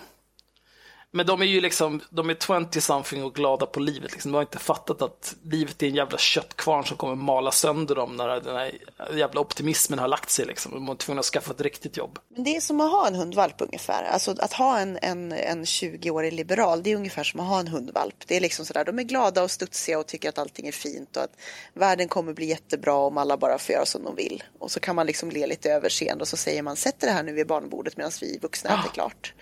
Men 1.17 1.27
de 1.27 1.43
är 1.43 1.47
ju 1.47 1.61
liksom, 1.61 2.01
de 2.11 2.31
är 2.31 2.35
20-something 2.35 3.23
och 3.23 3.35
glada 3.35 3.67
på 3.67 3.81
livet. 3.81 4.13
Liksom. 4.13 4.33
De 4.33 4.37
har 4.37 4.43
inte 4.43 4.59
fattat 4.59 5.03
att 5.03 5.35
livet 5.43 5.83
är 5.83 5.87
en 5.87 5.95
jävla 5.95 6.19
köttkvarn 6.19 6.85
som 6.85 6.97
kommer 6.97 7.15
mala 7.15 7.51
sönder 7.51 7.95
dem 7.95 8.17
när 8.17 8.41
den 8.41 8.57
här 8.57 8.73
jävla 9.15 9.41
optimismen 9.41 9.99
har 9.99 10.09
lagt 10.09 10.31
sig. 10.31 10.47
Liksom. 10.47 10.73
De 10.73 10.89
är 10.89 10.95
tvungna 10.95 11.21
att 11.21 11.27
skaffa 11.27 11.51
ett 11.51 11.61
riktigt 11.61 11.97
jobb. 11.97 12.19
Men 12.29 12.45
det 12.45 12.57
är 12.57 12.61
som 12.61 12.81
att 12.81 12.91
ha 12.91 13.07
en 13.07 13.15
hundvalp 13.15 13.55
ungefär. 13.59 14.05
Alltså 14.05 14.35
att 14.39 14.53
ha 14.53 14.79
en, 14.79 14.99
en, 15.03 15.33
en 15.33 15.65
20-årig 15.65 16.33
liberal, 16.33 16.83
det 16.83 16.93
är 16.93 16.97
ungefär 16.97 17.25
som 17.25 17.41
att 17.41 17.47
ha 17.47 17.61
en 17.61 17.69
hundvalp. 17.69 18.17
Det 18.27 18.37
är 18.37 18.41
liksom 18.41 18.65
sådär, 18.65 18.85
de 18.85 18.99
är 18.99 19.03
glada 19.03 19.43
och 19.43 19.51
studsiga 19.51 19.99
och 19.99 20.07
tycker 20.07 20.29
att 20.29 20.39
allting 20.39 20.67
är 20.67 20.73
fint 20.73 21.17
och 21.17 21.23
att 21.23 21.37
världen 21.75 22.09
kommer 22.09 22.33
bli 22.33 22.47
jättebra 22.47 22.95
om 22.95 23.19
alla 23.19 23.37
bara 23.37 23.59
får 23.59 23.73
göra 23.73 23.87
som 23.87 24.05
de 24.05 24.15
vill. 24.15 24.43
Och 24.59 24.71
så 24.71 24.81
kan 24.81 24.97
man 24.97 25.07
liksom 25.07 25.31
le 25.31 25.47
lite 25.47 25.71
överseende 25.73 26.23
och 26.23 26.29
så 26.29 26.37
säger 26.37 26.63
man, 26.63 26.77
sätt 26.77 26.97
det 26.99 27.11
här 27.11 27.23
nu 27.23 27.33
vid 27.33 27.47
barnbordet 27.47 27.97
medan 27.97 28.13
vi 28.21 28.39
vuxna 28.43 28.71
äter 28.71 28.91
klart. 28.93 29.35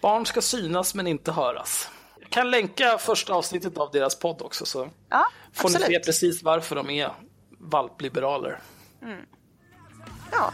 Barn 0.00 0.26
ska 0.26 0.40
synas 0.42 0.94
men 0.94 1.06
inte 1.06 1.32
höras. 1.32 1.88
Jag 2.20 2.30
kan 2.30 2.50
länka 2.50 2.98
första 2.98 3.34
avsnittet 3.34 3.78
av 3.78 3.90
deras 3.90 4.18
podd 4.18 4.42
också 4.42 4.66
så 4.66 4.88
ja, 5.10 5.26
får 5.52 5.68
ni 5.68 5.74
se 5.74 5.98
precis 5.98 6.42
varför 6.42 6.76
de 6.76 6.90
är 6.90 7.10
valpliberaler. 7.58 8.58
Mm. 9.02 9.20
Ja. 10.32 10.52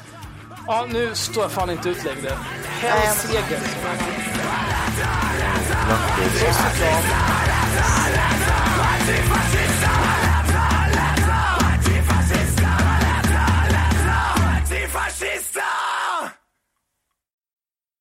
Ja, 0.66 0.86
nu 0.92 1.14
står 1.14 1.42
jag 1.42 1.52
fan 1.52 1.70
inte 1.70 1.88
ut 1.88 2.04
längre. 2.04 2.38
Hell 2.64 3.16
seger. 3.16 3.58
Puss 6.18 6.58
och 6.58 6.78
kram. 6.78 7.32